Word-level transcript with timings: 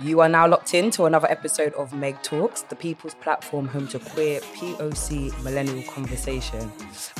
You 0.00 0.20
are 0.20 0.28
now 0.28 0.46
locked 0.46 0.74
in 0.74 0.92
to 0.92 1.06
another 1.06 1.28
episode 1.28 1.74
of 1.74 1.92
Meg 1.92 2.22
Talks, 2.22 2.62
the 2.62 2.76
people's 2.76 3.14
platform 3.16 3.66
home 3.66 3.88
to 3.88 3.98
queer 3.98 4.38
POC 4.40 5.42
millennial 5.42 5.82
conversation. 5.90 6.70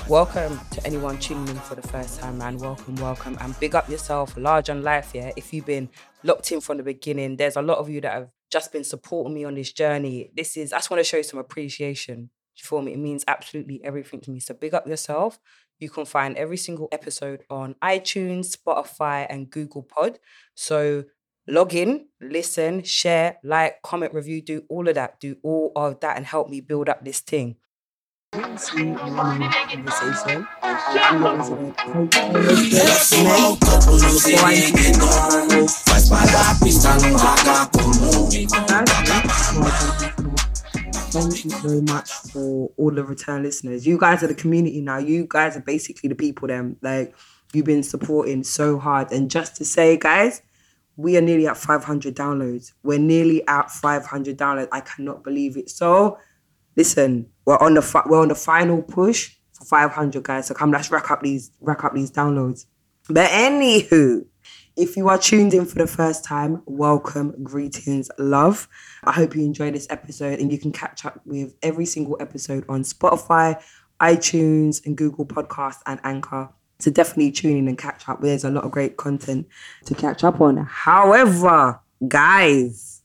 Welcome 0.09 0.61
to 0.71 0.87
anyone 0.87 1.19
tuning 1.19 1.49
in 1.49 1.57
for 1.57 1.75
the 1.75 1.83
first 1.83 2.21
time, 2.21 2.39
man. 2.39 2.59
Welcome, 2.59 2.95
welcome, 2.97 3.37
and 3.41 3.59
big 3.59 3.75
up 3.75 3.89
yourself, 3.89 4.37
large 4.37 4.71
on 4.71 4.85
life. 4.85 5.11
Yeah, 5.15 5.33
if 5.37 5.53
you've 5.53 5.67
been 5.67 5.89
locked 6.23 6.53
in 6.53 6.61
from 6.61 6.77
the 6.77 6.85
beginning, 6.85 7.39
there's 7.39 7.57
a 7.57 7.63
lot 7.63 7.79
of 7.79 7.91
you 7.91 8.01
that 8.03 8.13
have 8.13 8.31
just 8.53 8.71
been 8.73 8.85
supporting 8.85 9.35
me 9.35 9.45
on 9.45 9.57
this 9.57 9.73
journey. 9.73 10.31
This 10.37 10.57
is, 10.57 10.73
I 10.73 10.77
just 10.77 10.91
want 10.91 11.01
to 11.01 11.05
show 11.05 11.17
you 11.17 11.25
some 11.25 11.41
appreciation 11.41 12.31
for 12.63 12.83
me. 12.83 12.93
It 12.93 12.99
means 12.99 13.25
absolutely 13.27 13.83
everything 13.83 14.21
to 14.21 14.31
me. 14.31 14.39
So 14.39 14.55
big 14.55 14.75
up 14.75 14.87
yourself. 14.87 15.41
You 15.79 15.91
can 15.91 16.05
find 16.05 16.37
every 16.37 16.57
single 16.57 16.89
episode 16.93 17.43
on 17.51 17.75
iTunes, 17.83 18.57
Spotify, 18.57 19.27
and 19.29 19.51
Google 19.51 19.83
Pod. 19.83 20.19
So 20.55 21.05
log 21.47 21.75
in, 21.75 22.07
listen, 22.21 22.83
share, 22.85 23.39
like, 23.43 23.83
comment, 23.83 24.15
review, 24.15 24.41
do 24.43 24.63
all 24.69 24.89
of 24.89 24.95
that. 24.95 25.21
Do 25.21 25.37
all 25.43 25.73
of 25.77 26.01
that 26.01 26.17
and 26.17 26.27
help 26.27 26.49
me 26.49 26.61
build 26.61 26.89
up 26.89 27.05
this 27.05 27.21
thing. 27.21 27.57
Thank 41.15 41.45
you 41.45 41.51
so 41.51 41.81
much 41.83 42.11
for 42.11 42.73
all 42.77 42.91
the 42.91 43.05
return 43.05 43.45
listeners. 43.45 43.87
You 43.87 43.97
guys 43.97 44.25
are 44.25 44.27
the 44.27 44.35
community 44.35 44.81
now. 44.81 44.99
You 44.99 45.27
guys 45.31 45.57
are 45.57 45.61
basically 45.61 46.09
the 46.09 46.17
people 46.17 46.49
them 46.49 46.77
like 46.83 47.15
you've 47.53 47.67
been 47.67 47.85
supporting 47.85 48.43
so 48.43 48.81
hard. 48.81 49.13
And 49.13 49.31
just 49.31 49.55
to 49.59 49.65
say, 49.65 49.97
guys, 49.97 50.43
we 50.97 51.17
are 51.17 51.21
nearly 51.21 51.47
at 51.47 51.57
500 51.57 52.17
downloads. 52.17 52.73
We're 52.83 52.99
nearly 52.99 53.47
at 53.47 53.71
500 53.71 54.37
downloads. 54.37 54.67
I 54.73 54.81
cannot 54.81 55.23
believe 55.23 55.57
it. 55.57 55.71
So, 55.71 56.19
listen, 56.75 57.31
we're 57.47 57.59
on 57.59 57.75
the 57.75 57.83
fi- 57.83 58.03
we're 58.07 58.21
on 58.21 58.27
the 58.27 58.35
final 58.35 58.83
push 58.83 59.37
for 59.53 59.65
500 59.67 60.21
guys. 60.21 60.49
So 60.49 60.55
come, 60.55 60.73
let's 60.73 60.91
rack 60.91 61.13
up 61.13 61.23
these 61.23 61.53
rack 61.61 61.85
up 61.85 61.95
these 61.95 62.11
downloads. 62.11 62.67
But 63.09 63.31
anywho, 63.31 64.27
if 64.77 64.97
you 64.97 65.09
are 65.09 65.19
tuned 65.19 65.55
in 65.55 65.67
for 65.67 65.79
the 65.79 65.87
first 65.87 66.25
time, 66.25 66.63
welcome, 66.67 67.35
greetings, 67.45 68.11
love. 68.19 68.69
I 69.05 69.13
hope 69.13 69.37
you 69.37 69.43
enjoy 69.45 69.71
this 69.71 69.87
episode 69.89 70.41
and 70.41 70.51
you 70.51 70.59
can 70.59 70.73
catch 70.73 71.05
up 71.05 71.21
with 71.25 71.55
every 71.63 71.87
single 71.87 72.17
episode 72.21 72.65
on 72.69 72.83
Spotify, 72.83 73.63
iTunes, 74.01 74.85
and 74.85 74.97
Google 74.97 75.27
Podcasts 75.27 75.81
and 75.87 76.01
Anchor. 76.03 76.51
So 76.81 76.91
definitely 76.91 77.31
tune 77.31 77.57
in 77.57 77.69
and 77.69 77.79
catch 77.79 78.09
up. 78.09 78.21
There's 78.21 78.45
a 78.45 78.51
lot 78.51 78.65
of 78.65 78.73
great 78.73 78.97
content 78.97 79.47
to 79.85 79.95
catch 79.95 80.25
up 80.25 80.41
on. 80.41 80.57
However, 80.57 81.81
guys, 82.09 83.03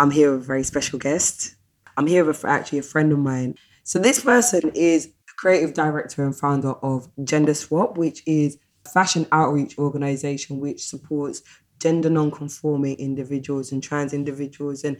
I'm 0.00 0.10
here 0.10 0.32
with 0.32 0.40
a 0.40 0.44
very 0.44 0.64
special 0.64 0.98
guest. 0.98 1.54
I'm 1.96 2.08
here 2.08 2.24
with 2.24 2.44
actually 2.44 2.80
a 2.80 2.82
friend 2.82 3.12
of 3.12 3.20
mine. 3.20 3.54
So 3.84 4.00
this 4.00 4.24
person 4.24 4.72
is 4.74 5.12
creative 5.36 5.74
director 5.74 6.24
and 6.24 6.36
founder 6.36 6.72
of 6.82 7.08
Gender 7.22 7.54
Swap, 7.54 7.96
which 7.96 8.22
is 8.26 8.58
fashion 8.90 9.26
outreach 9.32 9.78
organization 9.78 10.60
which 10.60 10.84
supports 10.84 11.42
gender 11.82 12.08
non-conforming 12.08 12.96
individuals 12.96 13.72
and 13.72 13.82
trans 13.82 14.12
individuals 14.12 14.84
and 14.84 14.96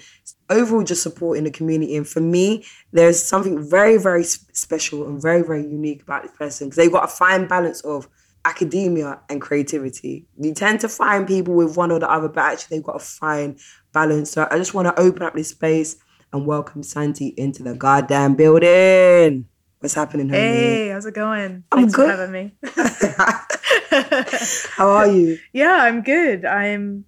overall 0.50 0.82
just 0.82 1.02
supporting 1.02 1.44
the 1.44 1.50
community. 1.50 1.96
And 1.96 2.06
for 2.06 2.20
me 2.20 2.64
there's 2.92 3.22
something 3.22 3.68
very 3.68 3.98
very 3.98 4.24
special 4.24 5.06
and 5.06 5.22
very 5.22 5.42
very 5.42 5.62
unique 5.62 6.02
about 6.02 6.24
this 6.24 6.32
person 6.36 6.68
because 6.68 6.76
they've 6.76 6.92
got 6.92 7.04
a 7.04 7.08
fine 7.08 7.46
balance 7.46 7.80
of 7.82 8.08
academia 8.44 9.20
and 9.28 9.40
creativity. 9.40 10.26
You 10.36 10.52
tend 10.52 10.80
to 10.80 10.88
find 10.88 11.28
people 11.28 11.54
with 11.54 11.76
one 11.76 11.92
or 11.92 12.00
the 12.00 12.10
other 12.10 12.28
but 12.28 12.40
actually 12.42 12.76
they've 12.76 12.84
got 12.84 12.96
a 12.96 13.04
fine 13.04 13.58
balance. 13.92 14.30
So 14.32 14.48
i 14.50 14.58
just 14.58 14.74
want 14.74 14.88
to 14.88 15.00
open 15.00 15.22
up 15.22 15.34
this 15.34 15.50
space 15.50 15.96
and 16.32 16.46
welcome 16.46 16.82
santi 16.82 17.28
into 17.36 17.62
the 17.62 17.74
goddamn 17.74 18.34
building 18.34 19.46
what's 19.82 19.94
happening 19.94 20.28
homie? 20.28 20.32
Hey, 20.32 20.88
how's 20.88 21.06
it 21.06 21.14
going? 21.14 21.64
I'm 21.72 21.78
Thanks 21.80 21.94
good. 21.94 22.10
for 22.10 22.16
having 22.16 22.32
me. 22.32 22.54
how 24.76 24.88
are 24.90 25.06
you 25.08 25.38
yeah, 25.52 25.76
I'm 25.82 26.02
good. 26.02 26.44
I'm, 26.44 27.04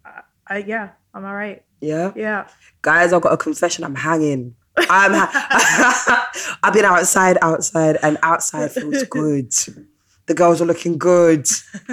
I 0.46 0.58
yeah, 0.58 0.90
I'm 1.14 1.24
all 1.24 1.34
right. 1.34 1.62
yeah 1.80 2.12
Yeah. 2.14 2.46
guys, 2.82 3.12
I've 3.12 3.22
got 3.22 3.32
a 3.32 3.36
confession. 3.36 3.84
I'm 3.84 3.94
hanging. 3.94 4.54
I'm. 4.76 5.12
Ha- 5.14 6.58
I've 6.64 6.72
been 6.74 6.84
outside, 6.84 7.38
outside, 7.42 7.96
and 8.02 8.18
outside 8.22 8.72
feels 8.72 9.04
good. 9.04 9.52
The 10.26 10.34
girls 10.34 10.60
are 10.60 10.64
looking 10.66 10.98
good. 10.98 11.46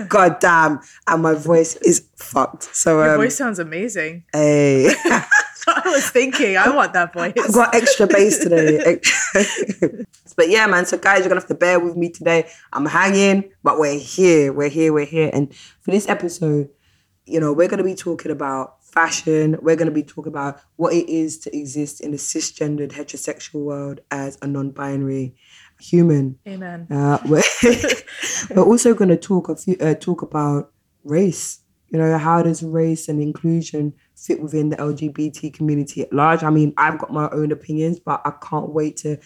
God 0.07 0.39
damn, 0.39 0.79
and 1.07 1.21
my 1.21 1.33
voice 1.35 1.75
is 1.77 2.07
fucked. 2.15 2.63
So 2.75 3.03
Your 3.03 3.11
um, 3.11 3.17
voice 3.17 3.37
sounds 3.37 3.59
amazing. 3.59 4.23
hey, 4.33 4.91
I 5.85 5.89
was 5.89 6.09
thinking, 6.09 6.57
I 6.57 6.69
want 6.69 6.93
that 6.93 7.13
voice. 7.13 7.33
I've 7.41 7.53
got 7.53 7.75
extra 7.75 8.07
bass 8.07 8.39
today. 8.39 8.99
but 10.35 10.49
yeah, 10.49 10.67
man. 10.67 10.85
So 10.85 10.97
guys, 10.97 11.19
you're 11.19 11.29
gonna 11.29 11.41
have 11.41 11.47
to 11.49 11.55
bear 11.55 11.79
with 11.79 11.95
me 11.95 12.09
today. 12.09 12.49
I'm 12.73 12.85
hanging, 12.85 13.51
but 13.63 13.79
we're 13.79 13.99
here. 13.99 14.53
We're 14.53 14.69
here. 14.69 14.93
We're 14.93 15.05
here. 15.05 15.29
And 15.33 15.53
for 15.81 15.91
this 15.91 16.09
episode, 16.09 16.69
you 17.25 17.39
know, 17.39 17.53
we're 17.53 17.67
gonna 17.67 17.83
be 17.83 17.95
talking 17.95 18.31
about 18.31 18.83
fashion. 18.83 19.57
We're 19.61 19.75
gonna 19.77 19.91
be 19.91 20.03
talking 20.03 20.31
about 20.31 20.61
what 20.75 20.93
it 20.93 21.09
is 21.09 21.39
to 21.39 21.57
exist 21.57 22.01
in 22.01 22.13
a 22.13 22.17
cisgendered 22.17 22.91
heterosexual 22.91 23.63
world 23.63 24.01
as 24.11 24.37
a 24.41 24.47
non-binary 24.47 25.35
human. 25.81 26.37
Amen. 26.47 26.87
Uh, 26.89 27.17
we're, 27.25 27.41
we're 28.55 28.63
also 28.63 28.93
going 28.93 29.09
to 29.09 29.17
talk 29.17 29.49
a 29.49 29.55
few, 29.55 29.75
uh, 29.81 29.95
talk 29.95 30.21
about 30.21 30.71
race. 31.03 31.60
You 31.91 31.99
know, 31.99 32.17
how 32.17 32.41
does 32.41 32.63
race 32.63 33.09
and 33.09 33.21
inclusion 33.21 33.93
fit 34.15 34.41
within 34.41 34.69
the 34.69 34.77
LGBT 34.77 35.53
community 35.53 36.01
at 36.01 36.13
large? 36.13 36.41
I 36.41 36.49
mean, 36.49 36.73
I've 36.77 36.97
got 36.97 37.11
my 37.11 37.29
own 37.31 37.51
opinions, 37.51 37.99
but 37.99 38.21
I 38.23 38.31
can't 38.41 38.69
wait 38.69 38.97
to 38.97 39.17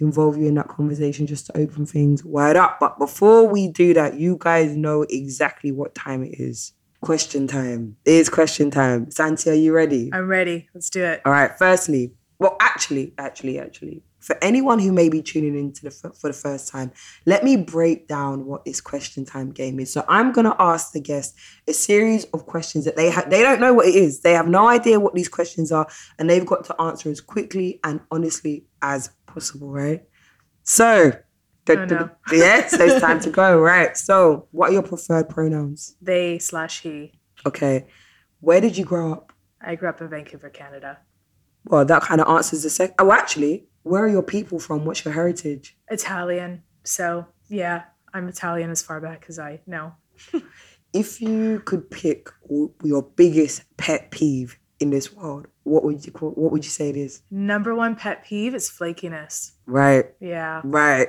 involve 0.00 0.36
you 0.38 0.46
in 0.46 0.54
that 0.54 0.68
conversation 0.68 1.26
just 1.26 1.46
to 1.46 1.58
open 1.58 1.84
things 1.86 2.24
wide 2.24 2.56
up. 2.56 2.78
But 2.80 2.98
before 2.98 3.46
we 3.46 3.68
do 3.68 3.92
that, 3.94 4.18
you 4.18 4.38
guys 4.40 4.74
know 4.74 5.02
exactly 5.08 5.70
what 5.70 5.94
time 5.94 6.22
it 6.24 6.40
is. 6.40 6.72
Question 7.02 7.46
time. 7.46 7.96
It 8.06 8.14
is 8.14 8.30
question 8.30 8.70
time. 8.70 9.10
Santi, 9.10 9.50
are 9.50 9.54
you 9.54 9.74
ready? 9.74 10.10
I'm 10.12 10.26
ready. 10.26 10.68
Let's 10.74 10.88
do 10.88 11.04
it. 11.04 11.20
All 11.26 11.32
right. 11.32 11.50
Firstly, 11.58 12.12
well, 12.38 12.56
actually, 12.60 13.12
actually, 13.18 13.58
actually, 13.58 14.02
for 14.24 14.38
anyone 14.42 14.78
who 14.78 14.90
may 14.90 15.10
be 15.10 15.20
tuning 15.20 15.54
in 15.54 15.70
to 15.70 15.82
the 15.82 15.90
for 15.90 16.28
the 16.28 16.32
first 16.32 16.66
time, 16.68 16.90
let 17.26 17.44
me 17.44 17.56
break 17.56 18.08
down 18.08 18.46
what 18.46 18.64
this 18.64 18.80
question 18.80 19.26
time 19.26 19.50
game 19.50 19.78
is. 19.78 19.92
So 19.92 20.02
I'm 20.08 20.32
gonna 20.32 20.56
ask 20.58 20.92
the 20.92 21.00
guest 21.00 21.34
a 21.68 21.74
series 21.74 22.24
of 22.32 22.46
questions 22.46 22.86
that 22.86 22.96
they 22.96 23.10
ha- 23.10 23.26
they 23.28 23.42
don't 23.42 23.60
know 23.60 23.74
what 23.74 23.86
it 23.86 23.94
is. 23.94 24.20
They 24.20 24.32
have 24.32 24.48
no 24.48 24.66
idea 24.66 24.98
what 24.98 25.14
these 25.14 25.28
questions 25.28 25.70
are, 25.70 25.86
and 26.18 26.30
they've 26.30 26.46
got 26.46 26.64
to 26.64 26.80
answer 26.80 27.10
as 27.10 27.20
quickly 27.20 27.80
and 27.84 28.00
honestly 28.10 28.64
as 28.80 29.10
possible. 29.26 29.70
Right. 29.70 30.02
So. 30.62 31.12
Oh, 31.66 31.84
no. 31.86 32.10
yeah, 32.32 32.66
so 32.66 32.84
it's 32.84 33.00
time 33.00 33.20
to 33.20 33.30
go, 33.30 33.58
right? 33.58 33.96
So, 33.96 34.48
what 34.50 34.68
are 34.68 34.72
your 34.74 34.82
preferred 34.82 35.30
pronouns? 35.30 35.96
They 36.02 36.38
slash 36.38 36.82
he. 36.82 37.12
Okay. 37.46 37.86
Where 38.40 38.60
did 38.60 38.76
you 38.76 38.84
grow 38.84 39.12
up? 39.12 39.32
I 39.62 39.74
grew 39.74 39.88
up 39.88 40.02
in 40.02 40.08
Vancouver, 40.08 40.50
Canada. 40.50 40.98
Well, 41.64 41.86
that 41.86 42.02
kind 42.02 42.20
of 42.20 42.28
answers 42.28 42.64
the 42.64 42.70
second. 42.70 42.96
Oh, 42.98 43.12
actually, 43.12 43.66
where 43.84 44.02
are 44.04 44.08
your 44.08 44.22
people 44.22 44.58
from? 44.58 44.84
What's 44.84 45.04
your 45.04 45.14
heritage? 45.14 45.76
Italian. 45.88 46.62
So 46.82 47.26
yeah, 47.48 47.84
I'm 48.12 48.28
Italian 48.28 48.70
as 48.70 48.82
far 48.82 49.00
back 49.00 49.26
as 49.28 49.38
I 49.38 49.60
know. 49.66 49.94
If 50.92 51.20
you 51.20 51.58
could 51.64 51.90
pick 51.90 52.28
your 52.84 53.02
biggest 53.02 53.64
pet 53.78 54.12
peeve 54.12 54.60
in 54.78 54.90
this 54.90 55.12
world, 55.12 55.48
what 55.64 55.82
would 55.82 56.06
you 56.06 56.12
call? 56.12 56.30
What 56.30 56.52
would 56.52 56.64
you 56.64 56.70
say 56.70 56.88
it 56.88 56.96
is? 56.96 57.22
Number 57.32 57.74
one 57.74 57.96
pet 57.96 58.24
peeve 58.24 58.54
is 58.54 58.70
flakiness. 58.70 59.54
Right, 59.66 60.04
Yeah. 60.20 60.60
right. 60.62 61.08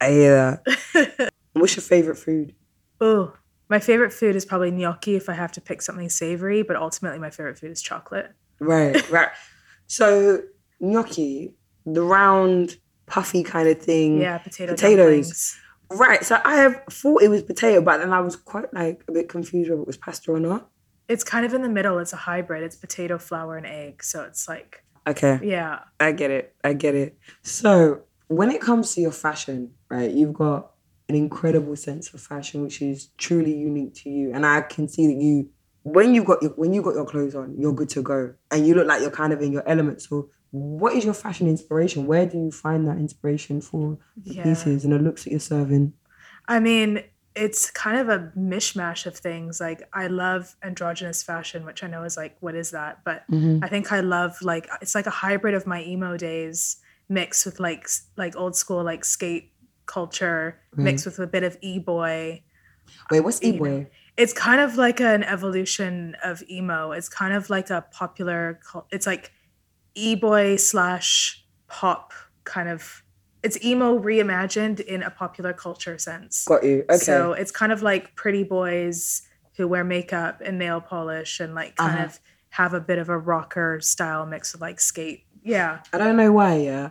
I 0.00 0.08
hear 0.10 0.62
that. 0.94 1.30
What's 1.52 1.76
your 1.76 1.82
favorite 1.82 2.16
food? 2.16 2.54
oh, 3.02 3.34
my 3.68 3.78
favorite 3.78 4.12
food 4.14 4.36
is 4.36 4.46
probably 4.46 4.70
gnocchi 4.70 5.16
if 5.16 5.28
I 5.28 5.34
have 5.34 5.52
to 5.52 5.60
pick 5.60 5.82
something 5.82 6.08
savory, 6.08 6.62
but 6.62 6.76
ultimately 6.76 7.18
my 7.18 7.28
favorite 7.30 7.58
food 7.58 7.72
is 7.72 7.82
chocolate. 7.82 8.32
Right, 8.58 9.06
right. 9.10 9.28
So 9.86 10.42
gnocchi, 10.80 11.56
the 11.86 12.02
round, 12.02 12.76
puffy 13.06 13.42
kind 13.42 13.68
of 13.68 13.80
thing. 13.80 14.20
Yeah, 14.20 14.38
potato 14.38 14.72
Potatoes. 14.72 15.06
dumplings. 15.06 15.60
Right. 15.92 16.24
So 16.24 16.40
I 16.44 16.56
have 16.56 16.82
thought 16.90 17.22
it 17.22 17.28
was 17.28 17.42
potato, 17.42 17.80
but 17.82 17.98
then 17.98 18.12
I 18.12 18.20
was 18.20 18.36
quite 18.36 18.72
like 18.72 19.02
a 19.08 19.12
bit 19.12 19.28
confused 19.28 19.70
whether 19.70 19.82
it 19.82 19.86
was 19.86 19.96
pasta 19.96 20.30
or 20.30 20.38
not. 20.40 20.68
It's 21.08 21.24
kind 21.24 21.44
of 21.44 21.52
in 21.52 21.62
the 21.62 21.68
middle. 21.68 21.98
It's 21.98 22.12
a 22.12 22.16
hybrid. 22.16 22.62
It's 22.62 22.76
potato, 22.76 23.18
flour, 23.18 23.56
and 23.56 23.66
egg. 23.66 24.04
So 24.04 24.22
it's 24.22 24.48
like, 24.48 24.84
Okay. 25.08 25.40
yeah. 25.42 25.80
I 25.98 26.12
get 26.12 26.30
it. 26.30 26.54
I 26.62 26.74
get 26.74 26.94
it. 26.94 27.18
So 27.42 28.02
when 28.28 28.52
it 28.52 28.60
comes 28.60 28.94
to 28.94 29.00
your 29.00 29.10
fashion, 29.10 29.72
right, 29.88 30.08
you've 30.10 30.32
got 30.34 30.70
an 31.08 31.16
incredible 31.16 31.74
sense 31.74 32.14
of 32.14 32.20
fashion, 32.20 32.62
which 32.62 32.80
is 32.80 33.08
truly 33.18 33.52
unique 33.56 33.94
to 33.94 34.10
you. 34.10 34.30
And 34.32 34.46
I 34.46 34.60
can 34.60 34.86
see 34.86 35.08
that 35.08 35.20
you, 35.20 35.48
when 35.82 36.14
you 36.14 36.22
got 36.22 36.40
your 36.42 36.52
when 36.52 36.72
you 36.72 36.82
got 36.82 36.94
your 36.94 37.06
clothes 37.06 37.34
on, 37.34 37.56
you're 37.58 37.72
good 37.72 37.88
to 37.88 38.02
go, 38.02 38.34
and 38.52 38.64
you 38.64 38.74
look 38.76 38.86
like 38.86 39.00
you're 39.00 39.10
kind 39.10 39.32
of 39.32 39.40
in 39.42 39.50
your 39.50 39.66
element. 39.66 40.02
So, 40.02 40.28
what 40.50 40.94
is 40.94 41.04
your 41.04 41.14
fashion 41.14 41.46
inspiration? 41.48 42.06
Where 42.06 42.26
do 42.26 42.36
you 42.38 42.50
find 42.50 42.86
that 42.88 42.98
inspiration 42.98 43.60
for 43.60 43.98
the 44.16 44.34
Yeah. 44.34 44.42
pieces 44.44 44.84
and 44.84 44.92
the 44.92 44.98
looks 44.98 45.24
that 45.24 45.30
you're 45.30 45.40
serving? 45.40 45.92
I 46.48 46.58
mean, 46.60 47.02
it's 47.36 47.70
kind 47.70 47.96
of 47.98 48.08
a 48.08 48.32
mishmash 48.36 49.06
of 49.06 49.16
things. 49.16 49.60
Like 49.60 49.88
I 49.92 50.08
love 50.08 50.56
androgynous 50.62 51.22
fashion, 51.22 51.64
which 51.64 51.84
I 51.84 51.86
know 51.86 52.02
is 52.02 52.16
like, 52.16 52.36
what 52.40 52.54
is 52.56 52.72
that? 52.72 52.98
But 53.04 53.22
Mm-hmm. 53.30 53.62
I 53.64 53.68
think 53.68 53.92
I 53.92 54.00
love 54.00 54.36
like 54.42 54.68
it's 54.82 54.94
like 54.96 55.06
a 55.06 55.10
hybrid 55.10 55.54
of 55.54 55.66
my 55.66 55.82
emo 55.84 56.16
days 56.16 56.76
mixed 57.08 57.46
with 57.46 57.60
like 57.60 57.88
like 58.16 58.34
old 58.36 58.56
school 58.56 58.82
like 58.82 59.04
skate 59.04 59.52
culture 59.86 60.58
mixed 60.76 61.04
with 61.06 61.18
a 61.18 61.26
bit 61.26 61.42
of 61.44 61.56
e-boy. 61.62 62.42
Wait, 63.10 63.20
what's 63.20 63.40
know. 63.42 63.48
e-boy? 63.48 63.86
It's 64.16 64.32
kind 64.32 64.60
of 64.60 64.76
like 64.76 65.00
an 65.00 65.22
evolution 65.22 66.16
of 66.24 66.42
emo. 66.50 66.90
It's 66.92 67.08
kind 67.08 67.32
of 67.34 67.48
like 67.50 67.70
a 67.70 67.84
popular 67.92 68.58
it's 68.90 69.06
like 69.06 69.32
e-boy 70.08 70.56
slash 70.56 71.44
pop 71.68 72.12
kind 72.44 72.68
of 72.68 73.02
it's 73.42 73.62
emo 73.64 73.98
reimagined 73.98 74.80
in 74.80 75.02
a 75.02 75.10
popular 75.10 75.52
culture 75.54 75.96
sense. 75.96 76.44
Got 76.44 76.62
you. 76.62 76.84
Okay. 76.90 76.96
So 76.98 77.32
it's 77.32 77.50
kind 77.50 77.72
of 77.72 77.82
like 77.82 78.14
pretty 78.14 78.42
boys 78.44 79.22
who 79.56 79.66
wear 79.66 79.82
makeup 79.82 80.42
and 80.44 80.58
nail 80.58 80.80
polish 80.80 81.40
and 81.40 81.54
like 81.54 81.76
kind 81.76 81.94
Uh-huh. 81.94 82.04
of 82.04 82.20
have 82.50 82.74
a 82.74 82.80
bit 82.80 82.98
of 82.98 83.08
a 83.08 83.16
rocker 83.16 83.80
style 83.80 84.26
mix 84.26 84.52
with 84.52 84.60
like 84.60 84.78
skate. 84.80 85.24
Yeah. 85.42 85.78
I 85.92 85.96
don't 85.98 86.16
know 86.16 86.32
why, 86.32 86.56
yeah. 86.56 86.90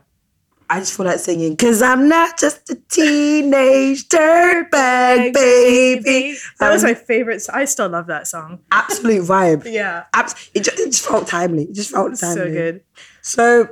I 0.71 0.79
just 0.79 0.95
feel 0.95 1.05
like 1.07 1.17
singing, 1.19 1.57
cause 1.57 1.81
I'm 1.81 2.07
not 2.07 2.37
just 2.39 2.69
a 2.69 2.75
teenage 2.91 4.07
dirtbag 4.07 5.33
baby. 5.33 6.37
That 6.59 6.71
was 6.71 6.83
Um, 6.83 6.91
my 6.91 6.93
favorite. 6.93 7.43
I 7.51 7.65
still 7.65 7.89
love 7.89 8.05
that 8.07 8.27
song. 8.27 8.59
Absolute 8.71 9.23
vibe. 9.23 9.65
Yeah. 9.71 10.03
Abs- 10.13 10.49
it, 10.53 10.63
just, 10.63 10.79
it 10.79 10.85
just 10.91 11.07
felt 11.07 11.27
timely. 11.27 11.63
It 11.63 11.73
just 11.73 11.91
felt 11.91 12.15
timely. 12.19 12.35
So 12.35 12.51
good. 12.51 12.81
So, 13.21 13.69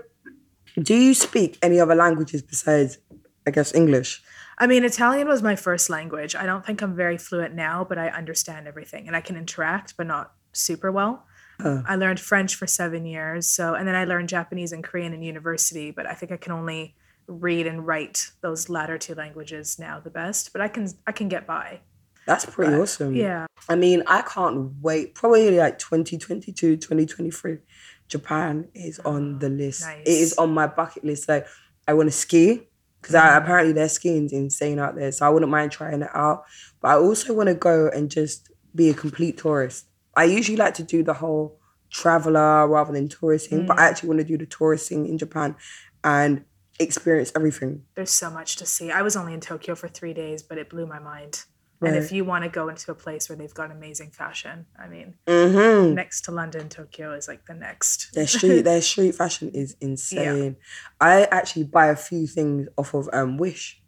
do 0.81 0.95
you 0.95 1.13
speak 1.13 1.57
any 1.61 1.79
other 1.79 1.95
languages 1.95 2.41
besides, 2.41 2.97
I 3.45 3.51
guess, 3.51 3.73
English? 3.75 4.23
I 4.57 4.65
mean, 4.65 4.83
Italian 4.83 5.27
was 5.27 5.43
my 5.43 5.55
first 5.55 5.89
language. 5.91 6.35
I 6.35 6.47
don't 6.47 6.65
think 6.65 6.81
I'm 6.81 6.95
very 6.95 7.19
fluent 7.19 7.53
now, 7.53 7.83
but 7.87 7.99
I 7.99 8.07
understand 8.09 8.67
everything 8.67 9.05
and 9.07 9.15
I 9.15 9.21
can 9.21 9.37
interact, 9.37 9.95
but 9.97 10.07
not 10.07 10.31
super 10.53 10.91
well. 10.91 11.26
I 11.59 11.95
learned 11.95 12.19
French 12.19 12.55
for 12.55 12.67
seven 12.67 13.05
years. 13.05 13.47
So, 13.47 13.73
and 13.73 13.87
then 13.87 13.95
I 13.95 14.05
learned 14.05 14.29
Japanese 14.29 14.71
and 14.71 14.83
Korean 14.83 15.13
in 15.13 15.21
university, 15.21 15.91
but 15.91 16.05
I 16.05 16.13
think 16.13 16.31
I 16.31 16.37
can 16.37 16.51
only 16.51 16.95
read 17.27 17.67
and 17.67 17.85
write 17.85 18.31
those 18.41 18.69
latter 18.69 18.97
two 18.97 19.15
languages 19.15 19.77
now 19.79 19.99
the 19.99 20.09
best, 20.09 20.53
but 20.53 20.61
I 20.61 20.67
can, 20.67 20.87
I 21.05 21.11
can 21.11 21.27
get 21.27 21.45
by. 21.45 21.81
That's 22.27 22.45
pretty 22.45 22.73
But, 22.73 22.81
awesome. 22.81 23.15
Yeah. 23.15 23.47
I 23.69 23.75
mean, 23.75 24.03
I 24.05 24.21
can't 24.21 24.73
wait. 24.81 25.15
Probably 25.15 25.57
like 25.57 25.79
2022, 25.79 26.75
2023. 26.75 27.57
Japan 28.09 28.67
is 28.73 28.99
on 28.99 29.35
ah, 29.35 29.39
the 29.39 29.49
list. 29.49 29.81
Nice. 29.81 30.01
It 30.01 30.11
is 30.11 30.33
on 30.37 30.53
my 30.53 30.67
bucket 30.67 31.05
list. 31.05 31.27
Like, 31.27 31.47
I 31.87 31.93
want 31.93 32.07
to 32.07 32.11
ski 32.11 32.67
because 33.01 33.15
mm-hmm. 33.15 33.43
apparently 33.43 33.73
their 33.73 33.89
skiing's 33.89 34.33
insane 34.33 34.77
out 34.77 34.95
there. 34.95 35.11
So 35.11 35.25
I 35.25 35.29
wouldn't 35.29 35.51
mind 35.51 35.71
trying 35.71 36.01
it 36.01 36.09
out. 36.13 36.43
But 36.81 36.89
I 36.89 36.95
also 36.95 37.33
want 37.33 37.47
to 37.47 37.55
go 37.55 37.89
and 37.89 38.11
just 38.11 38.51
be 38.75 38.89
a 38.89 38.93
complete 38.93 39.37
tourist. 39.37 39.86
I 40.17 40.25
usually 40.25 40.57
like 40.57 40.73
to 40.73 40.83
do 40.83 41.03
the 41.03 41.13
whole 41.13 41.59
traveler 41.89 42.67
rather 42.67 42.91
than 42.91 43.07
touristing, 43.07 43.65
but 43.65 43.79
I 43.79 43.87
actually 43.87 44.09
want 44.09 44.19
to 44.19 44.25
do 44.25 44.37
the 44.37 44.45
touristing 44.45 45.07
in 45.07 45.17
Japan 45.17 45.55
and 46.03 46.43
experience 46.79 47.31
everything. 47.35 47.83
There's 47.95 48.11
so 48.11 48.29
much 48.29 48.57
to 48.57 48.65
see. 48.65 48.91
I 48.91 49.01
was 49.01 49.15
only 49.15 49.33
in 49.33 49.39
Tokyo 49.39 49.75
for 49.75 49.87
three 49.87 50.13
days, 50.13 50.43
but 50.43 50.57
it 50.57 50.69
blew 50.69 50.85
my 50.85 50.99
mind. 50.99 51.45
And 51.79 51.95
if 51.95 52.11
you 52.11 52.25
want 52.25 52.43
to 52.43 52.49
go 52.49 52.69
into 52.69 52.89
a 52.89 52.95
place 52.95 53.29
where 53.29 53.35
they've 53.35 53.53
got 53.53 53.69
amazing 53.71 54.09
fashion, 54.09 54.65
I 54.79 54.87
mean, 54.87 55.13
Mm-hmm. 55.27 55.93
next 55.93 56.21
to 56.21 56.31
London, 56.31 56.69
Tokyo 56.69 57.13
is 57.13 57.27
like 57.27 57.45
the 57.45 57.53
next. 57.53 58.13
Their 58.13 58.25
street, 58.35 58.63
their 58.63 58.81
street 58.81 59.13
fashion 59.13 59.51
is 59.53 59.77
insane. 59.79 60.55
I 60.99 61.25
actually 61.25 61.65
buy 61.65 61.87
a 61.87 61.95
few 61.95 62.25
things 62.25 62.67
off 62.77 62.95
of 62.95 63.07
um 63.13 63.37
Wish. 63.37 63.79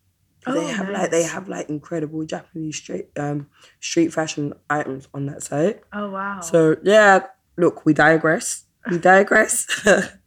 They 0.45 0.51
Oh, 0.51 0.67
have 0.67 0.89
like 0.89 1.11
they 1.11 1.23
have 1.23 1.49
like 1.49 1.69
incredible 1.69 2.23
Japanese 2.25 2.77
street 2.77 3.09
um 3.17 3.47
street 3.79 4.13
fashion 4.13 4.53
items 4.69 5.07
on 5.13 5.25
that 5.27 5.43
site. 5.43 5.81
Oh 5.93 6.09
wow. 6.11 6.39
So 6.41 6.77
yeah, 6.83 7.25
look, 7.57 7.85
we 7.85 7.93
digress. 7.93 8.65
We 8.89 8.97
digress. 9.13 9.67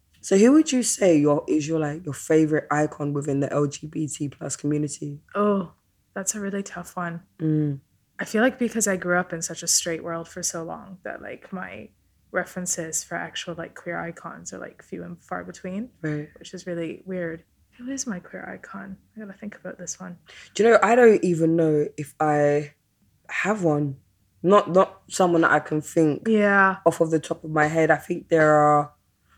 so 0.21 0.37
who 0.37 0.51
would 0.53 0.71
you 0.71 0.83
say 0.83 1.17
your 1.17 1.43
is 1.47 1.67
your 1.67 1.79
like 1.79 2.05
your 2.05 2.13
favorite 2.13 2.67
icon 2.71 3.13
within 3.13 3.39
the 3.39 3.47
LGBT 3.47 4.31
plus 4.31 4.55
community? 4.55 5.19
oh, 5.35 5.71
that's 6.13 6.35
a 6.35 6.39
really 6.39 6.61
tough 6.63 6.95
one. 6.95 7.21
Mm. 7.39 7.79
I 8.19 8.25
feel 8.25 8.43
like 8.43 8.59
because 8.59 8.87
I 8.87 8.95
grew 8.97 9.17
up 9.17 9.33
in 9.33 9.41
such 9.41 9.63
a 9.63 9.67
straight 9.67 10.03
world 10.03 10.27
for 10.29 10.43
so 10.43 10.61
long 10.63 10.99
that 11.03 11.21
like 11.23 11.51
my 11.51 11.89
references 12.31 13.03
for 13.03 13.15
actual 13.15 13.55
like 13.57 13.75
queer 13.75 13.99
icons 13.99 14.53
are 14.53 14.59
like 14.59 14.83
few 14.83 15.03
and 15.03 15.21
far 15.23 15.43
between, 15.43 15.89
Right. 16.01 16.29
which 16.37 16.53
is 16.53 16.65
really 16.67 17.01
weird. 17.05 17.43
Who 17.77 17.89
is 17.89 18.05
my 18.05 18.19
queer 18.19 18.47
icon? 18.47 18.97
I 19.15 19.21
gotta 19.21 19.33
think 19.33 19.55
about 19.55 19.77
this 19.77 19.99
one. 19.99 20.17
Do 20.53 20.63
you 20.63 20.69
know 20.69 20.79
I 20.83 20.95
don't 20.95 21.23
even 21.23 21.55
know 21.55 21.87
if 21.97 22.13
I 22.19 22.73
have 23.29 23.63
one. 23.63 23.97
Not 24.41 24.71
not 24.71 25.01
someone 25.09 25.41
that 25.41 25.51
I 25.51 25.59
can 25.59 25.81
think 25.81 26.27
Yeah. 26.27 26.77
off 26.85 27.01
of 27.01 27.11
the 27.11 27.19
top 27.19 27.43
of 27.43 27.49
my 27.49 27.67
head. 27.67 27.91
I 27.91 27.95
think 27.95 28.29
there 28.29 28.53
are, 28.53 28.93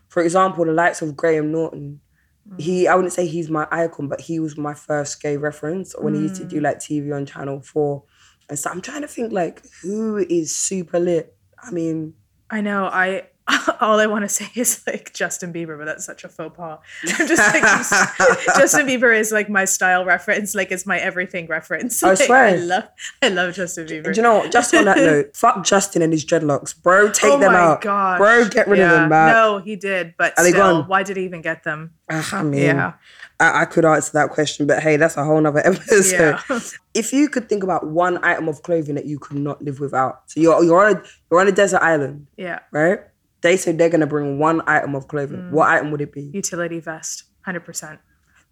for 0.08 0.22
example, 0.22 0.64
the 0.64 0.72
likes 0.72 1.00
of 1.00 1.16
Graham 1.16 1.52
Norton. 1.52 2.00
Mm. 2.48 2.60
He, 2.60 2.88
I 2.88 2.94
wouldn't 2.94 3.12
say 3.12 3.26
he's 3.26 3.48
my 3.48 3.66
icon, 3.70 4.08
but 4.08 4.20
he 4.20 4.40
was 4.40 4.56
my 4.56 4.74
first 4.74 5.22
gay 5.22 5.36
reference 5.36 5.94
when 5.98 6.14
he 6.14 6.22
used 6.22 6.36
to 6.36 6.44
do 6.44 6.58
mm. 6.58 6.62
like 6.62 6.78
TV 6.78 7.14
on 7.14 7.24
Channel 7.26 7.60
Four, 7.60 8.04
and 8.48 8.58
so 8.58 8.70
I'm 8.70 8.80
trying 8.80 9.02
to 9.02 9.08
think 9.08 9.32
like 9.32 9.62
who 9.82 10.18
is 10.18 10.54
super 10.54 10.98
lit. 10.98 11.36
I 11.62 11.70
mean, 11.70 12.14
I 12.50 12.60
know. 12.60 12.86
I 12.86 13.28
all 13.80 14.00
I 14.00 14.06
want 14.06 14.24
to 14.24 14.28
say 14.28 14.48
is 14.54 14.82
like 14.86 15.12
Justin 15.12 15.52
Bieber, 15.52 15.78
but 15.78 15.84
that's 15.84 16.04
such 16.04 16.24
a 16.24 16.28
faux 16.28 16.56
pas. 16.56 16.78
I'm 17.18 17.26
just 17.28 17.54
like 17.54 17.62
Justin 18.56 18.86
Bieber 18.86 19.16
is 19.16 19.30
like 19.30 19.48
my 19.48 19.64
style 19.64 20.04
reference, 20.04 20.54
like 20.54 20.72
it's 20.72 20.86
my 20.86 20.98
everything 20.98 21.46
reference. 21.46 22.02
I 22.02 22.08
Like, 22.16 22.26
swear. 22.26 22.44
I 22.44 22.56
love, 22.56 22.88
I 23.22 23.28
love 23.28 23.54
Justin 23.54 23.86
Bieber. 23.86 24.12
do 24.12 24.18
you 24.18 24.22
know 24.22 24.38
what? 24.38 24.50
Just 24.50 24.74
on 24.74 24.86
that 24.86 24.96
note, 24.96 25.36
fuck 25.36 25.64
Justin 25.64 26.02
and 26.02 26.12
his 26.12 26.24
dreadlocks, 26.24 26.80
bro. 26.80 27.10
Take 27.10 27.32
oh 27.32 27.38
them 27.38 27.52
my 27.52 27.58
out, 27.58 27.82
gosh. 27.82 28.18
bro. 28.18 28.48
Get 28.48 28.66
rid 28.66 28.80
of 28.80 28.90
them, 28.90 29.10
man. 29.10 29.32
No, 29.32 29.58
he 29.58 29.76
did, 29.76 30.14
but 30.16 30.36
Are 30.38 30.44
still, 30.44 30.82
why 30.84 31.02
did 31.02 31.16
he 31.16 31.24
even 31.24 31.42
get 31.42 31.62
them? 31.62 31.92
Ah, 32.10 32.38
I 32.38 32.42
mean, 32.42 32.62
Yeah, 32.62 32.94
I, 33.38 33.62
I 33.62 33.64
could 33.66 33.84
answer 33.84 34.12
that 34.14 34.30
question, 34.30 34.66
but 34.66 34.82
hey, 34.82 34.96
that's 34.96 35.16
a 35.16 35.24
whole 35.24 35.40
nother 35.40 35.60
episode. 35.64 36.40
yeah. 36.48 36.60
if 36.94 37.12
you 37.12 37.28
could 37.28 37.48
think 37.48 37.62
about 37.62 37.86
one 37.86 38.22
item 38.24 38.48
of 38.48 38.62
clothing 38.62 38.94
that 38.96 39.06
you 39.06 39.18
could 39.18 39.36
not 39.38 39.62
live 39.62 39.78
without, 39.78 40.22
so 40.26 40.40
you're 40.40 40.64
you're 40.64 40.84
on 40.84 40.96
a 40.96 41.02
you're 41.30 41.40
on 41.40 41.48
a 41.48 41.52
desert 41.52 41.82
island, 41.82 42.26
yeah. 42.36 42.60
right? 42.72 43.00
They 43.42 43.56
said 43.56 43.78
they're 43.78 43.90
gonna 43.90 44.06
bring 44.06 44.38
one 44.38 44.62
item 44.66 44.94
of 44.94 45.08
clothing. 45.08 45.38
Mm. 45.38 45.50
What 45.52 45.68
item 45.68 45.90
would 45.92 46.00
it 46.00 46.12
be? 46.12 46.30
Utility 46.32 46.80
vest, 46.80 47.24
hundred 47.44 47.64
percent. 47.64 48.00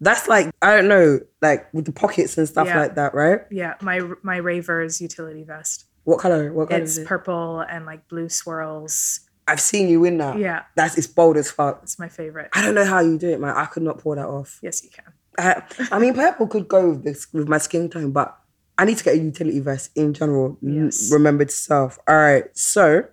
That's 0.00 0.28
like 0.28 0.50
I 0.60 0.76
don't 0.76 0.88
know, 0.88 1.20
like 1.40 1.72
with 1.72 1.86
the 1.86 1.92
pockets 1.92 2.36
and 2.38 2.48
stuff 2.48 2.66
Yeah. 2.66 2.80
like 2.80 2.94
that, 2.96 3.14
right? 3.14 3.40
Yeah, 3.50 3.74
my 3.80 4.00
my 4.22 4.36
Ravers 4.36 5.00
utility 5.00 5.42
vest. 5.44 5.86
What 6.04 6.18
color? 6.20 6.52
What 6.52 6.68
color 6.68 6.82
It's 6.82 6.92
is 6.92 6.98
it? 6.98 7.06
purple 7.06 7.60
and 7.60 7.86
like 7.86 8.08
blue 8.08 8.28
swirls. 8.28 9.20
I've 9.46 9.60
seen 9.60 9.88
you 9.88 10.04
in 10.04 10.18
that. 10.18 10.38
Yeah, 10.38 10.62
That's 10.74 10.96
it's 10.96 11.06
bold 11.06 11.36
as 11.36 11.50
fuck. 11.50 11.80
it's 11.82 11.98
my 11.98 12.08
favorite. 12.08 12.48
I 12.54 12.62
don't 12.62 12.74
know 12.74 12.84
how 12.84 13.00
you 13.00 13.18
do 13.18 13.28
it, 13.28 13.40
man. 13.40 13.54
I 13.56 13.66
could 13.66 13.82
not 13.82 13.98
pull 13.98 14.14
that 14.14 14.26
off. 14.26 14.58
Yes, 14.62 14.82
you 14.82 14.90
can. 14.90 15.04
I, 15.38 15.62
I 15.92 15.98
mean, 15.98 16.14
purple 16.14 16.46
could 16.46 16.66
go 16.68 16.90
with 16.90 17.04
this 17.04 17.26
with 17.32 17.46
my 17.48 17.58
skin 17.58 17.90
tone, 17.90 18.12
but 18.12 18.36
I 18.78 18.84
need 18.86 18.96
to 18.98 19.04
get 19.04 19.14
a 19.14 19.18
utility 19.18 19.60
vest 19.60 19.90
in 19.96 20.14
general. 20.14 20.56
Yes. 20.62 21.10
Remember 21.12 21.44
to 21.44 21.52
self. 21.52 21.98
All 22.08 22.16
right. 22.16 22.44
So, 22.56 23.04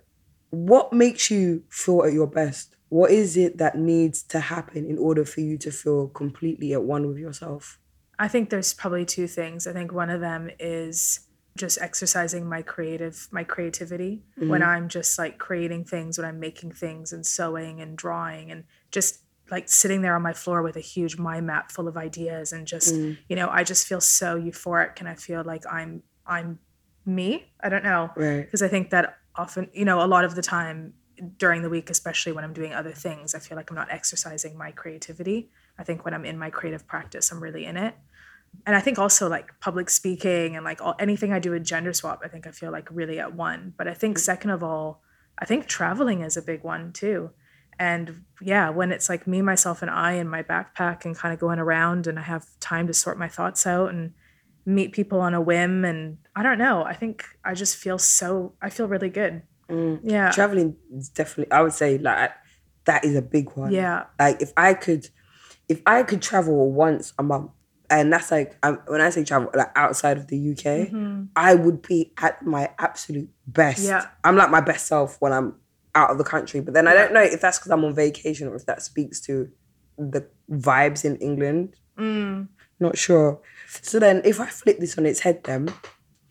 what 0.52 0.92
makes 0.92 1.30
you 1.30 1.64
feel 1.70 2.04
at 2.04 2.12
your 2.12 2.26
best? 2.26 2.76
What 2.90 3.10
is 3.10 3.38
it 3.38 3.56
that 3.56 3.78
needs 3.78 4.22
to 4.24 4.38
happen 4.38 4.84
in 4.84 4.98
order 4.98 5.24
for 5.24 5.40
you 5.40 5.56
to 5.58 5.70
feel 5.70 6.08
completely 6.08 6.74
at 6.74 6.82
one 6.82 7.08
with 7.08 7.16
yourself? 7.16 7.80
I 8.18 8.28
think 8.28 8.50
there's 8.50 8.74
probably 8.74 9.06
two 9.06 9.26
things. 9.26 9.66
I 9.66 9.72
think 9.72 9.92
one 9.92 10.10
of 10.10 10.20
them 10.20 10.50
is 10.60 11.20
just 11.56 11.80
exercising 11.80 12.48
my 12.48 12.62
creative 12.62 13.28
my 13.30 13.44
creativity 13.44 14.22
when 14.36 14.60
mm-hmm. 14.60 14.68
I'm 14.68 14.88
just 14.88 15.18
like 15.18 15.38
creating 15.38 15.84
things, 15.84 16.18
when 16.18 16.26
I'm 16.26 16.38
making 16.38 16.72
things 16.72 17.12
and 17.12 17.26
sewing 17.26 17.80
and 17.80 17.96
drawing 17.96 18.50
and 18.50 18.64
just 18.90 19.20
like 19.50 19.70
sitting 19.70 20.02
there 20.02 20.14
on 20.14 20.22
my 20.22 20.34
floor 20.34 20.62
with 20.62 20.76
a 20.76 20.80
huge 20.80 21.16
mind 21.16 21.46
map 21.46 21.72
full 21.72 21.88
of 21.88 21.96
ideas 21.96 22.52
and 22.52 22.66
just 22.66 22.94
mm. 22.94 23.16
you 23.26 23.36
know 23.36 23.48
I 23.50 23.64
just 23.64 23.86
feel 23.86 24.00
so 24.02 24.38
euphoric 24.38 25.00
and 25.00 25.08
I 25.08 25.14
feel 25.14 25.42
like 25.44 25.64
I'm 25.70 26.02
I'm 26.26 26.58
me. 27.06 27.50
I 27.60 27.70
don't 27.70 27.84
know 27.84 28.10
Right. 28.16 28.44
because 28.44 28.62
I 28.62 28.68
think 28.68 28.90
that 28.90 29.16
often, 29.36 29.68
you 29.72 29.84
know, 29.84 30.02
a 30.02 30.06
lot 30.06 30.24
of 30.24 30.34
the 30.34 30.42
time 30.42 30.94
during 31.36 31.62
the 31.62 31.70
week, 31.70 31.90
especially 31.90 32.32
when 32.32 32.44
I'm 32.44 32.52
doing 32.52 32.72
other 32.72 32.92
things, 32.92 33.34
I 33.34 33.38
feel 33.38 33.56
like 33.56 33.70
I'm 33.70 33.76
not 33.76 33.90
exercising 33.90 34.56
my 34.56 34.70
creativity. 34.72 35.50
I 35.78 35.84
think 35.84 36.04
when 36.04 36.14
I'm 36.14 36.24
in 36.24 36.38
my 36.38 36.50
creative 36.50 36.86
practice, 36.86 37.30
I'm 37.30 37.42
really 37.42 37.64
in 37.64 37.76
it. 37.76 37.94
And 38.66 38.76
I 38.76 38.80
think 38.80 38.98
also 38.98 39.28
like 39.28 39.58
public 39.60 39.88
speaking 39.88 40.56
and 40.56 40.64
like 40.64 40.82
all, 40.82 40.94
anything 40.98 41.32
I 41.32 41.38
do 41.38 41.52
with 41.52 41.64
gender 41.64 41.92
swap, 41.92 42.20
I 42.24 42.28
think 42.28 42.46
I 42.46 42.50
feel 42.50 42.70
like 42.70 42.88
really 42.90 43.18
at 43.18 43.34
one. 43.34 43.72
But 43.76 43.88
I 43.88 43.94
think 43.94 44.18
second 44.18 44.50
of 44.50 44.62
all, 44.62 45.02
I 45.38 45.44
think 45.44 45.66
traveling 45.66 46.20
is 46.20 46.36
a 46.36 46.42
big 46.42 46.62
one 46.62 46.92
too. 46.92 47.30
And 47.78 48.24
yeah, 48.40 48.68
when 48.68 48.92
it's 48.92 49.08
like 49.08 49.26
me, 49.26 49.40
myself, 49.40 49.80
and 49.80 49.90
I 49.90 50.12
in 50.12 50.28
my 50.28 50.42
backpack 50.42 51.04
and 51.04 51.16
kind 51.16 51.32
of 51.32 51.40
going 51.40 51.58
around 51.58 52.06
and 52.06 52.18
I 52.18 52.22
have 52.22 52.46
time 52.60 52.86
to 52.86 52.94
sort 52.94 53.18
my 53.18 53.28
thoughts 53.28 53.66
out 53.66 53.90
and 53.90 54.12
meet 54.64 54.92
people 54.92 55.20
on 55.20 55.34
a 55.34 55.40
whim 55.40 55.84
and 55.84 56.18
I 56.36 56.42
don't 56.42 56.58
know. 56.58 56.84
I 56.84 56.94
think 56.94 57.24
I 57.44 57.54
just 57.54 57.76
feel 57.76 57.98
so 57.98 58.54
I 58.62 58.70
feel 58.70 58.86
really 58.88 59.08
good. 59.10 59.42
Yeah. 60.02 60.30
Traveling 60.32 60.76
is 60.94 61.08
definitely, 61.08 61.50
I 61.50 61.62
would 61.62 61.72
say, 61.72 61.96
like, 61.96 62.30
that 62.84 63.04
is 63.06 63.16
a 63.16 63.22
big 63.22 63.52
one. 63.56 63.72
Yeah. 63.72 64.04
Like, 64.18 64.42
if 64.42 64.52
I 64.54 64.74
could, 64.74 65.08
if 65.68 65.80
I 65.86 66.02
could 66.02 66.20
travel 66.20 66.70
once 66.70 67.14
a 67.18 67.22
month 67.22 67.52
and 67.88 68.12
that's 68.12 68.30
like 68.30 68.56
um, 68.62 68.80
when 68.86 69.00
I 69.00 69.08
say 69.10 69.24
travel, 69.24 69.50
like 69.54 69.70
outside 69.76 70.16
of 70.18 70.26
the 70.26 70.36
UK, 70.52 70.90
Mhm. 70.90 71.28
I 71.36 71.54
would 71.54 71.80
be 71.82 72.12
at 72.18 72.44
my 72.44 72.70
absolute 72.78 73.30
best. 73.46 73.82
Yeah. 73.84 74.06
I'm 74.24 74.36
like 74.36 74.50
my 74.50 74.60
best 74.60 74.86
self 74.86 75.16
when 75.20 75.32
I'm 75.32 75.54
out 75.94 76.10
of 76.10 76.18
the 76.18 76.24
country. 76.24 76.60
But 76.60 76.74
then 76.74 76.86
I 76.88 76.94
don't 76.94 77.12
know 77.12 77.22
if 77.22 77.40
that's 77.40 77.58
because 77.58 77.70
I'm 77.70 77.84
on 77.84 77.94
vacation 77.94 78.48
or 78.48 78.54
if 78.56 78.66
that 78.66 78.82
speaks 78.82 79.20
to 79.22 79.48
the 79.98 80.26
vibes 80.50 81.04
in 81.04 81.16
England. 81.16 81.76
Mm. 81.98 82.48
Not 82.80 82.96
sure. 82.98 83.40
So 83.80 83.98
then, 83.98 84.22
if 84.24 84.40
I 84.40 84.46
flip 84.46 84.78
this 84.78 84.98
on 84.98 85.06
its 85.06 85.20
head, 85.20 85.44
then 85.44 85.72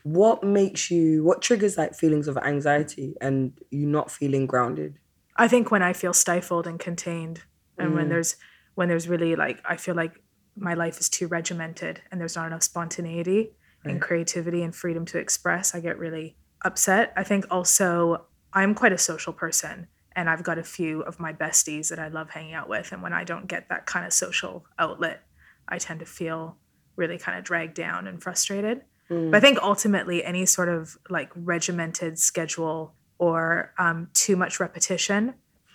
what 0.03 0.43
makes 0.43 0.91
you? 0.91 1.23
What 1.23 1.41
triggers 1.41 1.77
like 1.77 1.95
feelings 1.95 2.27
of 2.27 2.37
anxiety 2.37 3.15
and 3.21 3.57
you 3.71 3.85
not 3.87 4.11
feeling 4.11 4.45
grounded? 4.47 4.99
I 5.35 5.47
think 5.47 5.71
when 5.71 5.81
I 5.81 5.93
feel 5.93 6.13
stifled 6.13 6.67
and 6.67 6.79
contained, 6.79 7.43
and 7.77 7.93
when 7.95 8.07
Mm. 8.07 8.09
there's 8.09 8.35
when 8.75 8.89
there's 8.89 9.07
really 9.07 9.35
like 9.35 9.59
I 9.65 9.77
feel 9.77 9.95
like 9.95 10.13
my 10.55 10.73
life 10.73 10.99
is 10.99 11.09
too 11.09 11.27
regimented 11.27 12.01
and 12.11 12.19
there's 12.19 12.35
not 12.35 12.47
enough 12.47 12.63
spontaneity 12.63 13.53
and 13.85 14.01
creativity 14.01 14.61
and 14.61 14.75
freedom 14.75 15.05
to 15.05 15.17
express, 15.17 15.73
I 15.73 15.79
get 15.79 15.97
really 15.97 16.37
upset. 16.63 17.11
I 17.15 17.23
think 17.23 17.45
also 17.49 18.25
I'm 18.53 18.75
quite 18.75 18.91
a 18.93 18.97
social 18.97 19.33
person 19.33 19.87
and 20.15 20.29
I've 20.29 20.43
got 20.43 20.59
a 20.59 20.63
few 20.63 21.01
of 21.01 21.19
my 21.19 21.33
besties 21.33 21.89
that 21.89 21.97
I 21.99 22.09
love 22.09 22.29
hanging 22.29 22.53
out 22.53 22.69
with 22.69 22.91
and 22.91 23.01
when 23.01 23.13
I 23.13 23.23
don't 23.23 23.47
get 23.47 23.69
that 23.69 23.85
kind 23.87 24.05
of 24.05 24.13
social 24.13 24.65
outlet, 24.77 25.23
I 25.67 25.79
tend 25.79 26.01
to 26.01 26.05
feel 26.05 26.57
really 27.01 27.17
kind 27.17 27.37
of 27.37 27.43
dragged 27.43 27.73
down 27.73 28.07
and 28.07 28.21
frustrated. 28.21 28.77
Mm. 29.09 29.31
But 29.31 29.37
I 29.37 29.41
think 29.41 29.57
ultimately, 29.61 30.23
any 30.23 30.45
sort 30.45 30.69
of 30.69 30.97
like 31.09 31.31
regimented 31.35 32.13
schedule 32.19 32.93
or 33.17 33.73
um, 33.77 34.07
too 34.13 34.35
much 34.43 34.59
repetition, 34.59 35.33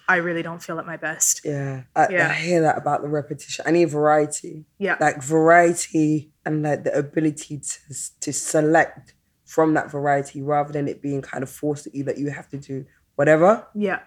I 0.08 0.16
really 0.16 0.42
don't 0.42 0.62
feel 0.62 0.78
at 0.78 0.86
my 0.86 0.96
best. 0.96 1.40
Yeah, 1.44 1.82
I, 1.94 2.08
Yeah. 2.08 2.30
I 2.30 2.34
hear 2.34 2.60
that 2.62 2.78
about 2.78 3.02
the 3.02 3.08
repetition. 3.08 3.64
I 3.68 3.72
need 3.72 3.90
variety. 3.90 4.64
Yeah. 4.78 4.96
like 5.00 5.22
variety 5.22 6.30
and 6.44 6.62
like 6.62 6.84
the 6.84 6.96
ability 6.96 7.58
to 7.58 7.94
to 8.20 8.32
select 8.32 9.14
from 9.44 9.74
that 9.74 9.90
variety 9.90 10.38
rather 10.42 10.72
than 10.72 10.86
it 10.88 10.98
being 11.02 11.22
kind 11.22 11.42
of 11.42 11.50
forced 11.50 11.86
at 11.88 11.94
you 11.94 12.04
that 12.04 12.18
you 12.18 12.30
have 12.30 12.48
to 12.54 12.58
do 12.58 12.84
whatever. 13.16 13.66
Yeah. 13.74 14.00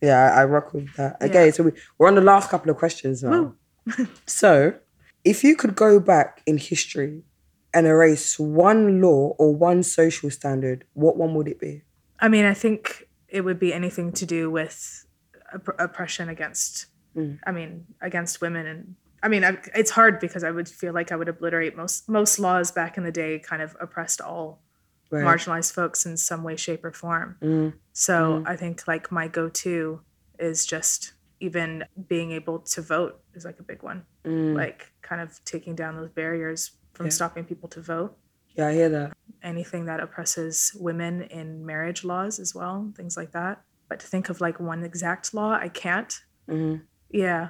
Yeah, 0.00 0.18
I, 0.18 0.40
I 0.40 0.44
rock 0.44 0.72
with 0.74 0.92
that. 0.96 1.16
Yeah. 1.20 1.26
Okay, 1.28 1.50
so 1.52 1.62
we, 1.64 1.72
we're 1.96 2.08
on 2.08 2.16
the 2.16 2.28
last 2.32 2.50
couple 2.50 2.70
of 2.70 2.76
questions 2.76 3.22
now. 3.22 3.54
So, 4.26 4.74
if 5.24 5.44
you 5.44 5.56
could 5.56 5.74
go 5.74 6.00
back 6.00 6.42
in 6.46 6.58
history 6.58 7.22
and 7.74 7.86
erase 7.86 8.38
one 8.38 9.00
law 9.00 9.34
or 9.38 9.54
one 9.54 9.82
social 9.82 10.30
standard, 10.30 10.84
what 10.94 11.16
one 11.16 11.34
would 11.34 11.48
it 11.48 11.58
be? 11.60 11.82
I 12.20 12.28
mean, 12.28 12.44
I 12.44 12.54
think 12.54 13.08
it 13.28 13.42
would 13.42 13.58
be 13.58 13.72
anything 13.72 14.12
to 14.12 14.26
do 14.26 14.50
with 14.50 15.06
opp- 15.54 15.76
oppression 15.80 16.28
against, 16.28 16.86
Mm. 17.16 17.38
I 17.46 17.52
mean, 17.52 17.86
against 18.00 18.40
women. 18.40 18.66
And 18.66 18.94
I 19.22 19.28
mean, 19.28 19.44
I, 19.44 19.58
it's 19.74 19.90
hard 19.90 20.18
because 20.18 20.42
I 20.44 20.50
would 20.50 20.66
feel 20.68 20.94
like 20.94 21.12
I 21.12 21.16
would 21.16 21.28
obliterate 21.28 21.76
most 21.76 22.08
most 22.08 22.38
laws 22.38 22.72
back 22.72 22.96
in 22.96 23.04
the 23.04 23.12
day, 23.12 23.38
kind 23.38 23.60
of 23.62 23.76
oppressed 23.80 24.20
all 24.20 24.62
Right. 25.10 25.22
marginalized 25.24 25.72
folks 25.74 26.06
in 26.06 26.16
some 26.16 26.42
way, 26.42 26.56
shape, 26.56 26.82
or 26.84 26.90
form. 26.92 27.36
Mm, 27.42 27.74
So 27.92 28.14
Mm. 28.40 28.48
I 28.48 28.56
think 28.56 28.88
like 28.88 29.12
my 29.12 29.28
go 29.28 29.50
to 29.50 30.00
is 30.38 30.64
just 30.64 31.12
even 31.48 31.84
being 32.08 32.30
able 32.32 32.58
to 32.74 32.80
vote 32.94 33.14
is 33.34 33.44
like 33.44 33.58
a 33.58 33.62
big 33.72 33.82
one. 33.82 34.00
mm. 34.24 34.54
Like 34.62 34.80
kind 35.02 35.20
of 35.20 35.28
taking 35.44 35.74
down 35.74 35.96
those 35.96 36.10
barriers 36.10 36.60
from 36.94 37.06
Yeah. 37.06 37.10
stopping 37.20 37.44
people 37.44 37.68
to 37.76 37.80
vote. 37.94 38.16
yeah, 38.58 38.68
I 38.68 38.74
hear 38.80 38.88
that. 38.90 39.08
Anything 39.42 39.86
that 39.86 39.98
oppresses 40.06 40.72
women 40.88 41.22
in 41.38 41.64
marriage 41.72 42.04
laws 42.04 42.38
as 42.38 42.54
well, 42.54 42.92
things 42.98 43.16
like 43.16 43.32
that. 43.32 43.54
But 43.88 43.98
to 44.00 44.06
think 44.06 44.28
of 44.28 44.40
like 44.46 44.60
one 44.60 44.82
exact 44.84 45.24
law, 45.38 45.52
I 45.66 45.68
can't. 45.68 46.12
Mm. 46.48 46.82
Yeah. 47.10 47.48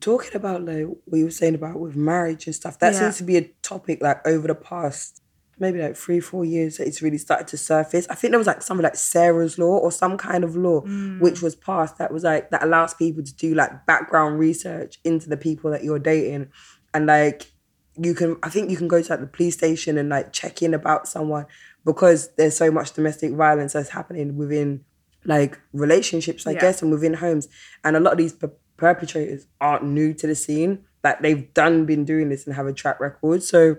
talking 0.00 0.34
about 0.34 0.64
like 0.64 0.86
what 1.06 1.18
you 1.18 1.24
were 1.24 1.30
saying 1.42 1.54
about 1.54 1.78
with 1.84 1.94
marriage 1.96 2.46
and 2.46 2.54
stuff, 2.54 2.78
that 2.78 2.92
Yeah. 2.94 3.00
seems 3.00 3.16
to 3.18 3.24
be 3.24 3.36
a 3.36 3.44
topic 3.62 4.00
like 4.02 4.20
over 4.26 4.46
the 4.48 4.54
past 4.54 5.22
maybe 5.60 5.80
like 5.80 5.96
three, 5.96 6.20
four 6.20 6.44
years 6.44 6.76
that 6.78 6.86
it's 6.86 7.02
really 7.02 7.18
started 7.18 7.46
to 7.48 7.56
surface. 7.56 8.06
I 8.10 8.14
think 8.14 8.30
there 8.32 8.38
was 8.38 8.46
like 8.46 8.62
something 8.62 8.82
like 8.84 8.96
Sarah's 8.96 9.58
law 9.58 9.76
or 9.78 9.92
some 9.92 10.16
kind 10.16 10.42
of 10.44 10.56
law 10.56 10.80
Mm. 10.82 11.20
which 11.20 11.42
was 11.42 11.54
passed 11.54 11.98
that 11.98 12.12
was 12.12 12.24
like 12.24 12.50
that 12.50 12.62
allows 12.62 12.94
people 12.94 13.22
to 13.22 13.34
do 13.34 13.54
like 13.54 13.86
background 13.86 14.38
research 14.38 14.98
into 15.04 15.28
the 15.28 15.36
people 15.36 15.70
that 15.70 15.84
you're 15.84 15.98
dating 15.98 16.48
and 16.94 17.06
like 17.06 17.52
you 17.96 18.14
can 18.14 18.36
I 18.42 18.48
think 18.48 18.70
you 18.70 18.76
can 18.76 18.88
go 18.88 19.02
to 19.02 19.10
like 19.12 19.20
the 19.20 19.26
police 19.26 19.54
station 19.54 19.98
and 19.98 20.08
like 20.08 20.32
check 20.32 20.62
in 20.62 20.72
about 20.74 21.06
someone 21.08 21.46
because 21.84 22.28
there's 22.36 22.56
so 22.56 22.70
much 22.70 22.92
domestic 22.92 23.32
violence 23.32 23.72
that's 23.74 23.90
happening 23.90 24.36
within 24.36 24.84
like 25.24 25.58
relationships, 25.74 26.46
I 26.46 26.52
Yeah. 26.52 26.60
guess, 26.60 26.80
and 26.82 26.90
within 26.90 27.14
homes. 27.14 27.48
And 27.84 27.94
a 27.96 28.00
lot 28.00 28.12
of 28.12 28.18
these 28.18 28.32
per- 28.32 28.52
perpetrators 28.78 29.46
aren't 29.60 29.84
new 29.84 30.14
to 30.14 30.26
the 30.26 30.34
scene. 30.34 30.84
Like 31.04 31.20
they've 31.20 31.52
done 31.52 31.84
been 31.84 32.04
doing 32.04 32.28
this 32.30 32.46
and 32.46 32.54
have 32.56 32.66
a 32.66 32.72
track 32.72 33.00
record. 33.00 33.42
So 33.42 33.76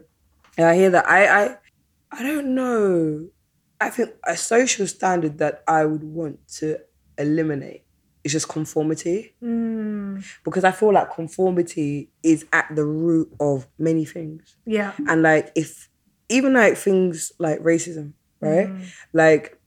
and 0.58 0.68
I 0.68 0.76
hear 0.76 0.90
that. 0.92 1.08
I 1.10 1.26
I 1.46 1.58
I 2.12 2.24
don't 2.24 2.54
know. 2.56 3.30
I 3.80 3.90
think 3.90 4.12
a 4.28 4.38
social 4.38 4.86
standard 4.88 5.38
that 5.40 5.64
I 5.68 5.86
would 5.86 6.04
want 6.04 6.48
to 6.60 6.80
eliminate 7.18 7.84
is 8.24 8.34
just 8.34 8.48
conformity. 8.48 9.34
Mm. 9.44 10.24
Because 10.44 10.64
I 10.64 10.72
feel 10.72 10.94
like 10.94 11.14
conformity 11.14 12.10
is 12.24 12.46
at 12.54 12.68
the 12.76 12.86
root 12.86 13.34
of 13.40 13.68
many 13.80 14.06
things. 14.06 14.56
Yeah. 14.66 14.94
And 15.08 15.24
like 15.24 15.52
if 15.56 15.90
even 16.30 16.54
like 16.54 16.78
things 16.78 17.32
like 17.40 17.60
racism, 17.60 18.14
right? 18.40 18.68
Mm. 18.68 18.86
like 19.14 19.58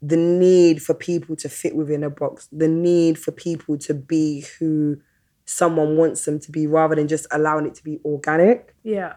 the 0.00 0.16
need 0.16 0.82
for 0.82 0.94
people 0.94 1.36
to 1.36 1.48
fit 1.48 1.76
within 1.76 2.02
a 2.02 2.10
box, 2.10 2.48
the 2.50 2.68
need 2.68 3.18
for 3.18 3.32
people 3.32 3.76
to 3.78 3.94
be 3.94 4.44
who 4.58 4.98
someone 5.44 5.96
wants 5.96 6.24
them 6.24 6.38
to 6.38 6.50
be 6.50 6.66
rather 6.66 6.94
than 6.94 7.08
just 7.08 7.26
allowing 7.30 7.66
it 7.66 7.74
to 7.74 7.84
be 7.84 7.98
organic. 8.04 8.74
Yeah. 8.82 9.14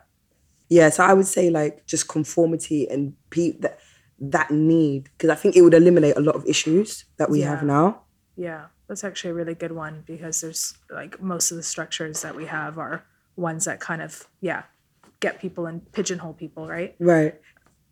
Yeah, 0.71 0.89
so 0.89 1.03
I 1.03 1.13
would 1.13 1.27
say 1.27 1.49
like 1.49 1.85
just 1.85 2.07
conformity 2.07 2.87
and 2.89 3.13
pe- 3.29 3.57
that 3.59 3.77
that 4.21 4.51
need 4.51 5.09
because 5.17 5.29
I 5.29 5.35
think 5.35 5.57
it 5.57 5.63
would 5.63 5.73
eliminate 5.73 6.15
a 6.15 6.21
lot 6.21 6.35
of 6.35 6.45
issues 6.45 7.05
that 7.17 7.29
we 7.29 7.41
have 7.41 7.61
now. 7.61 8.03
Yeah. 8.37 8.67
That's 8.87 9.03
actually 9.03 9.31
a 9.31 9.33
really 9.33 9.55
good 9.55 9.71
one 9.71 10.03
because 10.05 10.41
there's 10.41 10.77
like 10.89 11.21
most 11.21 11.51
of 11.51 11.57
the 11.57 11.63
structures 11.63 12.21
that 12.21 12.35
we 12.35 12.45
have 12.45 12.77
are 12.77 13.03
ones 13.35 13.65
that 13.65 13.79
kind 13.79 14.01
of, 14.01 14.27
yeah, 14.41 14.63
get 15.19 15.39
people 15.39 15.65
and 15.65 15.91
pigeonhole 15.91 16.33
people, 16.33 16.67
right? 16.67 16.95
Right. 16.99 17.35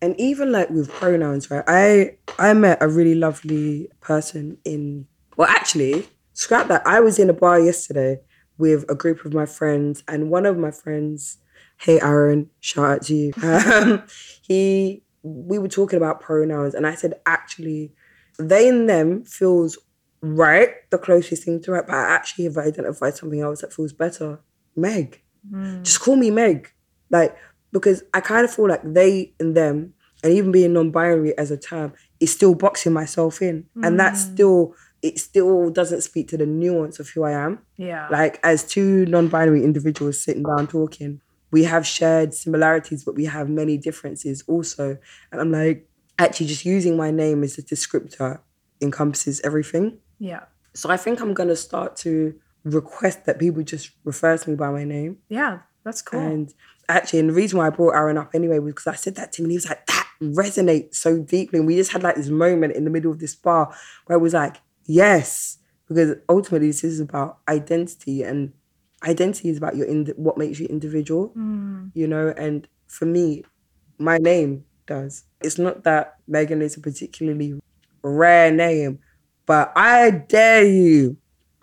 And 0.02 0.18
even 0.18 0.50
like 0.50 0.70
with 0.70 0.90
pronouns, 0.90 1.50
right? 1.50 1.64
I 1.66 2.16
I 2.38 2.54
met 2.54 2.78
a 2.82 2.88
really 2.88 3.14
lovely 3.14 3.90
person 4.00 4.56
in 4.64 5.06
well 5.36 5.48
actually, 5.48 6.08
scrap 6.32 6.68
that. 6.68 6.86
I 6.86 7.00
was 7.00 7.18
in 7.18 7.28
a 7.28 7.34
bar 7.34 7.60
yesterday 7.60 8.20
with 8.56 8.84
a 8.90 8.94
group 8.94 9.24
of 9.24 9.34
my 9.34 9.46
friends 9.46 10.02
and 10.08 10.30
one 10.30 10.46
of 10.46 10.56
my 10.56 10.70
friends, 10.70 11.38
hey 11.80 12.00
Aaron, 12.00 12.50
shout 12.60 12.90
out 12.90 13.02
to 13.02 13.14
you. 13.14 13.32
Um, 13.42 14.02
he 14.42 15.02
we 15.22 15.58
were 15.58 15.68
talking 15.68 15.96
about 15.98 16.20
pronouns 16.20 16.74
and 16.74 16.86
I 16.86 16.94
said 16.94 17.14
actually 17.26 17.92
they 18.38 18.68
and 18.68 18.88
them 18.88 19.24
feels 19.24 19.78
right, 20.22 20.70
the 20.90 20.98
closest 20.98 21.44
thing 21.44 21.60
to 21.62 21.72
right, 21.72 21.86
but 21.86 21.94
I 21.94 22.14
actually 22.14 22.44
have 22.44 22.56
identified 22.58 23.14
something 23.16 23.40
else 23.40 23.60
that 23.62 23.72
feels 23.72 23.92
better. 23.92 24.40
Meg 24.76 25.22
Mm. 25.50 25.82
just 25.82 26.00
call 26.00 26.16
me 26.16 26.30
Meg. 26.30 26.70
Like, 27.08 27.34
because 27.72 28.02
I 28.12 28.20
kind 28.20 28.44
of 28.44 28.52
feel 28.52 28.68
like 28.68 28.82
they 28.84 29.32
and 29.40 29.56
them, 29.56 29.94
and 30.22 30.32
even 30.34 30.52
being 30.52 30.74
non-binary 30.74 31.36
as 31.38 31.50
a 31.50 31.56
term, 31.56 31.94
is 32.20 32.30
still 32.30 32.54
boxing 32.54 32.92
myself 32.92 33.40
in. 33.40 33.64
And 33.82 33.98
that 33.98 34.18
still, 34.18 34.74
it 35.00 35.18
still 35.18 35.70
doesn't 35.70 36.02
speak 36.02 36.28
to 36.28 36.36
the 36.36 36.44
nuance 36.44 37.00
of 37.00 37.08
who 37.08 37.22
I 37.24 37.30
am. 37.32 37.60
Yeah. 37.78 38.06
Like, 38.10 38.38
as 38.42 38.64
two 38.64 39.06
non-binary 39.06 39.64
individuals 39.64 40.22
sitting 40.22 40.42
down 40.42 40.66
talking, 40.66 41.22
we 41.50 41.64
have 41.64 41.86
shared 41.86 42.34
similarities, 42.34 43.04
but 43.04 43.14
we 43.14 43.24
have 43.26 43.48
many 43.48 43.76
differences 43.76 44.42
also. 44.46 44.98
And 45.32 45.40
I'm 45.40 45.52
like, 45.52 45.88
actually 46.18 46.46
just 46.46 46.64
using 46.64 46.96
my 46.96 47.10
name 47.10 47.42
as 47.42 47.58
a 47.58 47.62
descriptor 47.62 48.40
encompasses 48.80 49.40
everything. 49.42 49.98
yeah. 50.18 50.44
So 50.72 50.88
I 50.88 50.96
think 50.96 51.20
I'm 51.20 51.34
gonna 51.34 51.56
start 51.56 51.96
to 51.96 52.34
request 52.62 53.24
that 53.26 53.40
people 53.40 53.62
just 53.64 53.90
refer 54.04 54.36
to 54.36 54.50
me 54.50 54.54
by 54.54 54.70
my 54.70 54.84
name. 54.84 55.18
Yeah. 55.28 55.60
That's 55.84 56.02
cool. 56.02 56.20
And 56.20 56.52
actually, 56.88 57.20
and 57.20 57.30
the 57.30 57.34
reason 57.34 57.58
why 57.58 57.66
I 57.66 57.70
brought 57.70 57.94
Aaron 57.94 58.18
up 58.18 58.30
anyway 58.34 58.58
was 58.58 58.74
because 58.74 58.86
I 58.86 58.94
said 58.94 59.16
that 59.16 59.32
to 59.32 59.42
him 59.42 59.46
and 59.46 59.52
he 59.52 59.56
was 59.56 59.68
like, 59.68 59.84
that 59.86 60.06
resonates 60.22 60.96
so 60.96 61.18
deeply. 61.18 61.58
And 61.58 61.66
we 61.66 61.76
just 61.76 61.92
had 61.92 62.02
like 62.02 62.16
this 62.16 62.28
moment 62.28 62.76
in 62.76 62.84
the 62.84 62.90
middle 62.90 63.10
of 63.10 63.18
this 63.18 63.34
bar 63.34 63.74
where 64.06 64.18
it 64.18 64.20
was 64.20 64.34
like, 64.34 64.58
yes, 64.84 65.58
because 65.88 66.16
ultimately 66.28 66.68
this 66.68 66.84
is 66.84 67.00
about 67.00 67.38
identity 67.48 68.22
and 68.22 68.52
identity 69.06 69.48
is 69.48 69.56
about 69.56 69.76
your 69.76 69.86
ind- 69.86 70.12
what 70.16 70.36
makes 70.38 70.58
you 70.60 70.66
individual, 70.66 71.32
Mm. 71.36 71.90
you 71.94 72.06
know? 72.06 72.34
And 72.36 72.68
for 72.86 73.06
me, 73.06 73.44
my 73.98 74.18
name 74.18 74.64
does. 74.86 75.24
It's 75.42 75.58
not 75.58 75.84
that 75.84 76.16
Megan 76.28 76.62
is 76.62 76.76
a 76.76 76.80
particularly 76.80 77.60
rare 78.02 78.50
name, 78.50 78.98
but 79.46 79.72
I 79.76 80.10
dare 80.10 80.64
you, 80.66 81.16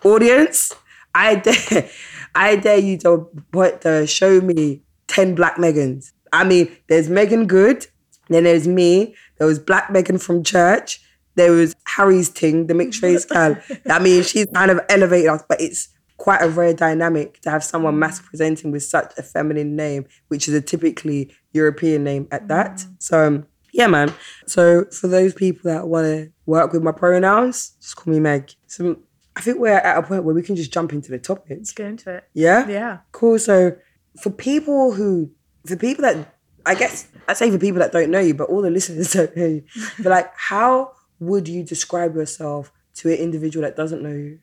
audience, 0.03 0.74
I 1.13 1.36
dare, 1.36 1.89
I 2.36 2.56
dare 2.56 2.77
you 2.79 2.98
to 3.00 3.29
put 3.51 3.82
to 3.82 4.06
show 4.08 4.41
me 4.41 4.84
ten 5.08 5.36
black 5.36 5.58
Megans. 5.58 6.12
I 6.34 6.44
mean, 6.44 6.70
there's 6.88 7.10
Meagan 7.10 7.48
Good, 7.48 7.88
then 8.29 8.44
there's 8.44 8.67
me. 8.67 9.15
There 9.38 9.48
was 9.48 9.60
Black 9.60 9.89
Megan 9.91 10.17
from 10.17 10.44
church. 10.44 11.01
There 11.36 11.51
was 11.51 11.75
Harry's 11.86 12.29
Ting, 12.29 12.67
the 12.67 12.74
mixed 12.74 13.01
race 13.03 13.24
girl. 13.34 13.58
I 13.89 14.00
mean, 14.00 14.24
she's 14.24 14.48
kind 14.53 14.70
of 14.72 14.79
elevated 14.89 15.29
us, 15.29 15.44
but 15.48 15.62
it's 15.62 15.88
quite 16.18 16.42
a 16.42 16.50
rare 16.50 16.74
dynamic 16.74 17.40
to 17.42 17.50
have 17.50 17.64
someone 17.64 17.98
mass 17.98 18.20
presenting 18.20 18.72
with 18.72 18.84
such 18.84 19.14
a 19.18 19.24
feminine 19.24 19.76
name, 19.76 20.06
which 20.28 20.48
is 20.48 20.54
a 20.54 20.62
typically 20.62 21.32
European 21.54 22.04
name 22.04 22.28
at 22.32 22.48
that. 22.48 22.86
So 23.00 23.28
um, 23.28 23.48
yeah, 23.72 23.88
man. 23.88 24.14
So 24.48 24.86
for 24.86 25.08
those 25.08 25.34
people 25.34 25.72
that 25.72 25.88
want 25.88 26.06
to 26.06 26.32
work 26.46 26.74
with 26.74 26.84
my 26.84 26.92
pronouns, 26.92 27.76
just 27.80 27.96
call 27.96 28.14
me 28.14 28.20
Meg. 28.20 28.52
So 28.66 28.98
I 29.36 29.42
think 29.42 29.60
we're 29.60 29.78
at 29.78 29.98
a 29.98 30.02
point 30.02 30.24
where 30.24 30.34
we 30.34 30.42
can 30.42 30.56
just 30.56 30.74
jump 30.74 30.92
into 30.94 31.12
the 31.12 31.20
topics. 31.20 31.60
Let's 31.60 31.72
get 31.74 31.86
into 31.88 32.16
it. 32.16 32.24
Yeah. 32.34 32.68
Yeah. 32.68 32.98
Cool. 33.12 33.38
So 33.38 33.78
for 34.20 34.32
people 34.32 34.94
who, 34.94 35.30
for 35.66 35.76
people 35.76 36.02
that, 36.02 36.36
I 36.66 36.74
guess 36.74 37.08
I 37.28 37.34
say 37.34 37.52
for 37.52 37.60
people 37.60 37.80
that 37.80 37.92
don't 37.92 38.10
know 38.10 38.20
you, 38.20 38.34
but 38.34 38.50
all 38.50 38.64
the 38.64 38.72
listeners 38.72 39.12
don't 39.14 39.36
know 39.38 39.46
you. 39.46 39.64
But 39.98 40.08
like, 40.08 40.32
how 40.36 40.94
would 41.20 41.48
you 41.48 41.64
describe 41.64 42.16
yourself 42.16 42.72
to 42.96 43.10
an 43.10 43.18
individual 43.18 43.64
that 43.64 43.76
doesn't 43.76 44.02
know 44.02 44.10
you? 44.10 44.40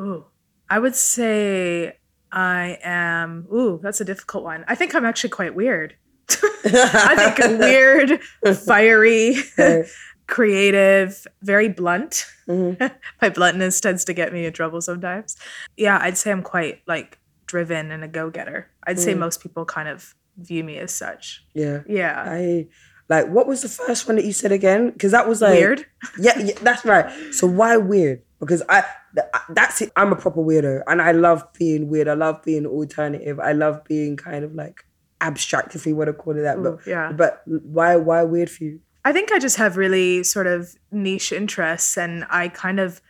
Ooh. 0.00 0.24
I 0.70 0.78
would 0.78 0.96
say 0.96 1.98
I 2.32 2.78
am. 2.82 3.46
Ooh, 3.52 3.78
that's 3.82 4.00
a 4.00 4.04
difficult 4.04 4.44
one. 4.44 4.64
I 4.68 4.74
think 4.74 4.94
I'm 4.94 5.04
actually 5.04 5.30
quite 5.30 5.54
weird. 5.54 5.96
I 6.64 7.32
think 7.34 7.58
weird, 7.60 8.20
fiery, 8.64 9.36
creative, 10.26 11.26
very 11.42 11.68
blunt. 11.68 12.26
Mhm. 12.48 12.90
My 13.22 13.28
bluntness 13.28 13.80
tends 13.80 14.04
to 14.06 14.12
get 14.12 14.32
me 14.32 14.46
in 14.46 14.52
trouble 14.52 14.80
sometimes. 14.80 15.36
Yeah, 15.76 15.98
I'd 16.00 16.16
say 16.18 16.30
I'm 16.30 16.42
quite 16.42 16.80
like 16.86 17.18
driven 17.46 17.90
and 17.90 18.02
a 18.02 18.08
go 18.08 18.30
getter. 18.30 18.68
I'd 18.86 18.98
say 18.98 19.14
Mm. 19.14 19.18
most 19.18 19.40
people 19.42 19.64
kind 19.64 19.88
of 19.88 20.14
view 20.38 20.64
me 20.64 20.78
as 20.78 20.92
such. 20.92 21.44
Yeah. 21.54 21.82
Yeah. 21.86 22.24
I 22.26 22.66
like. 23.08 23.28
What 23.28 23.46
was 23.46 23.62
the 23.62 23.68
first 23.68 24.08
one 24.08 24.16
that 24.16 24.24
you 24.24 24.32
said 24.32 24.50
again? 24.50 24.90
Because 24.90 25.12
that 25.12 25.28
was 25.28 25.40
like 25.42 25.52
Weird. 25.58 25.86
Yeah, 26.18 26.38
yeah, 26.38 26.54
that's 26.62 26.84
right. 26.84 27.06
So 27.32 27.46
why 27.46 27.76
weird? 27.76 28.22
Because 28.40 28.62
I 28.68 28.84
th- 29.14 29.28
that's 29.50 29.80
it. 29.80 29.92
I'm 29.96 30.12
a 30.12 30.16
proper 30.16 30.40
weirdo, 30.40 30.82
and 30.86 31.00
I 31.00 31.12
love 31.12 31.44
being 31.58 31.88
weird. 31.88 32.08
I 32.08 32.14
love 32.14 32.42
being 32.42 32.66
alternative. 32.66 33.38
I 33.40 33.52
love 33.52 33.84
being 33.84 34.16
kind 34.16 34.44
of 34.44 34.54
like 34.54 34.84
abstract, 35.20 35.74
if 35.74 35.86
you 35.86 35.96
want 35.96 36.08
to 36.08 36.12
call 36.12 36.36
it 36.36 36.42
that. 36.42 36.58
Ooh, 36.58 36.62
but 36.62 36.86
yeah. 36.86 37.12
but 37.12 37.42
why 37.46 37.96
why 37.96 38.22
weird 38.22 38.50
for 38.50 38.64
you? 38.64 38.80
I 39.04 39.12
think 39.12 39.32
I 39.32 39.38
just 39.38 39.56
have 39.56 39.76
really 39.76 40.22
sort 40.22 40.46
of 40.46 40.74
niche 40.90 41.32
interests 41.32 41.98
and 41.98 42.24
I 42.30 42.48
kind 42.48 42.80
of 42.80 43.02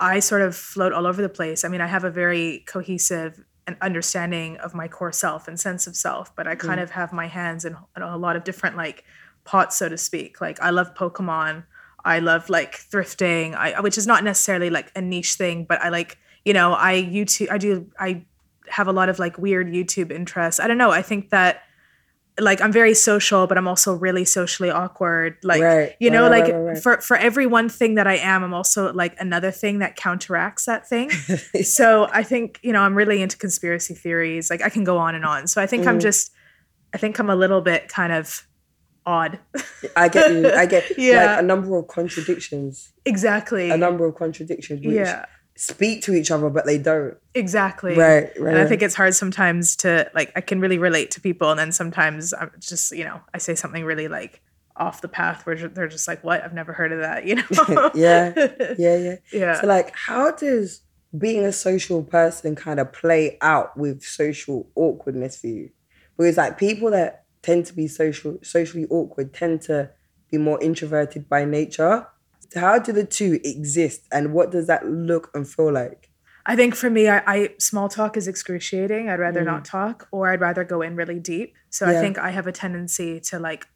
I 0.00 0.20
sort 0.20 0.42
of 0.42 0.56
float 0.56 0.92
all 0.92 1.06
over 1.06 1.20
the 1.20 1.28
place. 1.28 1.64
I 1.64 1.68
mean, 1.68 1.80
I 1.80 1.86
have 1.86 2.04
a 2.04 2.10
very 2.10 2.64
cohesive 2.66 3.44
and 3.66 3.76
understanding 3.80 4.56
of 4.58 4.74
my 4.74 4.88
core 4.88 5.12
self 5.12 5.48
and 5.48 5.58
sense 5.58 5.86
of 5.86 5.96
self, 5.96 6.34
but 6.36 6.46
I 6.46 6.54
kind 6.54 6.80
mm. 6.80 6.82
of 6.82 6.90
have 6.90 7.12
my 7.12 7.26
hands 7.26 7.64
in, 7.64 7.76
in 7.96 8.02
a 8.02 8.16
lot 8.16 8.36
of 8.36 8.44
different 8.44 8.76
like 8.76 9.04
pots, 9.44 9.76
so 9.76 9.88
to 9.88 9.98
speak. 9.98 10.40
Like 10.40 10.60
I 10.60 10.70
love 10.70 10.94
Pokemon. 10.94 11.64
I 12.06 12.20
love 12.20 12.48
like 12.48 12.72
thrifting, 12.78 13.54
I, 13.54 13.80
which 13.80 13.98
is 13.98 14.06
not 14.06 14.24
necessarily 14.24 14.70
like 14.70 14.90
a 14.96 15.02
niche 15.02 15.34
thing, 15.34 15.64
but 15.64 15.80
I 15.82 15.88
like, 15.90 16.16
you 16.44 16.52
know, 16.54 16.72
I 16.72 16.94
YouTube, 17.02 17.50
I 17.50 17.58
do, 17.58 17.90
I 17.98 18.24
have 18.68 18.88
a 18.88 18.92
lot 18.92 19.08
of 19.08 19.18
like 19.18 19.36
weird 19.38 19.66
YouTube 19.68 20.10
interests. 20.12 20.60
I 20.60 20.66
don't 20.68 20.78
know. 20.78 20.90
I 20.90 21.02
think 21.02 21.30
that 21.30 21.62
like 22.38 22.60
I'm 22.60 22.70
very 22.72 22.92
social, 22.94 23.46
but 23.46 23.56
I'm 23.56 23.66
also 23.66 23.94
really 23.94 24.24
socially 24.26 24.70
awkward. 24.70 25.36
Like 25.42 25.62
Right, 25.62 25.96
you 25.98 26.10
know, 26.10 26.28
right, 26.28 26.44
like 26.44 26.54
right, 26.54 26.78
for 26.82 27.00
for 27.00 27.16
every 27.16 27.46
one 27.46 27.68
thing 27.70 27.94
that 27.94 28.06
I 28.06 28.16
am, 28.18 28.44
I'm 28.44 28.52
also 28.52 28.92
like 28.92 29.18
another 29.18 29.50
thing 29.50 29.78
that 29.78 29.96
counteracts 29.96 30.66
that 30.66 30.86
thing. 30.86 31.10
so 31.62 32.08
I 32.12 32.22
think 32.22 32.60
you 32.62 32.72
know 32.74 32.82
I'm 32.82 32.94
really 32.94 33.22
into 33.22 33.38
conspiracy 33.38 33.94
theories. 33.94 34.50
Like 34.50 34.62
I 34.62 34.68
can 34.68 34.84
go 34.84 34.98
on 34.98 35.14
and 35.14 35.24
on. 35.24 35.46
So 35.46 35.62
I 35.62 35.66
think 35.66 35.86
I'm 35.86 35.98
Mhm. 35.98 36.02
just, 36.02 36.30
I 36.92 36.98
think 36.98 37.18
I'm 37.18 37.30
a 37.30 37.36
little 37.36 37.62
bit 37.62 37.88
kind 37.88 38.12
of 38.12 38.46
odd. 39.06 39.38
I 39.96 40.08
get 40.08 40.30
you. 40.32 40.50
I 40.50 40.66
get 40.66 40.84
Yeah. 40.98 41.26
like 41.26 41.38
a 41.40 41.42
number 41.42 41.76
of 41.78 41.86
contradictions. 41.88 42.92
exactly. 43.04 43.70
A 43.70 43.76
number 43.76 44.04
of 44.04 44.16
contradictions 44.16 44.84
which 44.84 44.96
yeah. 44.96 45.24
speak 45.54 46.02
to 46.02 46.12
each 46.14 46.30
other, 46.30 46.50
but 46.50 46.66
they 46.66 46.78
don't. 46.78 47.16
Exactly. 47.34 47.96
Right, 47.96 48.30
right. 48.38 48.54
And 48.54 48.58
I 48.58 48.66
think 48.66 48.82
it's 48.82 48.94
hard 48.94 49.14
sometimes 49.14 49.76
to 49.76 50.10
like 50.14 50.32
I 50.36 50.40
can 50.40 50.60
really 50.60 50.78
relate 50.78 51.10
to 51.12 51.20
people, 51.20 51.50
and 51.50 51.58
then 51.58 51.72
sometimes 51.72 52.34
I'm 52.34 52.50
just 52.58 52.94
you 52.94 53.04
know 53.04 53.20
I 53.32 53.38
say 53.38 53.54
something 53.54 53.84
really 53.84 54.08
like 54.08 54.42
off 54.76 55.00
the 55.00 55.08
path 55.08 55.46
where 55.46 55.56
they're 55.68 55.88
just 55.88 56.08
like, 56.08 56.22
"What? 56.24 56.42
I've 56.44 56.52
never 56.54 56.72
heard 56.72 56.92
of 56.92 57.00
that." 57.00 57.26
You 57.26 57.36
know? 57.36 57.90
Yeah. 57.94 58.32
yeah, 58.78 58.96
yeah. 58.96 59.16
yeah. 59.32 59.60
So, 59.60 59.66
like, 59.66 59.94
how 59.94 60.32
does 60.32 60.82
being 61.16 61.44
a 61.44 61.52
social 61.52 62.02
person 62.02 62.54
kind 62.54 62.80
of 62.80 62.92
play 62.92 63.38
out 63.40 63.76
with 63.76 64.02
social 64.02 64.68
awkwardness 64.74 65.40
for 65.40 65.46
you? 65.46 65.70
Because, 66.16 66.36
like, 66.36 66.58
people 66.58 66.90
that 66.90 67.24
tend 67.46 67.64
to 67.66 67.74
be 67.74 67.86
social, 67.86 68.38
socially 68.42 68.86
awkward 68.90 69.32
tend 69.32 69.62
to 69.62 69.90
be 70.30 70.38
more 70.38 70.60
introverted 70.60 71.28
by 71.28 71.44
nature. 71.44 72.06
So 72.50 72.60
how 72.60 72.78
do 72.78 72.92
the 72.92 73.04
two 73.04 73.40
exist, 73.44 74.00
and 74.12 74.32
what 74.32 74.50
does 74.50 74.66
that 74.66 74.86
look 74.86 75.30
and 75.34 75.48
feel 75.48 75.72
like? 75.72 76.10
I 76.48 76.54
think 76.54 76.74
for 76.76 76.90
me, 76.90 77.08
I, 77.08 77.22
I 77.26 77.54
small 77.58 77.88
talk 77.88 78.16
is 78.16 78.28
excruciating. 78.28 79.08
I'd 79.08 79.18
rather 79.18 79.42
not 79.42 79.64
talk, 79.64 80.08
or 80.12 80.30
I'd 80.30 80.40
rather 80.40 80.64
go 80.64 80.80
in 80.82 80.94
really 80.96 81.18
deep. 81.18 81.54
So 81.70 81.86
Mm. 81.86 81.92
Yeah. 81.92 81.98
I 81.98 82.02
think 82.02 82.18
I 82.18 82.30
have 82.30 82.46
a 82.46 82.52
tendency 82.52 83.20
to 83.30 83.38
like 83.38 83.66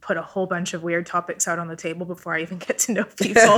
put 0.00 0.16
a 0.16 0.22
whole 0.22 0.46
bunch 0.46 0.72
of 0.72 0.82
weird 0.82 1.06
topics 1.06 1.46
out 1.46 1.58
on 1.58 1.68
the 1.68 1.76
table 1.76 2.06
before 2.06 2.34
I 2.34 2.40
even 2.42 2.58
get 2.58 2.78
to 2.78 2.92
know 2.92 3.04
people. 3.20 3.56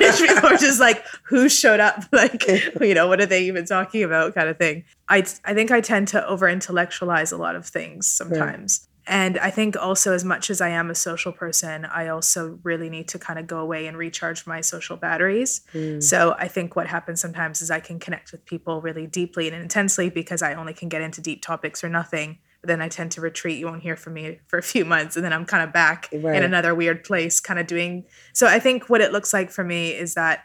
Which 0.00 0.18
people 0.18 0.46
are 0.46 0.56
just 0.56 0.80
like, 0.80 1.04
who 1.24 1.48
showed 1.48 1.80
up? 1.80 2.04
Like, 2.12 2.46
you 2.80 2.94
know, 2.94 3.08
what 3.08 3.20
are 3.20 3.26
they 3.26 3.44
even 3.44 3.66
talking 3.66 4.02
about? 4.02 4.34
Kind 4.34 4.48
of 4.48 4.56
thing. 4.56 4.84
I 5.08 5.18
I 5.44 5.52
think 5.54 5.70
I 5.70 5.80
tend 5.80 6.08
to 6.08 6.26
over 6.26 6.48
intellectualize 6.48 7.32
a 7.32 7.36
lot 7.36 7.56
of 7.56 7.66
things 7.66 8.08
sometimes. 8.08 8.88
And 9.08 9.38
I 9.38 9.50
think 9.50 9.76
also, 9.76 10.12
as 10.12 10.24
much 10.24 10.50
as 10.50 10.60
I 10.60 10.70
am 10.70 10.90
a 10.90 10.94
social 10.94 11.30
person, 11.30 11.84
I 11.84 12.08
also 12.08 12.58
really 12.64 12.90
need 12.90 13.06
to 13.08 13.18
kind 13.18 13.38
of 13.38 13.46
go 13.46 13.58
away 13.58 13.86
and 13.86 13.96
recharge 13.96 14.46
my 14.46 14.60
social 14.60 14.96
batteries. 14.96 15.60
Mm. 15.72 16.02
So 16.02 16.34
I 16.38 16.48
think 16.48 16.74
what 16.74 16.88
happens 16.88 17.20
sometimes 17.20 17.62
is 17.62 17.70
I 17.70 17.78
can 17.78 18.00
connect 18.00 18.32
with 18.32 18.44
people 18.44 18.80
really 18.80 19.06
deeply 19.06 19.46
and 19.46 19.56
intensely 19.56 20.10
because 20.10 20.42
I 20.42 20.54
only 20.54 20.74
can 20.74 20.88
get 20.88 21.02
into 21.02 21.20
deep 21.20 21.40
topics 21.40 21.84
or 21.84 21.88
nothing. 21.88 22.38
But 22.60 22.68
then 22.68 22.82
I 22.82 22.88
tend 22.88 23.12
to 23.12 23.20
retreat. 23.20 23.58
You 23.58 23.66
won't 23.66 23.82
hear 23.82 23.94
from 23.96 24.14
me 24.14 24.40
for 24.48 24.58
a 24.58 24.62
few 24.62 24.84
months, 24.84 25.14
and 25.14 25.24
then 25.24 25.32
I'm 25.32 25.44
kind 25.44 25.62
of 25.62 25.72
back 25.72 26.08
Right. 26.12 26.34
in 26.34 26.42
another 26.42 26.74
weird 26.74 27.04
place, 27.04 27.38
kind 27.38 27.60
of 27.60 27.68
doing. 27.68 28.06
So 28.32 28.48
I 28.48 28.58
think 28.58 28.90
what 28.90 29.00
it 29.00 29.12
looks 29.12 29.32
like 29.32 29.50
for 29.52 29.62
me 29.62 29.90
is 29.90 30.14
that 30.14 30.44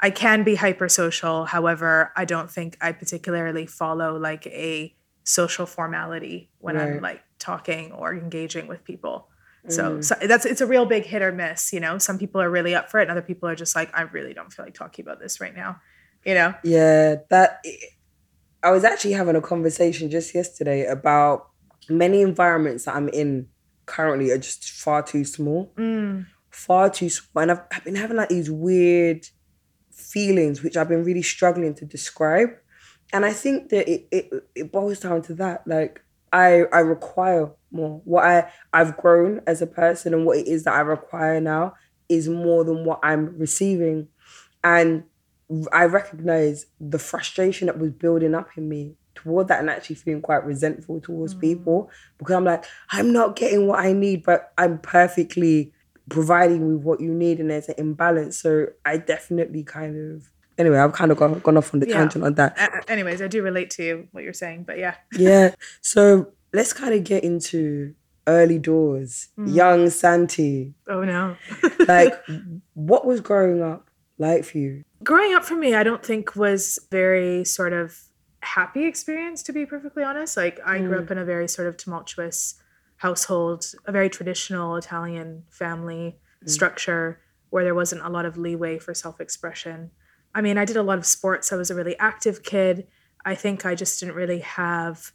I 0.00 0.10
can 0.10 0.44
be 0.44 0.56
hypersocial. 0.56 1.48
However, 1.48 2.12
I 2.16 2.26
don't 2.26 2.50
think 2.50 2.76
I 2.82 2.92
particularly 2.92 3.64
follow 3.64 4.18
like 4.18 4.46
a 4.48 4.94
social 5.22 5.64
formality 5.64 6.50
when 6.58 6.76
I'm 6.76 7.00
like 7.00 7.22
talking 7.44 7.92
or 7.92 8.14
engaging 8.14 8.66
with 8.66 8.84
people. 8.84 9.28
So, 9.66 10.02
so 10.02 10.14
that's 10.20 10.44
it's 10.44 10.60
a 10.60 10.66
real 10.66 10.84
big 10.84 11.06
hit 11.06 11.22
or 11.22 11.32
miss, 11.32 11.72
you 11.72 11.80
know. 11.80 11.96
Some 11.96 12.18
people 12.18 12.38
are 12.42 12.50
really 12.50 12.74
up 12.74 12.90
for 12.90 13.00
it, 13.00 13.04
and 13.04 13.10
other 13.10 13.22
people 13.22 13.48
are 13.48 13.54
just 13.54 13.74
like, 13.74 13.90
I 13.94 14.02
really 14.02 14.34
don't 14.34 14.52
feel 14.52 14.66
like 14.66 14.74
talking 14.74 15.02
about 15.02 15.20
this 15.20 15.40
right 15.40 15.56
now, 15.56 15.80
you 16.22 16.34
know. 16.34 16.52
Yeah, 16.62 17.16
that 17.30 17.64
I 18.62 18.70
was 18.70 18.84
actually 18.84 19.12
having 19.12 19.36
a 19.36 19.40
conversation 19.40 20.10
just 20.10 20.34
yesterday 20.34 20.84
about 20.84 21.48
many 21.88 22.20
environments 22.20 22.84
that 22.84 22.94
I'm 22.94 23.08
in 23.08 23.48
currently 23.86 24.30
are 24.32 24.38
just 24.38 24.70
far 24.70 25.02
too 25.02 25.24
small. 25.24 25.72
Mm, 25.78 26.26
Far 26.50 26.90
too 26.90 27.08
small. 27.08 27.42
And 27.42 27.52
I've, 27.52 27.60
I've 27.72 27.84
been 27.84 27.96
having 27.96 28.18
like 28.18 28.28
these 28.28 28.50
weird 28.50 29.26
feelings 29.90 30.62
which 30.62 30.76
I've 30.76 30.88
been 30.88 31.04
really 31.04 31.22
struggling 31.22 31.74
to 31.76 31.84
describe. 31.84 32.50
And 33.12 33.24
I 33.24 33.32
think 33.32 33.70
that 33.70 33.88
it, 33.88 34.08
it 34.10 34.30
it 34.54 34.72
boils 34.72 35.00
down 35.00 35.22
to 35.22 35.34
that. 35.36 35.66
Like 35.66 36.03
I 36.34 36.64
I 36.72 36.80
require 36.80 37.50
more. 37.70 38.02
What 38.04 38.24
I, 38.24 38.50
I've 38.72 38.96
grown 38.96 39.40
as 39.46 39.62
a 39.62 39.66
person 39.66 40.12
and 40.12 40.26
what 40.26 40.38
it 40.38 40.48
is 40.48 40.64
that 40.64 40.74
I 40.74 40.80
require 40.80 41.40
now 41.40 41.74
is 42.08 42.28
more 42.28 42.64
than 42.64 42.84
what 42.84 43.00
I'm 43.02 43.38
receiving. 43.38 44.08
And 44.62 45.04
I 45.72 45.84
recognize 45.84 46.66
the 46.80 46.98
frustration 46.98 47.66
that 47.66 47.78
was 47.78 47.90
building 47.92 48.34
up 48.34 48.48
in 48.56 48.68
me 48.68 48.96
toward 49.14 49.48
that 49.48 49.60
and 49.60 49.70
actually 49.70 49.96
feeling 49.96 50.22
quite 50.22 50.44
resentful 50.44 51.00
towards 51.00 51.34
mm. 51.34 51.40
people 51.40 51.90
because 52.18 52.34
I'm 52.34 52.44
like, 52.44 52.64
I'm 52.90 53.12
not 53.12 53.36
getting 53.36 53.68
what 53.68 53.78
I 53.78 53.92
need, 53.92 54.24
but 54.24 54.52
I'm 54.58 54.78
perfectly 54.78 55.72
providing 56.08 56.66
with 56.66 56.84
what 56.84 57.00
you 57.00 57.14
need 57.14 57.38
and 57.38 57.50
there's 57.50 57.68
an 57.68 57.76
imbalance. 57.78 58.38
So 58.38 58.66
I 58.84 58.96
definitely 58.96 59.62
kind 59.62 60.16
of 60.16 60.30
anyway, 60.58 60.78
I've 60.78 60.92
kind 60.92 61.10
of 61.10 61.18
gone, 61.18 61.38
gone 61.40 61.56
off 61.56 61.74
on 61.74 61.80
the 61.80 61.88
Yeah. 61.88 61.98
tangent 61.98 62.24
on 62.24 62.34
that. 62.34 62.58
a- 62.58 62.90
anyways, 62.90 63.20
I 63.22 63.28
do 63.28 63.42
relate 63.42 63.70
to 63.70 63.84
you, 63.84 64.08
what 64.12 64.24
you're 64.24 64.32
saying, 64.32 64.64
but 64.64 64.78
yeah. 64.78 64.94
Yeah. 65.12 65.54
So 65.80 66.32
let's 66.52 66.72
kind 66.72 66.94
of 66.94 67.04
get 67.04 67.24
into 67.24 67.94
early 68.26 68.58
doors. 68.58 69.28
Mm. 69.38 69.54
Young 69.54 69.90
Santi. 69.90 70.74
Oh 70.88 71.04
no. 71.04 71.36
Like 71.88 72.14
what 72.74 73.06
was 73.06 73.20
growing 73.20 73.62
up 73.62 73.90
like 74.18 74.44
for 74.44 74.58
you? 74.58 74.84
growing 75.02 75.34
up 75.34 75.44
for 75.44 75.54
me, 75.54 75.74
I 75.74 75.82
don't 75.82 76.04
think 76.04 76.34
was 76.34 76.78
very 76.90 77.44
sort 77.44 77.72
of 77.72 78.00
happy 78.40 78.84
experience 78.86 79.42
to 79.44 79.52
be 79.52 79.66
perfectly 79.66 80.02
honest. 80.02 80.36
Like 80.36 80.58
I 80.64 80.78
grew 80.78 80.98
up 80.98 81.06
mm. 81.06 81.12
in 81.12 81.18
a 81.18 81.24
very 81.24 81.48
sort 81.48 81.68
of 81.68 81.76
tumultuous 81.76 82.54
household, 82.96 83.66
a 83.84 83.92
very 83.92 84.08
traditional 84.08 84.76
Italian 84.76 85.44
family 85.50 86.18
mm. 86.42 86.48
structure 86.48 87.20
where 87.50 87.64
there 87.64 87.74
wasn't 87.74 88.02
a 88.02 88.08
lot 88.08 88.24
of 88.24 88.36
leeway 88.36 88.78
for 88.78 88.94
self-expression. 88.94 89.90
I 90.34 90.40
mean, 90.40 90.58
I 90.58 90.64
did 90.64 90.76
a 90.76 90.82
lot 90.82 90.98
of 90.98 91.06
sports. 91.06 91.52
I 91.52 91.56
was 91.56 91.70
a 91.70 91.74
really 91.74 91.96
active 91.98 92.42
kid. 92.42 92.86
I 93.24 93.34
think 93.34 93.64
I 93.64 93.74
just 93.74 94.00
didn't 94.00 94.14
really 94.16 94.40
have 94.40 95.12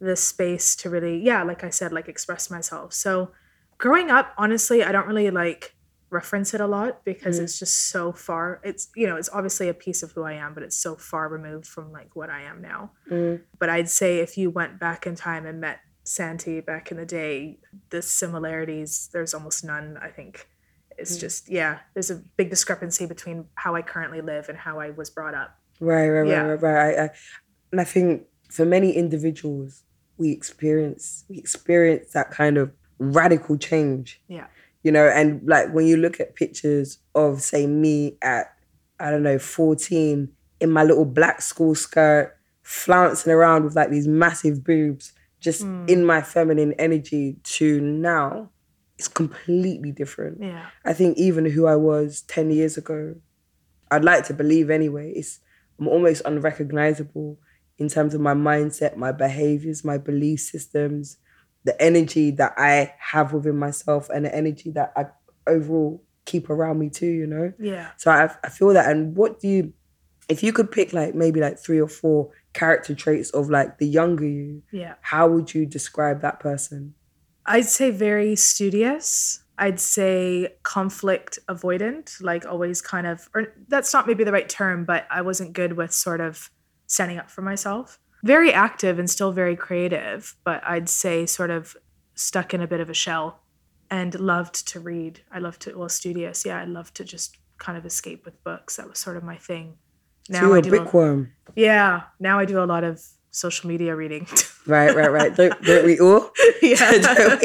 the 0.00 0.16
space 0.16 0.74
to 0.76 0.90
really, 0.90 1.18
yeah, 1.22 1.42
like 1.42 1.62
I 1.62 1.70
said, 1.70 1.92
like 1.92 2.08
express 2.08 2.50
myself. 2.50 2.92
So 2.92 3.30
growing 3.78 4.10
up, 4.10 4.32
honestly, 4.36 4.82
I 4.82 4.90
don't 4.92 5.06
really 5.06 5.30
like 5.30 5.74
reference 6.10 6.52
it 6.52 6.60
a 6.60 6.66
lot 6.66 7.04
because 7.04 7.38
Mm. 7.40 7.44
it's 7.44 7.58
just 7.58 7.88
so 7.88 8.12
far 8.12 8.60
it's 8.62 8.90
you 8.94 9.06
know 9.06 9.16
it's 9.16 9.30
obviously 9.32 9.70
a 9.70 9.72
piece 9.72 10.02
of 10.02 10.12
who 10.12 10.24
i 10.24 10.34
am 10.34 10.52
but 10.52 10.62
it's 10.62 10.76
so 10.76 10.94
far 10.94 11.26
removed 11.26 11.66
from 11.66 11.90
like 11.90 12.14
what 12.14 12.28
i 12.28 12.42
am 12.42 12.60
now 12.60 12.90
Mm. 13.10 13.40
but 13.58 13.70
i'd 13.70 13.88
say 13.88 14.18
if 14.18 14.36
you 14.36 14.50
went 14.50 14.78
back 14.78 15.06
in 15.06 15.14
time 15.14 15.46
and 15.46 15.58
met 15.58 15.78
santi 16.04 16.60
back 16.60 16.90
in 16.90 16.98
the 16.98 17.06
day 17.06 17.60
the 17.88 18.02
similarities 18.02 19.08
there's 19.14 19.32
almost 19.32 19.64
none 19.64 19.96
i 20.02 20.08
think 20.08 20.48
it's 20.98 21.16
Mm. 21.16 21.20
just 21.20 21.48
yeah 21.50 21.78
there's 21.94 22.10
a 22.10 22.16
big 22.36 22.50
discrepancy 22.50 23.06
between 23.06 23.46
how 23.54 23.74
i 23.74 23.82
currently 23.82 24.20
live 24.20 24.48
and 24.48 24.58
how 24.58 24.78
i 24.80 24.90
was 24.90 25.10
brought 25.10 25.34
up 25.34 25.58
Right, 25.80 26.08
right, 26.08 26.28
Yeah. 26.28 26.42
right, 26.42 26.62
right, 26.62 26.72
right. 26.74 26.98
I, 26.98 27.04
I, 27.04 27.10
and 27.72 27.80
I 27.80 27.84
think 27.84 28.22
for 28.50 28.64
many 28.64 28.92
individuals, 28.92 29.82
we 30.16 30.30
experience 30.30 31.24
we 31.28 31.38
experience 31.38 32.12
that 32.12 32.30
kind 32.30 32.56
of 32.56 32.70
radical 32.98 33.56
change. 33.56 34.20
Yeah. 34.28 34.46
You 34.84 34.92
know, 34.92 35.06
and 35.08 35.40
like 35.48 35.72
when 35.72 35.86
you 35.86 35.96
look 35.96 36.20
at 36.20 36.36
pictures 36.36 36.98
of 37.16 37.40
say 37.42 37.66
me 37.66 38.16
at 38.22 38.46
I 39.00 39.10
don't 39.10 39.24
know, 39.24 39.38
14 39.40 40.28
in 40.60 40.70
my 40.70 40.84
little 40.84 41.04
black 41.06 41.42
school 41.42 41.74
skirt, 41.74 42.36
flouncing 42.62 43.32
around 43.32 43.64
with 43.64 43.74
like 43.74 43.90
these 43.90 44.06
massive 44.06 44.62
boobs, 44.62 45.12
just 45.40 45.62
Mm. 45.64 45.88
in 45.90 46.04
my 46.04 46.20
feminine 46.22 46.74
energy 46.74 47.38
to 47.56 47.80
now, 47.80 48.50
it's 48.98 49.08
completely 49.08 49.90
different. 49.92 50.38
yeah 50.40 50.66
I 50.84 50.92
think 50.92 51.18
even 51.18 51.44
who 51.46 51.66
I 51.66 51.76
was 51.76 52.22
10 52.22 52.50
years 52.50 52.76
ago, 52.76 53.16
I'd 53.90 54.04
like 54.04 54.24
to 54.26 54.34
believe 54.34 54.70
anyway, 54.70 55.12
it's 55.12 55.40
I'm 55.78 55.88
almost 55.88 56.22
unrecognizable 56.24 57.38
in 57.78 57.88
terms 57.88 58.14
of 58.14 58.20
my 58.20 58.34
mindset, 58.34 58.96
my 58.96 59.12
behaviors, 59.12 59.84
my 59.84 59.98
belief 59.98 60.40
systems, 60.40 61.16
the 61.64 61.80
energy 61.82 62.30
that 62.32 62.54
I 62.56 62.94
have 62.98 63.32
within 63.32 63.58
myself 63.58 64.08
and 64.10 64.24
the 64.24 64.34
energy 64.34 64.70
that 64.72 64.92
I 64.96 65.06
overall 65.46 66.04
keep 66.24 66.50
around 66.50 66.78
me 66.78 66.88
too, 66.90 67.06
you 67.06 67.26
know? 67.26 67.52
yeah 67.58 67.90
So 67.96 68.10
I, 68.10 68.30
I 68.44 68.48
feel 68.48 68.68
that. 68.74 68.90
And 68.90 69.16
what 69.16 69.40
do 69.40 69.48
you, 69.48 69.72
if 70.28 70.42
you 70.42 70.52
could 70.52 70.70
pick 70.70 70.92
like 70.92 71.14
maybe 71.14 71.40
like 71.40 71.58
three 71.58 71.80
or 71.80 71.88
four 71.88 72.30
character 72.52 72.94
traits 72.94 73.30
of 73.30 73.50
like 73.50 73.78
the 73.78 73.86
younger 73.86 74.26
you, 74.26 74.62
yeah 74.70 74.94
how 75.00 75.26
would 75.28 75.52
you 75.52 75.66
describe 75.66 76.20
that 76.20 76.38
person? 76.38 76.94
I'd 77.46 77.66
say 77.66 77.90
very 77.90 78.36
studious. 78.36 79.40
I'd 79.58 79.80
say 79.80 80.54
conflict 80.62 81.38
avoidant, 81.48 82.20
like 82.22 82.46
always 82.46 82.80
kind 82.80 83.06
of, 83.06 83.28
or 83.34 83.52
that's 83.68 83.92
not 83.92 84.06
maybe 84.06 84.24
the 84.24 84.32
right 84.32 84.48
term, 84.48 84.84
but 84.84 85.06
I 85.10 85.22
wasn't 85.22 85.52
good 85.52 85.74
with 85.74 85.92
sort 85.92 86.20
of 86.20 86.50
standing 86.86 87.18
up 87.18 87.30
for 87.30 87.42
myself. 87.42 87.98
Very 88.24 88.52
active 88.52 88.98
and 88.98 89.08
still 89.10 89.32
very 89.32 89.56
creative, 89.56 90.36
but 90.44 90.62
I'd 90.64 90.88
say 90.88 91.26
sort 91.26 91.50
of 91.50 91.76
stuck 92.14 92.54
in 92.54 92.60
a 92.60 92.66
bit 92.66 92.80
of 92.80 92.88
a 92.88 92.94
shell 92.94 93.40
and 93.90 94.18
loved 94.18 94.66
to 94.68 94.80
read. 94.80 95.20
I 95.30 95.38
loved 95.38 95.62
to, 95.62 95.76
well, 95.76 95.88
studious. 95.88 96.44
Yeah, 96.46 96.58
I 96.60 96.64
loved 96.64 96.94
to 96.96 97.04
just 97.04 97.36
kind 97.58 97.76
of 97.76 97.84
escape 97.84 98.24
with 98.24 98.42
books. 98.44 98.76
That 98.76 98.88
was 98.88 98.98
sort 98.98 99.16
of 99.16 99.22
my 99.22 99.36
thing. 99.36 99.76
so 100.30 100.40
you're 100.40 100.56
I 100.56 100.60
do 100.60 100.74
a- 100.74 100.78
bookworm. 100.78 101.32
yeah, 101.54 102.02
now 102.18 102.38
I 102.38 102.44
do 102.46 102.62
a 102.62 102.64
lot 102.64 102.84
of 102.84 103.02
social 103.32 103.68
media 103.68 103.94
reading. 103.96 104.26
Right, 104.64 104.94
right, 104.94 105.10
right. 105.10 105.34
Don't, 105.34 105.60
don't 105.64 105.84
we 105.84 105.98
all? 105.98 106.30
yeah. 106.62 107.36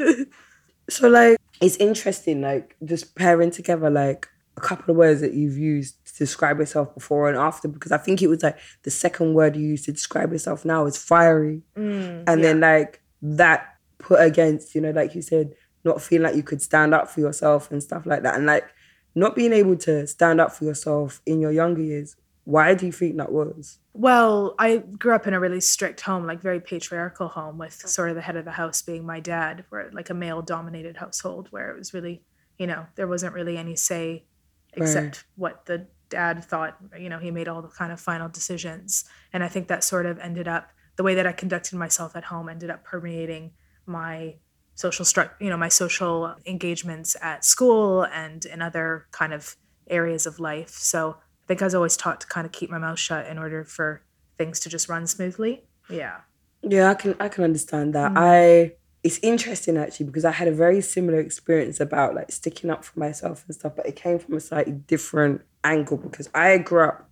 So 0.88 1.08
like 1.08 1.38
it's 1.60 1.76
interesting, 1.76 2.40
like 2.40 2.76
just 2.84 3.14
pairing 3.14 3.50
together 3.50 3.90
like 3.90 4.26
a 4.56 4.60
couple 4.60 4.90
of 4.90 4.96
words 4.96 5.20
that 5.20 5.34
you've 5.34 5.58
used 5.58 6.04
to 6.06 6.18
describe 6.18 6.58
yourself 6.58 6.94
before 6.94 7.28
and 7.28 7.36
after, 7.38 7.68
because 7.68 7.92
I 7.92 7.98
think 7.98 8.22
it 8.22 8.26
was 8.28 8.42
like 8.42 8.58
the 8.84 8.90
second 8.90 9.34
word 9.34 9.54
you 9.54 9.66
used 9.66 9.84
to 9.84 9.92
describe 9.92 10.32
yourself 10.32 10.64
now 10.64 10.86
is 10.86 10.96
fiery. 10.96 11.62
Mm, 11.76 12.24
And 12.26 12.40
yeah. 12.40 12.46
then 12.46 12.60
like 12.60 13.02
that 13.22 13.76
put 13.98 14.20
against, 14.20 14.74
you 14.74 14.80
know, 14.80 14.90
like 14.90 15.14
you 15.14 15.22
said, 15.22 15.52
not 15.84 16.02
feeling 16.02 16.24
like 16.24 16.36
you 16.36 16.42
could 16.42 16.62
stand 16.62 16.94
up 16.94 17.08
for 17.10 17.20
yourself 17.20 17.70
and 17.70 17.82
stuff 17.82 18.06
like 18.06 18.22
that. 18.22 18.34
And 18.34 18.46
like 18.46 18.64
not 19.14 19.36
being 19.36 19.52
able 19.52 19.76
to 19.76 20.06
stand 20.06 20.40
up 20.40 20.52
for 20.52 20.64
yourself 20.64 21.20
in 21.26 21.40
your 21.40 21.52
younger 21.52 21.82
years. 21.82 22.16
Why 22.44 22.74
do 22.74 22.86
you 22.86 22.92
think 22.92 23.18
that 23.18 23.30
was? 23.30 23.78
Well, 23.92 24.54
I 24.58 24.78
grew 24.78 25.14
up 25.14 25.26
in 25.26 25.34
a 25.34 25.40
really 25.40 25.60
strict 25.60 26.00
home, 26.00 26.24
like 26.24 26.40
very 26.40 26.60
patriarchal 26.60 27.28
home, 27.28 27.58
with 27.58 27.82
oh. 27.84 27.88
sort 27.88 28.10
of 28.10 28.14
the 28.14 28.22
head 28.22 28.36
of 28.36 28.44
the 28.44 28.52
house 28.52 28.82
being 28.82 29.04
my 29.04 29.20
dad, 29.20 29.64
where 29.68 29.90
like 29.92 30.10
a 30.10 30.14
male 30.14 30.42
dominated 30.42 30.96
household 30.96 31.48
where 31.50 31.70
it 31.70 31.78
was 31.78 31.92
really, 31.92 32.22
you 32.58 32.66
know, 32.66 32.86
there 32.94 33.08
wasn't 33.08 33.34
really 33.34 33.56
any 33.56 33.76
say 33.76 34.24
except 34.74 35.24
what 35.36 35.66
the 35.66 35.86
dad 36.08 36.44
thought. 36.44 36.76
You 36.98 37.08
know, 37.08 37.18
he 37.18 37.30
made 37.30 37.48
all 37.48 37.62
the 37.62 37.68
kind 37.68 37.92
of 37.92 38.00
final 38.00 38.28
decisions. 38.28 39.04
And 39.32 39.42
I 39.42 39.48
think 39.48 39.68
that 39.68 39.82
sort 39.82 40.06
of 40.06 40.18
ended 40.18 40.46
up 40.46 40.70
the 40.96 41.02
way 41.02 41.14
that 41.14 41.26
I 41.26 41.32
conducted 41.32 41.76
myself 41.76 42.14
at 42.14 42.24
home 42.24 42.48
ended 42.48 42.70
up 42.70 42.84
permeating 42.84 43.52
my 43.86 44.36
social 44.74 45.04
stru- 45.04 45.30
you 45.40 45.50
know, 45.50 45.56
my 45.56 45.68
social 45.68 46.34
engagements 46.46 47.16
at 47.20 47.44
school 47.44 48.04
and 48.04 48.44
in 48.44 48.62
other 48.62 49.06
kind 49.10 49.32
of 49.32 49.56
areas 49.88 50.26
of 50.26 50.38
life. 50.38 50.70
So 50.70 51.16
think 51.50 51.62
I 51.62 51.64
was 51.64 51.74
always 51.74 51.96
taught 51.96 52.20
to 52.20 52.28
kind 52.28 52.46
of 52.46 52.52
keep 52.52 52.70
my 52.70 52.78
mouth 52.78 53.00
shut 53.00 53.26
in 53.26 53.36
order 53.36 53.64
for 53.64 54.02
things 54.38 54.60
to 54.60 54.68
just 54.68 54.88
run 54.88 55.08
smoothly. 55.08 55.64
Yeah. 55.88 56.18
Yeah, 56.62 56.90
I 56.90 56.94
can 56.94 57.16
I 57.18 57.28
can 57.28 57.42
understand 57.42 57.92
that. 57.94 58.12
Mm. 58.12 58.18
I 58.18 58.72
it's 59.02 59.18
interesting 59.18 59.76
actually 59.76 60.06
because 60.06 60.24
I 60.24 60.30
had 60.30 60.46
a 60.46 60.52
very 60.52 60.80
similar 60.80 61.18
experience 61.18 61.80
about 61.80 62.14
like 62.14 62.30
sticking 62.30 62.70
up 62.70 62.84
for 62.84 62.96
myself 63.00 63.44
and 63.48 63.54
stuff, 63.56 63.74
but 63.74 63.84
it 63.84 63.96
came 63.96 64.20
from 64.20 64.34
a 64.34 64.40
slightly 64.40 64.74
different 64.74 65.40
angle 65.64 65.96
because 65.96 66.30
I 66.34 66.58
grew 66.58 66.84
up 66.84 67.10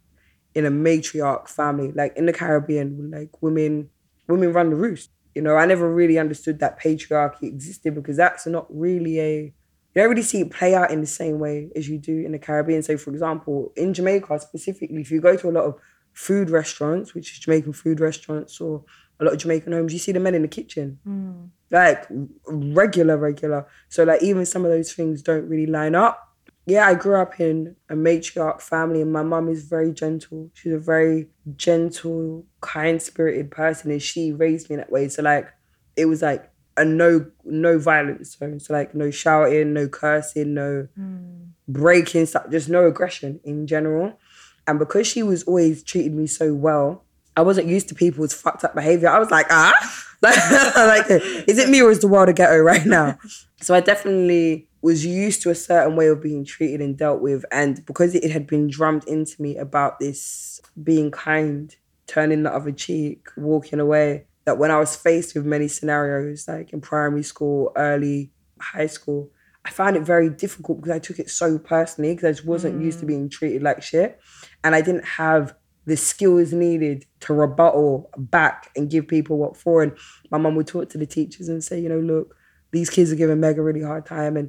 in 0.55 0.65
a 0.65 0.71
matriarch 0.71 1.49
family, 1.49 1.91
like 1.91 2.17
in 2.17 2.27
the 2.27 2.33
Caribbean, 2.33 3.11
like 3.11 3.43
women 3.43 3.91
women 4.29 4.53
run 4.53 4.71
the 4.71 4.77
roost. 4.77 5.11
You 5.35 5.43
know, 5.43 5.57
I 5.57 5.67
never 5.67 5.93
really 5.93 6.17
understood 6.17 6.61
that 6.61 6.79
patriarchy 6.79 7.45
existed 7.45 7.93
because 7.93 8.17
that's 8.17 8.47
not 8.47 8.67
really 8.71 9.19
a 9.19 9.55
you 9.99 10.05
don't 10.05 10.11
really 10.11 10.23
see 10.23 10.41
it 10.43 10.51
play 10.51 10.75
out 10.77 10.93
in 10.93 11.01
the 11.01 11.07
same 11.07 11.41
way 11.41 11.71
as 11.75 11.89
you 11.89 11.99
do 11.99 12.21
in 12.25 12.31
the 12.33 12.39
Caribbean. 12.39 12.83
So, 12.83 12.97
for 12.97 13.11
example, 13.11 13.73
in 13.77 13.93
Jamaica 13.93 14.39
specifically, 14.39 15.01
if 15.01 15.11
you 15.11 15.21
go 15.21 15.37
to 15.37 15.49
a 15.49 15.51
lot 15.51 15.65
of 15.65 15.75
food 16.13 16.51
restaurants, 16.51 17.15
which 17.15 17.33
is 17.33 17.39
Jamaican 17.41 17.73
food 17.73 17.99
restaurants 17.99 18.61
or 18.61 18.85
a 19.19 19.25
lot 19.25 19.33
of 19.33 19.41
Jamaican 19.41 19.73
homes, 19.73 19.93
you 19.93 19.99
see 19.99 20.13
the 20.13 20.21
men 20.21 20.35
in 20.37 20.43
the 20.43 20.49
kitchen, 20.49 21.01
Mm. 21.07 21.49
like 21.73 22.07
regular, 22.47 23.17
regular. 23.17 23.67
So, 23.89 24.05
like, 24.05 24.23
even 24.23 24.47
some 24.47 24.65
of 24.65 24.71
those 24.71 24.93
things 24.93 25.21
don't 25.21 25.49
really 25.49 25.67
line 25.67 25.97
up. 25.97 26.25
Yeah, 26.67 26.87
I 26.87 26.95
grew 26.95 27.17
up 27.21 27.41
in 27.41 27.75
a 27.89 27.95
matriarch 27.95 28.61
family, 28.61 29.01
and 29.03 29.13
my 29.13 29.23
mum 29.23 29.49
is 29.49 29.65
very 29.65 29.91
gentle. 29.93 30.51
She's 30.55 30.73
a 30.75 30.79
very 30.79 31.29
gentle, 31.57 32.47
kind 32.61 33.03
spirited 33.03 33.51
person, 33.51 33.91
and 33.91 34.03
she 34.03 34.33
raised 34.33 34.71
me 34.71 34.75
in 34.75 34.81
that 34.81 34.93
way. 34.93 35.09
So, 35.09 35.23
like, 35.23 35.49
it 35.97 36.05
was 36.05 36.23
like 36.23 36.48
a 36.79 36.85
no 36.85 37.27
no 37.45 37.79
violence 37.79 38.37
zone. 38.37 38.61
So, 38.61 38.73
like, 38.73 38.95
no 38.95 39.11
shouting, 39.11 39.73
no 39.73 39.89
cursing, 39.89 40.55
no 40.55 40.89
Mm. 40.99 41.49
breaking 41.69 42.27
stuff, 42.27 42.51
just 42.51 42.69
no 42.69 42.87
aggression 42.87 43.41
in 43.45 43.67
general. 43.67 44.19
And 44.67 44.79
because 44.79 45.07
she 45.07 45.23
was 45.23 45.43
always 45.45 45.83
treating 45.83 46.17
me 46.17 46.27
so 46.27 46.55
well, 46.55 47.05
I 47.37 47.43
wasn't 47.43 47.69
used 47.69 47.89
to 47.89 47.95
people's 47.95 48.35
fucked 48.35 48.65
up 48.65 48.75
behavior. 48.75 49.09
I 49.09 49.19
was 49.19 49.31
like, 49.31 49.47
ah, 49.51 49.73
like, 50.23 51.07
is 51.47 51.59
it 51.59 51.69
me 51.69 51.81
or 51.81 51.91
is 51.91 52.01
the 52.01 52.09
world 52.09 52.29
a 52.29 52.33
ghetto 52.33 52.59
right 52.59 52.85
now? 52.87 53.19
So 53.61 53.75
I 53.75 53.81
definitely 53.81 54.69
was 54.83 55.05
used 55.05 55.43
to 55.43 55.51
a 55.51 55.55
certain 55.57 55.97
way 55.97 56.07
of 56.07 56.23
being 56.23 56.45
treated 56.45 56.81
and 56.81 56.97
dealt 56.97 57.21
with. 57.21 57.45
And 57.51 57.85
because 57.87 58.15
it 58.15 58.31
had 58.31 58.47
been 58.47 58.69
drummed 58.69 59.03
into 59.09 59.43
me 59.43 59.57
about 59.57 59.99
this 59.99 60.61
being 60.81 61.11
kind, 61.11 61.75
turning 62.07 62.45
the 62.45 62.55
other 62.55 62.71
cheek, 62.71 63.27
walking 63.37 63.81
away, 63.81 64.27
that 64.49 64.57
when 64.57 64.71
I 64.71 64.79
was 64.79 64.97
faced 64.97 65.35
with 65.35 65.45
many 65.45 65.69
scenarios, 65.69 66.49
like 66.49 66.73
in 66.73 66.81
primary 66.81 67.23
school, 67.23 67.71
early 67.77 68.33
high 68.59 68.87
school, 68.87 69.31
I 69.63 69.69
found 69.69 69.95
it 69.95 70.03
very 70.03 70.31
difficult 70.31 70.79
because 70.81 70.91
I 70.91 70.99
took 70.99 71.19
it 71.19 71.29
so 71.29 71.59
personally 71.59 72.15
because 72.15 72.29
I 72.29 72.33
just 72.33 72.47
wasn't 72.47 72.83
used 72.83 73.01
to 73.01 73.05
mm. 73.05 73.09
being 73.09 73.29
treated 73.29 73.63
like 73.63 73.83
shit. 73.83 74.19
And 74.65 74.75
I 74.75 74.81
didn't 74.81 75.05
have 75.05 75.55
the 75.85 75.99
skills 75.99 76.55
needed 76.55 77.05
to 77.21 77.35
rebuttal 77.35 78.11
back 78.17 78.71
and 78.75 78.89
give 78.89 79.07
people 79.07 79.37
what 79.37 79.55
for. 79.55 79.83
And 79.83 79.93
my 80.31 80.39
mum 80.39 80.57
would 80.57 80.67
talk 80.67 80.89
to 80.91 80.99
the 80.99 81.05
teachers 81.05 81.51
and 81.51 81.63
say, 81.63 81.79
you 81.79 81.91
know, 81.91 82.01
look, 82.01 82.35
these 82.71 82.89
kids 82.89 83.13
are 83.13 83.17
giving 83.17 83.41
Meg 83.41 83.59
a 83.59 83.63
really 83.63 83.83
hard 83.83 84.07
time 84.07 84.39
and 84.39 84.49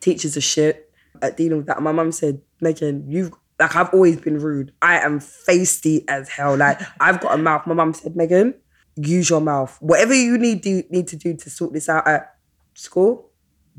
teachers 0.00 0.38
are 0.38 0.42
shit 0.42 0.90
at 1.20 1.36
dealing 1.36 1.58
with 1.58 1.66
that. 1.66 1.76
And 1.76 1.84
my 1.84 1.92
mum 1.92 2.12
said, 2.12 2.40
Megan, 2.62 3.10
you've 3.10 3.32
like 3.60 3.76
I've 3.76 3.92
always 3.92 4.16
been 4.16 4.38
rude. 4.38 4.72
I 4.80 5.00
am 5.00 5.20
feisty 5.20 6.04
as 6.08 6.30
hell. 6.30 6.56
Like 6.56 6.80
I've 6.98 7.20
got 7.20 7.34
a 7.34 7.36
mouth. 7.36 7.66
My 7.66 7.74
mum 7.74 7.92
said, 7.92 8.16
Megan, 8.16 8.54
use 8.96 9.30
your 9.30 9.40
mouth. 9.40 9.76
Whatever 9.80 10.14
you 10.14 10.38
need 10.38 10.60
do, 10.60 10.82
need 10.90 11.08
to 11.08 11.16
do 11.16 11.34
to 11.34 11.50
sort 11.50 11.72
this 11.72 11.88
out 11.88 12.06
at 12.06 12.36
school, 12.74 13.30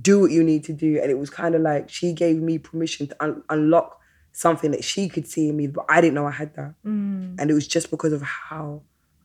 do 0.02 0.20
what 0.20 0.32
you 0.32 0.44
need 0.44 0.64
to 0.66 0.74
do. 0.74 1.00
And 1.02 1.10
it 1.10 1.18
was 1.18 1.30
kind 1.30 1.56
of 1.56 1.62
like 1.62 1.90
she 1.90 2.14
gave 2.14 2.38
me 2.38 2.58
permission 2.58 3.08
to 3.08 3.24
un- 3.24 3.44
unlock 3.50 4.00
something 4.34 4.72
that 4.72 4.84
she 4.84 5.08
could 5.08 5.28
see 5.28 5.50
in 5.50 5.56
me, 5.56 5.68
but 5.68 5.86
I 5.88 6.02
didn't 6.02 6.16
know 6.16 6.28
I 6.28 6.32
had 6.32 6.54
that. 6.56 6.74
Mm. 6.86 7.40
And 7.40 7.50
it 7.50 7.54
was 7.54 7.68
just 7.68 7.90
because 7.90 8.12
of 8.12 8.22
how 8.22 8.82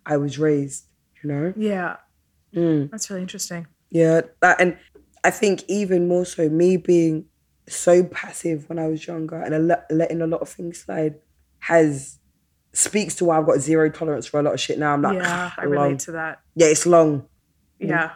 I 0.06 0.16
was 0.16 0.38
raised, 0.38 0.84
you 1.22 1.30
know? 1.30 1.52
Yeah. 1.56 1.96
Mm. 2.54 2.90
That's 2.90 3.10
really 3.10 3.22
interesting. 3.22 3.66
Yeah, 3.90 4.20
that, 4.40 4.60
and 4.60 4.78
I 5.24 5.30
think 5.30 5.64
even 5.66 6.06
more 6.06 6.24
so, 6.24 6.48
me 6.48 6.76
being 6.76 7.24
so 7.68 8.04
passive 8.04 8.68
when 8.68 8.78
I 8.78 8.86
was 8.86 9.04
younger 9.04 9.42
and 9.42 9.52
a 9.52 9.58
le- 9.58 9.84
letting 9.90 10.22
a 10.22 10.28
lot 10.28 10.42
of 10.42 10.48
things 10.48 10.78
slide 10.78 11.16
has 11.58 12.19
speaks 12.72 13.14
to 13.16 13.24
why 13.24 13.38
I've 13.38 13.46
got 13.46 13.58
zero 13.58 13.90
tolerance 13.90 14.26
for 14.26 14.40
a 14.40 14.42
lot 14.42 14.54
of 14.54 14.60
shit 14.60 14.78
now. 14.78 14.92
I'm 14.92 15.02
like, 15.02 15.16
yeah, 15.16 15.22
"Ah, 15.26 15.54
I 15.58 15.64
long." 15.64 15.70
relate 15.72 15.98
to 16.00 16.12
that. 16.12 16.40
Yeah, 16.54 16.68
it's 16.68 16.86
long. 16.86 17.26
Yeah. 17.78 18.12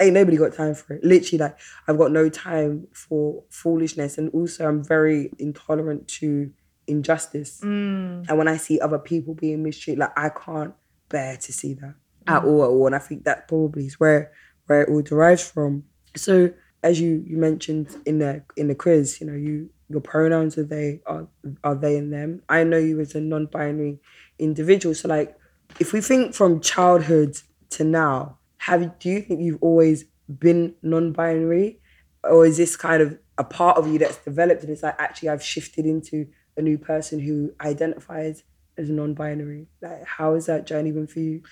ain't 0.00 0.12
nobody 0.12 0.36
got 0.36 0.52
time 0.52 0.74
for 0.74 0.94
it. 0.94 1.04
Literally, 1.04 1.38
like 1.38 1.56
I've 1.88 1.98
got 1.98 2.12
no 2.12 2.28
time 2.28 2.86
for 2.92 3.42
foolishness, 3.50 4.18
and 4.18 4.30
also 4.32 4.68
I'm 4.68 4.84
very 4.84 5.30
intolerant 5.38 6.08
to 6.20 6.50
injustice. 6.86 7.60
Mm. 7.62 8.28
And 8.28 8.38
when 8.38 8.48
I 8.48 8.56
see 8.56 8.80
other 8.80 8.98
people 8.98 9.34
being 9.34 9.62
mistreated, 9.62 10.00
like 10.00 10.16
I 10.16 10.28
can't 10.28 10.74
bear 11.08 11.36
to 11.36 11.52
see 11.52 11.74
that 11.74 11.94
at 12.26 12.44
all, 12.44 12.64
at 12.64 12.68
all. 12.68 12.86
And 12.86 12.94
I 12.94 12.98
think 12.98 13.24
that 13.24 13.48
probably 13.48 13.86
is 13.86 13.98
where 14.00 14.32
where 14.66 14.82
it 14.82 14.88
all 14.88 15.02
derives 15.02 15.48
from. 15.48 15.84
So 16.16 16.50
as 16.82 17.00
you 17.00 17.24
you 17.26 17.36
mentioned 17.36 17.96
in 18.06 18.18
the 18.18 18.42
in 18.56 18.68
the 18.68 18.74
quiz, 18.74 19.20
you 19.20 19.26
know, 19.26 19.34
you 19.34 19.70
your 19.94 20.00
pronouns 20.00 20.58
are 20.58 20.64
they 20.64 21.00
are 21.06 21.26
are 21.62 21.74
they 21.74 21.96
and 21.96 22.12
them. 22.12 22.42
I 22.48 22.64
know 22.64 22.78
you 22.78 23.00
as 23.00 23.14
a 23.14 23.20
non-binary 23.20 24.00
individual. 24.38 24.94
So 24.94 25.08
like 25.08 25.36
if 25.80 25.92
we 25.92 26.00
think 26.00 26.34
from 26.34 26.60
childhood 26.60 27.32
to 27.70 27.84
now, 27.84 28.38
have 28.66 28.98
do 28.98 29.08
you 29.08 29.20
think 29.22 29.40
you've 29.40 29.62
always 29.62 30.04
been 30.28 30.74
non-binary? 30.82 31.80
Or 32.24 32.44
is 32.44 32.56
this 32.56 32.76
kind 32.76 33.00
of 33.02 33.18
a 33.38 33.44
part 33.44 33.76
of 33.78 33.86
you 33.86 33.98
that's 33.98 34.18
developed 34.18 34.62
and 34.62 34.70
it's 34.70 34.82
like 34.82 34.96
actually 34.98 35.28
I've 35.28 35.42
shifted 35.42 35.86
into 35.86 36.26
a 36.56 36.62
new 36.62 36.78
person 36.78 37.20
who 37.20 37.52
identifies 37.60 38.42
as 38.76 38.90
non-binary? 38.90 39.68
Like 39.80 40.04
how 40.04 40.34
has 40.34 40.46
that 40.46 40.66
journey 40.66 40.90
been 40.90 41.06
for 41.06 41.20
you? 41.20 41.42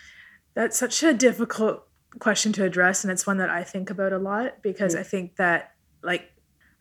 That's 0.55 0.77
such 0.77 1.03
a 1.03 1.15
difficult 1.15 1.85
question 2.19 2.53
to 2.55 2.65
address, 2.65 3.05
and 3.05 3.11
it's 3.11 3.27
one 3.27 3.39
that 3.39 3.49
I 3.49 3.65
think 3.65 3.89
about 3.89 4.13
a 4.13 4.19
lot 4.19 4.63
because 4.63 4.95
Mm. 4.95 4.99
I 4.99 5.03
think 5.03 5.37
that, 5.37 5.73
like, 6.03 6.32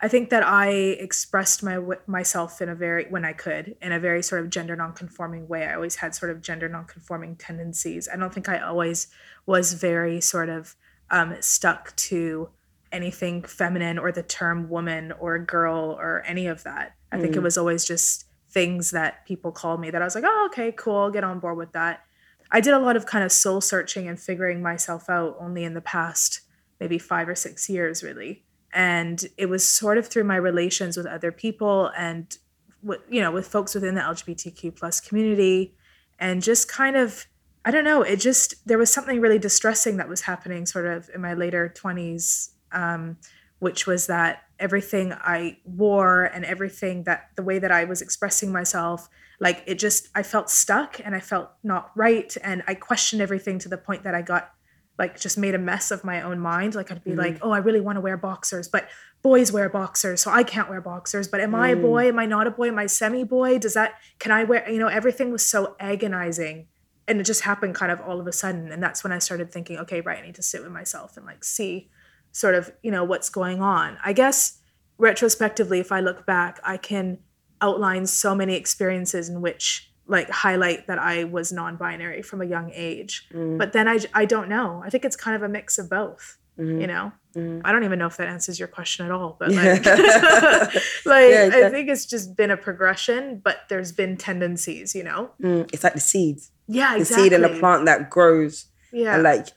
I 0.04 0.08
think 0.08 0.30
that 0.32 0.44
I 0.44 0.70
expressed 0.70 1.62
my 1.62 1.80
myself 2.08 2.62
in 2.62 2.70
a 2.70 2.76
very 2.76 3.06
when 3.10 3.24
I 3.24 3.34
could 3.34 3.76
in 3.82 3.92
a 3.92 4.00
very 4.00 4.24
sort 4.24 4.42
of 4.42 4.50
gender 4.50 4.76
nonconforming 4.76 5.48
way. 5.48 5.66
I 5.66 5.76
always 5.76 5.98
had 5.98 6.16
sort 6.16 6.32
of 6.32 6.42
gender 6.42 6.68
nonconforming 6.68 7.36
tendencies. 7.36 8.10
I 8.12 8.18
don't 8.18 8.34
think 8.34 8.50
I 8.50 8.60
always 8.60 9.08
was 9.46 9.74
very 9.74 10.20
sort 10.20 10.50
of 10.50 10.76
um, 11.12 11.36
stuck 11.42 11.96
to 11.98 12.50
anything 12.92 13.44
feminine 13.44 13.98
or 14.00 14.12
the 14.12 14.24
term 14.24 14.70
woman 14.70 15.12
or 15.14 15.38
girl 15.38 15.96
or 16.00 16.24
any 16.26 16.48
of 16.48 16.64
that. 16.64 16.96
I 17.12 17.20
think 17.20 17.36
it 17.36 17.40
Mm. 17.40 17.44
was 17.44 17.58
always 17.58 17.86
just 17.86 18.26
things 18.50 18.92
that 18.92 19.26
people 19.26 19.52
called 19.52 19.80
me 19.80 19.92
that 19.92 20.02
I 20.02 20.06
was 20.06 20.16
like, 20.16 20.26
oh, 20.28 20.50
okay, 20.52 20.72
cool, 20.74 20.98
I'll 20.98 21.12
get 21.12 21.24
on 21.24 21.40
board 21.40 21.58
with 21.58 21.72
that. 21.74 22.04
I 22.52 22.60
did 22.60 22.74
a 22.74 22.80
lot 22.80 22.98
of 22.98 23.06
kind 23.06 23.24
of 23.24 23.32
soul 23.32 23.62
searching 23.62 24.08
and 24.10 24.20
figuring 24.20 24.62
myself 24.62 25.10
out 25.10 25.38
only 25.40 25.64
in 25.64 25.74
the 25.74 25.82
past 25.82 26.42
maybe 26.80 26.98
five 26.98 27.30
or 27.30 27.36
six 27.36 27.70
years, 27.70 28.04
really. 28.04 28.44
And 28.74 29.24
it 29.38 29.48
was 29.48 29.68
sort 29.68 29.98
of 29.98 30.08
through 30.08 30.24
my 30.24 30.36
relations 30.36 30.98
with 30.98 31.06
other 31.06 31.32
people 31.32 31.92
and, 31.98 32.38
with, 32.82 33.02
you 33.10 33.22
know, 33.22 33.32
with 33.32 33.48
folks 33.48 33.76
within 33.76 33.96
the 33.96 34.02
LGBTQ 34.02 34.76
plus 34.76 35.00
community, 35.00 35.76
and 36.20 36.42
just 36.42 36.68
kind 36.68 36.96
of, 36.96 37.26
I 37.66 37.72
don't 37.72 37.84
know, 37.84 38.02
it 38.02 38.18
just 38.18 38.68
there 38.68 38.78
was 38.78 38.92
something 38.92 39.20
really 39.20 39.40
distressing 39.40 39.98
that 39.98 40.08
was 40.08 40.22
happening 40.22 40.66
sort 40.66 40.86
of 40.86 41.10
in 41.14 41.22
my 41.22 41.34
later 41.34 41.70
twenties, 41.70 42.52
um, 42.72 43.18
which 43.60 43.86
was 43.86 44.08
that 44.08 44.44
everything 44.60 45.14
I 45.14 45.58
wore 45.66 46.24
and 46.24 46.46
everything 46.46 47.04
that 47.04 47.30
the 47.36 47.44
way 47.44 47.60
that 47.60 47.72
I 47.72 47.84
was 47.84 48.02
expressing 48.02 48.52
myself 48.52 49.10
like 49.42 49.64
it 49.66 49.76
just 49.76 50.08
i 50.16 50.24
felt 50.24 50.50
stuck 50.50 51.02
and 51.04 51.14
i 51.14 51.20
felt 51.20 51.50
not 51.64 51.92
right 51.96 52.38
and 52.42 52.64
i 52.68 52.74
questioned 52.74 53.22
everything 53.22 53.60
to 53.60 53.68
the 53.68 53.78
point 53.78 54.04
that 54.04 54.16
i 54.16 54.22
got 54.22 54.52
like 55.00 55.20
just 55.20 55.38
made 55.38 55.56
a 55.56 55.60
mess 55.60 55.90
of 55.92 56.04
my 56.04 56.22
own 56.22 56.40
mind. 56.40 56.76
Like 56.76 56.92
i'd 56.92 57.04
be 57.04 57.12
Mhm. 57.12 57.18
like 57.18 57.38
oh 57.42 57.52
i 57.52 57.58
really 57.58 57.80
want 57.82 57.96
to 57.98 58.02
wear 58.02 58.18
boxers 58.18 58.68
but 58.68 58.88
boys 59.24 59.52
wear 59.52 59.70
boxers 59.70 60.22
so 60.22 60.32
i 60.32 60.44
can't 60.44 60.70
wear 60.70 60.82
boxers. 60.82 61.28
But 61.28 61.42
am 61.42 61.56
i 61.56 61.70
a 61.70 61.76
Mm. 61.76 61.82
boy? 61.82 62.08
Am 62.10 62.20
i 62.20 62.26
not 62.26 62.48
a 62.48 62.52
boy? 62.52 62.68
Am 62.68 62.78
i 62.80 62.86
semi 62.88 63.24
boy 63.24 63.58
does 63.58 63.74
that 63.74 63.94
can 64.20 64.32
i 64.32 64.44
wear 64.44 64.70
you 64.70 64.80
know 64.80 64.88
everything 64.88 65.32
was 65.32 65.46
so 65.46 65.76
agonizing 65.80 66.68
and 67.08 67.20
it 67.20 67.24
just 67.24 67.42
happened 67.42 67.74
kind 67.76 67.92
of 67.92 68.00
all 68.02 68.20
of 68.20 68.28
a 68.28 68.32
sudden 68.32 68.72
and 68.72 68.82
that's 68.84 69.04
when 69.04 69.12
i 69.12 69.20
started 69.20 69.52
thinking 69.52 69.78
okay 69.80 70.02
right 70.02 70.20
i 70.20 70.26
need 70.26 70.36
to 70.36 70.44
sit 70.44 70.62
with 70.64 70.72
myself 70.72 71.18
and 71.18 71.26
like 71.26 71.44
see 71.44 71.90
sort 72.32 72.56
of 72.56 72.72
you 72.84 72.92
know 72.92 73.04
what's 73.04 73.30
going 73.30 73.62
on. 73.62 73.98
I 74.04 74.14
guess 74.14 74.60
retrospectively 74.98 75.80
if 75.80 75.92
i 75.92 76.00
look 76.00 76.26
back 76.26 76.60
i 76.64 76.78
can 76.78 77.18
outline 77.60 78.06
so 78.06 78.34
many 78.36 78.56
experiences 78.56 79.30
in 79.30 79.42
which 79.42 79.91
like 80.12 80.30
highlight 80.30 80.88
that 80.88 81.00
I 81.00 81.24
was 81.24 81.52
non-binary 81.52 82.22
from 82.30 82.40
a 82.42 82.46
young 82.56 82.70
age. 82.74 83.14
Mm, 83.34 83.58
But 83.58 83.74
then 83.74 83.88
I 83.88 83.98
I 84.14 84.26
don't 84.34 84.50
know. 84.56 84.82
I 84.86 84.90
think 84.92 85.06
it's 85.06 85.16
kind 85.26 85.36
of 85.36 85.42
a 85.44 85.50
mix 85.58 85.78
of 85.82 85.90
both, 85.90 86.38
mhm, 86.60 86.82
you 86.82 86.88
know. 86.88 87.06
mhm. 87.36 87.62
I 87.66 87.72
don't 87.72 87.86
even 87.90 87.98
know 88.02 88.08
if 88.14 88.18
that 88.18 88.28
answers 88.28 88.58
your 88.60 88.68
question 88.68 89.06
at 89.08 89.12
all, 89.18 89.32
but 89.40 89.50
like 89.62 89.86
like 91.06 91.30
Yeah, 91.32 91.50
I 91.68 91.70
think 91.70 91.90
it's 91.90 92.06
just 92.06 92.36
been 92.36 92.52
a 92.52 92.58
progression, 92.58 93.42
but 93.44 93.58
there's 93.70 93.92
been 93.92 94.18
tendencies, 94.18 94.94
you 94.96 95.04
know. 95.04 95.32
Mm, 95.42 95.70
It's 95.74 95.84
like 95.84 95.94
the 95.94 96.00
seeds. 96.14 96.52
Yeah, 96.68 96.94
The 96.96 97.02
exactly. 97.02 97.24
seed 97.30 97.34
in 97.34 97.44
a 97.44 97.54
plant 97.60 97.86
that 97.86 98.10
grows 98.10 98.66
Yeah. 98.92 99.14
And 99.16 99.24
like, 99.24 99.48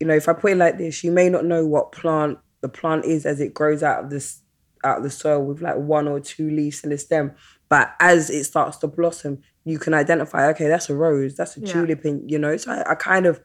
you 0.00 0.06
know, 0.06 0.14
if 0.14 0.28
I 0.28 0.32
put 0.32 0.52
it 0.52 0.56
like 0.56 0.78
this, 0.78 1.04
you 1.04 1.12
may 1.12 1.28
not 1.28 1.44
know 1.44 1.66
what 1.66 1.92
plant 1.92 2.38
the 2.60 2.68
plant 2.68 3.04
is 3.04 3.26
as 3.26 3.40
it 3.40 3.52
grows 3.54 3.82
out 3.82 4.04
of 4.04 4.10
this 4.10 4.40
out 4.84 4.98
of 4.98 5.02
the 5.02 5.10
soil 5.10 5.40
with 5.44 5.60
like 5.60 5.76
one 5.76 6.06
or 6.08 6.20
two 6.20 6.48
leaves 6.50 6.82
in 6.84 6.90
the 6.90 6.98
stem. 6.98 7.32
But 7.68 7.94
as 8.00 8.30
it 8.30 8.44
starts 8.44 8.76
to 8.78 8.86
blossom, 8.86 9.42
you 9.70 9.78
can 9.78 9.94
identify, 9.94 10.48
okay, 10.50 10.68
that's 10.68 10.88
a 10.90 10.94
rose, 10.94 11.34
that's 11.36 11.56
a 11.56 11.60
Yeah. 11.60 11.72
tulip, 11.72 12.04
and 12.04 12.30
you 12.30 12.38
know. 12.38 12.56
So 12.56 12.72
I, 12.72 12.92
I 12.92 12.94
kind 12.94 13.26
of 13.26 13.40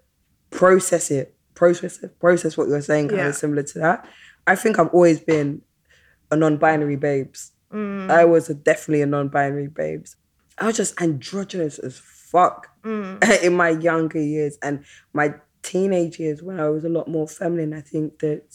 process 0.49 1.11
it, 1.11 1.35
process 1.55 2.01
it, 2.03 2.19
process 2.19 2.57
what 2.57 2.67
you're 2.67 2.81
saying, 2.81 3.09
kind 3.09 3.21
Yeah. 3.21 3.27
of 3.29 3.35
similar 3.35 3.63
to 3.63 3.79
that. 3.79 4.07
I 4.47 4.55
think 4.55 4.79
I've 4.79 4.89
always 4.89 5.19
been 5.19 5.61
a 6.31 6.35
non-binary 6.35 6.95
babes. 6.97 7.51
Mm, 7.71 8.09
I 8.09 8.25
was 8.25 8.49
a, 8.49 8.53
definitely 8.53 9.01
a 9.01 9.05
non-binary 9.05 9.67
babes. 9.67 10.15
I 10.57 10.67
was 10.67 10.77
just 10.77 10.99
androgynous 11.01 11.79
as 11.79 11.97
fuck 11.97 12.67
mm, 12.83 13.17
in 13.43 13.53
my 13.55 13.69
younger 13.69 14.19
years 14.21 14.57
and 14.61 14.83
my 15.13 15.35
teenage 15.63 16.19
years 16.19 16.43
when 16.43 16.59
I 16.59 16.69
was 16.69 16.83
a 16.83 16.89
lot 16.89 17.07
more 17.07 17.27
feminine, 17.27 17.73
I 17.73 17.81
think 17.81 18.19
that 18.19 18.53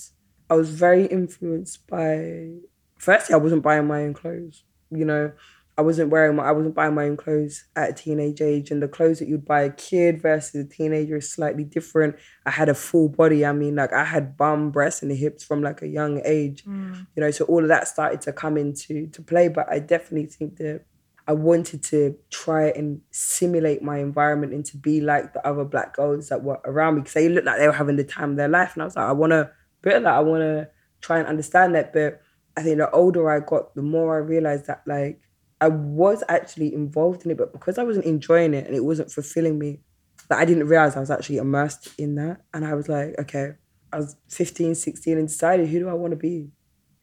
I 0.50 0.54
was 0.54 0.70
very 0.70 1.07
influenced 1.07 1.87
by 1.88 2.50
firstly 2.98 3.35
I 3.35 3.38
wasn't 3.38 3.62
buying 3.62 3.87
my 3.87 4.02
own 4.02 4.14
clothes. 4.14 4.64
You 4.90 5.04
know, 5.04 5.33
I 5.79 5.83
wasn't 5.83 6.11
wearing 6.11 6.37
my 6.37 6.45
I 6.45 6.53
wasn't 6.53 6.75
buying 6.75 6.95
my 6.95 7.05
own 7.05 7.17
clothes 7.17 7.64
at 7.77 7.91
a 7.91 7.93
teenage 7.93 8.41
age 8.41 8.71
and 8.71 8.83
the 8.83 8.88
clothes 8.88 9.21
that 9.21 9.29
you'd 9.29 9.45
buy 9.45 9.62
a 9.62 9.71
kid 9.71 10.21
versus 10.21 10.67
a 10.67 10.69
teenager 10.69 11.17
is 11.17 11.31
slightly 11.31 11.64
different. 11.64 12.17
I 12.45 12.51
had 12.51 12.69
a 12.69 12.75
full 12.75 13.09
body. 13.09 13.47
I 13.47 13.53
mean 13.53 13.77
like 13.77 13.93
I 13.93 14.05
had 14.05 14.37
bum, 14.37 14.73
breasts 14.73 15.03
and 15.03 15.12
hips 15.12 15.45
from 15.45 15.62
like 15.62 15.83
a 15.83 15.88
young 15.88 16.21
age 16.25 16.64
mm, 16.64 17.07
you 17.14 17.23
know 17.23 17.31
so 17.31 17.45
all 17.47 17.62
of 17.62 17.69
that 17.69 17.88
started 17.88 18.21
to 18.23 18.33
come 18.33 18.57
into 18.57 19.07
to 19.09 19.23
play 19.23 19.49
but 19.49 19.67
i 19.71 19.79
definitely 19.79 20.27
think 20.27 20.57
that 20.57 20.85
i 21.27 21.33
wanted 21.33 21.83
to 21.83 22.17
try 22.31 22.69
and 22.71 23.01
simulate 23.11 23.83
my 23.83 23.99
environment 23.99 24.53
and 24.53 24.64
to 24.64 24.77
be 24.77 25.01
like 25.01 25.33
the 25.33 25.47
other 25.47 25.64
black 25.64 25.95
girls 25.95 26.29
that 26.29 26.43
were 26.43 26.61
around 26.64 26.95
me 26.95 27.01
because 27.01 27.14
they 27.14 27.29
looked 27.29 27.47
like 27.47 27.59
they 27.59 27.67
were 27.67 27.73
having 27.73 27.97
the 27.97 28.05
time 28.05 28.31
of 28.31 28.37
their 28.37 28.49
life 28.49 28.75
and 28.75 28.83
i 28.83 28.85
was 28.85 28.97
like 28.97 29.09
i 29.09 29.12
want 29.12 29.31
to 29.31 29.51
bit 29.83 29.97
of 29.97 30.03
that 30.03 30.14
i 30.14 30.21
want 30.21 30.41
to 30.41 30.69
try 31.01 31.19
and 31.19 31.29
understand 31.29 31.75
that 31.75 31.93
but 31.93 32.21
i 32.57 32.62
think 32.62 32.79
the 32.79 32.91
older 32.91 33.31
i 33.31 33.41
got 33.41 33.75
the 33.75 33.83
more 33.83 34.17
i 34.17 34.19
realized 34.19 34.67
that 34.67 34.83
like 34.87 35.21
i 35.61 35.68
was 35.68 36.23
actually 36.29 36.73
involved 36.73 37.25
in 37.25 37.31
it 37.31 37.37
but 37.37 37.53
because 37.53 37.79
i 37.79 37.83
wasn't 37.83 38.05
enjoying 38.05 38.55
it 38.55 38.66
and 38.66 38.75
it 38.75 38.85
wasn't 38.85 39.11
fulfilling 39.11 39.59
me 39.59 39.81
that 40.29 40.38
i 40.38 40.44
didn't 40.44 40.66
realize 40.66 40.97
i 40.97 41.01
was 41.01 41.11
actually 41.11 41.38
immersed 41.38 41.88
in 41.99 42.14
that 42.14 42.40
and 42.55 42.64
i 42.64 42.75
was 42.75 42.88
like 42.88 43.14
okay 43.18 43.53
i 43.92 43.97
was 43.97 44.16
15 44.29 44.75
16 44.75 45.18
and 45.18 45.29
decided 45.29 45.68
who 45.68 45.79
do 45.79 45.88
i 45.88 45.94
want 45.94 46.12
to 46.12 46.16
be 46.16 46.51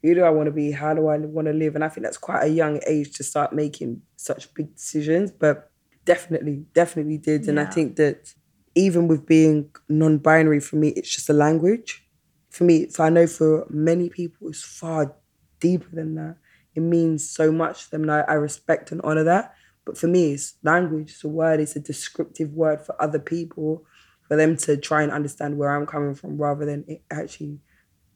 who 0.06 0.14
do 0.14 0.24
I 0.24 0.30
want 0.30 0.46
to 0.46 0.52
be? 0.52 0.70
How 0.72 0.94
do 0.94 1.08
I 1.08 1.18
want 1.18 1.48
to 1.48 1.54
live? 1.54 1.74
And 1.74 1.84
I 1.84 1.90
think 1.90 2.04
that's 2.04 2.18
quite 2.18 2.44
a 2.44 2.48
young 2.48 2.80
age 2.86 3.14
to 3.14 3.24
start 3.24 3.54
making 3.54 4.04
such 4.18 4.54
big 4.54 4.76
decisions, 4.76 5.32
but 5.32 5.72
definitely, 6.06 6.66
definitely 6.74 7.18
did. 7.18 7.48
And 7.48 7.60
I 7.60 7.66
think 7.66 7.96
that 7.96 8.32
even 8.76 9.08
with 9.08 9.26
being 9.26 9.72
non 9.90 10.20
binary, 10.20 10.60
for 10.60 10.76
me, 10.76 10.90
it's 10.90 11.10
just 11.10 11.28
a 11.30 11.34
language. 11.34 12.08
For 12.52 12.66
me, 12.66 12.88
so 12.90 13.04
I 13.04 13.10
know 13.10 13.26
for 13.26 13.66
many 13.70 14.10
people, 14.10 14.50
it's 14.50 14.64
far 14.64 15.16
deeper 15.60 15.90
than 15.92 16.14
that. 16.16 16.38
It 16.76 16.82
means 16.82 17.30
so 17.30 17.52
much 17.52 17.86
to 17.86 17.92
them, 17.92 18.04
and 18.04 18.12
I, 18.12 18.20
I 18.22 18.34
respect 18.34 18.92
and 18.92 19.02
honor 19.04 19.24
that. 19.24 19.56
But 19.86 19.98
for 19.98 20.08
me, 20.08 20.34
it's 20.34 20.56
language, 20.64 21.12
it's 21.12 21.24
a 21.24 21.28
word, 21.28 21.60
it's 21.60 21.76
a 21.76 21.80
descriptive 21.80 22.52
word 22.52 22.82
for 22.82 23.02
other 23.02 23.20
people, 23.20 23.86
for 24.28 24.36
them 24.36 24.58
to 24.58 24.78
try 24.78 25.04
and 25.04 25.12
understand 25.12 25.58
where 25.58 25.70
I'm 25.70 25.86
coming 25.86 26.16
from 26.16 26.38
rather 26.38 26.66
than 26.66 26.86
it 26.88 27.04
actually 27.12 27.60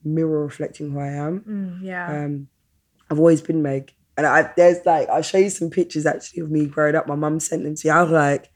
mirror 0.03 0.43
reflecting 0.43 0.91
who 0.91 0.99
I 0.99 1.09
am. 1.09 1.41
mm, 1.41 1.83
yeah. 1.83 2.23
Um, 2.25 2.47
I've 3.09 3.19
always 3.19 3.41
been 3.41 3.61
Meg. 3.61 3.93
And 4.17 4.25
I, 4.25 4.51
there's 4.57 4.85
like, 4.85 5.07
I'll 5.09 5.21
show 5.21 5.37
you 5.37 5.49
some 5.49 5.69
pictures 5.69 6.05
actually 6.05 6.41
of 6.41 6.51
me 6.51 6.65
growing 6.65 6.95
up. 6.95 7.07
My 7.07 7.15
mum 7.15 7.39
sent 7.39 7.63
them 7.63 7.75
to 7.75 7.87
me. 7.87 7.91
I 7.91 8.03
was 8.03 8.11
like, 8.11 8.49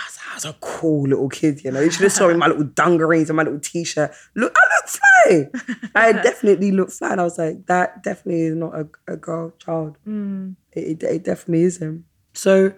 I 0.00 0.06
was, 0.06 0.18
I 0.30 0.34
was 0.34 0.44
a 0.46 0.56
cool 0.60 1.08
little 1.08 1.28
kid, 1.28 1.62
you 1.64 1.70
know. 1.70 1.80
You 1.80 1.90
should 1.90 2.02
have 2.02 2.12
saw 2.12 2.26
me 2.26 2.34
in 2.34 2.38
my 2.38 2.48
little 2.48 2.64
dungarees 2.64 3.28
and 3.28 3.36
my 3.36 3.42
little 3.42 3.60
t-shirt. 3.60 4.12
Look, 4.34 4.56
I 4.56 4.64
look 4.76 5.50
fly. 5.52 5.90
I 5.94 6.12
definitely 6.28 6.72
look 6.72 6.90
fly. 6.90 7.10
And 7.12 7.20
I 7.20 7.24
was 7.24 7.38
like, 7.38 7.66
that 7.66 8.02
definitely 8.02 8.42
is 8.42 8.56
not 8.56 8.74
a, 8.74 8.88
a 9.12 9.16
girl 9.16 9.52
child. 9.58 9.98
Mm, 10.06 10.56
It, 10.72 11.02
it, 11.02 11.02
it 11.02 11.24
definitely 11.24 11.64
isn't. 11.64 12.04
So 12.32 12.72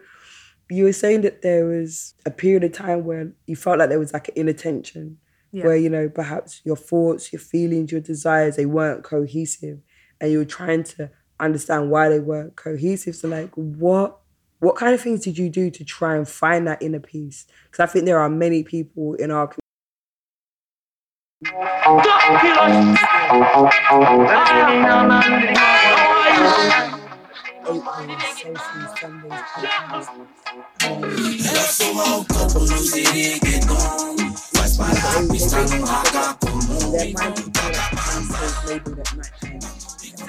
you 0.70 0.84
were 0.84 0.92
saying 0.92 1.20
that 1.22 1.42
there 1.42 1.66
was 1.66 2.14
a 2.24 2.30
period 2.30 2.64
of 2.64 2.72
time 2.72 3.04
where 3.04 3.32
you 3.46 3.56
felt 3.56 3.78
like 3.78 3.90
there 3.90 3.98
was 3.98 4.12
like 4.12 4.28
an 4.28 4.34
inattention 4.36 5.18
yeah. 5.52 5.64
where 5.64 5.76
you 5.76 5.90
know 5.90 6.08
perhaps 6.08 6.62
your 6.64 6.76
thoughts 6.76 7.32
your 7.32 7.40
feelings 7.40 7.92
your 7.92 8.00
desires 8.00 8.56
they 8.56 8.66
weren't 8.66 9.04
cohesive 9.04 9.78
and 10.20 10.32
you 10.32 10.38
were 10.38 10.44
trying 10.46 10.82
to 10.82 11.10
understand 11.38 11.90
why 11.90 12.08
they 12.08 12.20
weren't 12.20 12.56
cohesive 12.56 13.14
so 13.14 13.28
like 13.28 13.50
what 13.54 14.18
what 14.62 14.76
kind 14.76 14.94
of 14.94 15.00
things 15.00 15.24
did 15.24 15.36
you 15.36 15.50
do 15.50 15.72
to 15.72 15.84
try 15.84 16.16
and 16.16 16.28
find 16.28 16.68
that 16.68 16.80
inner 16.80 17.00
peace 17.00 17.46
because 17.64 17.82
i 17.82 17.86
think 17.92 18.04
there 18.04 18.20
are 18.20 18.28
many 18.28 18.62
people 18.62 19.14
in 19.14 19.30
our 19.32 19.52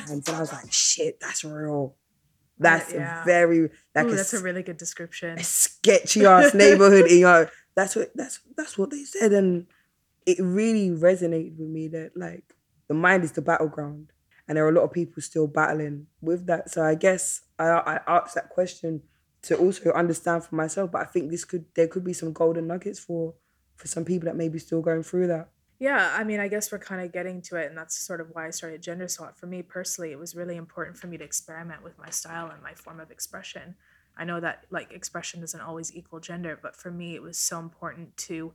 And 0.10 0.30
I 0.30 0.40
was 0.40 0.52
like, 0.52 0.72
shit, 0.72 1.20
that's 1.20 1.44
real. 1.44 1.96
That's 2.60 2.94
Yeah. 2.94 3.22
a 3.22 3.26
very 3.26 3.70
like 3.96 4.06
Ooh, 4.06 4.14
a 4.14 4.16
that's 4.16 4.34
a 4.34 4.42
really 4.42 4.64
good 4.64 4.78
description. 4.78 5.38
a 5.40 5.44
sketchy 5.44 6.26
ass 6.26 6.54
neighborhood 6.54 7.08
in 7.12 7.20
your 7.20 7.50
that's 7.76 7.96
what 7.96 8.12
that's 8.16 8.40
that's 8.56 8.78
what 8.78 8.92
they 8.92 9.04
said 9.04 9.34
and 9.34 9.66
it 10.26 10.38
really 10.40 10.90
resonated 10.90 11.58
with 11.58 11.68
me 11.70 11.88
that 11.90 12.12
like 12.16 12.44
the 12.88 12.94
mind 12.94 13.24
is 13.24 13.32
the 13.34 13.42
battleground 13.42 14.12
and 14.48 14.56
there 14.58 14.66
are 14.66 14.70
a 14.70 14.74
lot 14.74 14.84
of 14.84 14.92
people 14.94 15.22
still 15.22 15.48
battling 15.48 16.06
with 16.22 16.46
that 16.46 16.70
so 16.70 16.84
i 16.84 16.94
guess 16.96 17.42
i 17.58 17.66
i 17.66 18.00
asked 18.08 18.36
that 18.36 18.50
question 18.50 19.02
to 19.42 19.58
also 19.58 19.92
understand 19.94 20.44
for 20.46 20.56
myself 20.56 20.92
but 20.92 21.02
i 21.02 21.06
think 21.06 21.32
this 21.32 21.44
could 21.46 21.66
there 21.76 21.88
could 21.88 22.04
be 22.04 22.14
some 22.14 22.32
golden 22.32 22.68
nuggets 22.68 23.00
for 23.00 23.34
for 23.76 23.88
some 23.88 24.06
people 24.06 24.28
that 24.28 24.36
may 24.38 24.48
be 24.50 24.60
still 24.60 24.82
going 24.82 25.02
through 25.04 25.26
that 25.28 25.50
Yeah, 25.84 26.14
I 26.16 26.24
mean, 26.24 26.40
I 26.40 26.48
guess 26.48 26.72
we're 26.72 26.80
kind 26.80 27.02
of 27.02 27.12
getting 27.12 27.42
to 27.42 27.58
it, 27.58 27.68
and 27.68 27.78
that's 27.78 27.98
sort 27.98 28.22
of 28.22 28.30
why 28.32 28.48
I 28.48 28.52
started 28.52 28.82
Gender 28.82 29.10
Swap. 29.10 29.38
For 29.38 29.48
me 29.48 29.62
personally, 29.62 30.14
it 30.14 30.18
was 30.18 30.34
really 30.34 30.56
important 30.56 30.96
for 30.96 31.08
me 31.08 31.18
to 31.18 31.26
experiment 31.26 31.84
with 31.84 32.00
my 32.00 32.10
style 32.10 32.50
and 32.50 32.64
my 32.64 32.74
form 32.74 33.02
of 33.02 33.12
expression. 33.12 33.76
I 34.16 34.24
know 34.24 34.40
that 34.40 34.64
like 34.70 34.94
expression 34.94 35.42
doesn't 35.42 35.60
always 35.60 35.94
equal 35.94 36.22
gender, 36.22 36.58
but 36.62 36.74
for 36.74 36.90
me, 36.90 37.16
it 37.16 37.22
was 37.22 37.38
so 37.38 37.60
important 37.60 38.16
to 38.16 38.54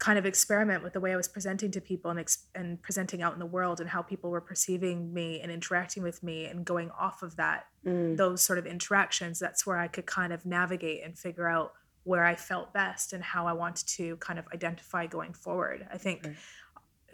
kind 0.00 0.18
of 0.18 0.26
experiment 0.26 0.82
with 0.82 0.94
the 0.94 1.00
way 1.00 1.12
I 1.12 1.16
was 1.16 1.28
presenting 1.28 1.70
to 1.70 1.80
people 1.80 2.10
and 2.10 2.18
ex- 2.18 2.46
and 2.56 2.82
presenting 2.82 3.22
out 3.22 3.34
in 3.34 3.38
the 3.38 3.46
world 3.46 3.78
and 3.78 3.88
how 3.88 4.02
people 4.02 4.30
were 4.30 4.40
perceiving 4.40 5.14
me 5.14 5.40
and 5.40 5.52
interacting 5.52 6.02
with 6.02 6.24
me 6.24 6.46
and 6.46 6.64
going 6.64 6.90
off 6.90 7.22
of 7.22 7.36
that 7.36 7.66
mm. 7.86 8.16
those 8.16 8.42
sort 8.42 8.58
of 8.58 8.66
interactions 8.66 9.38
that's 9.38 9.66
where 9.66 9.76
I 9.76 9.88
could 9.88 10.06
kind 10.06 10.32
of 10.32 10.46
navigate 10.46 11.02
and 11.04 11.18
figure 11.18 11.48
out 11.48 11.72
where 12.08 12.24
I 12.24 12.36
felt 12.36 12.72
best 12.72 13.12
and 13.12 13.22
how 13.22 13.46
I 13.46 13.52
wanted 13.52 13.86
to 13.98 14.16
kind 14.16 14.38
of 14.38 14.46
identify 14.54 15.06
going 15.06 15.34
forward. 15.34 15.86
I 15.92 15.98
think 15.98 16.24
Right. 16.24 16.36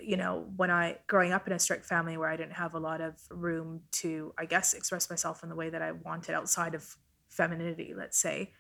you 0.01 0.17
know 0.17 0.33
when 0.57 0.71
I 0.71 0.99
growing 1.09 1.33
up 1.33 1.47
in 1.49 1.53
a 1.53 1.59
strict 1.59 1.85
family 1.85 2.17
where 2.17 2.29
I 2.29 2.37
didn't 2.37 2.53
have 2.65 2.75
a 2.75 2.79
lot 2.79 3.01
of 3.01 3.15
room 3.31 3.81
to 4.03 4.33
I 4.39 4.45
guess 4.45 4.73
express 4.73 5.11
myself 5.11 5.43
in 5.43 5.49
the 5.49 5.57
way 5.57 5.69
that 5.71 5.83
I 5.83 5.91
wanted 5.93 6.35
outside 6.35 6.75
of 6.77 6.97
femininity, 7.29 7.93
let's 7.97 8.17
say, 8.17 8.53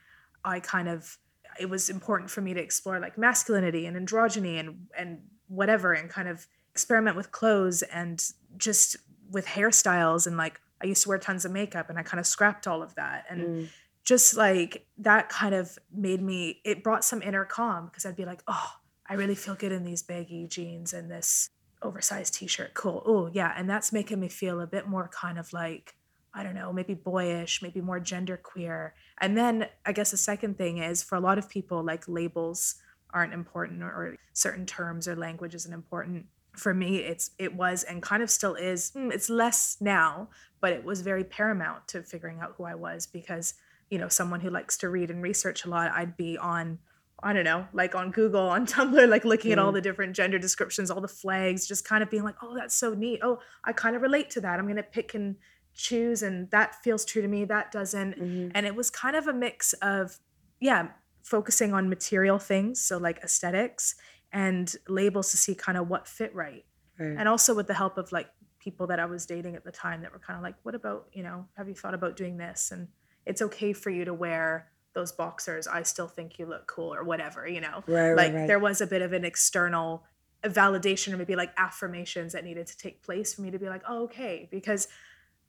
I 0.44 0.58
kind 0.58 0.88
of 0.88 1.18
it 1.60 1.68
was 1.70 1.88
important 1.88 2.30
for 2.30 2.40
me 2.40 2.52
to 2.52 2.60
explore 2.60 2.98
like 2.98 3.16
masculinity 3.16 3.86
and 3.86 3.96
androgyny 3.96 4.58
and 4.58 4.88
and 4.98 5.20
whatever 5.46 5.92
and 5.92 6.10
kind 6.10 6.28
of 6.28 6.48
experiment 6.72 7.16
with 7.16 7.30
clothes 7.30 7.82
and 7.82 8.32
just 8.56 8.96
with 9.30 9.46
hairstyles 9.46 10.26
and 10.26 10.36
like 10.36 10.60
I 10.82 10.86
used 10.86 11.04
to 11.04 11.08
wear 11.10 11.18
tons 11.18 11.44
of 11.44 11.52
makeup 11.52 11.88
and 11.90 11.96
I 11.96 12.02
kind 12.02 12.18
of 12.18 12.26
scrapped 12.26 12.66
all 12.66 12.82
of 12.82 12.96
that 12.96 13.24
and 13.30 13.40
Mm. 13.40 13.68
Just 14.04 14.36
like 14.36 14.86
that 14.98 15.28
kind 15.28 15.54
of 15.54 15.78
made 15.92 16.22
me 16.22 16.60
it 16.64 16.84
brought 16.84 17.04
some 17.04 17.22
inner 17.22 17.44
calm 17.44 17.86
because 17.86 18.04
I'd 18.04 18.16
be 18.16 18.24
like, 18.26 18.42
oh, 18.46 18.72
I 19.08 19.14
really 19.14 19.34
feel 19.34 19.54
good 19.54 19.72
in 19.72 19.84
these 19.84 20.02
baggy 20.02 20.46
jeans 20.46 20.92
and 20.92 21.10
this 21.10 21.50
oversized 21.82 22.34
t-shirt. 22.34 22.74
Cool. 22.74 23.02
Oh, 23.04 23.30
yeah. 23.32 23.52
And 23.56 23.68
that's 23.68 23.92
making 23.92 24.20
me 24.20 24.28
feel 24.28 24.60
a 24.60 24.66
bit 24.66 24.86
more 24.88 25.08
kind 25.08 25.38
of 25.38 25.52
like, 25.52 25.96
I 26.32 26.42
don't 26.42 26.54
know, 26.54 26.72
maybe 26.72 26.94
boyish, 26.94 27.62
maybe 27.62 27.80
more 27.80 28.00
gender 28.00 28.36
queer. 28.36 28.94
And 29.20 29.36
then 29.36 29.68
I 29.84 29.92
guess 29.92 30.10
the 30.10 30.16
second 30.16 30.56
thing 30.56 30.78
is 30.78 31.02
for 31.02 31.16
a 31.16 31.20
lot 31.20 31.38
of 31.38 31.48
people, 31.48 31.82
like 31.82 32.04
labels 32.08 32.76
aren't 33.12 33.34
important 33.34 33.82
or, 33.82 33.88
or 33.90 34.16
certain 34.32 34.66
terms 34.66 35.06
or 35.06 35.14
language 35.16 35.54
isn't 35.54 35.72
important. 35.72 36.26
For 36.54 36.72
me, 36.72 36.98
it's 36.98 37.30
it 37.38 37.54
was 37.54 37.82
and 37.82 38.02
kind 38.02 38.22
of 38.22 38.30
still 38.30 38.54
is. 38.54 38.92
mm, 38.92 39.12
It's 39.12 39.28
less 39.28 39.76
now, 39.80 40.28
but 40.60 40.72
it 40.72 40.84
was 40.84 41.02
very 41.02 41.24
paramount 41.24 41.88
to 41.88 42.02
figuring 42.02 42.40
out 42.40 42.54
who 42.56 42.64
I 42.64 42.74
was 42.74 43.06
because 43.06 43.54
you 43.90 43.98
know 43.98 44.08
someone 44.08 44.40
who 44.40 44.50
likes 44.50 44.76
to 44.78 44.88
read 44.88 45.10
and 45.10 45.22
research 45.22 45.64
a 45.64 45.68
lot 45.68 45.90
i'd 45.92 46.16
be 46.16 46.36
on 46.38 46.78
i 47.22 47.32
don't 47.32 47.44
know 47.44 47.66
like 47.72 47.94
on 47.94 48.10
google 48.10 48.48
on 48.48 48.66
tumblr 48.74 49.08
like 49.08 49.24
looking 49.24 49.52
at 49.52 49.58
all 49.58 49.70
Mm. 49.70 49.74
the 49.74 49.80
different 49.80 50.14
gender 50.16 50.38
descriptions 50.38 50.90
all 50.90 51.00
the 51.00 51.08
flags 51.08 51.66
just 51.66 51.84
kind 51.86 52.02
of 52.02 52.10
being 52.10 52.24
like 52.24 52.36
oh 52.42 52.54
that's 52.56 52.74
so 52.74 52.94
neat 52.94 53.20
oh 53.22 53.38
i 53.64 53.72
kind 53.72 53.94
of 53.96 54.02
relate 54.02 54.30
to 54.30 54.40
that 54.40 54.58
i'm 54.58 54.64
going 54.66 54.76
to 54.76 54.82
pick 54.82 55.14
and 55.14 55.36
choose 55.74 56.22
and 56.22 56.50
that 56.50 56.76
feels 56.84 57.04
true 57.04 57.20
to 57.22 57.28
me 57.28 57.44
that 57.44 57.72
doesn't 57.72 58.18
Mhm. 58.18 58.52
and 58.54 58.64
it 58.66 58.74
was 58.74 58.90
kind 58.90 59.16
of 59.16 59.26
a 59.26 59.32
mix 59.32 59.72
of 59.74 60.18
yeah 60.60 60.88
focusing 61.22 61.72
on 61.74 61.88
material 61.88 62.38
things 62.38 62.80
so 62.80 62.96
like 62.98 63.18
aesthetics 63.24 63.94
and 64.32 64.74
labels 64.88 65.30
to 65.30 65.36
see 65.36 65.54
kind 65.54 65.78
of 65.78 65.88
what 65.88 66.06
fit 66.08 66.34
right 66.34 66.64
Right. 66.98 67.16
and 67.18 67.28
also 67.28 67.54
with 67.54 67.66
the 67.66 67.74
help 67.74 67.98
of 67.98 68.12
like 68.12 68.28
people 68.60 68.86
that 68.86 69.00
I 69.00 69.04
was 69.06 69.26
dating 69.26 69.56
at 69.56 69.64
the 69.64 69.72
time 69.72 70.02
that 70.02 70.12
were 70.12 70.18
kind 70.20 70.36
of 70.38 70.42
like, 70.42 70.54
what 70.62 70.74
about, 70.74 71.08
you 71.12 71.22
know, 71.22 71.46
have 71.56 71.68
you 71.68 71.74
thought 71.74 71.92
about 71.92 72.16
doing 72.16 72.36
this? 72.38 72.70
And 72.70 72.88
it's 73.26 73.42
okay 73.42 73.72
for 73.72 73.90
you 73.90 74.04
to 74.04 74.14
wear 74.14 74.70
those 74.94 75.12
boxers. 75.12 75.66
I 75.66 75.82
still 75.82 76.08
think 76.08 76.38
you 76.38 76.46
look 76.46 76.66
cool 76.66 76.94
or 76.94 77.04
whatever, 77.04 77.46
you 77.46 77.60
know. 77.60 77.82
right 77.86 78.10
right 78.10 78.16
like 78.16 78.34
right 78.34 78.46
there 78.46 78.58
was 78.58 78.80
a 78.80 78.86
bit 78.86 79.02
of 79.02 79.12
an 79.12 79.24
external 79.24 80.04
validation 80.44 81.12
or 81.12 81.16
maybe 81.16 81.36
like 81.36 81.52
affirmations 81.56 82.32
that 82.32 82.44
needed 82.44 82.66
to 82.66 82.76
take 82.76 83.02
place 83.02 83.34
for 83.34 83.42
me 83.42 83.50
to 83.50 83.58
be 83.58 83.68
like, 83.68 83.82
oh, 83.88 84.04
okay. 84.04 84.48
Because 84.50 84.88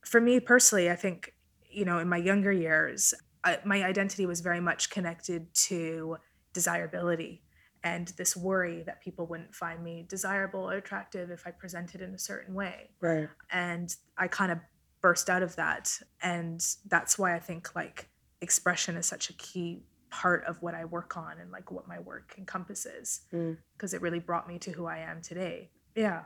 for 0.04 0.22
me 0.22 0.40
personally, 0.40 0.90
I 0.90 0.96
think, 0.96 1.34
you 1.70 1.86
know, 1.86 2.00
in 2.00 2.08
my 2.08 2.18
younger 2.18 2.52
years, 2.52 3.14
I, 3.44 3.60
my 3.66 3.84
identity 3.84 4.26
was 4.26 4.42
very 4.42 4.62
much 4.62 4.90
connected 4.90 5.54
to 5.54 6.18
desirability 6.54 7.44
and 7.84 8.08
this 8.18 8.36
worry 8.36 8.82
that 8.84 9.02
people 9.02 9.28
wouldn't 9.28 9.54
find 9.54 9.84
me 9.84 10.06
desirable 10.10 10.70
or 10.70 10.78
attractive 10.78 11.30
if 11.30 11.46
I 11.46 11.52
presented 11.52 12.02
in 12.02 12.16
a 12.16 12.20
certain 12.20 12.56
way. 12.56 12.90
right 13.00 13.30
And 13.52 13.96
I 14.18 14.28
kind 14.28 14.52
of 14.52 14.60
burst 15.06 15.30
out 15.30 15.44
of 15.44 15.56
that. 15.64 15.86
And 16.34 16.60
that's 16.94 17.14
why 17.20 17.30
I 17.36 17.40
think 17.50 17.76
like 17.76 17.98
expression 18.42 18.94
is 18.98 19.06
such 19.06 19.30
a 19.30 19.34
key 19.34 19.84
part 20.10 20.42
of 20.50 20.54
what 20.64 20.74
I 20.82 20.84
work 20.98 21.12
on 21.26 21.34
and 21.42 21.52
like 21.58 21.68
what 21.76 21.88
my 21.94 22.00
work 22.12 22.28
encompasses 22.42 23.08
Mm. 23.34 23.58
because 23.74 23.94
it 23.96 24.02
really 24.02 24.20
brought 24.30 24.48
me 24.52 24.58
to 24.66 24.72
who 24.72 24.86
I 24.96 25.00
am 25.12 25.18
today. 25.22 25.58
Yeah. 26.06 26.22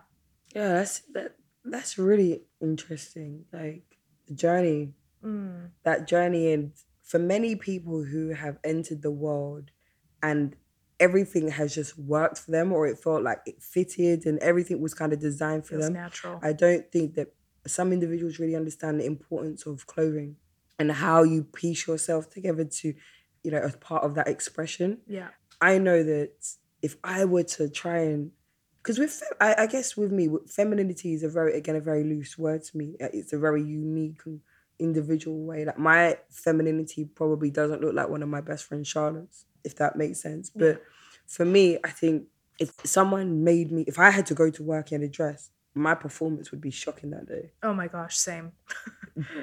yeah 0.56 0.70
that's 0.78 0.96
that 1.16 1.30
that's 1.74 1.94
really 2.10 2.34
interesting 2.70 3.32
like 3.60 3.88
the 4.28 4.36
journey 4.46 4.82
Mm. 5.24 5.72
that 5.88 6.08
journey 6.14 6.44
and 6.54 6.72
for 7.12 7.20
many 7.36 7.52
people 7.70 7.98
who 8.12 8.24
have 8.44 8.56
entered 8.74 9.02
the 9.08 9.16
world 9.26 9.66
and 10.30 10.56
everything 11.08 11.46
has 11.60 11.70
just 11.80 11.94
worked 12.16 12.38
for 12.44 12.52
them 12.52 12.68
or 12.76 12.82
it 12.92 12.98
felt 13.06 13.22
like 13.30 13.42
it 13.52 13.58
fitted 13.76 14.26
and 14.30 14.38
everything 14.40 14.78
was 14.86 14.94
kind 15.02 15.12
of 15.16 15.20
designed 15.30 15.64
for 15.66 15.74
Feels 15.76 15.86
them 15.86 15.94
natural. 16.06 16.40
i 16.50 16.52
don't 16.54 16.86
think 16.94 17.08
that 17.18 17.28
some 17.68 17.92
individuals 17.94 18.40
really 18.40 18.56
understand 18.56 19.00
the 19.00 19.06
importance 19.06 19.66
of 19.66 19.86
clothing 19.88 20.36
and 20.78 20.92
how 20.92 21.24
you 21.24 21.44
piece 21.44 21.88
yourself 21.88 22.30
together 22.30 22.64
to 22.64 22.94
you 23.44 23.52
know 23.52 23.58
as 23.58 23.76
part 23.78 24.04
of 24.04 24.16
that 24.16 24.28
expression 24.28 24.98
yeah. 25.08 25.30
I 25.62 25.78
know 25.78 26.04
that 26.04 26.32
if 26.82 26.96
I 27.04 27.26
were 27.26 27.44
to 27.44 27.70
try 27.70 28.00
and, 28.00 28.32
because 28.82 28.98
with, 28.98 29.22
I, 29.42 29.56
I 29.60 29.68
guess 29.68 29.98
with 29.98 30.12
me, 30.12 30.30
femininity 30.48 31.14
is 31.14 31.24
a 31.24 31.30
very, 31.30 31.58
again, 31.58 31.76
a 31.76 31.82
very 31.82 32.04
loose 32.04 32.38
word 32.38 32.64
to 32.64 32.78
me. 32.78 32.96
It's 33.00 33.34
a 33.34 33.38
very 33.38 33.62
unique 33.62 34.22
and 34.26 34.40
individual 34.80 35.44
way. 35.44 35.66
Like 35.66 35.78
my 35.78 36.18
femininity 36.30 37.06
probably 37.06 37.52
doesn't 37.52 37.82
look 37.82 37.94
like 37.94 38.10
one 38.10 38.24
of 38.24 38.30
my 38.30 38.42
best 38.42 38.66
friend 38.66 38.88
Charlotte's, 38.88 39.46
if 39.64 39.76
that 39.76 39.98
makes 39.98 40.22
sense. 40.22 40.52
Yeah. 40.56 40.60
But 40.74 40.84
for 41.28 41.46
me, 41.46 41.78
I 41.84 41.90
think 41.90 42.28
if 42.58 42.72
someone 42.86 43.44
made 43.44 43.72
me, 43.72 43.84
if 43.88 44.00
I 44.00 44.10
had 44.10 44.26
to 44.28 44.34
go 44.34 44.50
to 44.50 44.64
work 44.64 44.94
in 44.94 45.04
a 45.04 45.10
dress, 45.10 45.50
my 45.76 45.96
performance 45.96 46.52
would 46.52 46.62
be 46.62 46.72
shocking 46.72 47.12
that 47.12 47.28
day. 47.28 47.52
Oh 47.64 47.74
my 47.74 47.88
gosh, 47.88 48.18
same. 48.18 48.52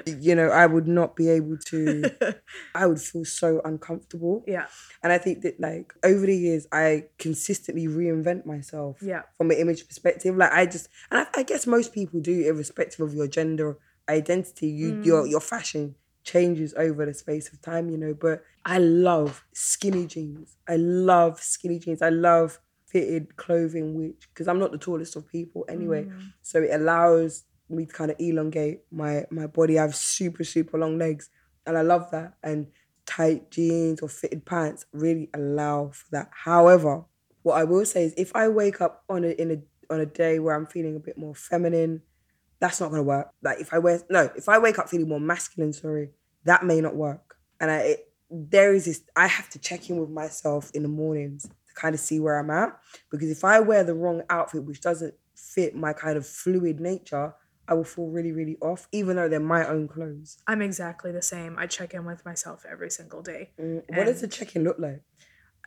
You 0.05 0.33
know, 0.33 0.49
I 0.49 0.65
would 0.65 0.87
not 0.87 1.15
be 1.15 1.29
able 1.29 1.57
to, 1.67 2.09
I 2.75 2.87
would 2.87 2.99
feel 2.99 3.25
so 3.25 3.61
uncomfortable. 3.63 4.43
yeah. 4.47 4.65
And 5.03 5.11
I 5.13 5.17
think 5.19 5.41
that 5.41 5.59
like 5.59 5.93
over 6.03 6.25
the 6.25 6.35
years, 6.35 6.65
I 6.71 7.05
consistently 7.19 7.87
reinvent 7.87 8.45
myself 8.45 8.97
Yeah. 9.01 9.23
from 9.37 9.51
an 9.51 9.57
image 9.57 9.87
perspective. 9.87 10.35
Like 10.35 10.51
I 10.51 10.65
just, 10.65 10.89
and 11.11 11.19
I, 11.21 11.27
I 11.41 11.43
guess 11.43 11.67
most 11.67 11.93
people 11.93 12.19
do, 12.21 12.47
irrespective 12.47 13.01
of 13.01 13.13
your 13.13 13.27
gender 13.27 13.77
identity. 14.09 14.67
You 14.67 14.99
your 15.03 15.23
Mm. 15.25 15.31
your 15.31 15.41
fashion 15.41 15.95
changes 16.23 16.73
over 16.75 17.05
the 17.05 17.13
space 17.13 17.51
of 17.53 17.61
time, 17.61 17.89
you 17.89 17.97
know. 17.97 18.13
But 18.13 18.43
I 18.65 18.79
love 18.79 19.45
skinny 19.53 20.07
jeans. 20.07 20.57
I 20.67 20.77
love 20.77 21.41
skinny 21.41 21.77
jeans. 21.79 22.01
I 22.01 22.09
love 22.09 22.59
fitted 22.87 23.35
clothing, 23.35 23.93
which 23.95 24.27
because 24.33 24.47
I'm 24.47 24.59
not 24.59 24.71
the 24.71 24.77
tallest 24.77 25.15
of 25.15 25.27
people 25.27 25.65
anyway, 25.69 26.05
Mm. 26.05 26.31
so 26.41 26.61
it 26.61 26.71
allows 26.73 27.43
me 27.69 27.85
to 27.85 27.93
kind 27.93 28.11
of 28.11 28.17
elongate 28.19 28.81
my 28.91 29.25
my 29.29 29.47
body. 29.47 29.77
I 29.77 29.83
have 29.83 29.95
super 29.95 30.43
super 30.43 30.77
long 30.77 30.97
legs, 30.97 31.29
and 31.65 31.77
I 31.77 31.81
love 31.81 32.09
that. 32.11 32.33
And 32.43 32.67
tight 33.05 33.51
jeans 33.51 34.01
or 34.01 34.09
fitted 34.09 34.45
pants 34.45 34.85
really 34.91 35.29
allow 35.33 35.89
for 35.93 36.05
that. 36.11 36.29
However, 36.31 37.03
what 37.43 37.55
I 37.57 37.63
will 37.63 37.85
say 37.85 38.03
is 38.05 38.13
if 38.17 38.35
I 38.35 38.47
wake 38.47 38.81
up 38.81 39.03
on 39.09 39.23
a 39.23 39.29
in 39.29 39.51
a 39.51 39.93
on 39.93 39.99
a 40.01 40.05
day 40.05 40.39
where 40.39 40.55
I'm 40.55 40.65
feeling 40.65 40.95
a 40.95 40.99
bit 40.99 41.17
more 41.17 41.35
feminine, 41.35 42.01
that's 42.59 42.79
not 42.81 42.89
gonna 42.91 43.03
work. 43.03 43.29
Like 43.41 43.59
if 43.59 43.73
I 43.73 43.79
wear 43.79 44.01
no, 44.09 44.29
if 44.35 44.47
I 44.49 44.59
wake 44.59 44.79
up 44.79 44.89
feeling 44.89 45.07
more 45.09 45.19
masculine, 45.19 45.73
sorry, 45.73 46.11
that 46.45 46.65
may 46.65 46.79
not 46.81 46.95
work. 46.95 47.35
And 47.59 47.69
I 47.71 47.77
it, 47.79 48.13
there 48.29 48.73
is 48.73 48.85
this 48.85 49.01
I 49.15 49.27
have 49.27 49.49
to 49.51 49.59
check 49.59 49.89
in 49.89 49.97
with 49.99 50.09
myself 50.09 50.71
in 50.73 50.83
the 50.83 50.89
mornings 50.89 51.47
kind 51.77 51.95
of 51.95 52.01
see 52.01 52.19
where 52.19 52.37
I'm 52.37 52.49
at. 52.49 52.77
Because 53.09 53.29
if 53.29 53.43
I 53.43 53.59
wear 53.59 53.83
the 53.83 53.93
wrong 53.93 54.23
outfit, 54.29 54.63
which 54.63 54.81
doesn't 54.81 55.13
fit 55.35 55.75
my 55.75 55.93
kind 55.93 56.17
of 56.17 56.27
fluid 56.27 56.79
nature, 56.79 57.33
I 57.67 57.73
will 57.73 57.83
feel 57.83 58.07
really, 58.07 58.31
really 58.31 58.57
off, 58.61 58.87
even 58.91 59.17
though 59.17 59.27
they're 59.27 59.39
my 59.39 59.67
own 59.67 59.87
clothes. 59.87 60.37
I'm 60.47 60.61
exactly 60.61 61.11
the 61.11 61.21
same. 61.21 61.57
I 61.59 61.67
check 61.67 61.93
in 61.93 62.05
with 62.05 62.23
myself 62.25 62.65
every 62.69 62.89
single 62.89 63.21
day. 63.21 63.51
Mm, 63.59 63.83
what 63.95 64.05
does 64.05 64.21
the 64.21 64.27
check 64.27 64.55
in 64.55 64.63
look 64.63 64.79
like? 64.79 65.01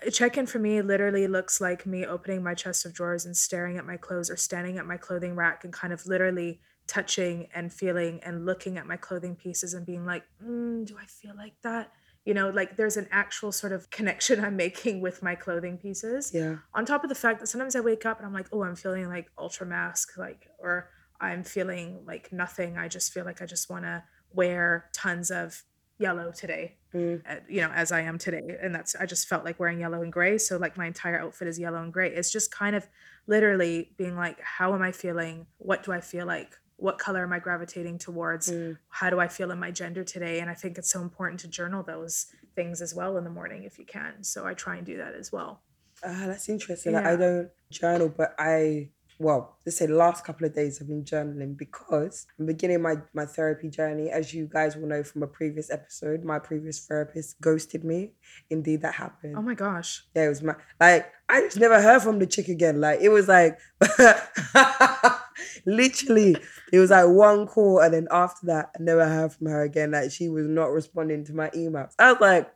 A 0.03 0.11
check 0.11 0.39
in 0.39 0.47
for 0.47 0.59
me 0.59 0.81
literally 0.81 1.27
looks 1.27 1.61
like 1.61 1.85
me 1.85 2.07
opening 2.07 2.43
my 2.43 2.55
chest 2.55 2.87
of 2.87 2.95
drawers 2.95 3.27
and 3.27 3.37
staring 3.37 3.77
at 3.77 3.85
my 3.85 3.99
clothes 3.99 4.31
or 4.31 4.37
standing 4.37 4.79
at 4.79 4.87
my 4.87 4.97
clothing 4.97 5.37
rack 5.37 5.63
and 5.63 5.75
kind 5.75 5.93
of 5.93 6.07
literally 6.07 6.61
touching 6.87 7.49
and 7.55 7.71
feeling 7.71 8.19
and 8.23 8.47
looking 8.47 8.79
at 8.79 8.87
my 8.87 8.97
clothing 8.97 9.37
pieces 9.37 9.75
and 9.75 9.85
being 9.85 10.07
like, 10.07 10.25
mm, 10.43 10.87
do 10.87 10.97
I 10.99 11.05
feel 11.05 11.37
like 11.37 11.55
that? 11.63 11.93
You 12.25 12.35
know, 12.35 12.51
like 12.51 12.77
there's 12.77 12.97
an 12.97 13.09
actual 13.11 13.51
sort 13.51 13.73
of 13.73 13.89
connection 13.91 14.45
I'm 14.45 14.57
making 14.57 15.01
with 15.01 15.23
my 15.23 15.35
clothing 15.35 15.79
pieces. 15.79 16.33
Yeah. 16.35 16.57
On 16.75 16.85
top 16.85 17.03
of 17.03 17.09
the 17.09 17.15
fact 17.15 17.41
that 17.41 17.47
sometimes 17.47 17.75
I 17.75 17.81
wake 17.81 18.05
up 18.05 18.19
and 18.19 18.27
I'm 18.27 18.35
like, 18.35 18.49
oh, 18.53 18.63
I'm 18.63 18.77
feeling 18.77 19.09
like 19.09 19.31
ultra 19.39 19.67
masc, 19.67 20.17
like, 20.19 20.49
or 20.59 20.91
I'm 21.21 21.45
feeling 21.45 22.03
like 22.07 22.33
nothing. 22.33 22.77
I 22.79 22.89
just 22.89 23.13
feel 23.13 23.25
like 23.25 23.41
I 23.43 23.47
just 23.47 23.71
want 23.71 23.85
to 23.85 24.03
wear 24.33 24.91
tons 24.93 25.31
of 25.31 25.63
yellow 25.99 26.33
today, 26.33 26.77
Mm. 26.95 27.23
uh, 27.29 27.37
you 27.49 27.61
know, 27.61 27.71
as 27.71 27.93
I 27.93 28.01
am 28.01 28.19
today. 28.19 28.57
And 28.61 28.75
that's, 28.75 28.97
I 28.97 29.07
just 29.07 29.29
felt 29.29 29.45
like 29.45 29.61
wearing 29.61 29.81
yellow 29.81 30.03
and 30.03 30.13
gray. 30.13 30.39
So, 30.39 30.57
like, 30.57 30.77
my 30.77 30.87
entire 30.87 31.21
outfit 31.21 31.47
is 31.47 31.59
yellow 31.59 31.83
and 31.83 31.93
gray. 31.93 32.11
It's 32.11 32.33
just 32.33 32.51
kind 32.51 32.75
of 32.75 32.89
literally 33.27 33.93
being 33.97 34.17
like, 34.17 34.41
how 34.41 34.75
am 34.75 34.83
I 34.83 34.93
feeling? 34.93 35.47
What 35.59 35.85
do 35.85 35.93
I 35.93 36.01
feel 36.01 36.27
like? 36.27 36.59
What 36.81 36.99
color 36.99 37.23
am 37.23 37.33
I 37.33 37.39
gravitating 37.39 37.99
towards? 37.99 38.51
Mm. 38.51 38.79
How 38.89 39.11
do 39.11 39.21
I 39.21 39.29
feel 39.29 39.51
in 39.51 39.59
my 39.59 39.71
gender 39.71 40.03
today? 40.03 40.41
And 40.41 40.51
I 40.51 40.55
think 40.55 40.79
it's 40.79 40.91
so 40.91 41.03
important 41.03 41.41
to 41.41 41.49
journal 41.49 41.83
those 41.83 42.27
things 42.55 42.81
as 42.81 42.95
well 42.95 43.17
in 43.17 43.25
the 43.25 43.31
morning 43.31 43.65
if 43.65 43.79
you 43.79 43.85
can. 43.85 44.25
So, 44.25 44.47
I 44.47 44.55
try 44.55 44.77
and 44.77 44.87
do 44.87 44.97
that 44.97 45.15
as 45.15 45.31
well. 45.31 45.63
Ah, 46.05 46.25
that's 46.27 46.49
interesting. 46.49 46.95
Like, 46.95 47.05
I 47.05 47.17
don't 47.17 47.51
journal, 47.71 48.09
but 48.09 48.35
I 48.39 48.91
well, 49.21 49.59
let's 49.67 49.77
say 49.77 49.85
the 49.87 49.95
last 49.95 50.25
couple 50.25 50.47
of 50.47 50.55
days 50.55 50.81
I've 50.81 50.89
been 50.89 51.05
journaling 51.05 51.55
because 51.57 52.27
I'm 52.39 52.47
beginning 52.47 52.81
my 52.81 52.97
my 53.13 53.27
therapy 53.27 53.69
journey. 53.69 54.09
As 54.11 54.33
you 54.33 54.49
guys 54.51 54.77
will 54.77 54.89
know 54.89 55.03
from 55.05 55.23
a 55.23 55.27
previous 55.27 55.71
episode, 55.71 56.25
my 56.25 56.39
previous 56.39 56.85
therapist 56.87 57.39
ghosted 57.41 57.85
me. 57.85 58.13
Indeed, 58.49 58.81
that 58.81 58.95
happened. 58.95 59.37
Oh 59.37 59.43
my 59.43 59.55
gosh. 59.55 60.05
Yeah, 60.15 60.25
it 60.25 60.29
was 60.31 60.43
my 60.43 60.55
like 60.81 61.07
I 61.29 61.43
just 61.43 61.59
never 61.61 61.81
heard 61.83 62.01
from 62.03 62.19
the 62.19 62.27
chick 62.27 62.49
again. 62.49 62.81
Like 62.81 63.01
it 63.03 63.11
was 63.11 63.29
like 63.29 63.59
literally, 65.67 66.37
it 66.73 66.79
was 66.79 66.91
like 66.91 67.07
one 67.09 67.47
call, 67.47 67.81
and 67.81 67.93
then 67.95 68.09
after 68.11 68.47
that, 68.47 68.71
I 68.79 68.83
never 68.83 69.07
heard 69.07 69.33
from 69.33 69.49
her 69.49 69.63
again. 69.63 69.91
Like 69.93 70.11
she 70.11 70.29
was 70.29 70.47
not 70.47 70.71
responding 70.73 71.25
to 71.27 71.35
my 71.35 71.51
emails. 71.51 71.93
I 71.99 72.13
was 72.13 72.21
like, 72.21 72.51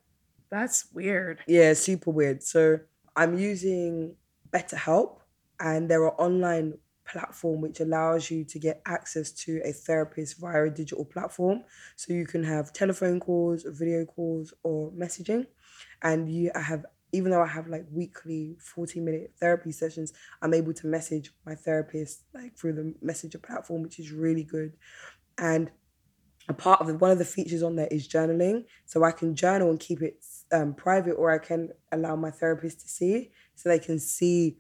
That's 0.51 0.87
weird. 0.93 1.41
yeah, 1.47 1.75
super 1.75 2.11
weird. 2.11 2.43
So 2.43 2.81
I'm 3.17 3.39
using 3.39 4.17
BetterHelp, 4.51 5.19
and 5.61 5.89
there 5.89 6.03
are 6.05 6.21
online 6.21 6.75
platform 7.05 7.61
which 7.61 7.81
allows 7.81 8.31
you 8.31 8.45
to 8.45 8.59
get 8.59 8.81
access 8.87 9.31
to 9.31 9.61
a 9.65 9.73
therapist 9.73 10.39
via 10.39 10.65
a 10.65 10.71
digital 10.71 11.05
platform. 11.05 11.63
So 11.97 12.13
you 12.13 12.27
can 12.27 12.43
have 12.45 12.73
telephone 12.73 13.21
calls, 13.21 13.65
video 13.67 14.05
calls, 14.05 14.55
or 14.63 14.91
messaging. 14.93 15.47
And 16.03 16.33
you 16.33 16.51
I 16.55 16.61
have 16.61 16.87
even 17.13 17.31
though 17.31 17.43
I 17.43 17.47
have 17.47 17.69
like 17.69 17.87
weekly 17.93 18.57
40 18.59 19.01
minute 19.01 19.33
therapy 19.39 19.71
sessions, 19.71 20.13
I'm 20.43 20.53
able 20.53 20.73
to 20.75 20.87
message 20.89 21.33
my 21.47 21.55
therapist 21.55 22.25
like 22.35 22.57
through 22.57 22.73
the 22.73 22.95
messenger 23.01 23.39
platform, 23.39 23.83
which 23.83 24.01
is 24.01 24.11
really 24.11 24.43
good. 24.43 24.73
And 25.39 25.71
a 26.49 26.55
part 26.55 26.81
of 26.81 26.89
the, 26.89 26.95
one 26.95 27.13
of 27.13 27.19
the 27.19 27.25
features 27.25 27.63
on 27.63 27.77
there 27.77 27.87
is 27.89 28.09
journaling. 28.09 28.65
So 28.85 29.05
I 29.05 29.13
can 29.13 29.37
journal 29.37 29.71
and 29.71 29.79
keep 29.79 30.03
it 30.03 30.25
um, 30.53 30.75
private, 30.75 31.13
or 31.13 31.31
I 31.31 31.39
can 31.39 31.71
allow 31.93 32.17
my 32.17 32.31
therapist 32.31 32.81
to 32.81 32.89
see 32.89 33.31
so 33.55 33.69
they 33.69 33.79
can 33.79 33.99
see 33.99 34.59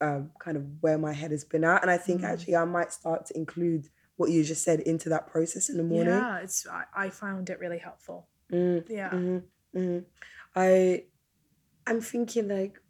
um, 0.00 0.30
kind 0.38 0.56
of 0.56 0.64
where 0.80 0.98
my 0.98 1.12
head 1.12 1.30
has 1.30 1.44
been 1.44 1.64
at. 1.64 1.82
And 1.82 1.90
I 1.90 1.98
think 1.98 2.22
Mm. 2.22 2.24
actually 2.32 2.56
I 2.56 2.64
might 2.64 2.92
start 2.92 3.26
to 3.26 3.36
include 3.36 3.88
what 4.16 4.30
you 4.30 4.42
just 4.44 4.62
said 4.64 4.80
into 4.80 5.08
that 5.10 5.26
process 5.28 5.68
in 5.68 5.76
the 5.76 5.82
morning. 5.84 6.14
Yeah, 6.14 6.38
it's 6.38 6.66
I, 6.66 6.84
I 6.94 7.10
found 7.10 7.50
it 7.50 7.58
really 7.60 7.78
helpful. 7.78 8.28
Mm, 8.52 8.84
Yeah. 8.88 9.10
mhm, 9.10 9.42
mhm. 9.74 10.04
I 10.56 11.04
I'm 11.86 12.00
thinking 12.00 12.48
like 12.48 12.80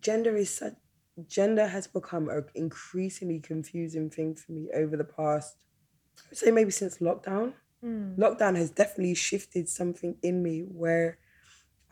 gender 0.00 0.36
is 0.36 0.50
such 0.50 0.74
gender 1.26 1.66
has 1.66 1.86
become 1.86 2.28
an 2.28 2.44
increasingly 2.54 3.40
confusing 3.40 4.08
thing 4.10 4.34
for 4.34 4.52
me 4.52 4.70
over 4.74 4.96
the 4.96 5.04
past 5.04 5.56
I 6.18 6.22
would 6.30 6.38
say 6.38 6.50
maybe 6.50 6.70
since 6.70 6.98
lockdown. 6.98 7.54
Mm. 7.84 8.16
Lockdown 8.16 8.56
has 8.56 8.70
definitely 8.70 9.14
shifted 9.14 9.68
something 9.68 10.16
in 10.22 10.42
me 10.42 10.60
where 10.60 11.18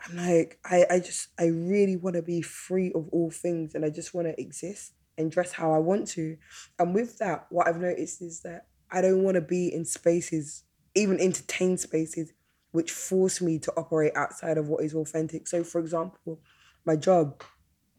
I'm 0.06 0.16
like 0.16 0.58
I, 0.64 0.86
I 0.90 1.00
just 1.00 1.28
I 1.38 1.46
really 1.46 1.96
want 1.96 2.16
to 2.16 2.22
be 2.22 2.42
free 2.42 2.92
of 2.94 3.08
all 3.10 3.30
things 3.30 3.74
and 3.74 3.84
I 3.84 3.90
just 3.90 4.14
want 4.14 4.28
to 4.28 4.40
exist 4.40 4.92
and 5.18 5.30
dress 5.30 5.52
how 5.52 5.72
I 5.72 5.78
want 5.78 6.06
to. 6.08 6.36
And 6.78 6.94
with 6.94 7.18
that, 7.18 7.46
what 7.50 7.66
I've 7.66 7.80
noticed 7.80 8.22
is 8.22 8.40
that 8.42 8.66
I 8.90 9.02
don't 9.02 9.22
want 9.22 9.34
to 9.34 9.40
be 9.40 9.72
in 9.72 9.84
spaces, 9.84 10.62
even 10.94 11.20
entertain 11.20 11.76
spaces, 11.76 12.32
which 12.70 12.92
force 12.92 13.40
me 13.40 13.58
to 13.58 13.72
operate 13.76 14.12
outside 14.16 14.56
of 14.56 14.68
what 14.68 14.84
is 14.84 14.94
authentic. 14.94 15.48
So, 15.48 15.64
for 15.64 15.80
example, 15.80 16.40
my 16.86 16.96
job, 16.96 17.42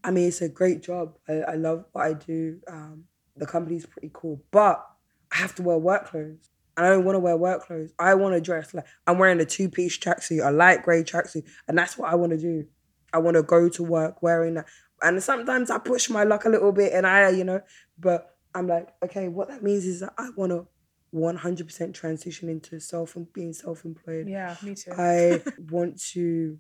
I 0.04 0.12
mean, 0.12 0.28
it's 0.28 0.42
a 0.42 0.50
great 0.50 0.82
job. 0.82 1.18
I, 1.28 1.34
I 1.34 1.56
love 1.56 1.86
what 1.92 2.06
I 2.06 2.14
do. 2.14 2.60
Um, 2.68 3.04
the 3.36 3.46
company's 3.46 3.86
pretty 3.86 4.10
cool, 4.14 4.42
but 4.52 4.86
I 5.32 5.38
have 5.38 5.54
to 5.56 5.64
wear 5.64 5.78
work 5.78 6.08
clothes. 6.08 6.50
And 6.80 6.88
I 6.88 6.92
don't 6.92 7.04
want 7.04 7.18
to 7.18 7.20
wear 7.20 7.36
work 7.36 7.66
clothes. 7.66 7.92
I 8.00 8.14
want 8.14 8.36
to 8.36 8.40
dress 8.40 8.74
like 8.74 8.86
I'm 9.06 9.18
wearing 9.18 9.42
a 9.42 9.46
two 9.46 9.68
piece 9.68 9.98
tracksuit, 9.98 10.48
a 10.48 10.50
light 10.50 10.82
grey 10.82 11.04
tracksuit, 11.04 11.44
and 11.68 11.78
that's 11.78 11.98
what 11.98 12.10
I 12.10 12.16
want 12.16 12.32
to 12.32 12.38
do. 12.38 12.68
I 13.12 13.18
want 13.18 13.36
to 13.36 13.44
go 13.44 13.68
to 13.68 13.84
work 13.84 14.24
wearing 14.24 14.54
that. 14.54 14.66
And 15.02 15.22
sometimes 15.22 15.70
I 15.70 15.78
push 15.80 16.10
my 16.10 16.24
luck 16.24 16.46
a 16.46 16.50
little 16.50 16.72
bit, 16.72 16.94
and 16.94 17.06
I, 17.06 17.32
you 17.32 17.44
know, 17.44 17.60
but 18.00 18.34
I'm 18.56 18.68
like, 18.68 18.94
okay, 19.04 19.28
what 19.28 19.50
that 19.50 19.62
means 19.62 19.86
is 19.86 20.00
that 20.00 20.14
I 20.18 20.30
want 20.38 20.54
to 20.54 20.68
100% 21.14 21.94
transition 21.94 22.48
into 22.48 22.80
self 22.80 23.18
and 23.18 23.32
being 23.34 23.52
self 23.52 23.84
employed. 23.84 24.30
Yeah, 24.30 24.56
me 24.64 24.74
too. 24.74 24.94
I 24.98 25.42
want 25.70 26.02
to 26.14 26.58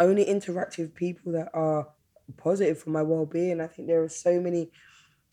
only 0.00 0.24
interact 0.24 0.78
with 0.78 0.96
people 0.96 1.30
that 1.30 1.50
are 1.54 1.86
positive 2.38 2.80
for 2.80 2.90
my 2.90 3.02
well 3.02 3.24
being. 3.24 3.60
I 3.60 3.68
think 3.68 3.86
there 3.86 4.02
are 4.02 4.08
so 4.08 4.40
many 4.40 4.72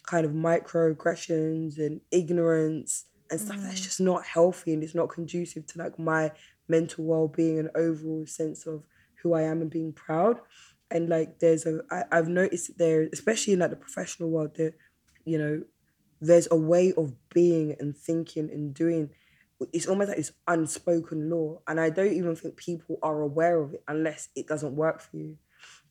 kind 0.06 0.28
of 0.28 0.32
microaggressions 0.34 1.80
and 1.80 2.02
ignorance 2.12 3.06
and 3.32 3.40
stuff 3.40 3.58
that's 3.62 3.80
Mm. 3.82 3.84
just 3.84 4.00
not 4.00 4.26
healthy 4.26 4.74
and 4.74 4.84
it's 4.84 4.96
not 4.96 5.10
conducive 5.10 5.66
to 5.68 5.80
like 5.80 5.98
my 6.00 6.32
mental 6.68 7.06
well 7.06 7.28
being 7.28 7.60
and 7.60 7.70
overall 7.76 8.26
sense 8.26 8.66
of 8.66 8.84
who 9.22 9.34
I 9.34 9.44
am 9.44 9.62
and 9.62 9.70
being 9.72 9.94
proud. 9.94 10.40
And 10.92 11.10
like 11.10 11.40
there's 11.40 11.66
a 11.66 11.82
I, 11.92 12.04
I've 12.12 12.30
noticed 12.30 12.78
there, 12.78 13.08
especially 13.14 13.54
in 13.54 13.60
like 13.60 13.72
the 13.72 13.76
professional 13.76 14.30
world, 14.30 14.56
that 14.56 14.74
you 15.26 15.38
know, 15.38 15.64
there's 16.22 16.48
a 16.52 16.56
way 16.56 16.94
of 16.94 17.14
being 17.30 17.76
and 17.80 17.96
thinking 17.96 18.50
and 18.50 18.74
doing 18.74 19.10
it's 19.74 19.88
almost 19.88 20.10
like 20.10 20.20
it's 20.20 20.32
unspoken 20.48 21.30
law. 21.30 21.60
And 21.68 21.80
i 21.80 21.90
don't 21.90 22.14
even 22.14 22.36
think 22.36 22.58
people 22.58 23.00
are 23.02 23.22
aware 23.22 23.60
of 23.60 23.74
it 23.74 23.84
unless 23.88 24.30
it 24.36 24.48
doesn't 24.48 24.76
work 24.76 25.02
for 25.02 25.18
you. 25.18 25.38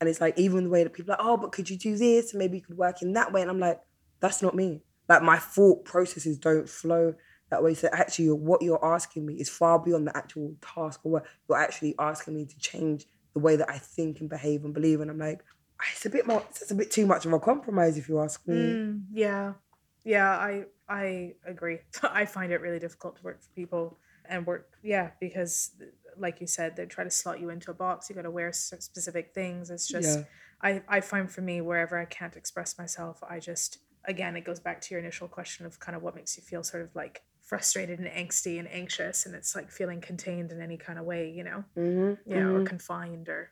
And 0.00 0.08
it's 0.08 0.20
like 0.20 0.38
even 0.38 0.64
the 0.64 0.70
way 0.70 0.84
that 0.84 0.92
people 0.92 1.12
are 1.12 1.16
like 1.18 1.26
oh 1.26 1.36
but 1.36 1.52
could 1.52 1.68
you 1.68 1.76
do 1.76 1.96
this? 1.96 2.32
Maybe 2.34 2.58
you 2.58 2.62
could 2.62 2.78
work 2.78 3.02
in 3.02 3.12
that 3.14 3.32
way. 3.32 3.42
And 3.42 3.50
i'm 3.50 3.58
like 3.60 3.80
that's 4.20 4.40
not 4.42 4.54
me. 4.54 4.82
Like 5.08 5.22
my 5.22 5.38
thought 5.38 5.84
processes 5.84 6.38
don't 6.38 6.68
flow 6.68 7.14
that 7.50 7.62
way 7.62 7.74
so 7.74 7.88
actually 7.92 8.30
what 8.30 8.62
you're 8.62 8.84
asking 8.84 9.24
me 9.26 9.34
is 9.34 9.48
far 9.48 9.78
beyond 9.78 10.06
the 10.06 10.16
actual 10.16 10.54
task 10.60 11.00
or 11.04 11.12
what 11.12 11.24
you're 11.48 11.58
actually 11.58 11.94
asking 11.98 12.34
me 12.34 12.44
to 12.46 12.58
change 12.58 13.06
the 13.34 13.40
way 13.40 13.56
that 13.56 13.70
i 13.70 13.78
think 13.78 14.20
and 14.20 14.28
behave 14.28 14.64
and 14.64 14.74
believe 14.74 15.00
and 15.00 15.10
i'm 15.10 15.18
like 15.18 15.42
"Ah, 15.80 15.84
it's 15.92 16.06
a 16.06 16.10
bit 16.10 16.26
more 16.26 16.44
it's 16.50 16.70
a 16.70 16.74
bit 16.74 16.90
too 16.90 17.06
much 17.06 17.26
of 17.26 17.32
a 17.32 17.40
compromise 17.40 17.96
if 17.98 18.08
you 18.08 18.20
ask 18.20 18.46
me 18.46 18.80
Mm, 18.86 19.06
yeah, 19.12 19.54
yeah, 20.04 20.30
I 20.30 20.66
I 20.88 21.34
agree. 21.44 21.80
I 22.02 22.26
find 22.26 22.52
it 22.52 22.60
really 22.60 22.78
difficult 22.78 23.16
to 23.16 23.22
work 23.22 23.42
for 23.42 23.48
people 23.54 23.98
and 24.28 24.46
work, 24.46 24.72
yeah, 24.82 25.10
because 25.20 25.72
like 26.16 26.40
you 26.40 26.46
said, 26.46 26.76
they 26.76 26.86
try 26.86 27.04
to 27.04 27.10
slot 27.10 27.40
you 27.40 27.50
into 27.50 27.70
a 27.70 27.74
box. 27.74 28.08
You 28.08 28.16
got 28.16 28.22
to 28.22 28.30
wear 28.30 28.52
specific 28.52 29.34
things. 29.34 29.70
It's 29.70 29.88
just 29.90 30.20
yeah 30.20 30.24
I 30.62 30.82
I 30.88 31.00
find 31.00 31.30
for 31.30 31.42
me 31.42 31.60
wherever 31.60 31.98
I 31.98 32.04
can't 32.04 32.36
express 32.36 32.78
myself, 32.78 33.22
I 33.28 33.40
just 33.40 33.78
again 34.04 34.36
it 34.36 34.44
goes 34.44 34.60
back 34.60 34.80
to 34.82 34.94
your 34.94 35.00
initial 35.00 35.28
question 35.28 35.66
of 35.66 35.80
kind 35.80 35.96
of 35.96 36.02
what 36.02 36.14
makes 36.14 36.36
you 36.36 36.42
feel 36.42 36.62
sort 36.62 36.84
of 36.84 36.94
like 36.94 37.22
frustrated 37.46 37.98
and 38.00 38.08
angsty 38.08 38.58
and 38.58 38.68
anxious, 38.70 39.24
and 39.26 39.34
it's 39.34 39.54
like 39.56 39.70
feeling 39.70 40.00
contained 40.02 40.52
in 40.52 40.60
any 40.60 40.76
kind 40.76 40.98
of 40.98 41.06
way, 41.06 41.30
you 41.30 41.44
know, 41.44 41.64
hmm 41.74 42.14
yeah, 42.26 42.50
or 42.50 42.60
confined 42.62 43.28
or 43.28 43.50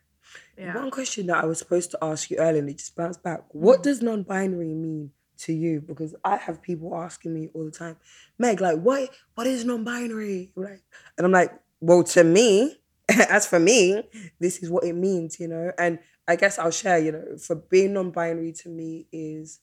yeah. 0.57 0.75
One 0.75 0.91
question 0.91 1.27
that 1.27 1.43
I 1.43 1.45
was 1.47 1.59
supposed 1.59 1.91
to 1.91 1.97
ask 2.01 2.29
you 2.29 2.37
earlier 2.37 2.59
and 2.59 2.69
it 2.69 2.77
just 2.77 2.95
bounced 2.95 3.23
back. 3.23 3.41
What 3.51 3.79
Mhm. 3.79 3.83
does 3.83 4.01
non-binary 4.01 4.73
mean 4.73 5.11
to 5.39 5.53
you? 5.53 5.81
Because 5.81 6.15
I 6.23 6.37
have 6.37 6.61
people 6.61 6.95
asking 6.95 7.33
me 7.33 7.49
all 7.53 7.65
the 7.65 7.71
time, 7.71 7.97
Meg, 8.37 8.61
like, 8.61 8.79
what 8.79 9.09
what 9.35 9.47
is 9.47 9.65
non-binary? 9.65 10.51
Like, 10.55 10.81
and 11.17 11.25
I'm 11.25 11.31
like, 11.31 11.51
well, 11.79 12.03
to 12.03 12.23
me, 12.23 12.77
as 13.09 13.45
for 13.45 13.59
me, 13.59 14.03
this 14.39 14.57
is 14.63 14.69
what 14.69 14.83
it 14.83 14.93
means, 14.93 15.39
you 15.39 15.47
know. 15.47 15.71
And 15.77 15.99
I 16.27 16.35
guess 16.35 16.57
I'll 16.57 16.71
share, 16.71 16.97
you 16.97 17.11
know, 17.11 17.37
for 17.37 17.55
being 17.55 17.93
non-binary 17.93 18.53
to 18.63 18.69
me 18.69 19.07
is 19.11 19.59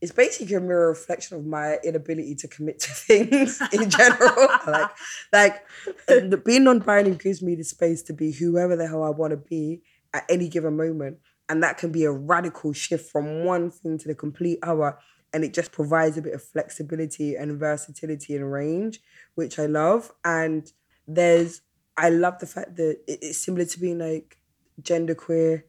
it's 0.00 0.12
basically 0.12 0.54
a 0.54 0.60
mirror 0.60 0.88
reflection 0.88 1.36
of 1.36 1.44
my 1.44 1.78
inability 1.84 2.34
to 2.36 2.48
commit 2.48 2.78
to 2.80 2.90
things 2.90 3.60
in 3.72 3.90
general. 3.90 4.48
like, 4.66 4.90
like 5.32 6.44
being 6.44 6.64
non-binary 6.64 7.16
gives 7.16 7.42
me 7.42 7.54
the 7.54 7.64
space 7.64 8.02
to 8.02 8.12
be 8.12 8.30
whoever 8.30 8.76
the 8.76 8.86
hell 8.86 9.02
I 9.02 9.10
want 9.10 9.32
to 9.32 9.36
be 9.36 9.82
at 10.14 10.24
any 10.28 10.48
given 10.48 10.76
moment. 10.76 11.18
And 11.48 11.62
that 11.62 11.78
can 11.78 11.90
be 11.90 12.04
a 12.04 12.12
radical 12.12 12.72
shift 12.72 13.10
from 13.10 13.44
one 13.44 13.70
thing 13.70 13.98
to 13.98 14.08
the 14.08 14.14
complete 14.14 14.58
other. 14.62 14.98
And 15.32 15.44
it 15.44 15.52
just 15.52 15.72
provides 15.72 16.16
a 16.16 16.22
bit 16.22 16.34
of 16.34 16.42
flexibility 16.42 17.34
and 17.34 17.58
versatility 17.58 18.36
and 18.36 18.50
range, 18.50 19.00
which 19.34 19.58
I 19.58 19.66
love. 19.66 20.12
And 20.24 20.70
there's, 21.06 21.62
I 21.96 22.10
love 22.10 22.38
the 22.38 22.46
fact 22.46 22.76
that 22.76 22.98
it's 23.06 23.38
similar 23.38 23.64
to 23.64 23.80
being 23.80 23.98
like 23.98 24.38
genderqueer. 24.80 25.64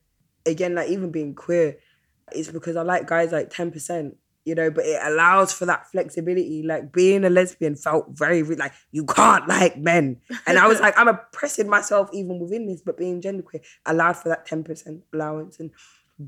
Again, 0.45 0.75
like 0.75 0.89
even 0.89 1.11
being 1.11 1.33
queer, 1.33 1.77
it's 2.33 2.51
because 2.51 2.75
I 2.75 2.81
like 2.81 3.07
guys 3.07 3.31
like 3.31 3.49
10% 3.49 4.13
you 4.45 4.55
know, 4.55 4.71
but 4.71 4.85
it 4.85 4.99
allows 5.03 5.53
for 5.53 5.65
that 5.67 5.85
flexibility. 5.91 6.63
Like 6.63 6.91
being 6.91 7.23
a 7.23 7.29
lesbian 7.29 7.75
felt 7.75 8.07
very, 8.09 8.41
like 8.41 8.73
you 8.91 9.05
can't 9.05 9.47
like 9.47 9.77
men. 9.77 10.21
And 10.47 10.57
I 10.57 10.67
was 10.67 10.79
like, 10.81 10.97
I'm 10.97 11.07
oppressing 11.07 11.69
myself 11.69 12.09
even 12.13 12.39
within 12.39 12.65
this, 12.65 12.81
but 12.81 12.97
being 12.97 13.21
genderqueer 13.21 13.63
allowed 13.85 14.17
for 14.17 14.29
that 14.29 14.47
10% 14.47 15.01
allowance. 15.13 15.59
And 15.59 15.71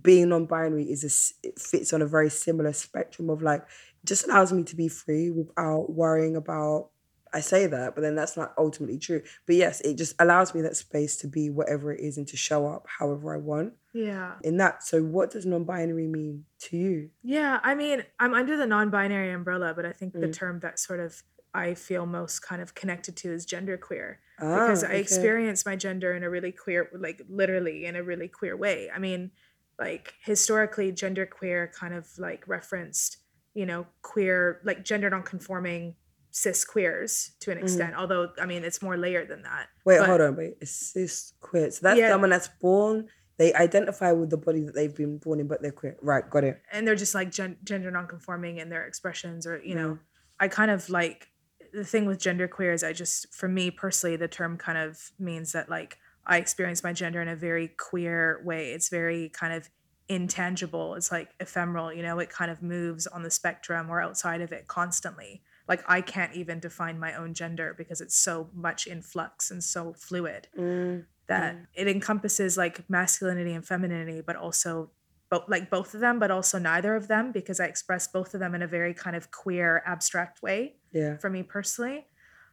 being 0.03 0.29
non-binary 0.29 0.83
is 0.83 1.03
a, 1.03 1.47
it 1.47 1.59
fits 1.59 1.93
on 1.93 2.01
a 2.01 2.07
very 2.07 2.29
similar 2.29 2.73
spectrum 2.73 3.29
of 3.29 3.41
like, 3.41 3.63
just 4.05 4.25
allows 4.25 4.53
me 4.53 4.63
to 4.63 4.75
be 4.75 4.87
free 4.87 5.29
without 5.31 5.91
worrying 5.91 6.35
about 6.35 6.89
I 7.33 7.39
say 7.39 7.65
that, 7.67 7.95
but 7.95 8.01
then 8.01 8.15
that's 8.15 8.35
not 8.35 8.53
ultimately 8.57 8.97
true. 8.97 9.21
But 9.45 9.55
yes, 9.55 9.81
it 9.81 9.97
just 9.97 10.15
allows 10.19 10.53
me 10.53 10.61
that 10.61 10.75
space 10.75 11.15
to 11.17 11.27
be 11.27 11.49
whatever 11.49 11.93
it 11.93 12.01
is 12.01 12.17
and 12.17 12.27
to 12.27 12.37
show 12.37 12.67
up 12.67 12.85
however 12.99 13.33
I 13.33 13.37
want. 13.37 13.73
Yeah. 13.93 14.33
In 14.43 14.57
that. 14.57 14.83
So 14.83 15.01
what 15.01 15.31
does 15.31 15.45
non-binary 15.45 16.07
mean 16.07 16.45
to 16.63 16.77
you? 16.77 17.09
Yeah, 17.23 17.59
I 17.63 17.75
mean, 17.75 18.03
I'm 18.19 18.33
under 18.33 18.57
the 18.57 18.65
non-binary 18.65 19.31
umbrella, 19.31 19.73
but 19.73 19.85
I 19.85 19.91
think 19.91 20.13
mm. 20.13 20.21
the 20.21 20.29
term 20.29 20.59
that 20.59 20.79
sort 20.79 20.99
of 20.99 21.23
I 21.53 21.73
feel 21.73 22.05
most 22.05 22.41
kind 22.41 22.61
of 22.61 22.75
connected 22.75 23.17
to 23.17 23.33
is 23.33 23.45
genderqueer 23.45 24.15
ah, 24.39 24.67
because 24.67 24.83
I 24.83 24.87
okay. 24.87 24.99
experience 24.99 25.65
my 25.65 25.75
gender 25.75 26.13
in 26.13 26.23
a 26.23 26.29
really 26.29 26.51
queer, 26.51 26.89
like 26.97 27.21
literally 27.29 27.85
in 27.85 27.95
a 27.95 28.03
really 28.03 28.27
queer 28.27 28.55
way. 28.55 28.89
I 28.93 28.99
mean, 28.99 29.31
like 29.77 30.13
historically, 30.23 30.91
genderqueer 30.91 31.73
kind 31.73 31.93
of 31.93 32.07
like 32.17 32.47
referenced, 32.47 33.17
you 33.53 33.65
know, 33.65 33.85
queer, 34.01 34.61
like 34.63 34.85
gender 34.85 35.09
non-conforming 35.09 35.95
cis 36.31 36.65
queers 36.65 37.31
to 37.41 37.51
an 37.51 37.57
mm. 37.57 37.63
extent. 37.63 37.93
Mm. 37.93 37.99
Although, 37.99 38.29
I 38.39 38.45
mean, 38.45 38.63
it's 38.63 38.81
more 38.81 38.97
layered 38.97 39.27
than 39.27 39.43
that. 39.43 39.67
Wait, 39.85 39.99
but, 39.99 40.07
hold 40.07 40.21
on, 40.21 40.35
wait. 40.35 40.55
It's 40.61 40.71
cis 40.71 41.33
queer. 41.39 41.71
So 41.71 41.79
that's 41.83 41.99
yeah. 41.99 42.09
someone 42.09 42.29
that's 42.29 42.49
born 42.59 43.07
they 43.41 43.55
identify 43.55 44.11
with 44.11 44.29
the 44.29 44.37
body 44.37 44.61
that 44.61 44.75
they've 44.75 44.95
been 44.95 45.17
born 45.17 45.39
in, 45.39 45.47
but 45.47 45.63
they're 45.63 45.71
queer. 45.71 45.97
Right, 46.03 46.29
got 46.29 46.43
it. 46.43 46.61
And 46.71 46.87
they're 46.87 46.93
just 46.93 47.15
like 47.15 47.31
gen- 47.31 47.57
gender 47.63 47.89
nonconforming 47.89 48.57
in 48.57 48.69
their 48.69 48.85
expressions, 48.85 49.47
or 49.47 49.59
you 49.63 49.73
know, 49.73 49.97
I 50.39 50.47
kind 50.47 50.69
of 50.69 50.87
like 50.91 51.27
the 51.73 51.83
thing 51.83 52.05
with 52.05 52.19
gender 52.19 52.47
queer 52.47 52.71
is 52.71 52.83
I 52.83 52.93
just, 52.93 53.33
for 53.33 53.47
me 53.47 53.71
personally, 53.71 54.15
the 54.15 54.27
term 54.27 54.57
kind 54.57 54.77
of 54.77 55.11
means 55.17 55.53
that 55.53 55.69
like 55.71 55.97
I 56.23 56.37
experience 56.37 56.83
my 56.83 56.93
gender 56.93 57.19
in 57.19 57.27
a 57.27 57.35
very 57.35 57.69
queer 57.69 58.43
way. 58.45 58.73
It's 58.73 58.89
very 58.89 59.29
kind 59.29 59.53
of 59.53 59.69
intangible. 60.07 60.93
It's 60.93 61.11
like 61.11 61.31
ephemeral. 61.39 61.91
You 61.91 62.03
know, 62.03 62.19
it 62.19 62.29
kind 62.29 62.51
of 62.51 62.61
moves 62.61 63.07
on 63.07 63.23
the 63.23 63.31
spectrum 63.31 63.89
or 63.89 64.01
outside 64.01 64.41
of 64.41 64.51
it 64.51 64.67
constantly. 64.67 65.41
Like 65.71 65.83
I 65.87 66.01
can't 66.01 66.33
even 66.35 66.59
define 66.59 66.99
my 66.99 67.13
own 67.15 67.33
gender 67.33 67.73
because 67.75 68.01
it's 68.01 68.17
so 68.17 68.49
much 68.53 68.85
in 68.85 69.01
flux 69.01 69.49
and 69.51 69.63
so 69.63 69.93
fluid. 69.93 70.47
Mm 70.57 71.05
that 71.31 71.55
mm. 71.55 71.65
it 71.73 71.87
encompasses 71.87 72.57
like 72.57 72.87
masculinity 72.89 73.53
and 73.53 73.65
femininity, 73.65 74.21
but 74.21 74.35
also 74.35 74.91
both 75.29 75.43
like 75.47 75.69
both 75.69 75.93
of 75.93 76.01
them, 76.01 76.19
but 76.19 76.29
also 76.29 76.59
neither 76.59 76.93
of 76.93 77.07
them 77.07 77.31
because 77.31 77.61
I 77.61 77.65
express 77.65 78.05
both 78.05 78.33
of 78.33 78.41
them 78.41 78.53
in 78.53 78.61
a 78.61 78.67
very 78.67 78.93
kind 78.93 79.15
of 79.15 79.31
queer, 79.31 79.81
abstract 79.85 80.41
way. 80.41 80.75
Yeah. 80.91 81.17
For 81.17 81.29
me 81.29 81.41
personally, 81.43 82.05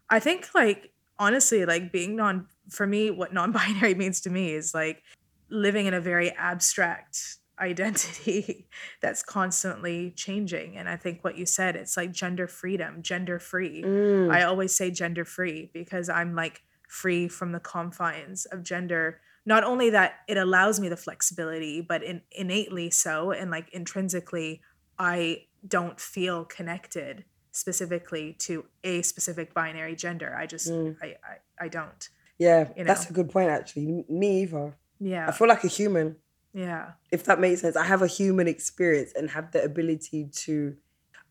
I 0.09 0.21
think 0.21 0.51
like 0.55 0.93
honestly, 1.19 1.67
like 1.67 1.91
being 1.91 2.15
non 2.15 2.47
for 2.71 2.87
me, 2.87 3.11
what 3.11 3.35
non-binary 3.35 3.95
means 4.03 4.21
to 4.23 4.31
me 4.31 4.53
is 4.53 4.75
like 4.75 5.03
living 5.51 5.87
in 5.87 5.95
a 5.95 6.01
very 6.01 6.31
abstract 6.31 7.38
identity 7.61 8.69
that's 9.01 9.23
constantly 9.23 10.11
changing. 10.13 10.77
And 10.77 10.89
I 10.89 10.97
think 10.97 11.23
what 11.23 11.37
you 11.37 11.47
said, 11.47 11.77
it's 11.77 11.97
like 11.97 12.13
gender 12.13 12.47
freedom, 12.47 13.03
gender 13.03 13.39
free. 13.39 13.83
Mm. 13.83 14.33
I 14.33 14.43
always 14.43 14.75
say 14.75 14.91
gender 14.91 15.25
free 15.25 15.71
because 15.73 16.09
I'm 16.09 16.35
like 16.35 16.63
free 16.89 17.29
from 17.29 17.53
the 17.53 17.61
confines 17.61 18.47
of 18.47 18.63
gender 18.63 19.21
not 19.49 19.65
only 19.65 19.89
that 19.91 20.21
it 20.29 20.37
allows 20.37 20.81
me 20.81 20.89
the 20.89 20.97
flexibility 20.97 21.81
but 21.81 22.03
in, 22.03 22.23
innately 22.33 22.91
so 22.91 23.31
and 23.31 23.51
like 23.51 23.69
intrinsically 23.73 24.63
i 24.99 25.45
don't 25.67 26.01
feel 26.01 26.45
connected 26.45 27.25
specifically 27.53 28.35
to 28.39 28.65
a 28.85 29.03
specific 29.03 29.53
binary 29.53 29.95
gender 29.95 30.35
i 30.39 30.47
just 30.47 30.71
mm. 30.71 30.97
I, 31.03 31.07
I, 31.07 31.65
I 31.65 31.69
don't 31.69 32.09
yeah 32.39 32.69
you 32.77 32.85
know? 32.85 32.89
that's 32.89 33.09
a 33.11 33.13
good 33.13 33.31
point 33.31 33.51
actually 33.51 34.05
me 34.09 34.43
either 34.43 34.75
yeah 34.99 35.29
i 35.29 35.33
feel 35.33 35.49
like 35.49 35.65
a 35.65 35.69
human 35.69 36.17
yeah 36.53 36.93
if 37.11 37.25
that 37.25 37.41
makes 37.41 37.61
sense 37.61 37.77
i 37.77 37.85
have 37.85 38.03
a 38.03 38.07
human 38.07 38.49
experience 38.49 39.13
and 39.15 39.31
have 39.31 39.53
the 39.53 39.63
ability 39.63 40.29
to 40.33 40.75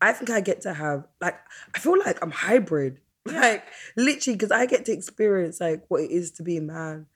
i 0.00 0.12
think 0.12 0.30
i 0.30 0.40
get 0.40 0.60
to 0.60 0.72
have 0.72 1.06
like 1.20 1.38
i 1.74 1.78
feel 1.78 1.98
like 1.98 2.18
i'm 2.22 2.30
hybrid 2.30 3.00
like 3.32 3.64
literally, 3.96 4.36
because 4.36 4.50
I 4.50 4.66
get 4.66 4.84
to 4.86 4.92
experience 4.92 5.60
like 5.60 5.84
what 5.88 6.02
it 6.02 6.10
is 6.10 6.30
to 6.32 6.42
be 6.42 6.56
a 6.56 6.62
man, 6.62 7.06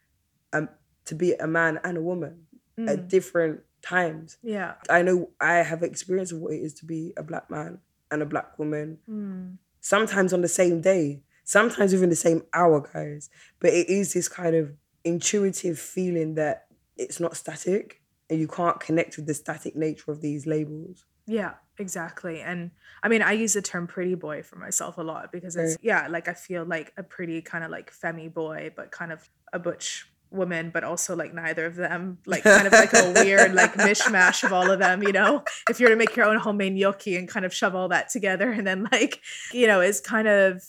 um, 0.52 0.68
to 1.06 1.14
be 1.14 1.32
a 1.34 1.46
man 1.46 1.80
and 1.84 1.96
a 1.96 2.02
woman 2.02 2.46
mm. 2.78 2.88
at 2.88 3.08
different 3.08 3.60
times. 3.82 4.38
Yeah, 4.42 4.74
I 4.90 5.02
know 5.02 5.30
I 5.40 5.54
have 5.54 5.82
experience 5.82 6.32
of 6.32 6.38
what 6.38 6.54
it 6.54 6.58
is 6.58 6.74
to 6.74 6.84
be 6.84 7.12
a 7.16 7.22
black 7.22 7.50
man 7.50 7.78
and 8.10 8.22
a 8.22 8.26
black 8.26 8.58
woman. 8.58 8.98
Mm. 9.08 9.56
Sometimes 9.80 10.32
on 10.32 10.42
the 10.42 10.48
same 10.48 10.80
day, 10.80 11.22
sometimes 11.44 11.92
within 11.92 12.10
the 12.10 12.16
same 12.16 12.42
hour, 12.52 12.80
guys. 12.92 13.30
But 13.58 13.70
it 13.70 13.88
is 13.88 14.12
this 14.12 14.28
kind 14.28 14.54
of 14.54 14.72
intuitive 15.04 15.78
feeling 15.78 16.34
that 16.34 16.66
it's 16.96 17.20
not 17.20 17.36
static 17.36 18.02
and 18.30 18.40
you 18.40 18.48
can't 18.48 18.80
connect 18.80 19.16
with 19.16 19.26
the 19.26 19.34
static 19.34 19.76
nature 19.76 20.10
of 20.10 20.20
these 20.20 20.46
labels. 20.46 21.04
Yeah, 21.26 21.54
exactly. 21.78 22.40
And 22.40 22.70
I 23.02 23.08
mean, 23.08 23.22
I 23.22 23.32
use 23.32 23.52
the 23.52 23.62
term 23.62 23.86
pretty 23.86 24.14
boy 24.14 24.42
for 24.42 24.56
myself 24.56 24.98
a 24.98 25.02
lot 25.02 25.30
because 25.32 25.56
it's, 25.56 25.76
yeah, 25.82 26.08
like 26.08 26.28
I 26.28 26.34
feel 26.34 26.64
like 26.64 26.92
a 26.96 27.02
pretty 27.02 27.42
kind 27.42 27.64
of 27.64 27.70
like 27.70 27.90
femmy 27.90 28.28
boy, 28.28 28.72
but 28.74 28.90
kind 28.90 29.12
of 29.12 29.28
a 29.52 29.58
butch 29.58 30.08
woman, 30.30 30.70
but 30.72 30.82
also 30.82 31.14
like 31.14 31.34
neither 31.34 31.66
of 31.66 31.76
them, 31.76 32.18
like 32.26 32.42
kind 32.42 32.66
of 32.66 32.72
like 32.72 32.92
a 32.94 33.12
weird 33.22 33.54
like 33.54 33.74
mishmash 33.74 34.44
of 34.44 34.52
all 34.52 34.70
of 34.70 34.78
them, 34.78 35.02
you 35.02 35.12
know? 35.12 35.44
If 35.68 35.78
you 35.78 35.86
were 35.86 35.90
to 35.90 35.96
make 35.96 36.16
your 36.16 36.26
own 36.26 36.38
homemade 36.38 36.74
gnocchi 36.74 37.16
and 37.16 37.28
kind 37.28 37.44
of 37.44 37.54
shove 37.54 37.74
all 37.74 37.88
that 37.88 38.08
together 38.08 38.50
and 38.50 38.66
then 38.66 38.88
like, 38.90 39.20
you 39.52 39.66
know, 39.66 39.80
it's 39.80 40.00
kind 40.00 40.26
of, 40.26 40.62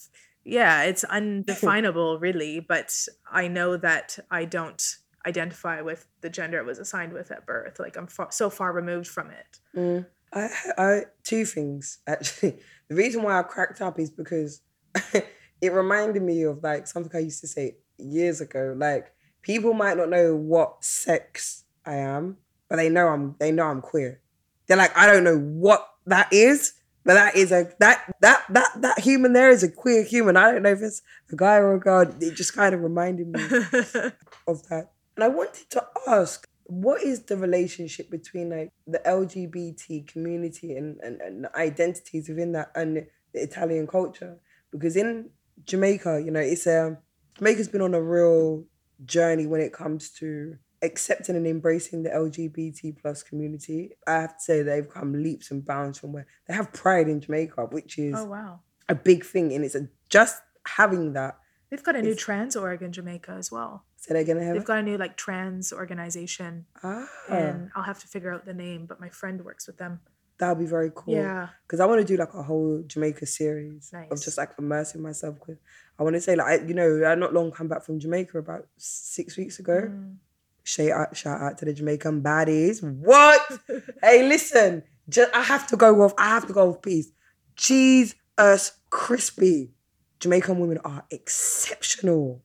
yeah, 0.43 0.83
it's 0.83 1.03
undefinable 1.05 2.19
really, 2.19 2.59
but 2.59 2.93
I 3.31 3.47
know 3.47 3.77
that 3.77 4.19
I 4.29 4.45
don't 4.45 4.83
identify 5.25 5.81
with 5.81 6.07
the 6.21 6.29
gender 6.29 6.57
it 6.57 6.65
was 6.65 6.79
assigned 6.79 7.13
with 7.13 7.31
at 7.31 7.45
birth. 7.45 7.79
Like 7.79 7.97
I'm 7.97 8.07
far, 8.07 8.31
so 8.31 8.49
far 8.49 8.73
removed 8.73 9.07
from 9.07 9.31
it. 9.31 9.59
Mm. 9.75 10.05
I, 10.33 10.49
I 10.77 11.01
two 11.23 11.45
things 11.45 11.99
actually. 12.07 12.59
The 12.89 12.95
reason 12.95 13.23
why 13.23 13.39
I 13.39 13.43
cracked 13.43 13.81
up 13.81 13.97
is 13.97 14.11
because 14.11 14.61
it 15.13 15.71
reminded 15.71 16.21
me 16.21 16.43
of 16.43 16.61
like 16.61 16.85
something 16.85 17.11
I 17.15 17.23
used 17.23 17.41
to 17.41 17.47
say 17.47 17.77
years 17.97 18.41
ago. 18.41 18.75
Like 18.77 19.11
people 19.41 19.73
might 19.73 19.97
not 19.97 20.09
know 20.09 20.35
what 20.35 20.83
sex 20.83 21.63
I 21.85 21.95
am, 21.95 22.37
but 22.69 22.75
they 22.75 22.89
know 22.89 23.07
I'm 23.07 23.35
they 23.39 23.51
know 23.51 23.67
I'm 23.67 23.81
queer. 23.81 24.21
They're 24.67 24.77
like, 24.77 24.95
I 24.97 25.07
don't 25.07 25.23
know 25.23 25.37
what 25.37 25.87
that 26.05 26.31
is, 26.31 26.73
but 27.05 27.15
that 27.15 27.35
is 27.35 27.51
a 27.51 27.71
that 27.79 28.13
that 28.21 28.43
that 28.49 28.81
that 28.81 28.99
human 28.99 29.33
there 29.33 29.49
is 29.49 29.63
a 29.63 29.69
queer 29.69 30.03
human. 30.03 30.37
I 30.37 30.51
don't 30.51 30.63
know 30.63 30.71
if 30.71 30.81
it's 30.81 31.01
a 31.31 31.35
guy 31.35 31.57
or 31.57 31.73
a 31.73 31.79
girl. 31.79 32.01
It 32.19 32.35
just 32.35 32.53
kind 32.53 32.73
of 32.73 32.81
reminded 32.81 33.27
me 33.27 33.41
of 34.47 34.67
that. 34.69 34.91
And 35.15 35.23
I 35.23 35.27
wanted 35.27 35.69
to 35.71 35.85
ask, 36.07 36.47
what 36.65 37.03
is 37.03 37.23
the 37.23 37.37
relationship 37.37 38.09
between 38.09 38.49
like 38.49 38.71
the 38.87 38.99
LGBT 38.99 40.07
community 40.07 40.75
and, 40.75 40.99
and, 41.01 41.21
and 41.21 41.47
identities 41.55 42.29
within 42.29 42.53
that 42.53 42.71
and 42.75 43.05
the 43.33 43.43
Italian 43.43 43.87
culture? 43.87 44.37
Because 44.71 44.95
in 44.95 45.29
Jamaica, 45.65 46.21
you 46.23 46.31
know, 46.31 46.39
it's 46.39 46.65
a 46.65 46.87
um, 46.87 46.97
Jamaica's 47.37 47.67
been 47.67 47.81
on 47.81 47.93
a 47.93 48.01
real 48.01 48.65
journey 49.05 49.45
when 49.45 49.61
it 49.61 49.73
comes 49.73 50.09
to 50.11 50.55
accepting 50.81 51.35
and 51.35 51.47
embracing 51.47 52.03
the 52.03 52.09
LGBT 52.09 52.99
plus 53.01 53.23
community. 53.23 53.91
I 54.07 54.13
have 54.13 54.37
to 54.37 54.43
say 54.43 54.61
they've 54.61 54.89
come 54.89 55.13
leaps 55.13 55.51
and 55.51 55.65
bounds 55.65 55.99
from 55.99 56.13
where 56.13 56.27
they 56.47 56.53
have 56.53 56.73
pride 56.73 57.07
in 57.07 57.21
Jamaica, 57.21 57.67
which 57.71 57.97
is 57.97 58.15
oh 58.17 58.25
wow 58.25 58.59
a 58.89 58.95
big 58.95 59.25
thing, 59.25 59.53
and 59.53 59.63
it's 59.63 59.75
a, 59.75 59.87
just 60.09 60.41
having 60.65 61.13
that. 61.13 61.37
They've 61.69 61.83
got 61.83 61.95
a 61.95 62.01
new 62.01 62.15
trans 62.15 62.55
org 62.55 62.81
in 62.81 62.91
Jamaica 62.91 63.31
as 63.31 63.51
well. 63.51 63.85
Say 64.03 64.15
that 64.15 64.19
again. 64.19 64.37
They've 64.51 64.65
got 64.65 64.79
a 64.79 64.83
new 64.83 64.97
like 64.97 65.15
trans 65.15 65.71
organization, 65.71 66.65
ah. 66.83 67.07
and 67.29 67.71
I'll 67.73 67.83
have 67.83 67.99
to 67.99 68.07
figure 68.07 68.33
out 68.33 68.45
the 68.45 68.53
name. 68.53 68.85
But 68.85 68.99
my 68.99 69.07
friend 69.07 69.41
works 69.45 69.65
with 69.65 69.77
them. 69.77 70.01
That 70.39 70.49
would 70.49 70.59
be 70.59 70.69
very 70.69 70.91
cool. 70.93 71.13
Yeah, 71.13 71.47
because 71.65 71.79
I 71.79 71.85
want 71.85 72.01
to 72.01 72.05
do 72.05 72.17
like 72.17 72.33
a 72.33 72.43
whole 72.43 72.83
Jamaica 72.85 73.25
series 73.25 73.91
nice. 73.93 74.11
of 74.11 74.21
just 74.21 74.37
like 74.37 74.49
immersing 74.59 75.01
myself 75.01 75.37
with. 75.47 75.57
I 75.97 76.03
want 76.03 76.17
to 76.17 76.19
say 76.19 76.35
like 76.35 76.47
I, 76.47 76.65
you 76.65 76.73
know 76.73 77.05
I 77.05 77.15
not 77.15 77.33
long 77.33 77.49
come 77.53 77.69
back 77.69 77.85
from 77.85 77.97
Jamaica 77.97 78.39
about 78.39 78.67
six 78.75 79.37
weeks 79.37 79.59
ago. 79.59 79.83
Mm. 79.89 80.17
Shout 80.63 80.91
out, 80.91 81.15
shout 81.15 81.41
out 81.41 81.57
to 81.59 81.65
the 81.65 81.73
Jamaican 81.73 82.21
baddies. 82.21 82.83
What? 82.83 83.41
hey, 84.03 84.27
listen, 84.27 84.83
just, 85.07 85.33
I 85.33 85.43
have 85.43 85.65
to 85.67 85.77
go 85.77 86.01
off. 86.01 86.13
I 86.17 86.27
have 86.27 86.45
to 86.47 86.53
go 86.53 86.71
off 86.71 86.81
peace. 86.81 87.09
Cheese 87.55 88.15
us 88.37 88.73
crispy. 88.89 89.71
Jamaican 90.19 90.59
women 90.59 90.79
are 90.79 91.05
exceptional. 91.09 92.41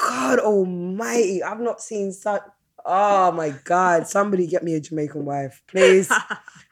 God 0.00 0.38
almighty, 0.38 1.42
I've 1.42 1.60
not 1.60 1.80
seen 1.80 2.12
such 2.12 2.42
Oh 2.86 3.30
my 3.32 3.50
God. 3.64 4.06
Somebody 4.06 4.46
get 4.46 4.64
me 4.64 4.74
a 4.74 4.80
Jamaican 4.80 5.24
wife, 5.24 5.62
please. 5.66 6.10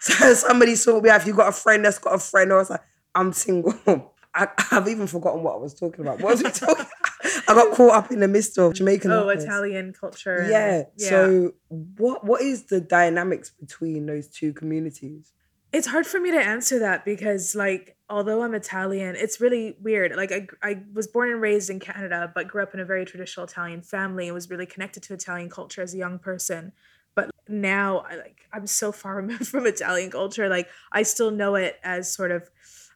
So 0.01 0.33
somebody 0.35 0.77
sort 0.77 1.03
me 1.03 1.11
out. 1.11 1.23
If 1.23 1.27
you 1.27 1.35
got 1.35 1.49
a 1.49 1.53
friend 1.53 1.85
that's 1.85 1.99
got 1.99 2.15
a 2.15 2.19
friend, 2.21 2.53
or 2.53 2.61
it's 2.61 2.71
like, 2.71 2.83
I'm 3.17 3.33
single. 3.33 3.75
I, 4.33 4.47
have 4.71 4.87
even 4.87 5.09
forgotten 5.09 5.43
what 5.43 5.55
I 5.57 5.59
was 5.59 5.75
talking 5.75 6.03
about. 6.03 6.21
What 6.21 6.35
was 6.35 6.43
we 6.45 6.51
talking? 6.53 6.87
I 7.49 7.55
got 7.55 7.75
caught 7.75 7.97
up 7.97 8.13
in 8.13 8.21
the 8.21 8.29
midst 8.29 8.57
of 8.59 8.75
Jamaican. 8.75 9.11
oh, 9.11 9.25
lovers. 9.27 9.43
Italian 9.43 9.93
culture. 9.93 10.37
and- 10.37 10.51
Yeah. 10.97 11.09
So 11.09 11.53
what 11.69 12.25
what 12.25 12.43
is 12.43 12.67
the 12.67 12.81
dynamics 12.81 13.51
between 13.51 14.07
those 14.07 14.29
two 14.29 14.53
communities? 14.53 15.33
it's 15.73 15.89
hard 15.89 16.07
for 16.07 16.19
me 16.21 16.31
to 16.31 16.39
answer 16.39 16.79
that 16.79 17.05
because 17.05 17.55
like 17.57 17.97
although 18.11 18.43
i'm 18.43 18.55
italian 18.55 19.15
it's 19.17 19.41
really 19.41 19.77
weird 19.81 20.15
like 20.17 20.33
I, 20.33 20.47
I 20.63 20.83
was 20.95 21.07
born 21.07 21.31
and 21.31 21.41
raised 21.41 21.71
in 21.71 21.79
canada 21.81 22.31
but 22.35 22.49
grew 22.49 22.63
up 22.63 22.75
in 22.75 22.81
a 22.81 22.85
very 22.85 23.05
traditional 23.05 23.45
italian 23.45 23.83
family 23.83 24.27
and 24.29 24.35
was 24.35 24.49
really 24.51 24.67
connected 24.67 25.03
to 25.05 25.15
italian 25.15 25.51
culture 25.51 25.83
as 25.83 25.95
a 25.95 25.99
young 25.99 26.19
person 26.19 26.73
but 27.15 27.31
now 27.49 27.99
i 28.11 28.17
like 28.17 28.41
i'm 28.53 28.67
so 28.67 28.93
far 28.93 29.17
removed 29.23 29.49
from 29.49 29.67
italian 29.67 30.11
culture 30.11 30.49
like 30.49 30.69
i 30.93 31.03
still 31.03 31.31
know 31.31 31.55
it 31.55 31.77
as 31.83 32.13
sort 32.13 32.31
of 32.31 32.49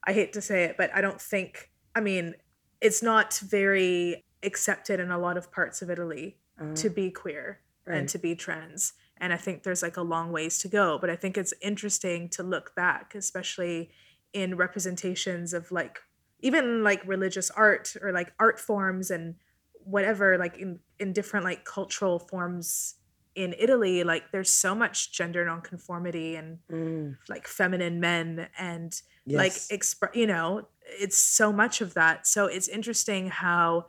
i 0.07 0.13
hate 0.13 0.33
to 0.33 0.41
say 0.41 0.65
it 0.65 0.77
but 0.77 0.91
i 0.95 1.01
don't 1.01 1.21
think 1.21 1.71
i 1.95 2.01
mean 2.01 2.35
it's 2.81 3.03
not 3.03 3.35
very 3.45 4.25
accepted 4.43 4.99
in 4.99 5.11
a 5.11 5.19
lot 5.19 5.37
of 5.37 5.53
parts 5.53 5.83
of 5.83 5.91
italy 5.91 6.37
Uh, 6.61 6.75
to 6.75 6.91
be 6.91 7.11
queer 7.11 7.61
right. 7.87 7.97
and 7.99 8.09
to 8.09 8.19
be 8.19 8.35
trans. 8.35 8.93
And 9.17 9.33
I 9.33 9.37
think 9.39 9.63
there's 9.63 9.83
like 9.83 9.97
a 9.97 10.03
long 10.03 10.33
ways 10.33 10.59
to 10.59 10.69
go. 10.69 10.99
But 11.01 11.09
I 11.11 11.17
think 11.17 11.39
it's 11.39 11.55
interesting 11.63 12.29
to 12.31 12.43
look 12.43 12.75
back, 12.75 13.15
especially 13.15 13.91
in 14.33 14.57
representations 14.57 15.53
of 15.53 15.71
like 15.71 16.01
even 16.41 16.83
like 16.83 17.07
religious 17.07 17.51
art 17.51 17.95
or 18.03 18.13
like 18.13 18.33
art 18.39 18.59
forms 18.59 19.11
and 19.11 19.37
whatever, 19.85 20.39
like 20.39 20.59
in, 20.59 20.81
in 20.99 21.13
different 21.13 21.45
like 21.45 21.65
cultural 21.65 22.19
forms 22.19 22.95
in 23.35 23.55
Italy, 23.59 24.05
like 24.05 24.31
there's 24.33 24.51
so 24.51 24.75
much 24.75 25.13
gender 25.13 25.45
nonconformity 25.45 26.37
and 26.37 26.59
Mm, 26.71 27.17
like 27.29 27.47
feminine 27.47 28.01
men 28.01 28.49
and 28.59 29.01
yes. 29.27 29.39
like 29.39 29.77
express 29.77 30.15
you 30.15 30.27
know 30.27 30.67
it's 30.85 31.17
so 31.17 31.53
much 31.53 31.81
of 31.81 31.95
that 31.95 32.27
so 32.27 32.47
it's 32.47 32.69
interesting 32.69 33.29
how 33.29 33.87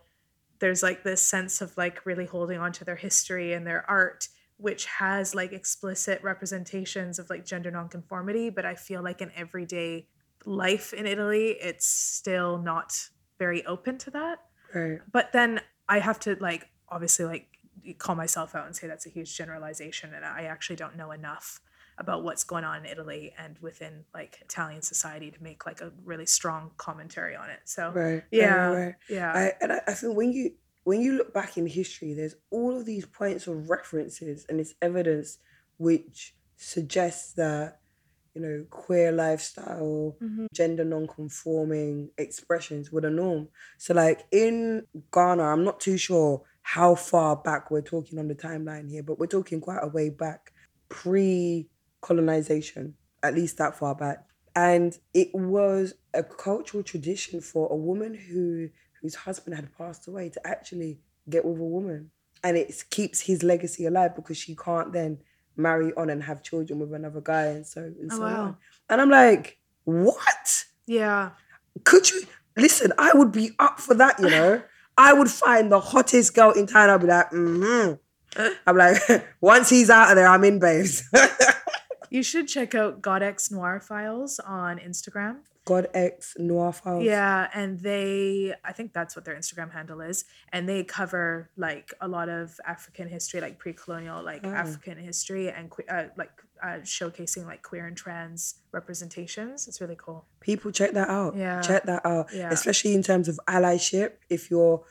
there's 0.59 0.83
like 0.83 1.03
this 1.03 1.21
sense 1.21 1.61
of 1.61 1.75
like 1.77 2.05
really 2.05 2.25
holding 2.25 2.59
on 2.59 2.71
to 2.73 2.85
their 2.85 2.95
history 2.95 3.53
and 3.53 3.65
their 3.65 3.89
art 3.89 4.27
which 4.57 4.85
has 4.85 5.33
like 5.33 5.51
explicit 5.51 6.21
representations 6.23 7.19
of 7.19 7.29
like 7.29 7.45
gender 7.45 7.71
nonconformity 7.71 8.49
but 8.49 8.65
i 8.65 8.75
feel 8.75 9.01
like 9.01 9.21
in 9.21 9.31
everyday 9.35 10.07
life 10.45 10.93
in 10.93 11.05
italy 11.05 11.49
it's 11.61 11.85
still 11.87 12.57
not 12.57 13.09
very 13.39 13.65
open 13.65 13.97
to 13.97 14.11
that 14.11 14.39
right. 14.73 14.99
but 15.11 15.31
then 15.31 15.61
i 15.89 15.99
have 15.99 16.19
to 16.19 16.35
like 16.39 16.69
obviously 16.89 17.25
like 17.25 17.47
call 17.97 18.15
myself 18.15 18.55
out 18.55 18.65
and 18.65 18.75
say 18.75 18.87
that's 18.87 19.05
a 19.05 19.09
huge 19.09 19.35
generalization 19.35 20.13
and 20.13 20.23
i 20.25 20.43
actually 20.43 20.75
don't 20.75 20.95
know 20.95 21.11
enough 21.11 21.59
about 21.97 22.23
what's 22.23 22.43
going 22.43 22.63
on 22.63 22.79
in 22.79 22.85
italy 22.85 23.33
and 23.37 23.57
within 23.59 24.03
like 24.13 24.39
italian 24.41 24.81
society 24.81 25.29
to 25.31 25.41
make 25.43 25.65
like 25.65 25.81
a 25.81 25.91
really 26.03 26.25
strong 26.25 26.71
commentary 26.77 27.35
on 27.35 27.49
it 27.49 27.59
so 27.65 27.91
Right. 27.91 28.23
yeah 28.31 28.55
right, 28.55 28.85
right. 28.85 28.95
yeah 29.09 29.31
I, 29.33 29.51
and 29.61 29.73
I, 29.73 29.81
I 29.87 29.93
think 29.93 30.15
when 30.15 30.31
you 30.31 30.51
when 30.83 31.01
you 31.01 31.13
look 31.13 31.33
back 31.33 31.57
in 31.57 31.65
history, 31.65 32.13
there's 32.13 32.35
all 32.51 32.77
of 32.77 32.85
these 32.85 33.05
points 33.05 33.47
of 33.47 33.69
references 33.69 34.45
and 34.49 34.59
it's 34.59 34.73
evidence 34.81 35.37
which 35.77 36.35
suggests 36.57 37.33
that 37.33 37.79
you 38.35 38.41
know 38.41 38.65
queer 38.69 39.11
lifestyle, 39.11 40.17
Mhm. 40.21 40.47
gender 40.53 40.83
non-conforming 40.83 42.09
expressions 42.17 42.91
were 42.91 43.01
the 43.01 43.09
norm. 43.09 43.47
So 43.77 43.93
like 43.93 44.25
in 44.31 44.85
Ghana, 45.11 45.43
I'm 45.43 45.63
not 45.63 45.79
too 45.79 45.97
sure 45.97 46.43
how 46.61 46.95
far 46.95 47.35
back 47.35 47.69
we're 47.71 47.81
talking 47.81 48.19
on 48.19 48.27
the 48.27 48.35
timeline 48.35 48.89
here, 48.89 49.03
but 49.03 49.19
we're 49.19 49.27
talking 49.27 49.61
quite 49.61 49.83
a 49.83 49.87
way 49.87 50.09
back, 50.09 50.53
pre-colonization, 50.89 52.95
at 53.21 53.35
least 53.35 53.57
that 53.57 53.77
far 53.77 53.95
back. 53.95 54.25
And 54.55 54.97
it 55.13 55.29
was 55.33 55.95
a 56.13 56.23
cultural 56.23 56.83
tradition 56.83 57.41
for 57.41 57.67
a 57.71 57.75
woman 57.75 58.13
who 58.13 58.69
whose 59.01 59.15
husband 59.15 59.55
had 59.55 59.75
passed 59.77 60.07
away 60.07 60.29
to 60.29 60.47
actually 60.47 60.97
get 61.29 61.43
with 61.43 61.59
a 61.59 61.63
woman. 61.63 62.09
And 62.41 62.55
it 62.57 62.73
keeps 62.89 63.19
his 63.19 63.43
legacy 63.43 63.85
alive 63.85 64.15
because 64.15 64.37
she 64.37 64.55
can't 64.55 64.93
then 64.93 65.19
marry 65.55 65.93
on 65.95 66.09
and 66.09 66.23
have 66.23 66.43
children 66.43 66.79
with 66.79 66.93
another 66.93 67.21
guy 67.21 67.45
and 67.47 67.65
so 67.65 67.81
and 67.83 68.09
Oh, 68.11 68.15
so 68.17 68.21
wow. 68.21 68.41
on. 68.43 68.57
And 68.89 69.01
I'm 69.01 69.09
like, 69.09 69.57
what? 69.85 70.65
yeah 70.85 71.31
Could 71.83 72.09
you 72.11 72.23
listen? 72.57 72.91
I 72.97 73.11
would 73.13 73.31
be 73.31 73.51
up 73.59 73.79
for 73.79 73.93
that, 73.95 74.19
you 74.19 74.29
know. 74.29 74.61
I 74.97 75.13
would 75.13 75.29
find 75.29 75.71
the 75.71 75.79
hottest 75.79 76.35
girl 76.35 76.51
in 76.51 76.67
town. 76.67 76.89
I'd 76.89 77.01
be 77.01 77.07
like, 77.07 77.31
mm-hmm. 77.31 77.93
I'm 78.67 78.77
like, 78.77 78.97
once 79.41 79.69
he's 79.69 79.89
out 79.89 80.11
of 80.11 80.15
there, 80.15 80.27
I'm 80.27 80.43
in, 80.43 80.59
babes. 80.59 81.09
you 82.09 82.21
should 82.23 82.47
check 82.47 82.75
out 82.75 83.01
godex 83.01 83.51
noir 83.51 83.79
files 83.79 84.39
on 84.39 84.77
instagram 84.77 85.37
God 85.65 85.87
X 85.93 86.35
Noir 86.37 86.73
Files. 86.73 87.03
Yeah, 87.03 87.49
and 87.53 87.79
they 87.79 88.53
I 88.65 88.73
think 88.73 88.91
that's 88.93 89.15
what 89.15 89.23
their 89.25 89.35
Instagram 89.35 89.71
handle 89.71 90.01
is. 90.01 90.25
And 90.51 90.67
they 90.67 90.83
cover 90.83 91.49
like 91.57 91.93
a 92.01 92.07
lot 92.07 92.27
of 92.29 92.59
African 92.65 93.07
history, 93.07 93.39
like 93.41 93.59
pre-colonial, 93.59 94.23
like 94.23 94.41
Oh. 94.45 94.49
African 94.49 94.97
history 94.97 95.49
and 95.49 95.71
uh, 95.89 96.05
like 96.17 96.31
uh, 96.61 96.79
showcasing 96.83 97.45
like 97.45 97.61
queer 97.61 97.87
and 97.87 97.95
trans 97.97 98.55
representations. 98.71 99.67
It's 99.67 99.79
really 99.81 99.97
cool. 99.97 100.25
people 100.39 100.71
check 100.71 100.91
that 100.91 101.09
out 101.09 101.35
Yeah. 101.35 101.61
check 101.61 101.83
that 101.83 102.05
out 102.05 102.27
Yeah. 102.33 102.49
especially 102.51 102.93
in 102.93 103.03
terms 103.03 103.27
of 103.29 103.39
allyship 103.47 104.11
if 104.29 104.51
you're 104.51 104.83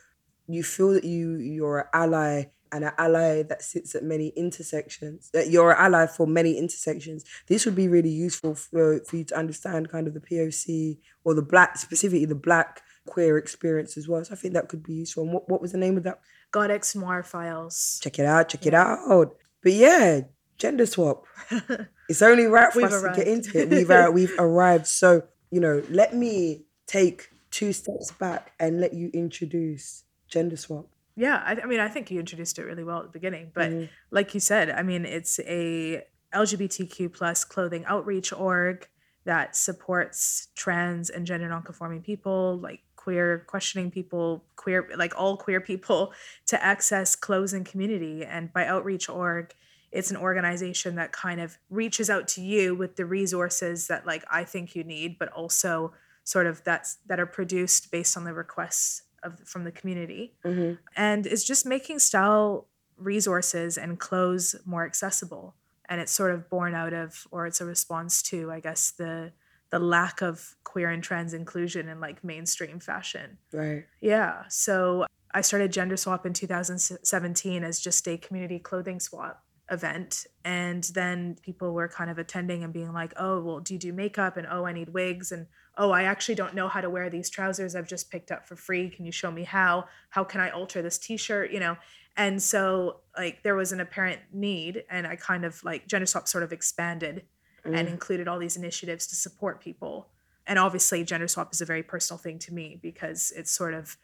you 0.47 0.63
feel 0.63 0.89
that 0.93 1.03
you 1.03 1.35
you're 1.35 1.79
an 1.81 1.87
ally 1.93 2.45
and 2.73 2.83
an 2.83 2.91
ally 2.97 3.43
that 3.43 3.61
sits 3.61 3.95
at 3.95 4.03
many 4.03 4.29
intersections 4.29 5.29
that 5.33 5.49
you're 5.49 5.71
an 5.71 5.77
ally 5.79 6.05
for 6.07 6.27
many 6.27 6.57
intersections 6.57 7.23
this 7.47 7.65
would 7.65 7.75
be 7.75 7.87
really 7.87 8.09
useful 8.09 8.55
for, 8.55 8.99
for 9.05 9.15
you 9.15 9.23
to 9.23 9.37
understand 9.37 9.89
kind 9.89 10.07
of 10.07 10.13
the 10.13 10.19
poc 10.19 10.97
or 11.23 11.33
the 11.33 11.41
black 11.41 11.77
specifically 11.77 12.25
the 12.25 12.35
black 12.35 12.81
queer 13.05 13.37
experience 13.37 13.95
as 13.97 14.07
well 14.07 14.23
so 14.25 14.33
i 14.33 14.35
think 14.35 14.53
that 14.53 14.67
could 14.67 14.83
be 14.83 14.93
useful 14.93 15.23
and 15.23 15.33
what, 15.33 15.47
what 15.49 15.61
was 15.61 15.71
the 15.71 15.77
name 15.77 15.97
of 15.97 16.03
that 16.03 16.19
Godex 16.51 16.95
Noir 16.95 17.23
Files. 17.23 17.99
check 18.03 18.19
it 18.19 18.25
out 18.25 18.49
check 18.49 18.65
it 18.65 18.73
out 18.73 19.35
but 19.61 19.71
yeah 19.71 20.21
gender 20.57 20.85
swap 20.85 21.25
it's 22.09 22.21
only 22.21 22.45
right 22.45 22.71
for 22.71 22.81
We've 22.81 22.91
us 22.91 23.01
to 23.01 23.13
get 23.15 23.27
into 23.27 23.59
it. 23.59 23.69
We've 23.69 24.13
we've 24.13 24.39
arrived. 24.39 24.87
So 24.87 25.23
you 25.51 25.59
know, 25.59 25.83
let 25.89 26.15
me 26.15 26.63
take 26.87 27.29
two 27.51 27.73
steps 27.73 28.11
back 28.11 28.53
and 28.59 28.81
let 28.81 28.93
you 28.93 29.11
introduce 29.13 30.03
gender 30.27 30.57
swap. 30.57 30.87
Yeah, 31.15 31.43
I, 31.45 31.61
I 31.61 31.65
mean, 31.65 31.79
I 31.79 31.89
think 31.89 32.09
you 32.09 32.19
introduced 32.19 32.57
it 32.59 32.63
really 32.65 32.83
well 32.83 32.99
at 32.99 33.03
the 33.05 33.11
beginning, 33.11 33.51
but 33.53 33.71
Mhm. 33.71 33.89
like 34.11 34.33
you 34.33 34.39
said, 34.39 34.69
I 34.69 34.81
mean, 34.83 35.05
it's 35.05 35.39
a 35.41 36.03
LGBTQ 36.33 37.09
plus 37.09 37.43
clothing 37.43 37.85
outreach 37.85 38.33
org 38.33 38.87
that 39.25 39.55
supports 39.55 40.47
trans 40.55 41.09
and 41.09 41.25
gender 41.25 41.47
nonconforming 41.47 42.01
people, 42.01 42.57
like 42.57 42.81
queer 42.95 43.39
questioning 43.47 43.91
people, 43.91 44.45
queer 44.55 44.89
like 44.97 45.13
all 45.15 45.37
queer 45.37 45.61
people 45.61 46.13
to 46.47 46.61
access 46.63 47.15
clothes 47.15 47.53
and 47.53 47.65
community. 47.65 48.25
And 48.25 48.51
by 48.51 48.65
outreach 48.65 49.07
org, 49.09 49.53
it's 49.91 50.09
an 50.09 50.17
organization 50.17 50.95
that 50.95 51.11
kind 51.11 51.39
of 51.39 51.59
reaches 51.69 52.09
out 52.09 52.27
to 52.29 52.41
you 52.41 52.73
with 52.73 52.95
the 52.95 53.05
resources 53.05 53.87
that 53.87 54.07
like 54.07 54.25
I 54.31 54.43
think 54.43 54.75
you 54.75 54.83
need, 54.83 55.19
but 55.19 55.29
also 55.29 55.93
sort 56.23 56.47
of 56.47 56.63
that's 56.63 56.95
that 57.05 57.19
are 57.19 57.25
produced 57.27 57.91
based 57.91 58.17
on 58.17 58.23
the 58.23 58.33
requests 58.33 59.03
of 59.23 59.39
from 59.47 59.63
the 59.63 59.71
community. 59.71 60.35
Mhm. 60.45 60.77
and 60.95 61.25
it's 61.25 61.43
just 61.43 61.65
making 61.65 61.99
style 61.99 62.67
resources 62.97 63.77
and 63.77 63.99
clothes 63.99 64.55
more 64.65 64.85
accessible. 64.85 65.55
And 65.89 65.99
it's 66.01 66.11
sort 66.11 66.31
of 66.31 66.49
born 66.49 66.73
out 66.75 66.93
of 66.93 67.27
or 67.31 67.45
it's 67.47 67.59
a 67.61 67.65
response 67.65 68.21
to 68.23 68.51
i 68.51 68.59
guess 68.59 68.91
the 68.91 69.31
the 69.69 69.79
lack 69.79 70.21
of 70.21 70.55
queer 70.63 70.89
and 70.89 71.03
trans 71.03 71.33
inclusion 71.33 71.89
in 71.89 71.99
like 71.99 72.23
mainstream 72.23 72.79
fashion. 72.79 73.37
Right. 73.51 73.85
yeah. 73.99 74.43
So 74.49 75.05
i 75.31 75.41
started 75.41 75.71
gender 75.71 75.97
swap 75.97 76.25
in 76.27 76.33
2017 76.33 77.63
as 77.63 77.79
just 77.79 78.07
a 78.07 78.17
community 78.17 78.59
clothing 78.59 78.99
swap 78.99 79.43
event. 79.71 80.27
And 80.45 80.83
then 80.93 81.37
people 81.41 81.73
were 81.73 81.87
kind 81.87 82.09
of 82.11 82.17
attending 82.19 82.63
and 82.63 82.71
being 82.73 82.93
like 82.93 83.13
oh 83.17 83.41
well 83.41 83.59
do 83.59 83.73
you 83.73 83.79
do 83.79 83.91
makeup? 83.93 84.37
and 84.37 84.47
oh 84.49 84.65
i 84.65 84.73
need 84.73 84.89
wigs. 84.89 85.31
And 85.31 85.47
oh 85.77 85.91
i 85.91 86.03
actually 86.03 86.35
don't 86.35 86.53
know 86.53 86.67
how 86.67 86.81
to 86.81 86.89
wear 86.89 87.09
these 87.09 87.29
trousers 87.29 87.75
i've 87.75 87.87
just 87.87 88.11
picked 88.11 88.31
up 88.31 88.47
for 88.47 88.55
free 88.55 88.89
can 88.89 89.05
you 89.05 89.11
show 89.11 89.31
me 89.31 89.43
how 89.43 89.85
how 90.09 90.23
can 90.23 90.39
i 90.41 90.49
alter 90.49 90.81
this 90.81 90.97
t-shirt 90.97 91.51
you 91.51 91.59
know 91.59 91.75
and 92.15 92.41
so 92.43 92.97
like 93.17 93.41
there 93.43 93.55
was 93.55 93.71
an 93.71 93.79
apparent 93.79 94.19
need 94.31 94.83
and 94.89 95.07
i 95.07 95.15
kind 95.15 95.45
of 95.45 95.63
like 95.63 95.87
gender 95.87 96.05
swap 96.05 96.27
sort 96.27 96.43
of 96.43 96.51
expanded 96.53 97.23
and 97.65 97.87
Mm. 97.87 97.91
included 97.91 98.27
all 98.27 98.39
these 98.39 98.57
initiatives 98.57 99.07
to 99.07 99.15
support 99.15 99.61
people 99.61 100.09
and 100.45 100.59
obviously 100.59 101.03
gender 101.05 101.29
swap 101.29 101.53
is 101.53 101.61
a 101.61 101.65
very 101.65 101.81
personal 101.81 102.17
thing 102.17 102.37
to 102.39 102.53
me 102.53 102.77
because 102.81 103.31
it's 103.37 103.49
sort 103.51 103.73
of 103.73 103.95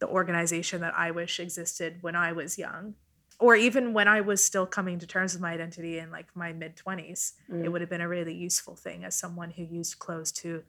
the 0.00 0.06
organization 0.06 0.82
that 0.82 0.92
i 0.96 1.10
wish 1.10 1.40
existed 1.40 1.96
when 2.02 2.14
i 2.14 2.30
was 2.32 2.58
young 2.58 2.94
or 3.38 3.56
even 3.56 3.94
when 3.94 4.06
i 4.06 4.20
was 4.20 4.44
still 4.44 4.66
coming 4.66 4.98
to 4.98 5.06
terms 5.06 5.32
with 5.32 5.40
my 5.40 5.52
identity 5.52 5.98
in 5.98 6.10
like 6.10 6.26
my 6.36 6.52
mid 6.52 6.76
20s 6.76 7.32
it 7.48 7.52
Mm. 7.54 7.72
would 7.72 7.80
have 7.80 7.88
been 7.88 8.02
a 8.02 8.08
really 8.08 8.34
useful 8.34 8.76
thing 8.76 9.02
as 9.04 9.14
someone 9.14 9.50
who 9.50 9.62
used 9.64 9.98
clothes 9.98 10.30
to 10.32 10.62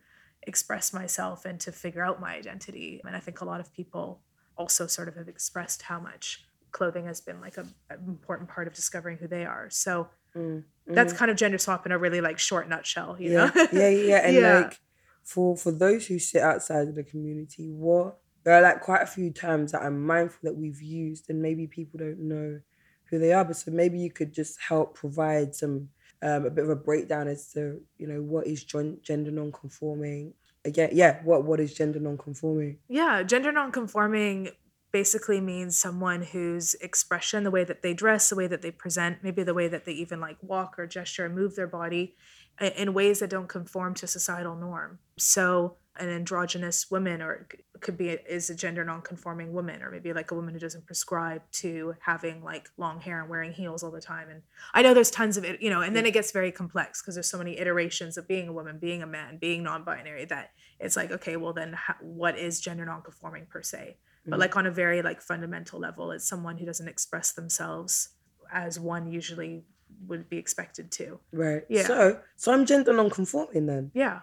express 0.48 0.94
myself 0.94 1.46
and 1.46 1.60
to 1.60 1.72
figure 1.72 2.04
out 2.04 2.20
my 2.20 2.36
identity 2.36 3.02
and 3.06 3.16
i 3.16 3.20
think 3.20 3.42
a 3.42 3.46
lot 3.46 3.60
of 3.60 3.74
people 3.74 4.24
also 4.58 4.88
sort 4.88 5.08
of 5.08 5.16
have 5.16 5.28
expressed 5.28 5.84
how 5.84 6.00
much 6.00 6.44
clothing 6.72 7.06
has 7.06 7.22
been 7.22 7.40
like 7.42 7.58
a, 7.58 7.68
an 7.90 8.04
important 8.08 8.50
part 8.50 8.68
of 8.68 8.74
discovering 8.74 9.18
who 9.18 9.28
they 9.28 9.46
are. 9.46 9.70
So 9.70 10.10
Mm, 10.36 10.64
that's 10.94 11.14
kind 11.14 11.32
of 11.32 11.38
gender 11.38 11.58
swap 11.58 11.86
in 11.86 11.92
a 11.92 11.98
really 11.98 12.22
like 12.22 12.40
short 12.40 12.70
nutshell, 12.70 13.18
you 13.20 13.30
yeah, 13.30 13.32
know? 13.32 13.52
yeah, 13.72 13.90
yeah. 13.90 14.22
And 14.28 14.42
Yeah. 14.42 14.42
like 14.42 14.80
for 15.24 15.58
for 15.58 15.72
those 15.72 16.08
who 16.08 16.20
sit 16.20 16.42
outside 16.42 16.88
of 16.88 16.96
the 16.96 17.04
community, 17.04 17.70
what 17.72 18.20
there 18.44 18.54
are 18.56 18.62
like 18.62 18.82
quite 18.82 19.02
a 19.02 19.08
few 19.08 19.32
terms 19.32 19.72
that 19.72 19.82
I'm 19.82 20.06
mindful 20.06 20.40
that 20.44 20.56
we've 20.56 20.82
used, 20.82 21.30
and 21.30 21.42
maybe 21.42 21.68
people 21.68 22.00
don't 22.00 22.20
know 22.20 22.62
who 23.10 23.20
they 23.20 23.34
are. 23.34 23.46
But 23.46 23.58
so 23.58 23.72
maybe 23.72 24.00
you 24.00 24.12
could 24.12 24.34
just 24.34 24.60
help 24.62 24.96
provide 24.96 25.56
some 25.56 25.90
um, 26.22 26.46
a 26.46 26.50
bit 26.50 26.64
of 26.64 26.70
a 26.70 26.76
breakdown 26.76 27.28
as 27.28 27.52
to 27.54 27.82
you 27.98 28.08
know 28.08 28.22
what 28.22 28.48
is 28.48 28.64
gender 28.64 29.32
non-conforming. 29.32 30.34
Again, 30.66 30.90
yeah, 30.94 31.24
what 31.24 31.44
what 31.46 31.60
is 31.60 31.74
gender 31.74 32.00
non-conforming? 32.00 32.80
Yeah, 32.88 33.24
gender 33.24 33.52
nonconforming 33.52 34.50
basically 34.92 35.42
means 35.42 35.78
someone 35.78 36.22
whose 36.22 36.74
expression, 36.76 37.44
the 37.44 37.52
way 37.52 37.64
that 37.64 37.82
they 37.82 37.94
dress, 37.94 38.30
the 38.30 38.36
way 38.36 38.48
that 38.48 38.62
they 38.62 38.72
present, 38.72 39.18
maybe 39.22 39.44
the 39.44 39.54
way 39.54 39.68
that 39.68 39.86
they 39.86 39.92
even 39.92 40.20
like 40.20 40.38
walk 40.42 40.80
or 40.80 40.88
gesture 40.88 41.26
and 41.26 41.36
move 41.36 41.56
their 41.56 41.68
body 41.68 42.16
in 42.60 42.94
ways 42.94 43.20
that 43.20 43.30
don't 43.30 43.48
conform 43.48 43.94
to 43.94 44.08
societal 44.08 44.56
norm. 44.56 45.00
So 45.18 45.76
an 46.00 46.10
androgynous 46.10 46.90
woman 46.92 47.22
or 47.22 47.48
it 47.50 47.82
could 47.82 47.98
be 47.98 48.10
is 48.10 48.50
a 48.50 48.56
gender 48.56 48.84
non-conforming 48.84 49.54
woman 49.54 49.82
or 49.84 49.92
maybe 49.92 50.12
like 50.14 50.32
a 50.32 50.36
woman 50.36 50.54
who 50.54 50.60
doesn't 50.60 50.86
prescribe 50.86 51.42
to 51.52 51.94
having 52.02 52.44
like 52.44 52.70
long 52.78 53.00
hair 53.00 53.22
and 53.22 53.30
wearing 53.30 53.52
heels 53.52 53.84
all 53.84 53.92
the 53.92 54.02
time 54.02 54.30
and 54.30 54.42
i 54.74 54.82
know 54.82 54.94
there's 54.94 55.12
tons 55.12 55.38
of 55.38 55.44
it 55.44 55.62
you 55.62 55.70
know 55.70 55.82
and 55.82 55.96
then 55.96 56.06
it 56.06 56.14
gets 56.14 56.32
very 56.32 56.52
complex 56.52 57.02
because 57.02 57.16
there's 57.16 57.30
so 57.30 57.38
many 57.38 57.58
iterations 57.60 58.18
of 58.18 58.28
being 58.28 58.48
a 58.48 58.54
woman 58.54 58.78
being 58.80 59.02
a 59.04 59.08
man 59.08 59.38
being 59.38 59.62
non-binary 59.64 60.26
that 60.26 60.52
it's 60.80 60.96
like 60.96 61.12
okay 61.12 61.36
well 61.38 61.54
then 61.54 61.78
what 62.02 62.38
is 62.38 62.60
gender 62.60 62.86
non-conforming 62.86 63.46
per 63.46 63.62
se 63.62 63.98
but 64.26 64.36
Mhm. 64.38 64.40
like 64.40 64.58
on 64.58 64.66
a 64.66 64.72
very 64.72 65.02
like 65.02 65.22
fundamental 65.22 65.80
level 65.80 66.12
it's 66.12 66.28
someone 66.28 66.58
who 66.58 66.66
doesn't 66.66 66.88
express 66.88 67.32
themselves 67.32 68.10
as 68.52 68.80
one 68.80 69.12
usually 69.12 69.64
would 70.08 70.30
be 70.30 70.38
expected 70.38 70.92
to 70.92 71.20
Right. 71.32 71.64
Yeah. 71.70 71.84
So 71.88 72.20
so 72.36 72.52
I'm 72.54 72.66
gender 72.66 72.94
non-conforming 72.94 73.66
then. 73.68 73.92
yeah 73.94 74.22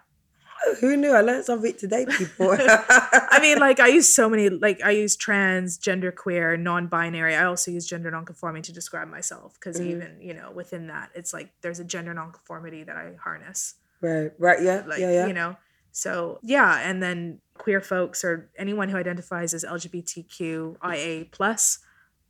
who 0.81 0.97
knew? 0.97 1.13
I 1.13 1.21
learned 1.21 1.45
something 1.45 1.75
today, 1.75 2.07
people. 2.19 2.51
I 2.59 3.39
mean, 3.41 3.59
like 3.59 3.81
I 3.81 3.89
use 3.89 4.15
so 4.15 4.29
many, 4.29 4.49
like 4.49 4.83
I 4.83 4.91
use 4.91 5.17
trans, 5.17 5.77
gender 5.79 6.11
queer, 6.13 6.57
non-binary. 6.57 7.35
I 7.37 7.45
also 7.45 7.71
use 7.71 7.87
gender 7.87 8.11
non-conforming 8.11 8.63
to 8.63 8.73
describe 8.73 9.09
myself 9.09 9.55
because 9.55 9.81
Mhm. 9.81 9.87
even 9.91 10.17
you 10.21 10.35
know 10.35 10.51
within 10.53 10.87
that, 10.89 11.11
it's 11.15 11.33
like 11.33 11.51
there's 11.61 11.81
a 11.81 11.85
gender 11.85 12.15
non-conformity 12.15 12.85
that 12.85 12.97
I 12.97 13.15
harness. 13.23 13.75
right, 14.01 14.33
right, 14.39 14.63
yeah, 14.63 14.83
Like 14.87 14.99
yeah, 15.01 15.11
yeah. 15.13 15.27
you 15.27 15.33
know, 15.33 15.57
so 15.93 16.39
yeah, 16.43 16.81
and 16.89 17.03
then 17.03 17.41
queer 17.57 17.81
folks 17.81 18.25
or 18.25 18.51
anyone 18.59 18.89
who 18.89 18.97
identifies 18.97 19.55
as 19.55 19.65
LGBTQIA 19.65 21.31
plus, 21.31 21.79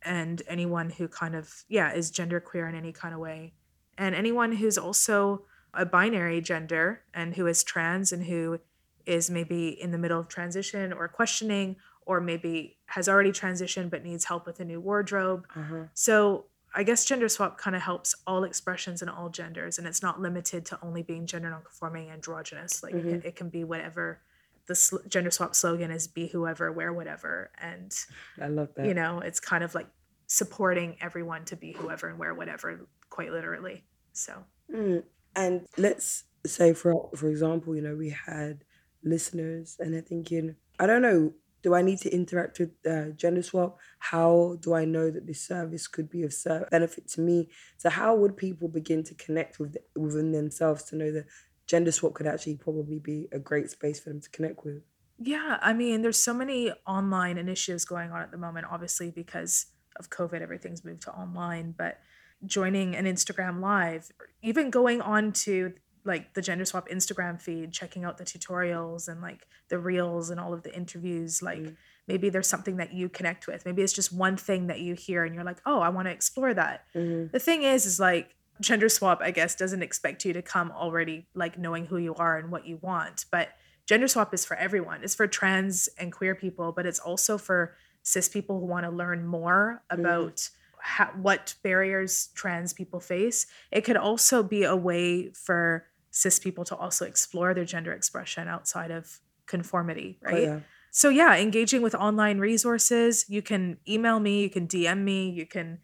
and 0.03 0.41
anyone 0.47 0.89
who 0.91 1.07
kind 1.07 1.35
of 1.35 1.63
yeah 1.67 1.91
is 1.93 2.11
gender 2.11 2.39
queer 2.39 2.67
in 2.67 2.75
any 2.75 2.91
kind 2.91 3.13
of 3.13 3.19
way, 3.19 3.53
and 3.97 4.13
anyone 4.15 4.53
who's 4.53 4.77
also 4.77 5.45
a 5.75 5.85
binary 5.85 6.41
gender 6.41 7.01
and 7.13 7.35
who 7.35 7.47
is 7.47 7.63
trans 7.63 8.11
and 8.11 8.25
who 8.25 8.59
is 9.05 9.29
maybe 9.29 9.69
in 9.69 9.91
the 9.91 9.97
middle 9.97 10.19
of 10.19 10.27
transition 10.27 10.91
or 10.93 11.07
questioning 11.07 11.75
or 12.05 12.19
maybe 12.21 12.77
has 12.87 13.07
already 13.09 13.31
transitioned 13.31 13.89
but 13.89 14.03
needs 14.03 14.25
help 14.25 14.45
with 14.45 14.59
a 14.59 14.65
new 14.65 14.79
wardrobe. 14.79 15.45
Uh-huh. 15.55 15.83
So 15.93 16.45
I 16.73 16.83
guess 16.83 17.05
gender 17.05 17.29
swap 17.29 17.57
kind 17.57 17.75
of 17.75 17.81
helps 17.83 18.13
all 18.27 18.43
expressions 18.43 19.01
and 19.01 19.09
all 19.09 19.29
genders, 19.29 19.77
and 19.77 19.87
it's 19.87 20.01
not 20.01 20.21
limited 20.21 20.65
to 20.67 20.79
only 20.83 21.03
being 21.03 21.25
gender 21.25 21.49
nonconforming 21.49 22.09
androgynous. 22.09 22.83
Like 22.83 22.93
it, 22.93 23.01
can, 23.01 23.21
it 23.23 23.35
can 23.37 23.49
be 23.49 23.63
whatever. 23.63 24.19
The 24.67 24.75
sl- 24.75 24.97
gender 25.07 25.31
swap 25.31 25.55
slogan 25.55 25.89
is 25.89 26.05
"Be 26.07 26.27
whoever, 26.27 26.71
wear 26.73 26.91
whatever," 26.91 27.49
and 27.61 27.95
I 28.41 28.47
love 28.47 28.69
that. 28.75 28.85
you 28.87 28.93
know 28.93 29.19
it's 29.19 29.39
kind 29.39 29.63
of 29.63 29.73
like 29.73 29.87
supporting 30.27 30.97
everyone 30.99 31.45
to 31.45 31.55
be 31.55 31.71
whoever 31.71 32.09
and 32.09 32.19
wear 32.19 32.33
whatever, 32.33 32.81
quite 33.09 33.31
literally. 33.31 33.83
So 34.11 34.43
Mm. 34.73 35.03
And 35.35 35.67
let's 35.77 36.23
say, 36.45 36.73
for 36.73 37.09
for 37.15 37.29
example, 37.29 37.75
you 37.75 37.81
know, 37.81 37.95
we 37.95 38.09
had 38.09 38.63
listeners, 39.03 39.77
and 39.79 39.93
they're 39.93 40.01
thinking, 40.01 40.55
I 40.79 40.87
don't 40.87 41.01
know, 41.01 41.33
do 41.65 41.73
I 41.73 41.81
need 41.81 41.97
to 42.01 42.13
interact 42.13 42.59
with 42.59 42.71
uh, 42.87 43.09
Gender 43.15 43.41
Swap? 43.41 43.79
How 43.97 44.57
do 44.61 44.75
I 44.75 44.85
know 44.85 45.09
that 45.09 45.25
this 45.25 45.41
service 45.41 45.87
could 45.87 46.11
be 46.11 46.21
of 46.21 46.31
benefit 46.69 47.07
to 47.09 47.21
me? 47.21 47.49
So, 47.77 47.89
how 47.89 48.15
would 48.15 48.37
people 48.37 48.67
begin 48.67 49.03
to 49.05 49.15
connect 49.15 49.59
with 49.59 49.75
within 49.95 50.31
themselves 50.31 50.83
to 50.85 50.95
know 50.95 51.11
that 51.11 51.25
Gender 51.65 51.91
Swap 51.91 52.13
could 52.13 52.27
actually 52.27 52.57
probably 52.57 52.99
be 52.99 53.27
a 53.31 53.39
great 53.39 53.71
space 53.71 53.99
for 53.99 54.09
them 54.09 54.21
to 54.21 54.29
connect 54.29 54.63
with? 54.63 54.83
Yeah, 55.17 55.57
I 55.59 55.73
mean, 55.73 56.03
there's 56.03 56.21
so 56.21 56.35
many 56.35 56.71
online 56.85 57.39
initiatives 57.39 57.83
going 57.83 58.11
on 58.11 58.21
at 58.21 58.29
the 58.29 58.37
moment, 58.37 58.67
obviously, 58.69 59.09
because 59.09 59.65
of 59.95 60.11
COVID, 60.11 60.41
everything's 60.41 60.85
moved 60.85 61.01
to 61.03 61.11
online. 61.13 61.73
But 61.75 61.99
joining 62.45 62.95
an 62.95 63.05
Instagram 63.05 63.59
live, 63.61 64.11
even 64.41 64.69
going 64.69 65.01
on 65.01 65.31
to 65.31 65.73
like 66.03 66.33
the 66.35 66.41
Gender 66.41 66.65
Swap 66.65 66.87
Instagram 66.89 67.41
feed, 67.41 67.71
checking 67.71 68.03
out 68.03 68.17
the 68.17 68.23
tutorials 68.23 69.07
and 69.07 69.21
like 69.21 69.47
the 69.69 69.79
reels 69.79 70.29
and 70.29 70.39
all 70.39 70.53
of 70.53 70.63
the 70.63 70.75
interviews, 70.75 71.41
like 71.41 71.59
Mm. 71.59 71.75
maybe 72.07 72.29
there's 72.29 72.47
something 72.47 72.77
that 72.77 72.93
you 72.93 73.09
connect 73.09 73.47
with. 73.47 73.65
Maybe 73.65 73.81
it's 73.81 73.93
just 73.93 74.13
one 74.13 74.37
thing 74.37 74.67
that 74.67 74.79
you 74.79 74.93
hear 74.93 75.23
and 75.25 75.33
you're 75.33 75.43
like, 75.43 75.57
oh, 75.65 75.79
I 75.79 75.89
want 75.89 76.07
to 76.07 76.11
explore 76.11 76.53
that. 76.53 76.85
Mm-hmm. 76.93 77.31
The 77.31 77.39
thing 77.39 77.63
is, 77.63 77.87
is 77.87 77.99
like 77.99 78.35
gender 78.61 78.87
swap, 78.89 79.19
I 79.21 79.31
guess, 79.31 79.55
doesn't 79.55 79.81
expect 79.81 80.23
you 80.25 80.33
to 80.33 80.43
come 80.43 80.71
already 80.71 81.25
like 81.33 81.57
knowing 81.57 81.87
who 81.87 81.97
you 81.97 82.13
are 82.15 82.37
and 82.37 82.51
what 82.51 82.67
you 82.67 82.77
want. 82.81 83.25
But 83.31 83.49
gender 83.87 84.07
swap 84.07 84.31
is 84.33 84.45
for 84.45 84.55
everyone. 84.57 85.03
It's 85.03 85.15
for 85.15 85.25
trans 85.25 85.89
and 85.97 86.11
queer 86.11 86.35
people, 86.35 86.71
but 86.71 86.85
it's 86.85 86.99
also 86.99 87.39
for 87.39 87.75
cis 88.03 88.29
people 88.29 88.59
who 88.59 88.67
want 88.67 88.85
to 88.85 88.91
learn 88.91 89.25
more 89.25 89.81
about 89.89 90.47
how, 90.85 91.07
what 91.19 91.55
barriers 91.63 92.29
trans 92.35 92.71
people 92.73 92.99
face. 92.99 93.47
It 93.71 93.81
could 93.81 93.97
also 93.97 94.43
be 94.43 94.63
a 94.63 94.75
way 94.75 95.31
for 95.31 95.87
cis 96.11 96.37
people 96.39 96.63
to 96.65 96.75
also 96.75 97.05
explore 97.05 97.53
their 97.55 97.65
gender 97.65 97.91
expression 97.91 98.47
outside 98.47 98.91
of 98.91 99.19
conformity, 99.47 100.19
right? 100.21 100.33
Oh, 100.35 100.37
yeah. 100.41 100.59
So 100.91 101.09
yeah, 101.09 101.35
engaging 101.35 101.81
with 101.81 101.95
online 101.95 102.37
resources. 102.37 103.25
You 103.27 103.41
can 103.41 103.77
email 103.87 104.19
me, 104.19 104.43
you 104.43 104.49
can 104.49 104.67
DM 104.67 104.99
me, 105.03 105.29
you 105.29 105.45
can 105.45 105.79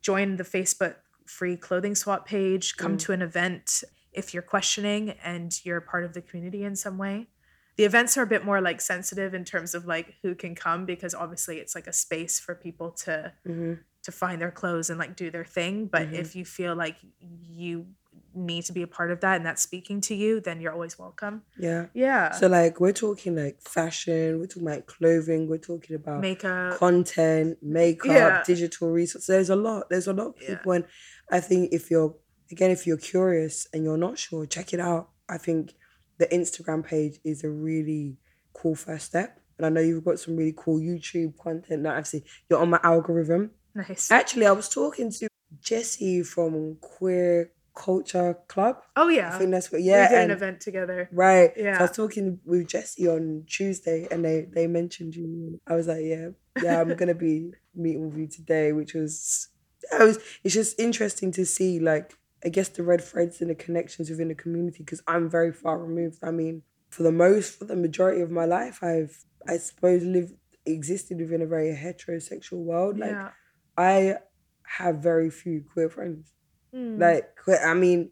join 0.00 0.36
the 0.36 0.44
Facebook 0.44 0.96
free 1.26 1.56
clothing 1.56 1.94
swap 1.94 2.26
page, 2.26 2.76
come 2.76 2.94
Mm. 2.96 3.00
to 3.00 3.12
an 3.12 3.22
event 3.22 3.84
if 4.12 4.32
you're 4.32 4.42
questioning 4.42 5.10
and 5.22 5.60
you're 5.64 5.80
part 5.82 6.02
of 6.04 6.14
the 6.14 6.22
community 6.22 6.64
in 6.64 6.74
some 6.76 6.96
way. 6.98 7.28
The 7.76 7.84
events 7.84 8.16
are 8.16 8.22
a 8.22 8.26
bit 8.26 8.42
more 8.44 8.62
like 8.62 8.80
sensitive 8.80 9.34
in 9.34 9.44
terms 9.44 9.74
of 9.74 9.84
like 9.84 10.14
who 10.22 10.34
can 10.34 10.54
come 10.54 10.86
because 10.86 11.14
obviously 11.14 11.58
it's 11.58 11.74
like 11.74 11.86
a 11.86 11.92
space 11.92 12.40
for 12.40 12.54
people 12.54 12.90
to 13.04 13.34
Mm-hmm. 13.46 13.74
To 14.06 14.12
find 14.12 14.40
their 14.40 14.50
clothes 14.50 14.88
and 14.90 14.98
like 14.98 15.14
do 15.16 15.30
their 15.30 15.44
thing. 15.44 15.86
But 15.86 16.08
Mhm. 16.08 16.14
if 16.22 16.34
you 16.36 16.44
feel 16.44 16.74
like 16.74 16.96
you 17.42 17.86
need 18.34 18.64
to 18.66 18.72
be 18.72 18.82
a 18.82 18.86
part 18.86 19.10
of 19.10 19.20
that 19.20 19.36
and 19.36 19.46
that's 19.46 19.62
speaking 19.62 19.98
to 20.02 20.14
you, 20.14 20.40
then 20.40 20.60
you're 20.60 20.72
always 20.72 20.98
welcome. 20.98 21.42
Yeah. 21.58 21.86
Yeah. 21.94 22.32
So, 22.32 22.48
like, 22.48 22.80
we're 22.80 22.92
talking 22.92 23.34
like 23.34 23.60
fashion, 23.62 24.38
we're 24.38 24.46
talking 24.46 24.68
about 24.68 24.86
clothing, 24.86 25.48
we're 25.48 25.56
talking 25.72 25.96
about 25.96 26.20
Makeup. 26.20 26.76
content, 26.78 27.58
makeup, 27.62 28.06
Yeah. 28.06 28.42
digital 28.46 28.90
resources. 28.90 29.26
There's 29.26 29.48
a 29.50 29.56
lot. 29.56 29.88
There's 29.90 30.06
a 30.06 30.12
lot 30.12 30.28
of 30.28 30.34
Yeah. 30.42 30.48
people, 30.56 30.72
and 30.72 30.84
I 31.30 31.40
think 31.40 31.72
if 31.72 31.90
you're 31.90 32.14
again, 32.52 32.70
if 32.70 32.86
you're 32.86 32.96
curious 32.98 33.66
and 33.72 33.82
you're 33.84 33.96
not 33.96 34.16
sure, 34.18 34.46
check 34.46 34.72
it 34.72 34.78
out. 34.80 35.10
I 35.28 35.36
think 35.38 35.74
the 36.18 36.26
Instagram 36.26 36.84
page 36.84 37.18
is 37.24 37.42
a 37.42 37.50
really 37.50 38.18
cool 38.52 38.74
first 38.76 39.06
step, 39.06 39.40
and 39.56 39.66
I 39.66 39.70
know 39.70 39.80
you've 39.80 40.04
got 40.04 40.20
some 40.20 40.36
really 40.36 40.54
cool 40.56 40.78
YouTube 40.78 41.36
content. 41.38 41.82
That 41.84 41.96
I've 41.96 42.06
seen. 42.06 42.22
You're 42.48 42.60
on 42.60 42.70
my 42.70 42.78
algorithm. 42.84 43.50
Nice. 43.76 44.10
Actually, 44.10 44.46
I 44.46 44.52
was 44.52 44.68
talking 44.68 45.10
to 45.10 45.28
Jesse 45.60 46.22
from 46.22 46.76
Queer 46.80 47.50
Culture 47.74 48.38
Club. 48.48 48.78
Oh 48.96 49.08
yeah, 49.08 49.28
I 49.28 49.32
yeah. 49.32 49.38
think 49.38 49.50
that's 49.50 49.70
what. 49.70 49.82
Yeah, 49.82 49.92
we 49.92 50.00
Yeah, 50.00 50.08
did 50.08 50.24
an 50.24 50.30
event 50.30 50.60
together. 50.60 51.08
Right. 51.12 51.52
So 51.54 51.68
I 51.68 51.82
was 51.82 51.90
talking 51.92 52.40
with 52.44 52.68
Jesse 52.68 53.06
on 53.06 53.44
Tuesday 53.46 54.08
and 54.10 54.24
they, 54.24 54.46
they 54.50 54.66
mentioned 54.66 55.14
you. 55.14 55.60
I 55.66 55.74
was 55.74 55.86
like, 55.86 56.02
yeah, 56.02 56.28
yeah, 56.62 56.80
I'm 56.80 56.94
gonna 56.94 57.14
be 57.14 57.52
meeting 57.74 58.08
with 58.08 58.18
you 58.18 58.26
today, 58.28 58.72
which 58.72 58.94
was 58.94 59.48
I 59.92 60.04
was 60.04 60.18
it's 60.42 60.54
just 60.54 60.80
interesting 60.80 61.30
to 61.32 61.44
see 61.44 61.78
like 61.78 62.14
I 62.44 62.48
guess 62.48 62.68
the 62.68 62.82
red 62.82 63.04
threads 63.04 63.40
and 63.40 63.50
the 63.50 63.54
connections 63.54 64.08
within 64.08 64.28
the 64.28 64.34
community 64.34 64.78
because 64.78 65.02
I'm 65.06 65.28
very 65.28 65.52
far 65.52 65.78
removed. 65.78 66.18
I 66.22 66.30
mean, 66.30 66.62
for 66.88 67.02
the 67.02 67.12
most 67.12 67.58
for 67.58 67.66
the 67.66 67.76
majority 67.76 68.22
of 68.22 68.30
my 68.30 68.46
life 68.46 68.82
I've 68.82 69.24
I 69.46 69.58
suppose 69.58 70.02
lived 70.02 70.32
existed 70.64 71.20
within 71.20 71.42
a 71.42 71.46
very 71.46 71.74
heterosexual 71.74 72.64
world. 72.64 72.98
Like 72.98 73.10
yeah. 73.10 73.30
I 73.76 74.16
have 74.64 74.96
very 74.96 75.30
few 75.30 75.64
queer 75.72 75.88
friends. 75.88 76.32
Mm. 76.74 77.00
Like, 77.00 77.28
I 77.64 77.74
mean, 77.74 78.10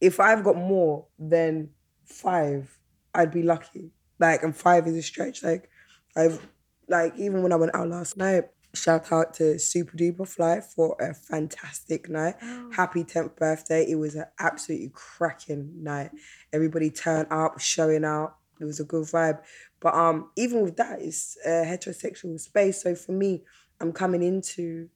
if 0.00 0.20
I've 0.20 0.44
got 0.44 0.56
more 0.56 1.06
than 1.18 1.70
five, 2.04 2.78
I'd 3.14 3.32
be 3.32 3.42
lucky. 3.42 3.90
Like, 4.18 4.42
and 4.42 4.54
five 4.56 4.86
is 4.86 4.96
a 4.96 5.02
stretch. 5.02 5.42
Like, 5.42 5.68
I've, 6.16 6.46
like, 6.88 7.14
even 7.18 7.42
when 7.42 7.52
I 7.52 7.56
went 7.56 7.74
out 7.74 7.88
last 7.88 8.16
night, 8.16 8.44
shout 8.74 9.10
out 9.10 9.34
to 9.34 9.54
Supa 9.54 9.94
Dupa 9.96 10.28
Fly 10.28 10.60
for 10.60 10.96
a 11.00 11.14
fantastic 11.14 12.08
night. 12.08 12.36
Oh. 12.42 12.70
Happy 12.72 13.04
10th 13.04 13.36
birthday. 13.36 13.86
It 13.88 13.96
was 13.96 14.14
an 14.14 14.26
absolutely 14.38 14.90
cracking 14.94 15.72
night. 15.82 16.10
Everybody 16.52 16.90
turned 16.90 17.28
up, 17.30 17.58
showing 17.58 18.04
out. 18.04 18.36
It 18.60 18.64
was 18.64 18.80
a 18.80 18.84
good 18.84 19.04
vibe. 19.04 19.40
But 19.80 19.94
um, 19.94 20.30
even 20.36 20.62
with 20.62 20.76
that, 20.76 21.00
it's 21.00 21.36
a 21.44 21.48
heterosexual 21.48 22.40
space. 22.40 22.82
So 22.82 22.94
for 22.94 23.12
me, 23.12 23.44
I'm 23.80 23.92
coming 23.92 24.22
into 24.22 24.88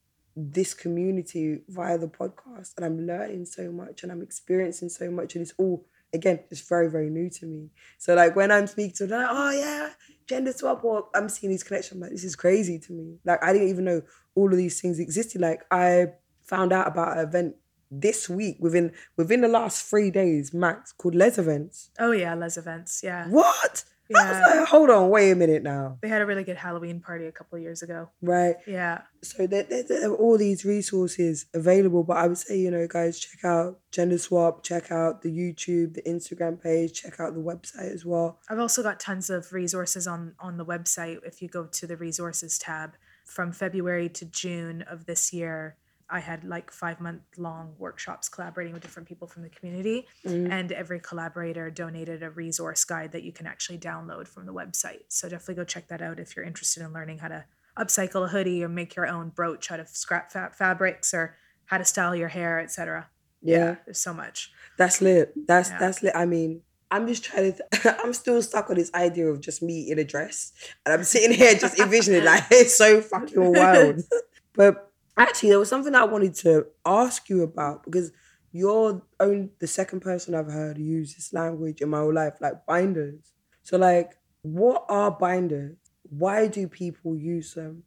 this 0.53 0.75
community 0.75 1.61
via 1.69 1.99
the 1.99 2.09
podcast 2.09 2.73
and 2.77 2.85
I'm 2.85 3.07
learning 3.07 3.45
so 3.47 3.71
much 3.71 4.03
and 4.03 4.13
I'm 4.13 4.23
experiencing 4.23 4.89
so 4.89 5.11
much 5.11 5.35
and 5.35 5.43
it's 5.43 5.55
all 5.59 5.87
again 6.15 6.41
it's 6.51 6.63
very 6.63 6.91
very 6.91 7.11
new 7.11 7.29
to 7.31 7.47
me 7.47 7.69
so 7.99 8.15
like 8.15 8.35
when 8.37 8.51
I'm 8.51 8.67
speaking 8.67 8.95
to 8.97 9.07
them 9.07 9.21
like, 9.21 9.29
oh 9.31 9.51
yeah 9.51 9.91
gender 10.29 10.53
swap 10.53 10.83
or 10.85 11.09
I'm 11.15 11.29
seeing 11.29 11.51
these 11.51 11.63
connections 11.63 11.93
I'm 11.97 12.01
like 12.01 12.11
this 12.13 12.25
is 12.25 12.37
crazy 12.37 12.79
to 12.79 12.93
me 12.93 13.19
like 13.25 13.43
I 13.45 13.53
didn't 13.53 13.69
even 13.69 13.85
know 13.85 14.03
all 14.35 14.51
of 14.51 14.57
these 14.57 14.81
things 14.81 14.99
existed 14.99 15.41
like 15.41 15.63
I 15.71 16.07
found 16.43 16.73
out 16.73 16.89
about 16.89 17.19
an 17.19 17.29
event 17.29 17.57
this 17.91 18.29
week 18.29 18.57
within 18.61 18.93
within 19.17 19.41
the 19.41 19.49
last 19.49 19.85
three 19.89 20.11
days 20.11 20.55
max 20.55 20.93
called 20.93 21.15
Les 21.15 21.39
Events 21.39 21.91
Oh 21.99 22.13
yeah, 22.13 22.35
Les 22.35 22.57
events. 22.57 23.03
Yeah. 23.03 23.29
what 23.29 23.85
Yeah. 24.11 24.43
like, 24.61 24.69
hold 24.69 24.91
on 24.91 25.09
wait 25.11 25.31
a 25.31 25.35
minute 25.37 25.63
now 25.63 25.99
They 26.03 26.09
had 26.09 26.21
a 26.21 26.27
really 26.27 26.43
good 26.45 26.57
Halloween 26.57 27.01
party 27.01 27.27
a 27.27 27.33
couple 27.33 27.57
of 27.57 27.63
years 27.63 27.83
ago. 27.83 28.11
right 28.21 28.57
Yeah. 28.67 29.03
so 29.23 29.47
there, 29.47 29.63
there, 29.63 29.85
there 29.85 30.11
are 30.11 30.15
all 30.17 30.37
these 30.37 30.65
resources 30.65 31.47
available 31.55 32.03
but 32.03 32.17
i 32.17 32.27
would 32.27 32.39
say 32.39 32.59
you 32.59 32.71
know 32.71 32.87
guys 32.87 33.19
check 33.21 33.45
out 33.45 33.79
gender 33.93 34.19
swap 34.19 34.63
check 34.65 34.91
out 34.91 35.23
the 35.23 35.31
youtube 35.31 35.95
the 35.95 36.03
instagram 36.03 36.61
page 36.63 36.93
check 37.03 37.21
out 37.21 37.35
the 37.35 37.41
website 37.41 37.93
as 37.93 38.05
well 38.05 38.39
I've 38.49 38.59
also 38.59 38.83
got 38.83 38.99
tons 38.99 39.31
of 39.31 39.53
resources 39.53 40.07
on 40.07 40.35
on 40.41 40.57
the 40.57 40.65
website. 40.65 41.19
If 41.25 41.41
you 41.43 41.49
go 41.49 41.67
to 41.67 41.87
the 41.87 41.97
resources 41.97 42.59
tab, 42.59 42.95
from 43.25 43.53
February 43.53 44.09
to 44.09 44.25
June 44.25 44.83
of 44.83 45.07
this 45.07 45.33
year, 45.33 45.77
I 46.11 46.21
had 46.21 46.45
like 46.45 46.71
five 46.71 47.01
month 47.01 47.23
long 47.37 47.75
workshops 47.79 48.29
collaborating 48.29 48.73
with 48.73 48.83
different 48.83 49.09
people 49.09 49.27
from 49.29 49.43
the 49.43 49.49
community, 49.51 50.07
mm. 50.27 50.51
and 50.51 50.73
every 50.73 51.01
collaborator 51.01 51.71
donated 51.71 52.23
a 52.23 52.31
resource 52.31 52.85
guide 52.85 53.13
that 53.13 53.23
you 53.23 53.33
can 53.33 53.47
actually 53.47 53.79
download 53.79 54.27
from 54.29 54.47
the 54.47 54.53
website. 54.53 55.03
So 55.09 55.29
definitely 55.29 55.55
go 55.57 55.65
check 55.65 55.89
that 55.89 56.03
out 56.03 56.19
if 56.19 56.35
you're 56.37 56.45
interested 56.45 56.83
in 56.83 56.93
learning 56.93 57.19
how 57.19 57.29
to 57.29 57.45
upcycle 57.79 58.25
a 58.25 58.29
hoodie 58.29 58.63
or 58.65 58.69
make 58.69 58.97
your 58.97 59.07
own 59.07 59.29
brooch 59.31 59.71
out 59.71 59.81
of 59.81 59.89
scrap 59.89 60.33
fa- 60.33 60.51
fabrics 60.53 61.15
or 61.15 61.37
how 61.67 61.79
to 61.79 61.85
style 61.85 62.17
your 62.17 62.29
hair, 62.29 62.59
etc. 62.61 63.09
yeah, 63.43 63.77
there's 63.87 64.01
so 64.01 64.13
much. 64.13 64.53
that's 64.77 65.01
lit 65.01 65.33
that's 65.47 65.71
Yeah. 65.71 65.79
that's 65.79 66.03
lit 66.03 66.15
i 66.17 66.25
mean 66.27 66.63
i'm 66.91 67.07
just 67.07 67.23
trying 67.25 67.53
to 67.53 67.63
th- 67.71 67.95
i'm 68.03 68.13
still 68.13 68.41
stuck 68.43 68.69
on 68.71 68.77
this 68.77 68.91
idea 68.95 69.27
of 69.29 69.41
just 69.41 69.63
me 69.63 69.91
in 69.91 69.99
a 69.99 70.05
dress 70.05 70.53
and 70.85 70.93
i'm 70.95 71.05
sitting 71.05 71.33
here 71.37 71.55
just 71.55 71.79
envisioning 71.79 72.25
like 72.25 72.45
it's 72.51 72.77
so 72.77 73.01
fucking 73.01 73.53
wild 73.55 74.01
but 74.55 74.90
actually 75.17 75.49
there 75.49 75.59
was 75.59 75.69
something 75.69 75.95
i 75.95 76.05
wanted 76.05 76.35
to 76.35 76.67
ask 76.85 77.29
you 77.29 77.43
about 77.43 77.85
because 77.85 78.13
you're 78.53 79.03
only 79.21 79.51
the 79.59 79.67
second 79.67 80.01
person 80.01 80.35
i've 80.35 80.51
heard 80.51 80.79
use 80.79 81.15
this 81.15 81.33
language 81.33 81.81
in 81.81 81.89
my 81.89 81.99
whole 81.99 82.15
life 82.15 82.35
like 82.41 82.67
binders. 82.67 83.33
So 83.63 83.77
like 83.79 84.17
what 84.43 84.85
are 84.89 85.11
binders? 85.11 85.77
Why 86.03 86.49
do 86.49 86.67
people 86.67 87.17
use 87.17 87.55
them? 87.55 87.85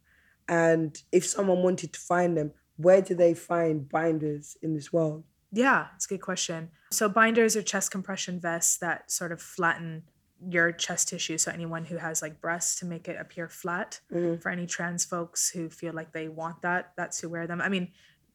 And 0.48 0.96
if 1.12 1.26
someone 1.26 1.62
wanted 1.62 1.92
to 1.92 2.00
find 2.00 2.36
them 2.36 2.52
where 2.76 3.00
do 3.00 3.14
they 3.14 3.34
find 3.34 3.88
binders 3.88 4.56
in 4.62 4.74
this 4.74 4.92
world? 4.92 5.24
Yeah, 5.52 5.86
it's 5.94 6.06
a 6.06 6.08
good 6.08 6.20
question. 6.20 6.70
So 6.90 7.08
binders 7.08 7.54
are 7.54 7.62
chest 7.62 7.92
compression 7.92 8.40
vests 8.40 8.76
that 8.78 9.10
sort 9.10 9.30
of 9.30 9.40
flatten 9.40 10.02
your 10.46 10.72
chest 10.72 11.08
tissue. 11.08 11.38
So 11.38 11.50
anyone 11.50 11.84
who 11.84 11.96
has 11.96 12.20
like 12.22 12.40
breasts 12.40 12.78
to 12.80 12.86
make 12.86 13.08
it 13.08 13.16
appear 13.20 13.48
flat. 13.48 14.00
Mhm. 14.12 14.40
For 14.42 14.50
any 14.50 14.66
trans 14.66 15.04
folks 15.04 15.48
who 15.50 15.70
feel 15.70 15.92
like 15.94 16.12
they 16.12 16.28
want 16.28 16.62
that, 16.62 16.92
that's 16.96 17.20
who 17.20 17.28
wear 17.28 17.46
them. 17.46 17.60
I 17.60 17.68
mean, 17.68 17.92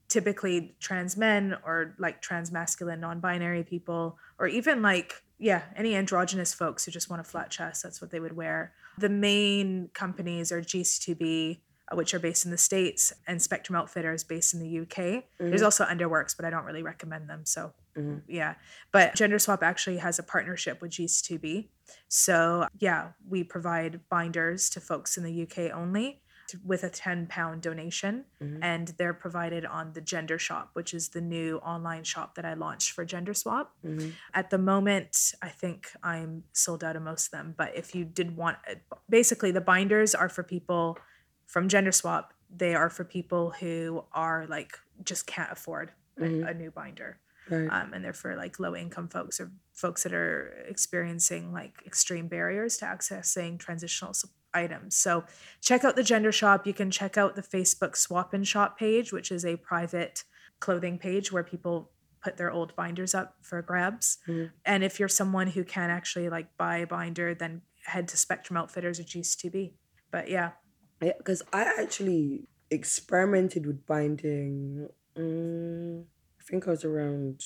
typically 0.08 0.76
trans 0.80 1.16
men 1.18 1.56
or 1.64 1.96
like 2.00 2.22
trans 2.22 2.52
masculine 2.52 3.00
non-binary 3.00 3.64
people, 3.64 4.18
or 4.40 4.48
even 4.48 4.82
like 4.82 5.24
yeah, 5.42 5.62
any 5.78 5.96
androgynous 5.96 6.54
folks 6.54 6.84
who 6.84 6.92
just 6.92 7.10
want 7.10 7.22
a 7.22 7.24
flat 7.24 7.50
chest, 7.50 7.82
that's 7.84 8.02
what 8.02 8.12
they 8.12 8.20
would 8.20 8.36
wear. 8.36 8.74
The 8.98 9.08
main 9.08 9.90
companies 9.94 10.52
are 10.52 10.62
GC2B, 10.62 11.62
uh, 11.90 11.96
which 11.96 12.14
are 12.14 12.20
based 12.20 12.44
in 12.44 12.52
the 12.52 12.58
States, 12.58 13.14
and 13.26 13.42
Spectrum 13.42 13.78
Outfitters 13.78 14.26
based 14.26 14.54
in 14.54 14.60
the 14.60 14.80
UK. 14.82 15.24
There's 15.38 15.62
also 15.62 15.86
Underworks, 15.86 16.36
but 16.36 16.44
I 16.44 16.50
don't 16.50 16.66
really 16.66 16.84
recommend 16.84 17.30
them. 17.30 17.46
So 17.46 17.72
Mhm. 18.00 18.22
yeah. 18.28 18.56
But 18.92 19.16
Gender 19.16 19.40
Swap 19.40 19.62
actually 19.64 19.98
has 19.98 20.20
a 20.20 20.24
partnership 20.24 20.82
with 20.82 20.92
GC2B. 20.92 21.70
So 22.08 22.68
yeah, 22.80 23.12
we 23.28 23.44
provide 23.44 24.02
binders 24.10 24.70
to 24.72 24.80
folks 24.80 25.18
in 25.18 25.24
the 25.24 25.32
UK 25.44 25.72
only 25.72 26.22
with 26.66 26.84
a 26.84 26.90
10 26.90 27.28
pound 27.28 27.62
donation. 27.62 28.26
Mhm. 28.42 28.60
And 28.64 28.88
they're 28.98 29.14
provided 29.14 29.66
on 29.66 29.94
the 29.94 30.02
Gender 30.02 30.40
Shop, 30.40 30.72
which 30.74 30.96
is 30.96 31.10
the 31.10 31.22
new 31.22 31.58
online 31.60 32.04
shop 32.04 32.34
that 32.36 32.46
I 32.46 32.56
launched 32.56 32.92
for 32.94 33.06
Gender 33.06 33.36
Swap. 33.36 33.76
Mhm. 33.86 34.14
At 34.34 34.50
the 34.50 34.58
moment, 34.58 35.34
I 35.44 35.50
think 35.50 35.92
I'm 36.02 36.46
sold 36.54 36.84
out 36.84 36.96
of 36.96 37.04
most 37.04 37.28
of 37.28 37.32
them. 37.32 37.54
But 37.56 37.76
if 37.76 37.94
you 37.94 38.04
did 38.04 38.36
want, 38.36 38.58
basically, 39.08 39.52
the 39.52 39.62
binders 39.62 40.16
are 40.16 40.28
for 40.30 40.42
people 40.42 40.98
from 41.46 41.68
Gender 41.70 41.92
Swap. 41.92 42.34
They 42.50 42.74
are 42.74 42.90
for 42.90 43.04
people 43.04 43.52
who 43.52 44.06
are 44.12 44.48
like 44.48 44.80
just 45.04 45.28
can't 45.28 45.52
afford 45.52 45.92
a, 46.18 46.26
a 46.50 46.54
new 46.54 46.72
binder 46.72 47.20
right 47.50 47.70
um, 47.70 47.94
and 47.94 48.04
they're 48.04 48.14
for 48.14 48.36
like 48.36 48.60
low 48.60 48.76
income 48.76 49.08
folks 49.08 49.40
or 49.40 49.52
folks 49.74 50.04
that 50.04 50.14
are 50.14 50.48
experiencing 50.68 51.52
like 51.54 51.74
extreme 51.86 52.28
barriers 52.28 52.78
to 52.78 52.86
accessing 52.86 53.58
transitional 53.60 54.14
items. 54.54 54.96
So 54.96 55.24
check 55.62 55.84
out 55.84 55.96
the 55.96 56.04
gender 56.04 56.32
shop. 56.32 56.66
You 56.68 56.74
can 56.74 56.90
check 56.92 57.18
out 57.18 57.36
the 57.36 57.42
Facebook 57.44 57.96
Swap 57.96 58.34
and 58.34 58.48
Shop 58.48 58.78
page, 58.78 59.14
which 59.14 59.32
is 59.32 59.46
a 59.46 59.56
private 59.58 60.24
clothing 60.60 60.98
page 60.98 61.32
where 61.32 61.44
people 61.44 61.92
put 62.22 62.36
their 62.38 62.52
old 62.52 62.76
binders 62.76 63.14
up 63.16 63.36
for 63.42 63.62
grabs. 63.62 64.18
Mhm. 64.28 64.52
And 64.66 64.84
if 64.84 65.00
you're 65.00 65.08
someone 65.08 65.48
who 65.48 65.64
can 65.64 65.90
actually 65.90 66.28
like 66.30 66.58
buy 66.58 66.78
a 66.78 66.88
binder, 66.88 67.34
then 67.34 67.62
head 67.86 68.08
to 68.10 68.18
Spectrum 68.18 68.58
Outfitters 68.58 69.00
or 69.00 69.04
GC2B. 69.04 69.74
But 70.12 70.30
yeah, 70.30 70.52
Yeah, 71.02 71.14
because 71.18 71.42
I 71.54 71.62
actually 71.80 72.48
experimented 72.72 73.66
with 73.66 73.86
binding. 73.86 74.90
mm, 75.16 76.04
think 76.50 76.68
I 76.68 76.72
was 76.72 76.84
around 76.84 77.44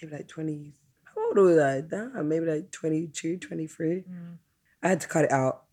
maybe 0.00 0.16
like 0.16 0.28
20. 0.28 0.72
How 1.04 1.26
old 1.26 1.36
was 1.36 1.58
I? 1.58 1.82
Damn, 1.82 2.28
maybe 2.28 2.46
like 2.46 2.70
22, 2.70 3.38
23. 3.38 3.88
Mm. 3.88 4.38
I 4.82 4.88
had 4.88 5.00
to 5.00 5.08
cut 5.08 5.24
it 5.24 5.32
out. 5.32 5.64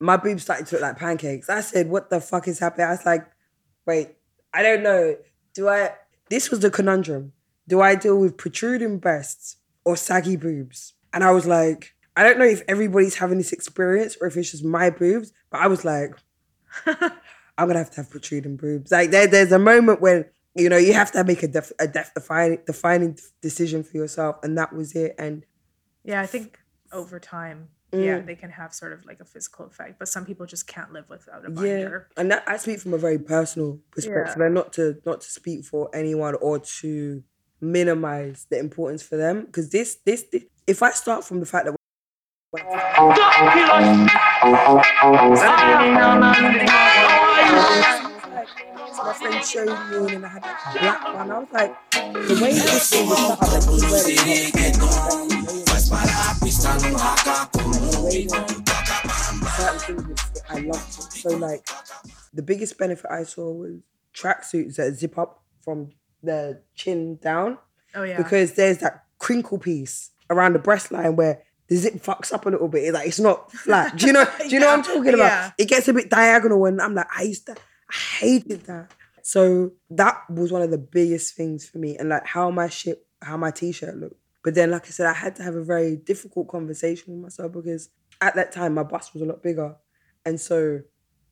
My 0.00 0.16
boobs 0.16 0.42
started 0.42 0.66
to 0.66 0.76
look 0.76 0.82
like 0.82 0.98
pancakes. 0.98 1.48
I 1.48 1.60
said, 1.60 1.88
What 1.88 2.10
the 2.10 2.20
fuck 2.20 2.48
is 2.48 2.58
happening? 2.58 2.86
I 2.86 2.90
was 2.90 3.06
like, 3.06 3.26
Wait, 3.86 4.16
I 4.52 4.62
don't 4.62 4.82
know. 4.82 5.16
Do 5.54 5.68
I? 5.68 5.92
This 6.30 6.50
was 6.50 6.60
the 6.60 6.70
conundrum. 6.70 7.32
Do 7.68 7.80
I 7.80 7.94
deal 7.94 8.18
with 8.18 8.36
protruding 8.36 8.98
breasts 8.98 9.56
or 9.84 9.96
saggy 9.96 10.36
boobs? 10.36 10.94
And 11.12 11.22
I 11.22 11.30
was 11.30 11.46
like, 11.46 11.94
I 12.16 12.22
don't 12.22 12.38
know 12.38 12.44
if 12.44 12.62
everybody's 12.68 13.16
having 13.16 13.38
this 13.38 13.52
experience 13.52 14.16
or 14.20 14.26
if 14.26 14.36
it's 14.36 14.50
just 14.50 14.64
my 14.64 14.90
boobs, 14.90 15.32
but 15.50 15.60
I 15.60 15.66
was 15.66 15.84
like, 15.84 16.16
I'm 16.86 17.68
gonna 17.68 17.78
have 17.78 17.90
to 17.90 17.96
have 17.98 18.10
protruding 18.10 18.56
boobs. 18.56 18.90
Like 18.90 19.10
there, 19.10 19.26
there's 19.26 19.52
a 19.52 19.58
moment 19.58 20.00
when 20.00 20.26
you 20.54 20.68
know 20.68 20.76
you 20.76 20.92
have 20.94 21.10
to 21.12 21.24
make 21.24 21.42
a 21.42 21.48
def, 21.48 21.72
a 21.78 21.86
def, 21.88 22.12
defining 22.14 22.58
defining 22.66 23.18
decision 23.42 23.82
for 23.82 23.96
yourself, 23.96 24.36
and 24.42 24.56
that 24.58 24.72
was 24.72 24.94
it. 24.94 25.14
And 25.18 25.44
Yeah, 26.04 26.20
I 26.20 26.26
think 26.26 26.58
over 26.92 27.18
time, 27.18 27.68
yeah, 27.92 28.18
Mm. 28.20 28.26
they 28.26 28.36
can 28.36 28.50
have 28.50 28.72
sort 28.74 28.92
of 28.92 29.04
like 29.06 29.20
a 29.20 29.24
physical 29.24 29.66
effect, 29.66 29.98
but 29.98 30.08
some 30.08 30.24
people 30.24 30.46
just 30.46 30.66
can't 30.66 30.92
live 30.92 31.08
without 31.08 31.44
a 31.44 31.50
yeah, 31.50 31.54
binder. 31.84 32.08
and 32.16 32.30
that 32.30 32.44
I 32.46 32.56
speak 32.56 32.80
from 32.80 32.94
a 32.94 32.98
very 32.98 33.18
personal 33.18 33.80
perspective, 33.90 34.40
and 34.40 34.54
not 34.54 34.72
to 34.74 35.00
not 35.04 35.20
to 35.22 35.30
speak 35.30 35.64
for 35.64 35.90
anyone 35.94 36.34
or 36.40 36.58
to 36.80 37.22
minimize 37.60 38.46
the 38.50 38.58
importance 38.58 39.02
for 39.02 39.16
them, 39.16 39.46
because 39.46 39.70
this, 39.70 39.96
this 40.04 40.24
this 40.30 40.44
if 40.66 40.82
I 40.82 40.90
start 40.90 41.24
from 41.24 41.40
the 41.40 41.46
fact 41.46 41.66
that 41.66 41.74
my 48.96 49.12
friend 49.12 49.44
showed 49.44 49.66
me 49.66 50.14
and 50.14 50.24
I 50.24 50.28
had 50.28 50.42
that 50.42 50.76
black 50.80 51.14
one. 51.14 51.30
I 51.30 51.38
was 51.38 51.48
like, 51.52 51.90
the 51.90 52.38
way 52.42 52.52
this 52.52 52.90
thing 52.90 53.08
was 53.08 53.18
set 53.18 53.32
up, 53.32 53.50
like 53.52 53.62
he 53.64 53.76
wear 53.80 54.02
certain 59.50 59.78
things 59.78 60.06
with 60.06 60.36
it, 60.36 60.42
I 60.48 60.58
loved 60.60 60.88
it. 60.88 61.02
So 61.02 61.30
like, 61.30 61.66
the 62.32 62.42
biggest 62.42 62.78
benefit 62.78 63.10
I 63.10 63.24
saw 63.24 63.50
was 63.52 63.80
tracksuits 64.14 64.76
that 64.76 64.94
zip 64.94 65.18
up 65.18 65.42
from 65.62 65.90
the 66.22 66.62
chin 66.74 67.16
down 67.16 67.58
Oh 67.94 68.02
yeah, 68.02 68.16
because 68.16 68.52
there's 68.54 68.78
that 68.78 69.04
crinkle 69.18 69.58
piece 69.58 70.10
around 70.30 70.52
the 70.54 70.58
breast 70.58 70.90
line 70.90 71.16
where 71.16 71.42
the 71.68 71.76
zip 71.76 71.94
fucks 71.94 72.32
up 72.32 72.46
a 72.46 72.50
little 72.50 72.68
bit. 72.68 72.84
It's 72.84 72.94
like 72.94 73.06
it's 73.08 73.20
not 73.20 73.50
flat. 73.52 73.96
Do 73.96 74.06
you 74.06 74.12
know? 74.12 74.26
Do 74.40 74.48
you 74.48 74.58
know 74.60 74.66
what 74.66 74.78
I'm 74.78 74.84
talking 74.94 75.14
about? 75.14 75.18
Yeah. 75.18 75.50
It 75.58 75.68
gets 75.68 75.88
a 75.88 75.92
bit 75.92 76.10
diagonal, 76.10 76.64
and 76.66 76.80
I'm 76.80 76.94
like, 76.94 77.06
I 77.16 77.22
used 77.22 77.46
to, 77.46 77.56
I 77.90 77.94
hated 77.94 78.64
that. 78.64 78.92
So 79.22 79.72
that 79.90 80.22
was 80.28 80.52
one 80.52 80.62
of 80.62 80.70
the 80.70 80.78
biggest 80.78 81.34
things 81.34 81.66
for 81.68 81.78
me, 81.78 81.96
and 81.96 82.10
like 82.10 82.26
how 82.26 82.50
my 82.50 82.68
shit, 82.68 83.06
how 83.22 83.36
my 83.36 83.50
t-shirt 83.50 83.96
looked. 83.96 84.20
But 84.42 84.54
then, 84.54 84.70
like 84.70 84.86
I 84.86 84.90
said, 84.90 85.06
I 85.06 85.14
had 85.14 85.36
to 85.36 85.42
have 85.42 85.54
a 85.54 85.64
very 85.64 85.96
difficult 85.96 86.48
conversation 86.48 87.14
with 87.14 87.22
myself 87.22 87.52
because 87.52 87.88
at 88.20 88.34
that 88.34 88.52
time 88.52 88.74
my 88.74 88.82
bust 88.82 89.14
was 89.14 89.22
a 89.22 89.26
lot 89.26 89.42
bigger, 89.42 89.76
and 90.26 90.38
so 90.38 90.80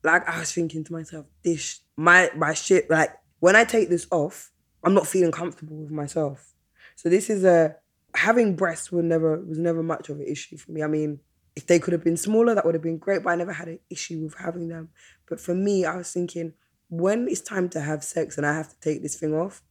like 0.03 0.27
I 0.27 0.39
was 0.39 0.51
thinking 0.51 0.83
to 0.83 0.93
myself, 0.93 1.25
this 1.43 1.81
my 1.95 2.29
my 2.35 2.53
shit. 2.53 2.89
Like 2.89 3.11
when 3.39 3.55
I 3.55 3.63
take 3.63 3.89
this 3.89 4.07
off, 4.11 4.51
I'm 4.83 4.93
not 4.93 5.07
feeling 5.07 5.31
comfortable 5.31 5.77
with 5.77 5.91
myself. 5.91 6.53
So 6.95 7.09
this 7.09 7.29
is 7.29 7.43
a 7.43 7.75
having 8.15 8.55
breasts 8.55 8.91
was 8.91 9.03
never 9.03 9.39
was 9.39 9.57
never 9.57 9.83
much 9.83 10.09
of 10.09 10.17
an 10.19 10.25
issue 10.27 10.57
for 10.57 10.71
me. 10.71 10.83
I 10.83 10.87
mean, 10.87 11.19
if 11.55 11.67
they 11.67 11.79
could 11.79 11.93
have 11.93 12.03
been 12.03 12.17
smaller, 12.17 12.55
that 12.55 12.65
would 12.65 12.75
have 12.75 12.81
been 12.83 12.97
great. 12.97 13.23
But 13.23 13.31
I 13.31 13.35
never 13.35 13.53
had 13.53 13.67
an 13.67 13.79
issue 13.89 14.19
with 14.23 14.35
having 14.35 14.67
them. 14.69 14.89
But 15.29 15.39
for 15.39 15.53
me, 15.53 15.85
I 15.85 15.95
was 15.97 16.11
thinking, 16.11 16.53
when 16.89 17.27
it's 17.27 17.41
time 17.41 17.69
to 17.69 17.81
have 17.81 18.03
sex 18.03 18.37
and 18.37 18.45
I 18.45 18.53
have 18.55 18.69
to 18.69 18.79
take 18.79 19.01
this 19.01 19.15
thing 19.15 19.33
off, 19.33 19.61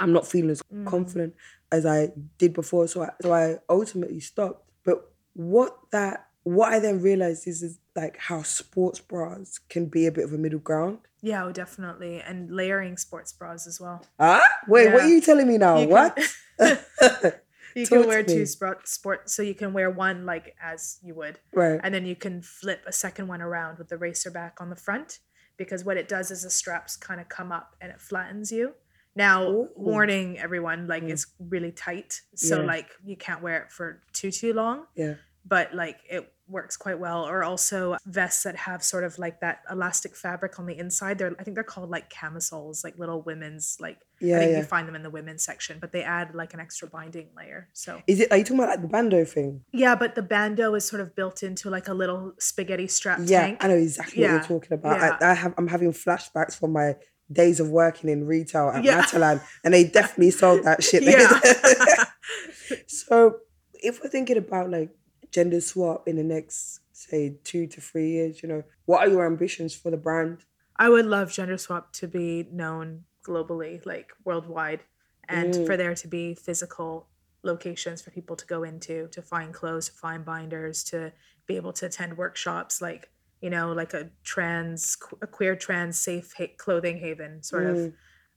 I'm 0.00 0.12
not 0.12 0.26
feeling 0.26 0.50
as 0.50 0.62
Mm. 0.72 0.86
confident 0.86 1.34
as 1.72 1.84
I 1.86 2.12
did 2.38 2.52
before. 2.54 2.86
So 2.88 3.02
I, 3.02 3.10
so 3.22 3.32
I 3.32 3.58
ultimately 3.68 4.20
stopped. 4.20 4.68
But 4.84 5.10
what 5.34 5.76
that 5.90 6.26
what 6.44 6.72
I 6.72 6.78
then 6.78 7.02
realized 7.02 7.46
is, 7.46 7.62
is 7.62 7.78
like 7.94 8.16
how 8.16 8.42
sports 8.42 9.00
bras 9.00 9.58
can 9.68 9.86
be 9.86 10.06
a 10.06 10.12
bit 10.12 10.24
of 10.24 10.32
a 10.32 10.38
middle 10.38 10.60
ground. 10.60 10.98
Yeah, 11.20 11.44
oh, 11.44 11.52
definitely. 11.52 12.20
And 12.22 12.50
layering 12.50 12.96
sports 12.96 13.32
bras 13.32 13.66
as 13.66 13.80
well. 13.80 14.02
Ah, 14.18 14.40
wait, 14.66 14.92
what 14.92 15.02
are 15.02 15.08
you 15.08 15.20
telling 15.20 15.46
me 15.48 15.58
now? 15.58 15.78
You 15.80 15.88
what? 15.88 16.16
can- 16.16 16.78
You 17.78 17.86
Talk 17.86 18.00
can 18.00 18.08
wear 18.08 18.22
two 18.22 18.44
sport, 18.46 18.88
sport, 18.88 19.30
so 19.30 19.42
you 19.42 19.54
can 19.54 19.72
wear 19.72 19.90
one 19.90 20.26
like 20.26 20.54
as 20.62 20.98
you 21.02 21.14
would, 21.14 21.38
right. 21.52 21.80
and 21.82 21.94
then 21.94 22.04
you 22.06 22.16
can 22.16 22.42
flip 22.42 22.82
a 22.86 22.92
second 22.92 23.28
one 23.28 23.40
around 23.40 23.78
with 23.78 23.88
the 23.88 23.96
racer 23.98 24.30
back 24.30 24.60
on 24.60 24.68
the 24.70 24.76
front 24.76 25.20
because 25.56 25.84
what 25.84 25.96
it 25.96 26.08
does 26.08 26.30
is 26.30 26.42
the 26.42 26.50
straps 26.50 26.96
kind 26.96 27.20
of 27.20 27.28
come 27.28 27.50
up 27.52 27.76
and 27.80 27.90
it 27.92 28.00
flattens 28.00 28.50
you. 28.52 28.74
Now, 29.16 29.48
Ooh. 29.50 29.68
warning 29.76 30.38
everyone, 30.38 30.86
like 30.86 31.02
Mm. 31.02 31.10
it's 31.10 31.26
really 31.40 31.72
tight, 31.72 32.20
so 32.34 32.60
Yeah. 32.60 32.66
like 32.66 32.88
you 33.04 33.16
can't 33.16 33.42
wear 33.42 33.62
it 33.62 33.72
for 33.72 34.02
too 34.12 34.30
too 34.30 34.52
long. 34.52 34.86
Yeah. 34.94 35.14
But 35.44 35.74
like 35.74 35.98
it 36.08 36.32
works 36.48 36.76
quite 36.76 36.98
well. 36.98 37.26
Or 37.26 37.42
also 37.44 37.96
vests 38.06 38.42
that 38.44 38.56
have 38.56 38.82
sort 38.82 39.04
of 39.04 39.18
like 39.18 39.40
that 39.40 39.60
elastic 39.70 40.16
fabric 40.16 40.58
on 40.58 40.66
the 40.66 40.78
inside. 40.78 41.18
They're 41.18 41.34
I 41.38 41.42
think 41.44 41.54
they're 41.54 41.64
called 41.64 41.90
like 41.90 42.10
camisoles, 42.10 42.82
like 42.84 42.98
little 42.98 43.22
women's 43.22 43.76
like 43.80 43.98
Yeah, 44.20 44.36
I 44.36 44.38
think 44.40 44.52
yeah. 44.52 44.58
you 44.58 44.64
find 44.64 44.88
them 44.88 44.94
in 44.94 45.02
the 45.02 45.10
women's 45.10 45.44
section, 45.44 45.78
but 45.80 45.92
they 45.92 46.02
add 46.02 46.34
like 46.34 46.54
an 46.54 46.60
extra 46.60 46.88
binding 46.88 47.28
layer. 47.36 47.68
So 47.72 48.00
Is 48.06 48.20
it? 48.20 48.32
Are 48.32 48.38
you 48.38 48.44
talking 48.44 48.58
about 48.58 48.70
like 48.70 48.82
the 48.82 48.88
bandeau 48.88 49.24
thing? 49.24 49.62
yeah, 49.72 49.94
but 49.94 50.14
the 50.14 50.22
bandeau 50.22 50.74
is 50.74 50.84
sort 50.86 51.00
of 51.02 51.14
built 51.14 51.42
into 51.42 51.70
like 51.70 51.88
a 51.88 51.94
little 51.94 52.32
spaghetti 52.38 52.86
strap 52.88 53.20
Yeah, 53.24 53.42
tank. 53.42 53.64
I 53.64 53.68
know 53.68 53.76
exactly 53.76 54.22
what 54.22 54.30
you're 54.30 54.40
talking 54.42 54.72
about. 54.72 54.96
yeah. 54.98 55.16
I, 55.20 55.30
I 55.30 55.34
have. 55.34 55.54
I'm 55.58 55.68
having 55.68 55.92
flashbacks 55.92 56.58
from 56.58 56.72
my 56.72 56.96
days 57.30 57.60
of 57.60 57.68
working 57.68 58.08
in 58.08 58.24
retail 58.26 58.70
at 58.70 58.82
Yeah. 58.84 59.02
Matalan, 59.02 59.42
and 59.62 59.74
they 59.74 59.84
definitely 59.84 60.30
sold 60.30 60.64
that 60.64 60.82
shit. 60.82 61.02
Yeah. 61.08 62.04
so, 62.86 63.36
if 63.74 64.02
we're 64.02 64.10
thinking 64.10 64.36
about 64.36 64.70
like 64.70 64.90
gender 65.30 65.60
swap 65.60 66.08
in 66.08 66.16
the 66.16 66.24
next, 66.24 66.80
say, 66.92 67.36
two 67.44 67.66
to 67.66 67.80
three 67.80 68.10
years, 68.10 68.42
you 68.42 68.48
know, 68.48 68.62
what 68.86 69.00
are 69.00 69.10
your 69.10 69.26
ambitions 69.26 69.74
for 69.74 69.90
the 69.90 69.96
brand? 69.96 70.44
I 70.76 70.88
would 70.88 71.06
love 71.06 71.32
gender 71.32 71.58
swap 71.58 71.92
to 71.94 72.06
be 72.08 72.46
known 72.52 73.04
globally, 73.26 73.84
like 73.84 74.12
worldwide, 74.24 74.80
and 75.28 75.52
Mm. 75.54 75.66
for 75.66 75.76
there 75.76 75.94
to 75.94 76.08
be 76.08 76.34
physical 76.34 77.08
locations 77.42 78.00
for 78.02 78.10
people 78.10 78.36
to 78.36 78.46
go 78.46 78.62
into 78.62 79.08
to 79.08 79.22
find 79.22 79.52
clothes, 79.54 79.88
to 79.88 79.94
find 79.94 80.24
binders, 80.24 80.82
to 80.84 81.12
be 81.46 81.56
able 81.56 81.72
to 81.72 81.86
attend 81.86 82.16
workshops, 82.16 82.80
like 82.80 83.10
you 83.40 83.50
know, 83.50 83.70
like 83.72 83.94
a 83.94 84.10
trans, 84.24 84.96
a 85.22 85.26
queer 85.28 85.54
trans 85.54 85.96
safe 85.96 86.32
ha- 86.36 86.52
clothing 86.56 86.98
haven, 86.98 87.40
sort 87.40 87.66
of. 87.66 87.76
Mm. 87.76 87.92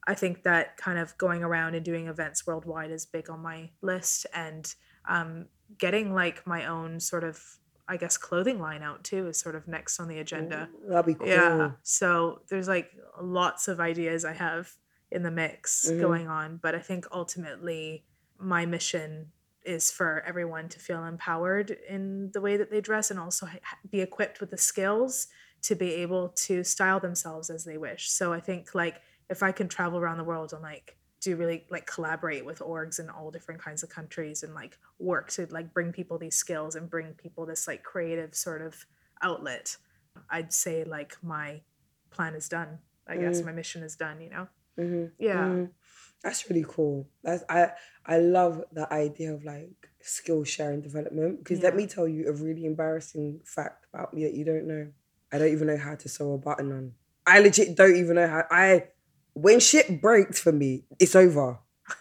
I 0.08 0.14
think 0.14 0.44
that 0.44 0.78
kind 0.78 1.00
of 1.00 1.18
going 1.18 1.44
around 1.44 1.74
and 1.74 1.84
doing 1.84 2.08
events 2.08 2.46
worldwide 2.46 2.92
is 2.92 3.08
big 3.08 3.28
on 3.28 3.40
my 3.40 3.72
list, 3.82 4.28
and 4.34 4.72
um, 5.10 5.48
getting 5.78 6.14
like 6.14 6.46
my 6.48 6.66
own 6.66 7.00
sort 7.00 7.24
of, 7.24 7.42
I 7.88 7.98
guess, 7.98 8.18
clothing 8.18 8.60
line 8.60 8.84
out 8.84 9.04
too 9.04 9.28
is 9.28 9.38
sort 9.40 9.56
of 9.56 9.68
next 9.68 10.00
on 10.00 10.08
the 10.08 10.20
agenda. 10.20 10.70
That'd 10.88 11.06
be 11.06 11.14
cool. 11.16 11.28
Yeah. 11.28 11.72
So 11.84 12.42
there's 12.50 12.68
like 12.68 12.92
lots 13.22 13.68
of 13.68 13.80
ideas 13.80 14.26
I 14.26 14.34
have 14.34 14.74
in 15.12 15.24
the 15.24 15.32
mix 15.32 15.90
Mhm. 15.90 16.00
going 16.00 16.28
on, 16.28 16.58
but 16.58 16.74
I 16.76 16.80
think 16.80 17.06
ultimately 17.12 18.06
my 18.38 18.66
mission 18.66 19.32
is 19.64 19.92
for 19.92 20.22
everyone 20.26 20.70
to 20.70 20.80
feel 20.80 21.04
empowered 21.04 21.70
in 21.70 22.32
the 22.32 22.42
way 22.42 22.58
that 22.58 22.72
they 22.72 22.82
dress 22.82 23.12
and 23.12 23.20
also 23.20 23.48
be 23.90 24.02
equipped 24.02 24.40
with 24.40 24.50
the 24.50 24.58
skills 24.58 25.28
to 25.62 25.76
be 25.76 25.94
able 25.96 26.30
to 26.30 26.64
style 26.64 27.00
themselves 27.00 27.50
as 27.52 27.66
they 27.66 27.78
wish. 27.78 28.10
So 28.10 28.34
I 28.34 28.40
think 28.40 28.74
like 28.74 29.02
if 29.30 29.44
I 29.44 29.52
can 29.52 29.68
travel 29.68 30.00
around 30.00 30.18
the 30.18 30.24
world 30.24 30.54
and 30.54 30.64
like 30.64 30.98
do 31.22 31.36
really 31.36 31.66
like 31.70 31.86
collaborate 31.86 32.46
with 32.46 32.60
orgs 32.60 33.00
in 33.00 33.10
all 33.10 33.32
different 33.32 33.62
kinds 33.62 33.84
of 33.84 33.90
countries 33.90 34.44
and 34.44 34.54
like 34.54 34.78
work 35.00 35.30
to 35.32 35.48
like 35.52 35.74
bring 35.74 35.92
people 35.92 36.18
these 36.18 36.36
skills 36.36 36.76
and 36.76 36.90
bring 36.90 37.14
people 37.14 37.46
this 37.46 37.68
like 37.68 37.84
creative 37.84 38.36
sort 38.36 38.62
of 38.62 38.86
outlet 39.22 39.78
I'd 40.30 40.54
say 40.54 40.84
like 40.84 41.16
my 41.24 41.62
plan 42.10 42.36
is 42.36 42.50
done. 42.50 42.80
I 43.08 43.18
guess 43.18 43.42
Mm. 43.42 43.46
my 43.46 43.52
mission 43.52 43.84
is 43.84 43.96
done, 43.96 44.22
you 44.22 44.30
know? 44.30 44.48
hmm 44.78 45.06
Yeah. 45.20 45.46
Mhm. 45.46 45.72
That's 46.24 46.50
really 46.50 46.66
cool. 46.68 47.08
That's 47.24 47.44
I 47.50 47.72
I 48.06 48.18
love 48.20 48.64
the 48.72 48.92
idea 48.94 49.34
of 49.34 49.44
like 49.44 49.90
skill 50.02 50.44
sharing 50.44 50.82
development 50.82 51.40
because 51.40 51.62
let 51.62 51.76
me 51.76 51.88
tell 51.88 52.08
you 52.08 52.28
a 52.30 52.34
really 52.34 52.66
embarrassing 52.66 53.42
fact 53.44 53.86
about 53.94 54.14
me 54.14 54.24
that 54.26 54.34
you 54.34 54.46
don't 54.46 54.68
know. 54.68 54.92
I 55.32 55.38
don't 55.38 55.52
even 55.52 55.68
know 55.68 55.78
how 55.78 55.96
to 55.96 56.10
sew 56.10 56.34
a 56.34 56.38
button 56.38 56.72
on. 56.72 56.94
I 57.26 57.40
legit 57.40 57.76
don't 57.76 57.96
even 57.96 58.16
know 58.16 58.28
how 58.28 58.44
I 58.52 58.90
when 59.34 59.60
shit 59.60 60.02
breaks 60.02 60.40
for 60.40 60.52
me, 60.52 60.86
it's 61.00 61.16
over. 61.16 61.60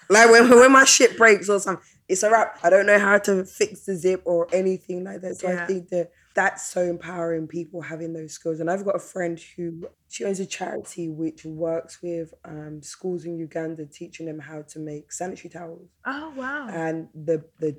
Like 0.08 0.30
when 0.30 0.48
when 0.50 0.72
my 0.72 0.84
shit 0.84 1.16
breaks 1.16 1.48
or 1.48 1.58
something, 1.58 1.84
it's 2.08 2.22
a 2.22 2.30
wrap. 2.30 2.58
I 2.62 2.70
don't 2.70 2.86
know 2.86 2.98
how 2.98 3.18
to 3.18 3.44
fix 3.44 3.86
the 3.86 3.96
zip 3.96 4.22
or 4.24 4.46
anything 4.52 5.04
like 5.04 5.20
that. 5.22 5.36
So 5.36 5.48
I 5.48 5.66
think 5.66 5.88
that 5.90 6.10
that's 6.34 6.68
so 6.68 6.82
empowering 6.82 7.48
people 7.48 7.82
having 7.82 8.12
those 8.12 8.32
skills. 8.32 8.60
And 8.60 8.70
I've 8.70 8.84
got 8.84 8.96
a 8.96 9.00
friend 9.00 9.40
who 9.56 9.88
she 10.08 10.24
owns 10.24 10.38
a 10.38 10.46
charity 10.46 11.08
which 11.08 11.44
works 11.44 12.00
with 12.02 12.32
um, 12.44 12.82
schools 12.82 13.24
in 13.24 13.36
Uganda, 13.36 13.86
teaching 13.86 14.26
them 14.26 14.38
how 14.38 14.62
to 14.62 14.78
make 14.78 15.12
sanitary 15.12 15.50
towels. 15.50 15.88
Oh 16.06 16.32
wow. 16.36 16.68
And 16.68 17.08
the 17.14 17.44
the 17.58 17.76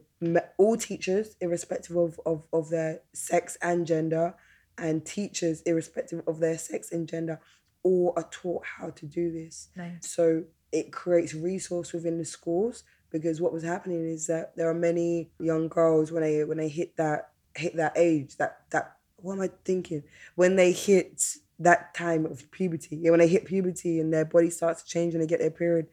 all 0.57 0.77
teachers, 0.77 1.35
irrespective 1.39 1.95
of, 1.95 2.19
of 2.25 2.43
of 2.51 2.69
their 2.69 3.01
sex 3.13 3.57
and 3.61 3.87
gender, 3.87 4.35
and 4.77 5.05
teachers, 5.05 5.61
irrespective 5.61 6.21
of 6.27 6.39
their 6.39 6.57
sex 6.57 6.91
and 6.91 7.07
gender, 7.07 7.39
all 7.83 8.13
are 8.15 8.27
taught 8.31 8.63
how 8.65 8.89
to 8.91 9.05
do 9.05 9.31
this. 9.31 9.69
nice. 9.75 10.07
So 10.09 10.43
it 10.71 10.91
creates 10.91 11.33
resource 11.33 11.93
within 11.93 12.17
the 12.17 12.25
schools 12.25 12.83
because 13.11 13.41
what 13.41 13.51
was 13.51 13.63
happening 13.63 14.05
is 14.07 14.27
that 14.27 14.55
there 14.55 14.69
are 14.69 14.73
many 14.73 15.29
young 15.39 15.67
girls 15.67 16.11
when 16.11 16.23
they 16.23 16.43
when 16.43 16.57
they 16.57 16.69
hit 16.69 16.95
that 16.97 17.29
hit 17.55 17.75
that 17.75 17.93
age 17.97 18.37
that 18.37 18.61
that 18.69 18.95
what 19.17 19.33
am 19.33 19.41
I 19.41 19.49
thinking 19.65 20.03
when 20.35 20.55
they 20.55 20.71
hit 20.71 21.23
that 21.59 21.93
time 21.93 22.25
of 22.25 22.49
puberty 22.51 22.95
yeah 22.95 23.11
when 23.11 23.19
they 23.19 23.27
hit 23.27 23.45
puberty 23.45 23.99
and 23.99 24.13
their 24.13 24.25
body 24.25 24.49
starts 24.49 24.81
to 24.83 24.89
change 24.89 25.13
and 25.13 25.21
they 25.21 25.27
get 25.27 25.39
their 25.39 25.51
period 25.51 25.87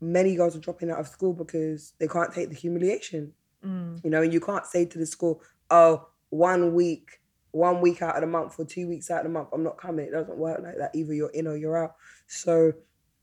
many 0.00 0.34
girls 0.34 0.56
are 0.56 0.60
dropping 0.60 0.90
out 0.90 0.98
of 0.98 1.06
school 1.06 1.32
because 1.32 1.92
they 1.98 2.08
can't 2.08 2.34
take 2.34 2.48
the 2.48 2.54
humiliation 2.54 3.32
Mm. 3.64 4.04
you 4.04 4.10
know, 4.10 4.20
and 4.20 4.30
you 4.30 4.40
can't 4.40 4.66
say 4.66 4.84
to 4.84 4.98
the 4.98 5.06
school, 5.06 5.40
oh, 5.70 6.06
one 6.28 6.74
week, 6.74 7.20
one 7.54 7.80
week 7.80 8.02
out 8.02 8.16
of 8.16 8.20
the 8.20 8.26
month 8.26 8.58
or 8.58 8.64
two 8.64 8.88
weeks 8.88 9.10
out 9.10 9.18
of 9.18 9.24
the 9.24 9.28
month, 9.30 9.48
I'm 9.52 9.62
not 9.62 9.78
coming. 9.78 10.06
It 10.06 10.10
doesn't 10.12 10.36
work 10.36 10.60
like 10.62 10.76
that. 10.78 10.90
Either 10.94 11.14
you're 11.14 11.30
in 11.30 11.46
or 11.46 11.56
you're 11.56 11.82
out. 11.84 11.94
So 12.26 12.72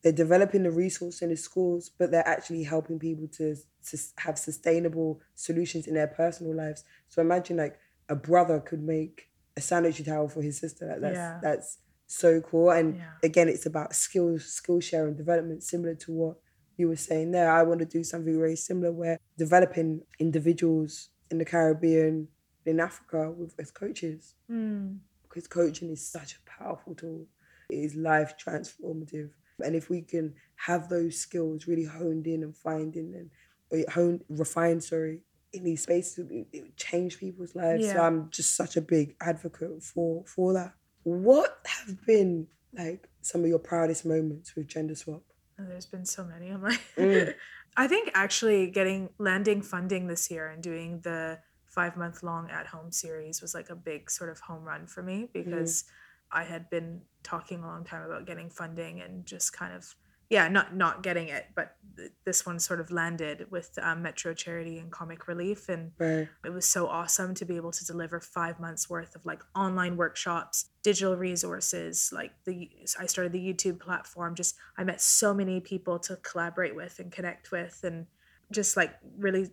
they're 0.02 0.12
developing 0.14 0.64
the 0.64 0.72
resource 0.72 1.22
in 1.22 1.30
the 1.30 1.36
schools, 1.38 1.90
but 1.90 2.12
they're 2.12 2.28
actually 2.28 2.64
helping 2.64 2.98
people 2.98 3.28
to, 3.38 3.56
to 3.90 3.98
have 4.20 4.40
sustainable 4.40 5.20
solutions 5.36 5.86
in 5.86 5.96
their 5.96 6.08
personal 6.08 6.56
lives. 6.56 6.84
So 7.10 7.22
imagine 7.22 7.58
like 7.58 7.78
a 8.08 8.16
brother 8.16 8.60
could 8.62 8.82
make 8.82 9.30
a 9.58 9.62
sanitary 9.62 10.06
towel 10.06 10.30
for 10.30 10.42
his 10.42 10.58
sister. 10.60 10.88
Like, 10.88 11.02
that's 11.02 11.16
Yeah. 11.16 11.40
that's 11.44 11.78
so 12.08 12.40
cool. 12.42 12.72
And 12.72 12.96
Yeah. 12.96 13.12
again, 13.24 13.50
it's 13.50 13.66
about 13.66 13.94
skills, 13.96 14.46
skill 14.46 14.80
share 14.80 15.08
and 15.08 15.18
development, 15.18 15.62
similar 15.64 15.96
to 15.96 16.12
what 16.14 16.38
you 16.78 16.88
were 16.88 16.96
saying 16.96 17.32
there. 17.32 17.52
I 17.52 17.64
want 17.64 17.80
to 17.82 17.86
do 17.86 18.04
something 18.04 18.38
very 18.38 18.56
similar 18.56 18.92
where 18.94 19.18
developing 19.38 20.02
individuals 20.20 21.10
in 21.30 21.38
the 21.38 21.46
Caribbean, 21.46 22.30
in 22.66 22.80
Africa, 22.80 23.32
with 23.32 23.54
as 23.60 23.72
coaches, 23.72 24.36
Mm. 24.50 25.00
because 25.24 25.48
coaching 25.48 25.90
is 25.92 26.06
such 26.06 26.36
a 26.36 26.50
powerful 26.50 26.94
tool. 26.96 27.28
It 27.70 27.76
is 27.86 27.96
life 27.96 28.36
transformative, 28.38 29.32
and 29.64 29.76
if 29.76 29.90
we 29.90 30.02
can 30.02 30.36
have 30.56 30.90
those 30.90 31.18
skills 31.20 31.68
really 31.68 31.86
honed 31.86 32.28
in 32.28 32.44
and 32.44 32.56
finding 32.56 33.16
and 33.16 33.86
honed, 33.90 34.24
refined, 34.30 34.84
sorry, 34.84 35.22
in 35.54 35.64
these 35.64 35.84
spaces, 35.84 36.20
it, 36.20 36.28
would- 36.30 36.48
it 36.54 36.76
change 36.78 37.18
people's 37.18 37.56
lives. 37.56 37.86
So 37.94 38.00
I'm 38.02 38.30
just 38.30 38.56
such 38.56 38.78
a 38.78 38.82
big 38.82 39.16
advocate 39.22 39.82
for 39.84 40.24
for 40.26 40.54
that. 40.54 40.74
What 41.04 41.60
have 41.66 42.06
been 42.06 42.48
like 42.74 43.10
some 43.22 43.42
of 43.42 43.48
your 43.48 43.60
proudest 43.60 44.06
moments 44.06 44.56
with 44.56 44.68
gender 44.68 44.96
swap? 44.96 45.24
Oh, 45.60 45.66
There's 45.68 45.86
been 45.86 46.06
so 46.06 46.24
many. 46.24 46.50
I'm 46.50 46.62
like, 46.62 46.82
Mm. 46.98 47.34
I 47.78 47.88
think 47.88 48.12
actually 48.14 48.68
getting 48.70 49.10
landing 49.18 49.62
funding 49.62 50.08
this 50.08 50.30
year 50.30 50.48
and 50.48 50.62
doing 50.62 51.00
the 51.02 51.40
five 51.72 51.96
month 51.98 52.22
long 52.22 52.50
at 52.52 52.68
home 52.68 52.92
series 52.92 53.42
was 53.42 53.54
like 53.56 53.70
a 53.70 53.76
big 53.76 54.12
sort 54.12 54.30
of 54.30 54.40
home 54.42 54.64
run 54.64 54.86
for 54.86 55.02
me 55.02 55.30
because 55.34 55.86
I 56.32 56.44
had 56.44 56.70
been 56.70 57.02
talking 57.24 57.64
a 57.64 57.68
long 57.68 57.84
time 57.84 58.04
about 58.04 58.26
getting 58.28 58.50
funding 58.50 59.02
and 59.02 59.26
just 59.26 59.54
kind 59.54 59.74
of 59.74 59.96
yeah 60.30 60.48
not 60.48 60.76
not 60.76 61.04
getting 61.04 61.28
it 61.28 61.48
but 61.56 61.76
th- 61.98 62.12
this 62.24 62.46
one 62.46 62.58
sort 62.60 62.80
of 62.80 62.90
landed 62.90 63.48
with 63.52 63.78
um, 63.82 64.02
Metro 64.02 64.34
Charity 64.34 64.80
and 64.80 64.90
Comic 64.92 65.28
Relief 65.28 65.68
and 65.68 65.92
Right. 66.00 66.30
it 66.46 66.50
was 66.50 66.66
so 66.66 66.88
awesome 66.88 67.34
to 67.36 67.44
be 67.46 67.58
able 67.58 67.72
to 67.72 67.86
deliver 67.86 68.20
five 68.22 68.58
months 68.60 68.90
worth 68.90 69.14
of 69.16 69.26
like 69.26 69.42
online 69.56 69.98
workshops 69.98 70.68
digital 70.84 71.16
resources 71.18 72.12
like 72.14 72.32
the 72.46 72.70
i 72.98 73.06
started 73.06 73.34
the 73.34 73.54
youtube 73.54 73.80
platform 73.82 74.34
just 74.36 74.56
i 74.78 74.84
met 74.86 75.02
so 75.02 75.34
many 75.34 75.60
people 75.60 76.00
to 76.00 76.16
collaborate 76.18 76.76
with 76.76 77.00
and 77.00 77.12
connect 77.12 77.52
with 77.52 77.82
and 77.84 78.08
just 78.52 78.76
like 78.78 78.94
really 79.18 79.50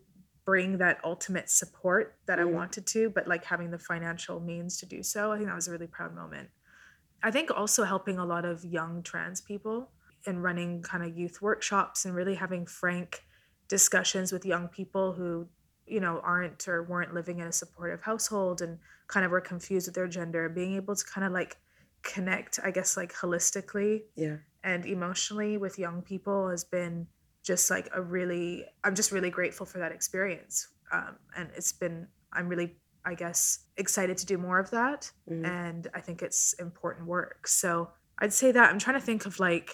bring 0.49 0.79
that 0.79 0.97
ultimate 1.13 1.49
support 1.61 2.05
that 2.27 2.39
i 2.39 2.43
Mm. 2.43 2.53
wanted 2.61 2.85
to 2.95 3.01
but 3.17 3.25
like 3.33 3.45
having 3.53 3.71
the 3.71 3.79
financial 3.93 4.37
means 4.53 4.73
to 4.81 4.87
do 4.95 5.03
so 5.03 5.21
i 5.33 5.37
think 5.37 5.47
that 5.49 5.55
was 5.63 5.69
a 5.69 5.73
really 5.77 5.87
proud 5.99 6.13
moment 6.23 6.49
I 7.29 7.31
think 7.33 7.51
also 7.51 7.83
helping 7.95 8.17
a 8.19 8.25
lot 8.35 8.45
of 8.53 8.65
young 8.79 9.03
trans 9.11 9.41
people 9.51 9.79
and 10.27 10.37
running 10.49 10.83
kind 10.91 11.03
of 11.07 11.11
youth 11.21 11.37
workshops 11.49 12.05
and 12.05 12.15
really 12.15 12.37
having 12.45 12.65
frank 12.65 13.11
discussions 13.77 14.29
with 14.33 14.45
young 14.55 14.69
people 14.79 15.07
who 15.19 15.31
you 15.95 16.01
know 16.05 16.15
aren't 16.33 16.69
or 16.69 16.79
weren't 16.93 17.13
living 17.19 17.39
in 17.41 17.47
a 17.49 17.53
supportive 17.63 18.03
household 18.11 18.63
and 18.63 18.79
kind 19.09 19.25
of 19.27 19.33
were 19.33 19.41
confused 19.53 19.87
with 19.89 19.97
their 19.97 20.07
gender 20.19 20.49
being 20.49 20.75
able 20.81 20.95
to 21.01 21.05
kind 21.15 21.27
of 21.27 21.33
like 21.41 21.53
connect 22.03 22.53
i 22.63 22.71
guess 22.71 22.97
like 23.01 23.13
holistically 23.23 23.95
Yeah. 24.15 24.37
and 24.63 24.87
emotionally 24.87 25.57
with 25.65 25.75
young 25.87 25.99
people 26.13 26.49
has 26.55 26.65
been 26.65 26.95
just 27.53 27.71
like 27.75 27.87
a 27.95 28.01
really 28.17 28.51
i'm 28.85 28.95
just 29.01 29.11
really 29.17 29.31
grateful 29.39 29.65
for 29.73 29.79
that 29.83 29.93
experience 29.99 30.55
um, 30.97 31.13
and 31.37 31.47
it's 31.59 31.73
been 31.83 32.07
i'm 32.37 32.47
really 32.53 32.69
i 33.11 33.15
guess 33.23 33.41
excited 33.85 34.17
to 34.23 34.27
do 34.33 34.37
more 34.47 34.59
of 34.65 34.69
that 34.79 35.01
Mhm. 35.31 35.45
and 35.65 35.83
i 35.99 36.01
think 36.07 36.19
it's 36.29 36.43
important 36.67 37.07
work 37.19 37.41
so 37.49 37.71
i'd 38.21 38.33
say 38.43 38.53
that 38.57 38.67
i'm 38.71 38.79
trying 38.85 38.99
to 39.01 39.07
think 39.11 39.25
of 39.31 39.35
like 39.41 39.69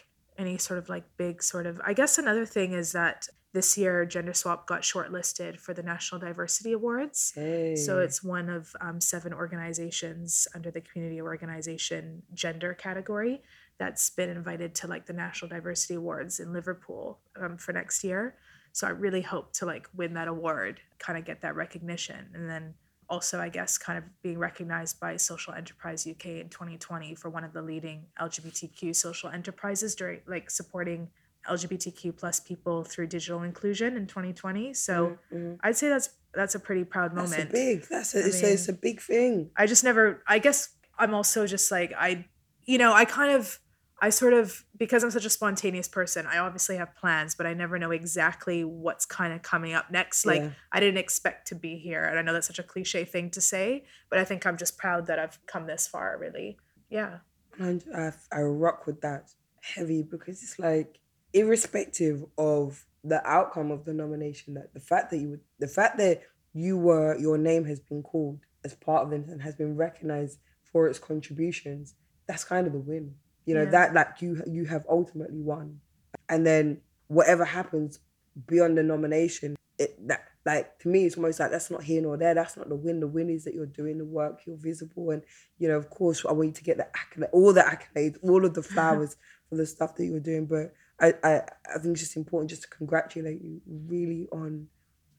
any 0.44 0.56
sort 0.66 0.78
of 0.82 0.88
like 0.94 1.04
big 1.24 1.42
sort 1.42 1.66
of 1.70 1.80
i 1.90 1.92
guess 2.00 2.12
another 2.24 2.46
thing 2.56 2.70
is 2.82 2.88
that 2.92 3.18
this 3.58 3.78
year 3.78 4.04
gender 4.14 4.34
swap 4.34 4.60
got 4.72 4.82
shortlisted 4.82 5.52
for 5.64 5.72
the 5.78 5.82
national 5.92 6.18
diversity 6.28 6.72
awards 6.80 7.32
Hey. 7.34 7.76
so 7.86 7.92
it's 8.06 8.20
one 8.36 8.48
of 8.58 8.62
um, 8.86 9.00
seven 9.00 9.32
organizations 9.42 10.46
under 10.56 10.70
the 10.70 10.80
community 10.80 11.20
organization 11.22 12.22
gender 12.34 12.74
category 12.74 13.42
that's 13.78 14.10
been 14.10 14.30
invited 14.30 14.74
to 14.76 14.86
like 14.86 15.06
the 15.06 15.12
National 15.12 15.48
Diversity 15.48 15.94
Awards 15.94 16.40
in 16.40 16.52
Liverpool 16.52 17.18
um, 17.40 17.56
for 17.58 17.72
next 17.72 18.04
year. 18.04 18.36
So 18.72 18.86
I 18.86 18.90
really 18.90 19.22
hope 19.22 19.52
to 19.54 19.66
like 19.66 19.88
win 19.94 20.14
that 20.14 20.28
award, 20.28 20.80
kind 20.98 21.18
of 21.18 21.24
get 21.24 21.40
that 21.42 21.54
recognition, 21.54 22.28
and 22.34 22.48
then 22.48 22.74
also 23.08 23.38
I 23.40 23.48
guess 23.48 23.76
kind 23.78 23.98
of 23.98 24.04
being 24.22 24.38
recognized 24.38 24.98
by 24.98 25.16
Social 25.16 25.52
Enterprise 25.54 26.06
UK 26.06 26.26
in 26.26 26.48
2020 26.48 27.14
for 27.14 27.28
one 27.30 27.44
of 27.44 27.52
the 27.52 27.62
leading 27.62 28.06
LGBTQ 28.20 28.94
social 28.96 29.28
enterprises 29.30 29.94
during 29.94 30.20
like 30.26 30.50
supporting 30.50 31.08
LGBTQ 31.48 32.16
plus 32.16 32.40
people 32.40 32.84
through 32.84 33.06
digital 33.06 33.42
inclusion 33.42 33.96
in 33.96 34.06
2020. 34.06 34.72
So 34.74 35.18
Mhm. 35.32 35.58
I'd 35.62 35.76
say 35.76 35.88
that's 35.88 36.10
that's 36.32 36.54
a 36.56 36.58
pretty 36.58 36.82
proud 36.84 37.14
That's 37.14 37.30
moment. 37.30 37.50
a 37.50 37.52
big. 37.52 37.82
That's 37.88 38.14
a, 38.14 38.18
a, 38.24 38.52
it's 38.52 38.68
a 38.68 38.72
big 38.72 39.00
thing. 39.00 39.50
I 39.56 39.66
just 39.66 39.84
never 39.84 40.22
I 40.26 40.38
guess 40.38 40.70
I'm 40.98 41.14
also 41.14 41.46
just 41.46 41.70
like 41.70 41.92
I 41.96 42.26
you 42.64 42.78
know, 42.78 42.92
I 42.94 43.04
kind 43.04 43.32
of 43.36 43.58
I 44.02 44.10
sort 44.10 44.32
of 44.34 44.64
because 44.76 45.04
I'm 45.04 45.10
such 45.10 45.24
a 45.24 45.30
spontaneous 45.30 45.88
person, 45.88 46.26
I 46.26 46.38
obviously 46.38 46.76
have 46.76 46.94
plans, 46.96 47.34
but 47.34 47.46
I 47.46 47.54
never 47.54 47.78
know 47.78 47.90
exactly 47.90 48.64
what's 48.64 49.06
kind 49.06 49.32
of 49.32 49.42
coming 49.42 49.72
up 49.72 49.90
next. 49.90 50.26
Like 50.26 50.42
Yeah. 50.42 50.50
I 50.72 50.80
didn't 50.80 50.98
expect 50.98 51.48
to 51.48 51.54
be 51.54 51.76
here. 51.78 52.04
And 52.04 52.18
I 52.18 52.22
know 52.22 52.32
that's 52.32 52.46
such 52.46 52.58
a 52.58 52.64
cliche 52.64 53.04
thing 53.04 53.30
to 53.30 53.40
say, 53.40 53.84
but 54.10 54.18
I 54.18 54.24
think 54.24 54.46
I'm 54.46 54.56
just 54.56 54.76
proud 54.76 55.06
that 55.06 55.18
I've 55.18 55.38
come 55.46 55.66
this 55.66 55.86
far 55.86 56.18
really. 56.18 56.58
Yeah. 56.90 57.18
And 57.58 57.84
I, 57.96 58.12
I 58.32 58.42
rock 58.42 58.86
with 58.86 59.00
that 59.02 59.30
heavy 59.60 60.02
because 60.02 60.42
it's 60.42 60.58
like 60.58 60.98
irrespective 61.32 62.24
of 62.36 62.84
the 63.04 63.26
outcome 63.28 63.70
of 63.70 63.84
the 63.84 63.92
nomination, 63.92 64.54
that 64.54 64.74
the 64.74 64.80
fact 64.80 65.10
that 65.10 65.18
you 65.18 65.30
would, 65.30 65.40
the 65.58 65.68
fact 65.68 65.98
that 65.98 66.22
you 66.52 66.76
were, 66.78 67.16
your 67.18 67.38
name 67.38 67.64
has 67.64 67.80
been 67.80 68.02
called 68.02 68.40
as 68.64 68.74
part 68.74 69.06
of 69.06 69.12
it 69.12 69.26
and 69.28 69.42
has 69.42 69.54
been 69.54 69.76
recognized 69.76 70.38
for 70.72 70.88
its 70.88 70.98
contributions, 70.98 71.94
that's 72.26 72.44
kind 72.44 72.66
of 72.66 72.72
the 72.72 72.78
win. 72.78 73.14
You 73.46 73.54
know 73.54 73.62
Yeah. 73.64 73.70
that 73.70 73.94
like 73.94 74.22
you 74.22 74.42
you 74.46 74.64
have 74.66 74.84
ultimately 74.88 75.40
won, 75.40 75.80
and 76.28 76.46
then 76.46 76.80
whatever 77.08 77.44
happens 77.44 77.98
beyond 78.46 78.76
the 78.78 78.82
nomination, 78.82 79.56
it 79.78 79.96
that 80.08 80.24
like 80.46 80.78
to 80.80 80.88
me 80.88 81.04
it's 81.06 81.16
almost 81.16 81.40
like 81.40 81.50
that's 81.50 81.70
not 81.70 81.82
here 81.82 82.02
nor 82.02 82.16
there. 82.16 82.34
That's 82.34 82.56
not 82.56 82.68
the 82.68 82.76
win. 82.76 83.00
The 83.00 83.06
win 83.06 83.30
is 83.30 83.44
that 83.44 83.54
you're 83.54 83.66
doing 83.66 83.98
the 83.98 84.04
work, 84.04 84.42
you're 84.46 84.56
visible, 84.56 85.10
and 85.10 85.22
you 85.58 85.68
know 85.68 85.76
of 85.76 85.90
course 85.90 86.24
I 86.24 86.32
want 86.32 86.48
you 86.48 86.54
to 86.54 86.64
get 86.64 86.76
the 86.76 86.86
accolade, 86.96 87.30
all 87.32 87.52
the 87.52 87.62
accolades, 87.62 88.16
all 88.22 88.44
of 88.44 88.54
the 88.54 88.62
flowers 88.74 89.16
for 89.48 89.56
the 89.56 89.66
stuff 89.66 89.94
that 89.96 90.04
you're 90.06 90.20
doing. 90.20 90.46
But 90.46 90.72
I 91.00 91.14
I 91.22 91.42
I 91.74 91.78
think 91.78 91.92
it's 91.92 92.00
just 92.00 92.16
important 92.16 92.50
just 92.50 92.62
to 92.62 92.68
congratulate 92.68 93.42
you 93.42 93.60
really 93.66 94.28
on 94.32 94.68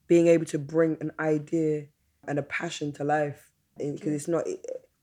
being 0.08 0.28
able 0.28 0.46
to 0.46 0.60
bring 0.60 0.98
an 1.02 1.12
idea 1.20 1.86
and 2.28 2.38
a 2.40 2.44
passion 2.44 2.92
to 2.94 3.04
life 3.04 3.52
because 3.78 4.14
it's 4.14 4.28
not 4.28 4.46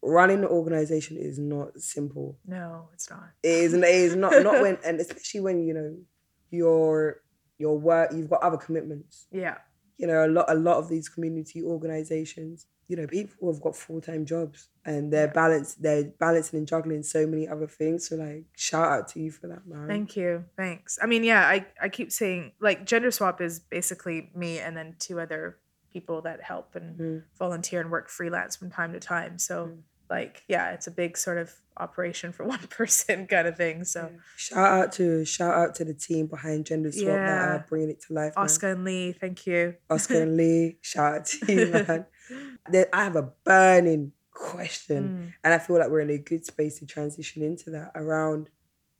running 0.03 0.40
the 0.40 0.48
organization 0.48 1.16
is 1.16 1.38
not 1.38 1.78
simple 1.80 2.38
No, 2.46 2.88
it's 2.92 3.09
not. 3.09 3.24
it 3.42 3.48
is 3.48 3.72
it 3.74 3.84
is 3.84 4.16
not 4.16 4.42
not 4.42 4.61
when 4.61 4.78
and 4.84 5.00
especially 5.00 5.40
when 5.40 5.64
you 5.66 5.74
know 5.74 5.96
your 6.50 7.20
your 7.59 7.78
work 7.78 8.12
you've 8.12 8.30
got 8.30 8.42
other 8.42 8.57
commitments 8.57 9.26
Yeah. 9.32 9.59
you 9.98 10.07
know 10.07 10.24
a 10.26 10.28
lot 10.28 10.46
a 10.48 10.55
lot 10.55 10.76
of 10.78 10.88
these 10.88 11.09
community 11.09 11.62
organizations 11.62 12.66
you 12.88 12.96
know 12.96 13.07
people 13.07 13.53
have 13.53 13.62
got 13.62 13.76
full-time 13.76 14.26
jobs 14.26 14.68
and 14.84 15.12
they're 15.12 15.26
Yeah. 15.28 15.32
balanced 15.32 15.82
they're 15.82 16.05
balancing 16.18 16.59
and 16.59 16.66
juggling 16.68 17.03
so 17.03 17.26
many 17.26 17.46
other 17.48 17.66
things 17.68 18.09
so 18.09 18.16
like 18.16 18.44
shout 18.57 18.90
out 18.92 19.09
to 19.09 19.20
you 19.20 19.30
for 19.30 19.46
that 19.48 19.66
man 19.66 19.86
Thank 19.88 20.16
you. 20.16 20.44
Thanks. 20.57 20.98
I 21.03 21.07
mean, 21.07 21.24
yeah, 21.24 21.46
I, 21.46 21.66
I 21.80 21.88
keep 21.88 22.11
saying 22.12 22.53
like 22.61 22.84
gender 22.84 23.11
swap 23.11 23.40
is 23.40 23.61
basically 23.61 24.30
me 24.34 24.59
and 24.59 24.76
then 24.76 24.96
two 24.98 25.20
other 25.20 25.59
people 25.92 26.22
that 26.22 26.42
help 26.42 26.74
and 26.74 26.98
Mm. 26.98 27.22
volunteer 27.38 27.80
and 27.80 27.90
work 27.90 28.09
freelance 28.09 28.57
from 28.57 28.70
time 28.70 28.92
to 28.94 29.00
time. 29.00 29.38
So 29.38 29.66
Mm. 29.66 29.78
Like 30.12 30.44
yeah, 30.46 30.72
it's 30.72 30.86
a 30.86 30.90
big 30.90 31.16
sort 31.16 31.38
of 31.38 31.52
operation 31.78 32.32
for 32.32 32.44
one 32.56 32.66
person 32.68 33.26
kind 33.26 33.48
of 33.48 33.56
thing. 33.56 33.84
So 33.84 34.10
shout 34.36 34.58
out 34.78 34.92
to 34.92 35.24
shout 35.24 35.54
out 35.54 35.74
to 35.76 35.84
the 35.84 35.94
team 35.94 36.26
behind 36.26 36.66
gender 36.66 36.92
swap 36.92 37.16
that 37.16 37.48
are 37.48 37.66
bringing 37.68 37.90
it 37.90 38.00
to 38.02 38.12
life 38.12 38.34
man. 38.36 38.44
Oscar 38.44 38.72
and 38.72 38.84
Lee, 38.84 39.12
thank 39.12 39.46
you. 39.46 39.74
Oscar 39.90 40.22
and 40.22 40.36
Lee 40.36 40.76
shout 40.82 41.14
out 41.14 41.26
to 41.26 41.52
you 41.52 41.66
man 41.72 42.06
I 42.92 43.04
have 43.04 43.16
a 43.16 43.30
burning 43.44 44.12
question 44.30 45.02
Mm, 45.04 45.34
And 45.44 45.54
I 45.54 45.58
feel 45.58 45.78
like 45.78 45.90
we're 45.90 46.00
in 46.00 46.10
a 46.10 46.18
good 46.18 46.44
space 46.44 46.78
to 46.78 46.86
transition 46.86 47.42
into 47.42 47.70
that 47.70 47.92
around 47.94 48.48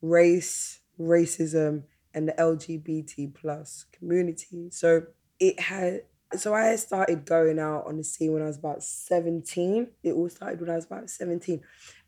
race, 0.01 0.81
racism, 1.01 1.85
and 2.15 2.29
the 2.29 2.33
LGBT 2.33 3.35
plus 3.35 3.87
community. 3.93 4.69
So 4.71 5.07
it 5.41 5.59
had 5.59 6.03
so 6.37 6.55
I 6.55 6.77
started 6.77 7.25
going 7.25 7.59
out 7.59 7.87
on 7.87 7.97
the 7.97 8.05
scene 8.05 8.33
when 8.33 8.43
I 8.43 8.47
was 8.47 8.59
about 8.59 8.83
17. 8.83 9.89
It 10.03 10.13
all 10.13 10.29
started 10.29 10.61
when 10.61 10.71
I 10.71 10.77
was 10.77 10.87
about 10.87 11.11
17. 11.11 11.61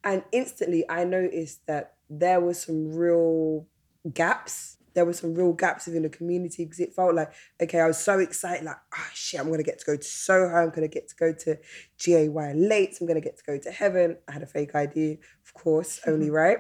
And 0.03 0.25
instantly 0.33 0.85
I 0.89 1.05
noticed 1.05 1.67
that 1.67 1.95
there 2.11 2.41
was 2.41 2.63
some 2.63 2.95
real 2.95 3.67
gaps. 4.13 4.77
There 4.95 5.05
were 5.05 5.13
some 5.13 5.35
real 5.35 5.53
gaps 5.53 5.87
within 5.87 6.03
the 6.03 6.09
community 6.09 6.65
because 6.65 6.79
it 6.79 6.95
felt 6.95 7.15
like, 7.15 7.33
okay, 7.61 7.81
I 7.81 7.87
was 7.87 7.99
so 7.99 8.21
excited, 8.21 8.65
like, 8.65 8.77
oh 8.97 9.09
shit, 9.13 9.41
I'm 9.41 9.51
gonna 9.51 9.65
get 9.65 9.81
to 9.81 9.85
go 9.85 9.97
to 9.97 10.03
Soho, 10.03 10.55
I'm 10.55 10.71
gonna 10.71 10.87
get 10.87 11.09
to 11.09 11.17
go 11.17 11.33
to 11.33 11.59
GAY 11.99 12.29
late, 12.29 12.97
I'm 13.01 13.07
gonna 13.09 13.21
get 13.21 13.37
to 13.39 13.45
go 13.45 13.59
to 13.59 13.71
heaven. 13.73 14.19
I 14.29 14.33
had 14.33 14.43
a 14.43 14.47
fake 14.47 14.75
ID, 14.75 15.19
of 15.45 15.55
course, 15.55 15.99
mm-hmm. 15.99 16.11
only 16.11 16.31
right. 16.31 16.59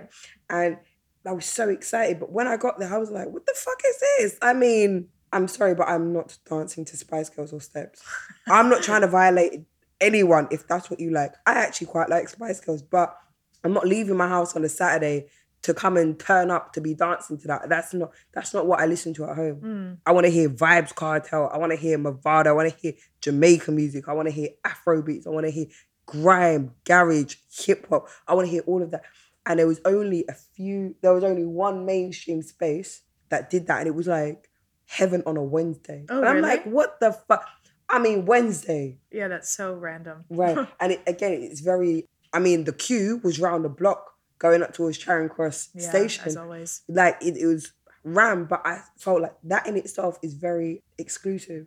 And 0.50 0.78
I 1.26 1.32
was 1.32 1.46
so 1.46 1.68
excited. 1.68 2.20
But 2.20 2.32
when 2.32 2.48
I 2.48 2.56
got 2.56 2.78
there, 2.78 2.92
I 2.92 2.98
was 2.98 3.10
like, 3.10 3.28
what 3.28 3.46
the 3.46 3.54
fuck 3.56 3.80
is 3.88 4.02
this? 4.18 4.38
I 4.42 4.52
mean, 4.52 5.08
I'm 5.34 5.48
sorry, 5.48 5.74
but 5.74 5.88
I'm 5.88 6.12
not 6.12 6.38
dancing 6.48 6.84
to 6.86 6.96
Spice 6.96 7.28
Girls 7.28 7.52
or 7.52 7.60
Steps. 7.60 8.02
I'm 8.48 8.68
not 8.70 8.82
trying 8.82 9.02
to 9.02 9.08
violate 9.08 9.62
anyone 10.00 10.48
if 10.50 10.66
that's 10.66 10.90
what 10.90 11.00
you 11.00 11.10
like. 11.10 11.34
I 11.46 11.54
actually 11.54 11.88
quite 11.88 12.08
like 12.08 12.28
Spice 12.28 12.60
Girls, 12.60 12.82
but 12.82 13.16
I'm 13.62 13.72
not 13.72 13.86
leaving 13.86 14.16
my 14.16 14.28
house 14.28 14.54
on 14.56 14.64
a 14.64 14.68
Saturday 14.68 15.26
to 15.62 15.72
come 15.72 15.96
and 15.96 16.18
turn 16.18 16.50
up 16.50 16.72
to 16.74 16.80
be 16.80 16.94
dancing 16.94 17.38
to 17.38 17.48
that. 17.48 17.68
That's 17.68 17.94
not 17.94 18.12
that's 18.32 18.52
not 18.52 18.66
what 18.66 18.80
I 18.80 18.86
listen 18.86 19.14
to 19.14 19.24
at 19.24 19.36
home. 19.36 19.60
mm, 19.60 19.98
I 20.06 20.12
want 20.12 20.26
to 20.26 20.30
hear 20.30 20.48
Vybz 20.48 20.94
Kartel. 20.94 21.50
I 21.52 21.58
want 21.58 21.72
to 21.72 21.76
hear 21.76 21.98
Mavado. 21.98 22.48
I 22.48 22.52
want 22.52 22.70
to 22.70 22.78
hear 22.78 22.92
Jamaican 23.20 23.74
music. 23.74 24.08
I 24.08 24.12
want 24.12 24.28
to 24.28 24.34
hear 24.34 24.50
Afro 24.64 25.02
beats. 25.02 25.26
I 25.26 25.30
want 25.30 25.46
to 25.46 25.50
hear 25.50 25.66
grime, 26.06 26.72
garage, 26.84 27.36
hip 27.50 27.86
hop. 27.88 28.08
I 28.28 28.34
want 28.34 28.46
to 28.46 28.50
hear 28.50 28.62
all 28.66 28.82
of 28.82 28.90
that. 28.90 29.04
And 29.46 29.58
there 29.58 29.66
was 29.66 29.80
only 29.84 30.24
a 30.28 30.34
few, 30.34 30.96
there 31.02 31.12
was 31.12 31.24
only 31.24 31.44
one 31.44 31.84
mainstream 31.84 32.42
space 32.42 33.02
that 33.30 33.50
did 33.50 33.66
that. 33.66 33.78
And 33.78 33.86
it 33.88 33.94
was 33.94 34.06
like 34.06 34.48
heaven 34.86 35.22
on 35.26 35.36
a 35.36 35.42
Wednesday. 35.42 36.04
Oh, 36.08 36.18
and 36.18 36.28
I'm 36.28 36.36
really? 36.36 36.48
like, 36.48 36.64
what 36.64 37.00
the 37.00 37.12
fuck? 37.12 37.46
I 37.88 37.98
mean, 37.98 38.24
Wednesday. 38.26 38.98
yeah, 39.10 39.28
that's 39.28 39.50
so 39.50 39.74
random. 39.74 40.24
Right. 40.30 40.56
and 40.80 40.92
it, 40.92 41.02
again, 41.06 41.32
it's 41.42 41.60
very, 41.60 42.08
I 42.32 42.38
mean, 42.38 42.64
the 42.64 42.72
queue 42.72 43.20
was 43.22 43.38
round 43.38 43.64
the 43.64 43.68
block 43.68 44.12
going 44.38 44.62
up 44.62 44.72
towards 44.72 44.98
Charing 44.98 45.28
Cross 45.28 45.70
yeah, 45.74 45.88
Station 45.90 46.24
as 46.26 46.36
always. 46.36 46.82
like 46.88 47.16
it, 47.22 47.36
it 47.36 47.46
was 47.46 47.72
ram, 48.02 48.46
but 48.46 48.62
I 48.64 48.80
felt 48.98 49.22
like 49.22 49.34
that 49.44 49.66
in 49.66 49.76
itself 49.76 50.18
is 50.22 50.34
very 50.34 50.82
exclusive 50.98 51.66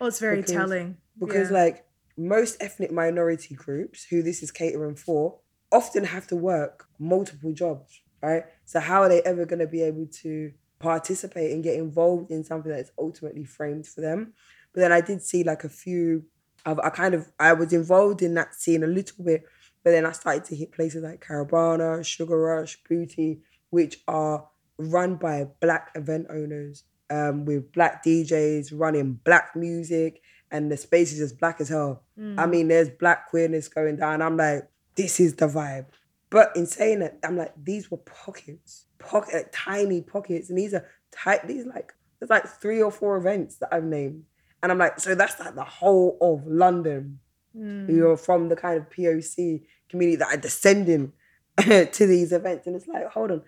Well, 0.00 0.08
it's 0.08 0.18
very 0.18 0.36
because- 0.36 0.52
telling. 0.52 0.96
because 1.18 1.50
Yeah. 1.50 1.58
like 1.62 1.84
most 2.16 2.56
ethnic 2.60 2.90
minority 2.90 3.54
groups 3.54 4.04
who 4.04 4.22
this 4.22 4.42
is 4.42 4.50
catering 4.50 4.96
for 4.96 5.38
often 5.70 6.04
have 6.04 6.26
to 6.28 6.36
work 6.36 6.86
multiple 6.98 7.52
jobs, 7.52 8.00
right? 8.22 8.44
So 8.64 8.80
how 8.80 9.02
are 9.02 9.08
they 9.08 9.20
ever 9.22 9.44
going 9.44 9.58
to 9.58 9.66
be 9.66 9.82
able 9.82 10.06
to 10.22 10.52
participate 10.78 11.52
and 11.52 11.62
get 11.64 11.74
involved 11.76 12.30
in 12.30 12.44
something 12.44 12.70
that's 12.70 12.90
ultimately 12.98 13.44
framed 13.44 13.86
for 13.86 14.00
them? 14.00 14.32
But 14.72 14.80
then 14.80 14.92
I 14.92 15.00
did 15.00 15.22
see 15.22 15.42
like 15.44 15.64
a 15.64 15.68
few. 15.68 16.24
Of, 16.64 16.80
I 16.80 16.90
kind 16.90 17.14
of 17.14 17.30
I 17.38 17.52
was 17.52 17.72
involved 17.72 18.22
in 18.22 18.34
that 18.34 18.54
scene 18.54 18.82
a 18.82 18.88
little 18.88 19.24
bit, 19.24 19.44
but 19.84 19.90
then 19.92 20.04
I 20.04 20.12
started 20.12 20.44
to 20.46 20.56
hit 20.56 20.72
places 20.72 21.02
like 21.04 21.24
Caravana, 21.24 22.02
Sugar 22.04 22.38
Rush, 22.38 22.76
Booty, 22.88 23.40
which 23.70 23.98
are 24.08 24.48
run 24.78 25.14
by 25.16 25.46
black 25.60 25.90
event 25.94 26.26
owners 26.28 26.84
um, 27.08 27.44
with 27.44 27.70
black 27.72 28.04
DJs 28.04 28.72
running 28.74 29.20
black 29.24 29.54
music, 29.54 30.20
and 30.50 30.70
the 30.72 30.76
space 30.76 31.12
is 31.12 31.20
as 31.20 31.32
black 31.32 31.60
as 31.60 31.68
hell. 31.68 32.02
I 32.18 32.20
Mm. 32.20 32.50
mean, 32.50 32.68
there's 32.68 32.90
black 32.90 33.28
queerness 33.30 33.68
going 33.68 33.96
down. 33.96 34.20
I'm 34.20 34.36
like, 34.36 34.68
this 34.96 35.20
is 35.20 35.36
the 35.36 35.46
vibe. 35.46 35.86
But 36.30 36.50
in 36.56 36.66
saying 36.66 36.98
that, 37.00 37.18
I'm 37.22 37.36
like, 37.36 37.52
these 37.62 37.90
were 37.90 37.98
pockets, 37.98 38.85
pocket, 38.98 39.34
like, 39.34 39.50
tiny 39.52 40.00
pockets, 40.00 40.48
and 40.50 40.58
these 40.58 40.74
are 40.74 40.86
tight. 41.12 41.46
These 41.46 41.66
like 41.66 41.92
there's 42.18 42.30
like 42.30 42.46
three 42.46 42.82
or 42.82 42.90
four 42.90 43.16
events 43.16 43.56
that 43.56 43.68
I've 43.72 43.84
named, 43.84 44.24
and 44.62 44.72
I'm 44.72 44.78
like, 44.78 45.00
so 45.00 45.14
that's 45.14 45.38
like 45.40 45.54
the 45.54 45.64
whole 45.64 46.18
of 46.20 46.46
London. 46.46 47.20
Mm. 47.56 47.88
You're 47.88 48.16
from 48.16 48.48
the 48.48 48.56
kind 48.56 48.78
of 48.78 48.90
POC 48.90 49.62
community 49.88 50.16
that 50.16 50.34
are 50.34 50.40
descending 50.40 51.12
to 51.58 52.06
these 52.06 52.32
events, 52.32 52.66
and 52.66 52.76
it's 52.76 52.86
like, 52.86 53.06
hold 53.08 53.30
on, 53.30 53.42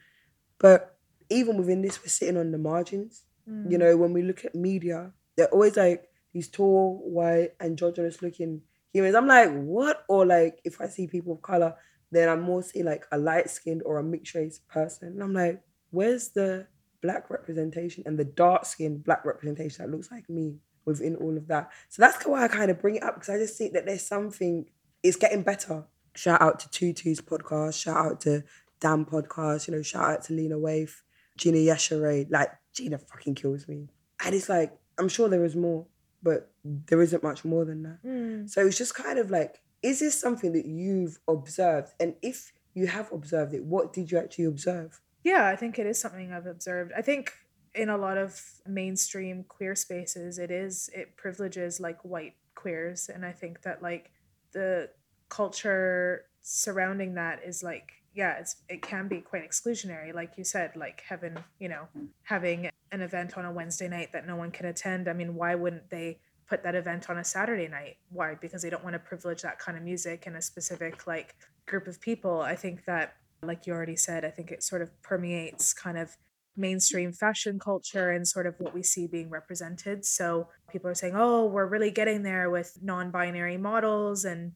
but 0.58 0.96
even 1.30 1.56
within 1.58 1.82
this, 1.82 2.00
we're 2.00 2.08
sitting 2.08 2.36
on 2.36 2.52
the 2.52 2.58
margins. 2.58 3.22
Mm. 3.48 3.70
You 3.70 3.78
know, 3.78 3.96
when 3.96 4.12
we 4.12 4.22
look 4.22 4.44
at 4.44 4.54
media, 4.54 5.12
they're 5.36 5.48
always 5.48 5.76
like 5.76 6.08
these 6.32 6.48
tall, 6.48 7.02
white, 7.04 7.50
androgynous 7.60 8.22
looking 8.22 8.62
humans. 8.92 9.14
I'm 9.14 9.26
like, 9.26 9.50
what? 9.52 10.04
Or 10.08 10.26
like, 10.26 10.60
if 10.64 10.80
I 10.80 10.88
see 10.88 11.06
people 11.06 11.34
of 11.34 11.42
color, 11.42 11.74
then 12.10 12.28
I'm 12.28 12.40
more 12.40 12.62
seeing 12.62 12.86
like 12.86 13.04
a 13.12 13.18
light 13.18 13.50
skinned 13.50 13.82
or 13.84 13.98
a 13.98 14.02
mixed 14.02 14.34
race 14.34 14.60
person. 14.68 15.08
And 15.08 15.22
I'm 15.22 15.34
like, 15.34 15.62
where's 15.90 16.28
the 16.30 16.66
black 17.02 17.30
representation 17.30 18.02
and 18.06 18.18
the 18.18 18.24
dark 18.24 18.64
skinned 18.64 19.04
black 19.04 19.24
representation 19.24 19.84
that 19.84 19.94
looks 19.94 20.10
like 20.10 20.28
me 20.28 20.56
within 20.84 21.16
all 21.16 21.36
of 21.36 21.46
that? 21.48 21.70
So 21.88 22.02
that's 22.02 22.24
why 22.24 22.44
I 22.44 22.48
kind 22.48 22.70
of 22.70 22.80
bring 22.80 22.96
it 22.96 23.02
up 23.02 23.14
because 23.14 23.28
I 23.28 23.38
just 23.38 23.58
think 23.58 23.74
that 23.74 23.86
there's 23.86 24.06
something, 24.06 24.66
it's 25.02 25.16
getting 25.16 25.42
better. 25.42 25.84
Shout 26.14 26.40
out 26.40 26.60
to 26.60 26.68
Tutu's 26.68 27.20
podcast, 27.20 27.80
shout 27.80 27.96
out 27.96 28.20
to 28.22 28.42
Dan 28.80 29.04
podcast, 29.04 29.68
you 29.68 29.74
know, 29.74 29.82
shout 29.82 30.10
out 30.10 30.22
to 30.24 30.32
Lena 30.32 30.56
Waithe, 30.56 30.94
Gina 31.36 31.58
Yashere. 31.58 32.26
Like, 32.30 32.50
Gina 32.72 32.98
fucking 32.98 33.34
kills 33.34 33.68
me. 33.68 33.88
And 34.24 34.34
it's 34.34 34.48
like, 34.48 34.76
I'm 34.98 35.08
sure 35.08 35.28
there 35.28 35.44
is 35.44 35.54
more, 35.54 35.86
but 36.22 36.50
there 36.64 37.00
isn't 37.02 37.22
much 37.22 37.44
more 37.44 37.64
than 37.64 37.82
that. 37.84 38.04
Mm. 38.04 38.50
So 38.50 38.66
it's 38.66 38.78
just 38.78 38.94
kind 38.94 39.18
of 39.18 39.30
like, 39.30 39.60
is 39.82 40.00
this 40.00 40.18
something 40.18 40.52
that 40.52 40.66
you've 40.66 41.18
observed? 41.28 41.92
And 42.00 42.14
if 42.22 42.52
you 42.74 42.86
have 42.86 43.12
observed 43.12 43.54
it, 43.54 43.64
what 43.64 43.92
did 43.92 44.10
you 44.10 44.18
actually 44.18 44.46
observe? 44.46 45.00
Yeah, 45.24 45.46
I 45.46 45.56
think 45.56 45.78
it 45.78 45.86
is 45.86 46.00
something 46.00 46.32
I've 46.32 46.46
observed. 46.46 46.92
I 46.96 47.02
think 47.02 47.32
in 47.74 47.88
a 47.88 47.96
lot 47.96 48.16
of 48.16 48.40
mainstream 48.66 49.44
queer 49.44 49.74
spaces, 49.74 50.38
it 50.38 50.50
is, 50.50 50.90
it 50.94 51.16
privileges 51.16 51.80
like 51.80 52.00
white 52.02 52.34
queers. 52.54 53.08
And 53.12 53.24
I 53.24 53.32
think 53.32 53.62
that 53.62 53.82
like 53.82 54.10
the 54.52 54.90
culture 55.28 56.24
surrounding 56.40 57.14
that 57.14 57.40
is 57.44 57.62
like, 57.62 57.92
yeah, 58.14 58.38
it's, 58.38 58.56
it 58.68 58.82
can 58.82 59.06
be 59.06 59.20
quite 59.20 59.48
exclusionary. 59.48 60.14
Like 60.14 60.32
you 60.36 60.44
said, 60.44 60.72
like 60.74 61.02
having, 61.08 61.36
you 61.58 61.68
know, 61.68 61.88
having 62.22 62.70
an 62.90 63.00
event 63.00 63.36
on 63.36 63.44
a 63.44 63.52
Wednesday 63.52 63.88
night 63.88 64.12
that 64.12 64.26
no 64.26 64.34
one 64.34 64.50
can 64.50 64.66
attend. 64.66 65.08
I 65.08 65.12
mean, 65.12 65.34
why 65.34 65.54
wouldn't 65.54 65.90
they 65.90 66.18
put 66.48 66.62
that 66.62 66.74
event 66.74 67.10
on 67.10 67.18
a 67.18 67.24
Saturday 67.24 67.68
night? 67.68 67.96
Why? 68.10 68.34
Because 68.34 68.62
they 68.62 68.70
don't 68.70 68.82
want 68.82 68.94
to 68.94 68.98
privilege 68.98 69.42
that 69.42 69.58
kind 69.58 69.76
of 69.76 69.84
music 69.84 70.26
and 70.26 70.36
a 70.36 70.42
specific 70.42 71.06
like 71.06 71.34
group 71.66 71.86
of 71.86 72.00
people. 72.00 72.40
I 72.40 72.56
think 72.56 72.84
that, 72.86 73.14
like 73.42 73.66
you 73.66 73.72
already 73.72 73.96
said, 73.96 74.24
I 74.24 74.30
think 74.30 74.50
it 74.50 74.62
sort 74.62 74.82
of 74.82 74.90
permeates 75.02 75.72
kind 75.72 75.98
of 75.98 76.16
mainstream 76.56 77.12
fashion 77.12 77.58
culture 77.58 78.10
and 78.10 78.26
sort 78.26 78.46
of 78.46 78.54
what 78.58 78.74
we 78.74 78.82
see 78.82 79.06
being 79.06 79.30
represented. 79.30 80.04
So 80.04 80.48
people 80.70 80.90
are 80.90 80.94
saying, 80.94 81.14
oh, 81.16 81.46
we're 81.46 81.66
really 81.66 81.90
getting 81.90 82.22
there 82.22 82.50
with 82.50 82.78
non 82.82 83.10
binary 83.10 83.56
models 83.56 84.24
and 84.24 84.52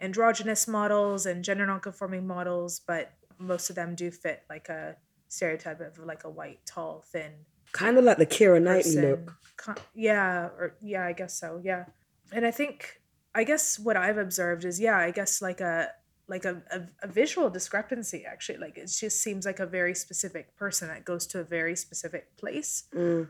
androgynous 0.00 0.66
models 0.66 1.26
and 1.26 1.44
gender 1.44 1.66
non-conforming 1.66 2.26
models, 2.26 2.80
but 2.86 3.12
most 3.38 3.70
of 3.70 3.76
them 3.76 3.94
do 3.94 4.10
fit 4.10 4.42
like 4.50 4.68
a 4.68 4.96
stereotype 5.28 5.80
of 5.80 5.98
like 6.04 6.24
a 6.24 6.30
white, 6.30 6.60
tall, 6.66 7.04
thin 7.12 7.32
Kind 7.74 7.98
of 7.98 8.04
like 8.04 8.18
the 8.18 8.26
Keira 8.26 8.62
Knightley 8.62 8.96
look. 9.02 9.36
Yeah, 9.94 10.44
or 10.58 10.76
yeah, 10.80 11.04
I 11.04 11.12
guess 11.12 11.38
so. 11.38 11.60
Yeah, 11.62 11.86
and 12.32 12.46
I 12.46 12.50
think 12.50 13.00
I 13.34 13.42
guess 13.44 13.78
what 13.78 13.96
I've 13.96 14.18
observed 14.18 14.64
is 14.64 14.78
yeah, 14.78 14.96
I 14.96 15.10
guess 15.10 15.42
like 15.42 15.60
a 15.60 15.88
like 16.28 16.44
a, 16.44 16.62
a, 16.70 16.80
a 17.02 17.08
visual 17.08 17.50
discrepancy 17.50 18.24
actually. 18.24 18.58
Like 18.58 18.78
it 18.78 18.86
just 18.86 19.20
seems 19.22 19.44
like 19.44 19.58
a 19.60 19.66
very 19.66 19.94
specific 19.94 20.56
person 20.56 20.88
that 20.88 21.04
goes 21.04 21.26
to 21.28 21.40
a 21.40 21.44
very 21.44 21.76
specific 21.76 22.36
place. 22.36 22.84
Mm. 22.94 23.28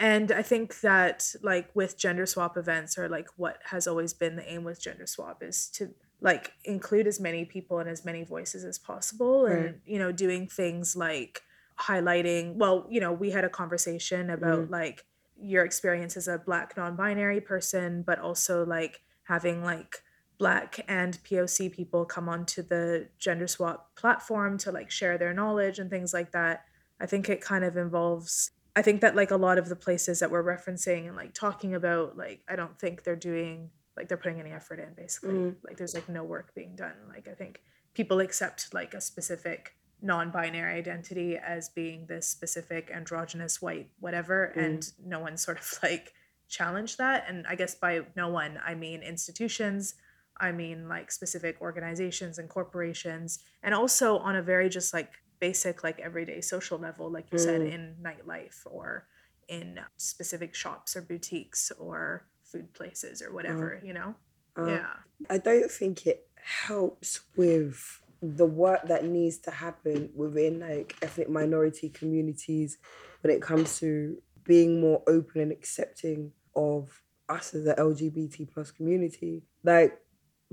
And 0.00 0.32
I 0.32 0.42
think 0.42 0.80
that 0.80 1.34
like 1.42 1.70
with 1.74 1.96
gender 1.96 2.26
swap 2.26 2.56
events 2.56 2.98
or 2.98 3.08
like 3.08 3.28
what 3.36 3.58
has 3.70 3.86
always 3.86 4.12
been 4.12 4.36
the 4.36 4.46
aim 4.50 4.64
with 4.64 4.82
gender 4.82 5.06
swap 5.06 5.42
is 5.42 5.68
to 5.74 5.94
like 6.20 6.52
include 6.64 7.06
as 7.06 7.20
many 7.20 7.44
people 7.44 7.78
and 7.78 7.88
as 7.88 8.04
many 8.04 8.24
voices 8.24 8.64
as 8.64 8.78
possible 8.78 9.46
and 9.46 9.64
Right. 9.64 9.74
you 9.86 9.98
know 9.98 10.10
doing 10.10 10.48
things 10.48 10.96
like 10.96 11.42
highlighting 11.80 12.54
well 12.54 12.86
you 12.88 13.00
know 13.00 13.12
we 13.12 13.30
had 13.30 13.44
a 13.44 13.48
conversation 13.48 14.30
about 14.30 14.70
like 14.70 15.04
your 15.36 15.64
experience 15.64 16.16
as 16.16 16.28
a 16.28 16.38
black 16.38 16.76
non-binary 16.76 17.40
person 17.40 18.02
but 18.02 18.18
also 18.18 18.64
like 18.64 19.02
having 19.24 19.62
like 19.64 20.02
black 20.38 20.80
and 20.88 21.18
poc 21.24 21.72
people 21.72 22.04
come 22.04 22.28
onto 22.28 22.62
the 22.62 23.08
gender 23.18 23.46
swap 23.46 23.94
platform 23.96 24.56
to 24.58 24.70
like 24.70 24.90
share 24.90 25.18
their 25.18 25.32
knowledge 25.34 25.78
and 25.78 25.90
things 25.90 26.12
like 26.12 26.32
that. 26.32 26.64
I 27.00 27.06
think 27.06 27.28
it 27.28 27.40
kind 27.40 27.64
of 27.64 27.76
involves 27.76 28.52
i 28.76 28.82
think 28.82 29.00
that 29.00 29.14
like 29.14 29.30
a 29.30 29.36
lot 29.36 29.58
of 29.58 29.68
the 29.68 29.76
places 29.76 30.20
that 30.20 30.30
we're 30.30 30.42
referencing 30.42 31.06
and 31.06 31.16
like 31.16 31.34
talking 31.34 31.74
about 31.74 32.16
like 32.16 32.40
i 32.48 32.56
don't 32.56 32.78
think 32.78 33.02
they're 33.02 33.16
doing 33.16 33.70
like 33.96 34.08
they're 34.08 34.18
putting 34.18 34.40
any 34.40 34.50
effort 34.50 34.80
in 34.80 34.92
basically. 34.94 35.34
Mm. 35.34 35.56
like 35.64 35.76
there's 35.76 35.94
like 35.94 36.08
no 36.08 36.24
work 36.24 36.54
being 36.54 36.74
done. 36.76 36.94
Like 37.08 37.28
i 37.28 37.34
think 37.34 37.62
people 37.94 38.20
accept 38.20 38.74
like 38.74 38.94
a 38.94 39.00
specific 39.00 39.76
non-binary 40.04 40.74
identity 40.74 41.36
as 41.36 41.68
being 41.70 42.06
this 42.06 42.26
specific 42.28 42.90
androgynous 42.94 43.60
white 43.62 43.88
whatever 44.00 44.52
Mm. 44.56 44.64
and 44.64 44.92
no 45.04 45.18
one 45.18 45.36
sort 45.36 45.58
of 45.58 45.78
like 45.82 46.12
challenged 46.48 46.98
that 46.98 47.24
and 47.28 47.46
i 47.46 47.54
guess 47.54 47.74
by 47.74 48.02
no 48.14 48.28
one 48.28 48.60
i 48.64 48.74
mean 48.74 49.02
institutions 49.02 49.94
i 50.36 50.52
mean 50.52 50.88
like 50.88 51.10
specific 51.10 51.56
organizations 51.60 52.38
and 52.38 52.48
corporations 52.50 53.38
and 53.62 53.74
also 53.74 54.18
on 54.18 54.36
a 54.36 54.42
very 54.42 54.68
just 54.68 54.92
like 54.92 55.12
basic 55.40 55.82
like 55.82 55.98
everyday 56.00 56.40
social 56.40 56.78
level 56.78 57.10
like 57.10 57.26
you 57.32 57.38
said 57.38 57.60
Mm. 57.62 57.72
in 57.74 57.82
nightlife 58.02 58.58
or 58.66 59.06
in 59.48 59.80
specific 59.96 60.54
shops 60.54 60.96
or 60.96 61.02
boutiques 61.02 61.72
or 61.78 62.26
food 62.44 62.72
places 62.74 63.22
or 63.22 63.32
whatever 63.32 63.80
you 63.82 63.92
know 63.94 64.14
Uh, 64.56 64.66
yeah 64.66 64.92
I 65.30 65.38
don't 65.38 65.70
think 65.70 66.06
it 66.06 66.28
helps 66.68 67.20
with 67.36 68.00
the 68.36 68.46
work 68.46 68.88
that 68.88 69.04
needs 69.04 69.38
to 69.38 69.50
happen 69.50 70.10
within 70.14 70.60
like 70.60 70.96
ethnic 71.02 71.28
minority 71.28 71.90
communities 71.90 72.78
when 73.20 73.32
it 73.32 73.42
comes 73.42 73.78
to 73.80 74.16
being 74.44 74.80
more 74.80 75.02
open 75.06 75.40
and 75.40 75.52
accepting 75.52 76.32
of 76.56 77.02
us 77.28 77.54
as 77.54 77.64
the 77.64 77.74
LGBT 77.74 78.52
plus 78.52 78.70
community. 78.70 79.42
Like, 79.62 79.98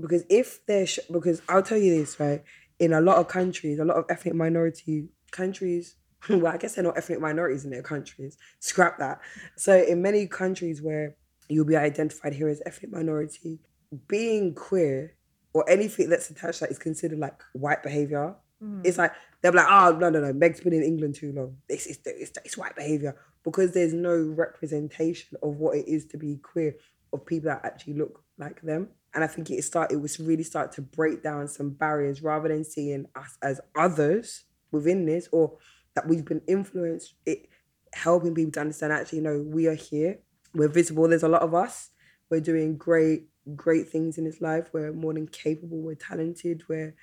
because 0.00 0.24
if 0.28 0.64
there's, 0.66 0.98
because 1.10 1.42
I'll 1.48 1.62
tell 1.62 1.78
you 1.78 1.98
this, 1.98 2.18
right? 2.18 2.42
In 2.78 2.92
a 2.92 3.00
lot 3.00 3.18
of 3.18 3.28
countries, 3.28 3.78
a 3.78 3.84
lot 3.84 3.96
of 3.96 4.04
ethnic 4.08 4.34
minority 4.34 5.08
countries, 5.30 5.96
well, 6.28 6.48
I 6.52 6.56
guess 6.56 6.74
they're 6.74 6.84
not 6.84 6.96
ethnic 6.96 7.20
minorities 7.20 7.64
in 7.64 7.70
their 7.70 7.82
countries. 7.82 8.36
Scrap 8.60 8.98
that. 8.98 9.20
So, 9.56 9.82
in 9.82 10.02
many 10.02 10.26
countries 10.26 10.80
where 10.80 11.16
you'll 11.48 11.64
be 11.64 11.76
identified 11.76 12.34
here 12.34 12.48
as 12.48 12.62
ethnic 12.64 12.92
minority, 12.92 13.60
being 14.08 14.54
queer 14.54 15.14
or 15.54 15.68
anything 15.68 16.08
that's 16.08 16.30
attached 16.30 16.58
to 16.58 16.64
that 16.64 16.70
is 16.70 16.78
considered 16.78 17.18
like 17.18 17.42
white 17.52 17.82
behavior. 17.82 18.34
Mm. 18.62 18.82
It's 18.84 18.98
like 18.98 19.12
they're 19.40 19.52
like, 19.52 19.66
oh 19.68 19.96
no 19.98 20.10
no 20.10 20.20
no, 20.20 20.32
Meg's 20.32 20.60
been 20.60 20.72
in 20.72 20.82
England 20.82 21.14
too 21.14 21.32
long. 21.32 21.56
This 21.68 21.86
is 21.86 21.98
it's, 22.04 22.32
it's 22.44 22.56
white 22.56 22.76
behavior 22.76 23.16
because 23.44 23.72
there's 23.72 23.92
no 23.92 24.16
representation 24.16 25.36
of 25.42 25.56
what 25.56 25.76
it 25.76 25.88
is 25.88 26.06
to 26.06 26.16
be 26.16 26.36
queer 26.36 26.76
of 27.12 27.26
people 27.26 27.50
that 27.50 27.64
actually 27.64 27.94
look 27.94 28.22
like 28.38 28.62
them. 28.62 28.88
And 29.14 29.22
I 29.22 29.26
think 29.26 29.50
it 29.50 29.62
start 29.64 29.92
it 29.92 30.00
was 30.00 30.18
really 30.18 30.44
start 30.44 30.72
to 30.72 30.82
break 30.82 31.22
down 31.22 31.48
some 31.48 31.70
barriers 31.70 32.22
rather 32.22 32.48
than 32.48 32.64
seeing 32.64 33.06
us 33.14 33.36
as 33.42 33.60
others 33.76 34.44
within 34.70 35.04
this 35.06 35.28
or 35.32 35.58
that 35.94 36.08
we've 36.08 36.24
been 36.24 36.42
influenced. 36.46 37.14
It 37.26 37.48
helping 37.94 38.34
people 38.34 38.52
to 38.52 38.60
understand 38.60 38.92
actually, 38.92 39.20
no, 39.20 39.44
we 39.46 39.66
are 39.66 39.74
here. 39.74 40.20
We're 40.54 40.68
visible. 40.68 41.08
There's 41.08 41.22
a 41.22 41.28
lot 41.28 41.42
of 41.42 41.54
us. 41.54 41.90
We're 42.30 42.40
doing 42.40 42.76
great 42.76 43.28
great 43.56 43.88
things 43.88 44.18
in 44.18 44.24
this 44.24 44.40
life. 44.40 44.68
We're 44.72 44.92
more 44.92 45.14
than 45.14 45.26
capable. 45.28 45.78
We're 45.78 45.94
talented. 45.94 46.62
We're 46.68 46.94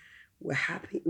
we're 0.42 0.54
happy. 0.54 1.02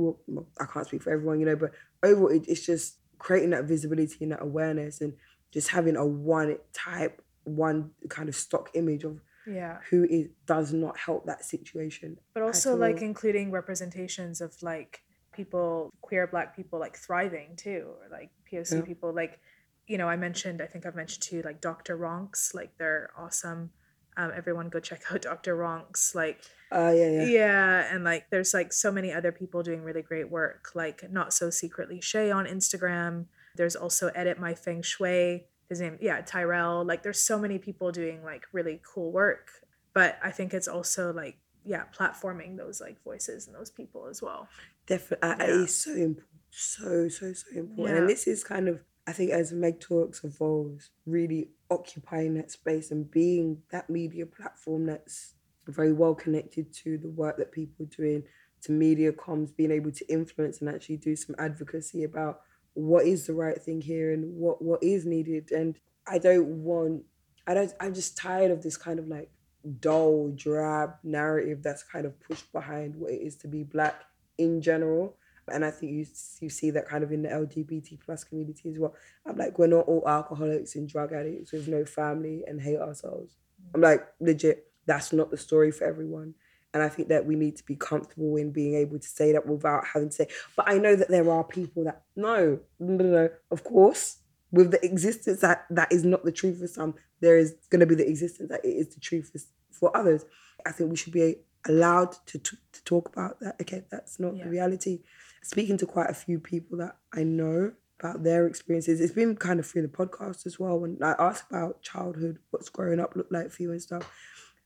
I 0.59 0.65
can't 0.65 0.87
speak 0.87 1.03
for 1.03 1.11
everyone, 1.13 1.39
you 1.39 1.45
know, 1.45 1.55
but 1.55 1.71
overall, 2.01 2.29
it, 2.29 2.45
it's 2.47 2.65
just 2.65 2.97
creating 3.19 3.51
that 3.51 3.65
visibility 3.65 4.17
and 4.21 4.31
that 4.31 4.41
awareness, 4.41 5.01
and 5.01 5.13
just 5.51 5.67
having 5.69 5.95
a 5.95 6.05
one 6.05 6.57
type, 6.73 7.21
one 7.43 7.91
kind 8.09 8.27
of 8.29 8.35
stock 8.35 8.69
image 8.73 9.03
of 9.03 9.21
yeah 9.47 9.77
who 9.89 10.03
is 10.03 10.27
does 10.45 10.73
not 10.73 10.97
help 10.97 11.25
that 11.25 11.43
situation. 11.45 12.17
but 12.33 12.43
also 12.43 12.75
like 12.75 13.01
including 13.01 13.49
representations 13.51 14.41
of 14.41 14.53
like 14.61 15.01
people 15.31 15.89
queer 16.01 16.27
black 16.27 16.55
people 16.55 16.77
like 16.77 16.97
thriving 16.97 17.55
too 17.55 17.87
or 18.01 18.09
like 18.11 18.29
poc 18.51 18.69
Yeah. 18.71 18.81
people 18.81 19.13
like 19.13 19.39
you 19.87 19.97
know 19.97 20.07
i 20.09 20.17
mentioned 20.17 20.61
i 20.61 20.65
think 20.65 20.85
i've 20.85 20.95
mentioned 20.95 21.21
too 21.23 21.41
like 21.43 21.61
dr 21.61 21.97
ronks 21.97 22.53
like 22.53 22.77
they're 22.77 23.09
awesome 23.17 23.71
um, 24.19 24.31
everyone 24.35 24.67
go 24.69 24.79
check 24.79 25.01
out 25.11 25.21
dr 25.29 25.53
ronks 25.63 26.13
like 26.13 26.37
Uh, 26.71 26.93
yeah, 26.95 27.09
yeah, 27.09 27.25
yeah. 27.39 27.93
and 27.95 28.03
like 28.03 28.23
there's 28.31 28.53
like 28.53 28.71
so 28.83 28.91
many 28.91 29.09
other 29.19 29.31
people 29.31 29.63
doing 29.63 29.81
really 29.83 30.03
great 30.11 30.29
work 30.39 30.69
like 30.75 30.99
not 31.11 31.33
so 31.33 31.49
secretly 31.49 31.99
shay 32.01 32.29
on 32.39 32.45
instagram 32.45 33.25
there's 33.55 33.75
also 33.75 34.05
edit 34.21 34.37
my 34.39 34.53
feng 34.53 34.81
shui 34.83 35.45
his 35.69 35.79
name 35.81 35.97
yeah 36.01 36.21
tyrell 36.21 36.83
like 36.91 37.01
there's 37.03 37.21
so 37.31 37.37
many 37.39 37.57
people 37.57 37.91
doing 37.91 38.23
like 38.31 38.43
really 38.57 38.77
cool 38.93 39.11
work 39.11 39.45
but 39.93 40.11
i 40.23 40.31
think 40.37 40.53
it's 40.53 40.67
also 40.67 41.11
like 41.13 41.37
yeah 41.65 41.83
platforming 41.97 42.57
those 42.57 42.79
like 42.85 42.97
voices 43.03 43.47
and 43.47 43.55
those 43.55 43.71
people 43.71 44.01
as 44.07 44.21
well 44.21 44.47
Definitely, 44.87 45.29
Yeah. 45.29 45.43
it 45.43 45.49
is 45.69 45.75
so 45.85 45.91
important, 45.91 46.25
so 46.49 47.07
so 47.09 47.25
so 47.33 47.47
important. 47.55 47.95
Yeah. 47.95 48.01
And 48.01 48.09
this 48.09 48.25
is 48.33 48.43
kind 48.43 48.67
of, 48.67 48.79
I 49.09 49.11
think, 49.11 49.31
as 49.31 49.51
Meg 49.51 49.79
Talks 49.79 50.23
evolves, 50.23 50.91
really 51.07 51.49
occupying 51.71 52.35
that 52.35 52.51
space 52.51 52.91
and 52.91 53.09
being 53.09 53.63
that 53.71 53.89
media 53.89 54.27
platform 54.27 54.85
that's 54.85 55.33
very 55.67 55.91
well 55.91 56.13
connected 56.13 56.71
to 56.83 56.99
the 56.99 57.09
work 57.09 57.37
that 57.37 57.51
people 57.51 57.87
are 57.87 57.95
doing, 57.97 58.21
to 58.61 58.71
media 58.71 59.11
comms, 59.11 59.55
being 59.55 59.71
able 59.71 59.91
to 59.91 60.13
influence 60.13 60.61
and 60.61 60.69
actually 60.69 60.97
do 60.97 61.15
some 61.15 61.35
advocacy 61.39 62.03
about 62.03 62.41
what 62.73 63.07
is 63.07 63.25
the 63.25 63.33
right 63.33 63.59
thing 63.59 63.81
here 63.81 64.13
and 64.13 64.35
what 64.35 64.61
what 64.61 64.83
is 64.83 65.07
needed. 65.07 65.51
And 65.51 65.79
I 66.07 66.19
don't 66.19 66.63
want, 66.63 67.01
I 67.47 67.55
don't, 67.55 67.73
I'm 67.79 67.95
just 67.95 68.15
tired 68.15 68.51
of 68.51 68.61
this 68.61 68.77
kind 68.77 68.99
of 68.99 69.07
like 69.07 69.31
dull, 69.79 70.31
drab 70.35 70.91
narrative 71.03 71.63
that's 71.63 71.81
kind 71.81 72.05
of 72.05 72.19
pushed 72.19 72.51
behind 72.51 72.95
what 72.95 73.11
it 73.11 73.23
is 73.23 73.37
to 73.37 73.47
be 73.47 73.63
black 73.63 74.03
in 74.37 74.61
general. 74.61 75.17
And 75.51 75.63
I 75.65 75.71
think 75.71 75.91
you 75.93 76.05
you 76.41 76.49
see 76.49 76.71
that 76.71 76.87
kind 76.87 77.03
of 77.03 77.11
in 77.11 77.21
the 77.23 77.29
LGBT 77.29 77.99
plus 78.05 78.23
community 78.23 78.69
as 78.69 78.77
well. 78.79 78.95
I'm 79.25 79.37
like, 79.37 79.57
we're 79.59 79.67
not 79.67 79.85
all 79.87 80.03
alcoholics 80.07 80.75
and 80.75 80.87
drug 80.87 81.13
addicts 81.13 81.51
with 81.51 81.67
no 81.67 81.85
family 81.85 82.43
and 82.47 82.61
hate 82.61 82.79
ourselves. 82.79 83.33
Mm. 83.61 83.71
I'm 83.75 83.81
like, 83.81 84.07
legit, 84.19 84.67
that's 84.85 85.11
not 85.13 85.31
the 85.31 85.37
story 85.37 85.71
for 85.71 85.85
everyone. 85.85 86.33
And 86.73 86.83
I 86.83 86.89
think 86.89 87.07
that 87.09 87.25
we 87.25 87.35
need 87.35 87.57
to 87.57 87.65
be 87.65 87.75
comfortable 87.75 88.35
in 88.37 88.51
being 88.51 88.75
able 88.75 88.99
to 88.99 89.07
say 89.07 89.31
that 89.31 89.47
without 89.47 89.85
having 89.87 90.09
to 90.09 90.15
say, 90.15 90.27
but 90.55 90.69
I 90.69 90.77
know 90.77 90.95
that 90.95 91.09
there 91.09 91.29
are 91.31 91.43
people 91.43 91.83
that 91.85 92.03
no, 92.15 92.59
no, 92.79 92.95
no, 92.95 93.03
no. 93.05 93.29
Of 93.49 93.63
course, 93.63 94.17
with 94.51 94.71
the 94.71 94.83
existence 94.85 95.41
that 95.41 95.65
that 95.71 95.91
is 95.91 96.03
not 96.05 96.23
the 96.25 96.31
truth 96.31 96.59
for 96.59 96.67
some, 96.67 96.93
there 97.21 97.37
is 97.37 97.55
going 97.69 97.79
to 97.79 97.85
be 97.87 97.95
the 97.95 98.07
existence 98.07 98.49
that 98.49 98.63
it 98.63 98.69
is 98.69 98.93
the 98.93 98.99
truth 98.99 99.31
for, 99.33 99.39
for 99.71 99.97
others. 99.97 100.25
I 100.65 100.71
think 100.71 100.91
we 100.91 100.95
should 100.95 101.13
be 101.13 101.37
allowed 101.67 102.11
to 102.27 102.37
t- 102.39 102.57
to 102.71 102.83
talk 102.83 103.09
about 103.09 103.39
that. 103.39 103.55
Okay, 103.61 103.83
that's 103.89 104.19
not 104.19 104.35
Yeah. 104.35 104.43
the 104.43 104.49
reality. 104.51 104.99
Speaking 105.41 105.77
to 105.77 105.85
quite 105.85 106.09
a 106.09 106.13
few 106.13 106.39
people 106.39 106.77
that 106.79 106.97
I 107.13 107.23
know 107.23 107.73
about 107.99 108.23
their 108.23 108.47
experiences, 108.47 109.01
it's 109.01 109.13
been 109.13 109.35
kind 109.35 109.59
of 109.59 109.65
through 109.65 109.81
the 109.83 109.87
podcast 109.87 110.45
as 110.45 110.59
well. 110.59 110.79
When 110.79 110.97
I 111.03 111.15
ask 111.19 111.45
about 111.49 111.81
childhood, 111.81 112.39
what's 112.51 112.69
growing 112.69 112.99
up 112.99 113.15
looked 113.15 113.31
like 113.31 113.51
for 113.51 113.63
you 113.63 113.71
and 113.71 113.81
stuff, 113.81 114.09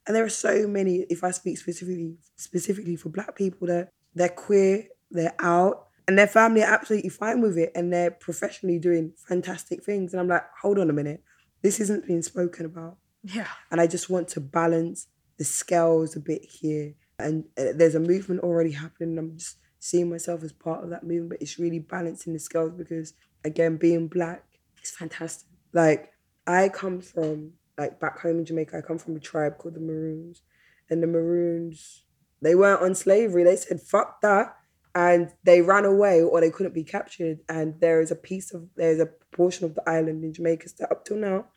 and 0.05 0.15
there 0.15 0.23
are 0.25 0.29
so 0.29 0.67
many. 0.67 1.05
If 1.09 1.23
I 1.23 1.31
speak 1.31 1.57
specifically 1.57 2.15
specifically 2.35 2.95
for 2.95 3.09
Black 3.09 3.35
people, 3.35 3.67
that 3.67 3.89
they're 4.15 4.29
queer, 4.29 4.87
they're 5.11 5.35
out, 5.39 5.87
and 6.07 6.17
their 6.17 6.27
family 6.27 6.61
are 6.63 6.73
absolutely 6.73 7.09
fine 7.09 7.41
with 7.41 7.57
it, 7.57 7.71
and 7.75 7.91
they're 7.93 8.11
professionally 8.11 8.79
doing 8.79 9.13
fantastic 9.27 9.83
things. 9.83 10.13
And 10.13 10.19
I'm 10.21 10.27
like, 10.27 10.43
hold 10.61 10.77
on 10.79 10.89
a 10.89 10.93
minute, 10.93 11.23
this 11.61 11.79
isn't 11.79 12.05
being 12.07 12.21
spoken 12.21 12.65
about 12.65 12.97
Yeah. 13.23 13.47
and 13.71 13.79
I 13.79 13.87
just 13.87 14.09
want 14.09 14.27
to 14.29 14.41
balance 14.41 15.07
the 15.37 15.43
scales 15.45 16.15
a 16.15 16.19
bit 16.19 16.43
here. 16.43 16.93
And 17.17 17.45
uh, 17.57 17.71
there's 17.75 17.95
a 17.95 17.99
movement 17.99 18.41
already 18.41 18.71
happening. 18.71 19.17
I'm 19.17 19.37
just 19.37 19.57
seeing 19.83 20.09
myself 20.09 20.41
as 20.43 20.53
part 20.53 20.81
of 20.81 20.89
that 20.89 21.03
movement, 21.03 21.31
but 21.31 21.41
it's 21.41 21.59
really 21.59 21.79
balancing 21.79 22.31
the 22.31 22.39
scales 22.39 22.71
because, 22.71 23.13
again, 23.43 23.75
being 23.75 24.07
black 24.07 24.45
is 24.81 24.91
fantastic. 24.91 25.49
Like 25.73 26.13
I 26.47 26.69
come 26.69 27.01
from 27.01 27.51
like 27.77 27.99
back 27.99 28.19
home 28.19 28.39
in 28.39 28.45
Jamaica. 28.45 28.77
I 28.77 28.81
come 28.81 28.97
from 28.97 29.17
a 29.17 29.19
tribe 29.19 29.57
called 29.57 29.73
the 29.73 29.81
Maroons, 29.81 30.41
and 30.89 31.03
the 31.03 31.07
Maroons 31.07 32.03
they 32.41 32.55
weren't 32.55 32.81
on 32.81 32.95
slavery. 32.95 33.43
They 33.43 33.57
said 33.57 33.81
fuck 33.81 34.21
that. 34.21 34.55
And 34.95 35.31
they 35.43 35.61
ran 35.61 35.83
away 35.83 36.21
or 36.21 36.39
they 36.39 36.51
couldn't 36.51 36.75
be 36.75 36.83
captured. 36.85 37.39
And 37.49 37.81
there 37.81 37.99
is 37.99 38.11
a 38.11 38.15
piece 38.15 38.53
of, 38.53 38.67
there's 38.75 38.99
a 38.99 39.09
portion 39.31 39.65
of 39.65 39.75
the 39.75 39.89
island 39.89 40.23
in 40.23 40.33
Jamaica 40.33 40.69
still 40.69 40.87
up 40.91 41.03
till 41.03 41.17
now 41.17 41.47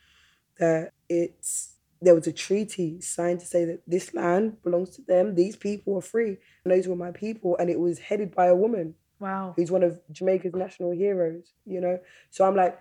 that 0.58 0.92
it's 1.08 1.75
there 2.02 2.14
was 2.14 2.26
a 2.26 2.32
treaty 2.32 3.00
signed 3.00 3.40
to 3.40 3.46
say 3.46 3.64
that 3.64 3.80
this 3.86 4.12
land 4.14 4.62
belongs 4.62 4.90
to 4.96 5.02
them. 5.02 5.34
These 5.34 5.56
people 5.56 5.96
are 5.96 6.02
free, 6.02 6.36
and 6.64 6.72
those 6.72 6.86
were 6.86 6.96
my 6.96 7.10
people. 7.10 7.56
And 7.58 7.70
it 7.70 7.80
was 7.80 7.98
headed 7.98 8.34
by 8.34 8.46
a 8.46 8.54
woman 8.54 8.94
Wow. 9.18 9.54
who's 9.56 9.70
one 9.70 9.82
of 9.82 9.98
Jamaica's 10.12 10.54
national 10.54 10.90
heroes. 10.92 11.52
You 11.64 11.80
know, 11.80 11.98
so 12.30 12.44
I'm 12.46 12.54
like, 12.56 12.78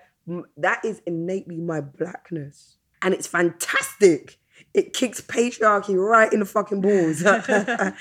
that 0.57 0.83
is 0.83 1.01
innately 1.05 1.59
my 1.61 1.81
blackness, 1.81 2.77
and 3.01 3.13
it's 3.13 3.27
fantastic. 3.27 4.37
It 4.73 4.93
kicks 4.93 5.21
patriarchy 5.21 5.95
right 5.95 6.31
in 6.31 6.39
the 6.39 6.45
fucking 6.45 6.81
balls 6.81 7.21
and 7.21 7.93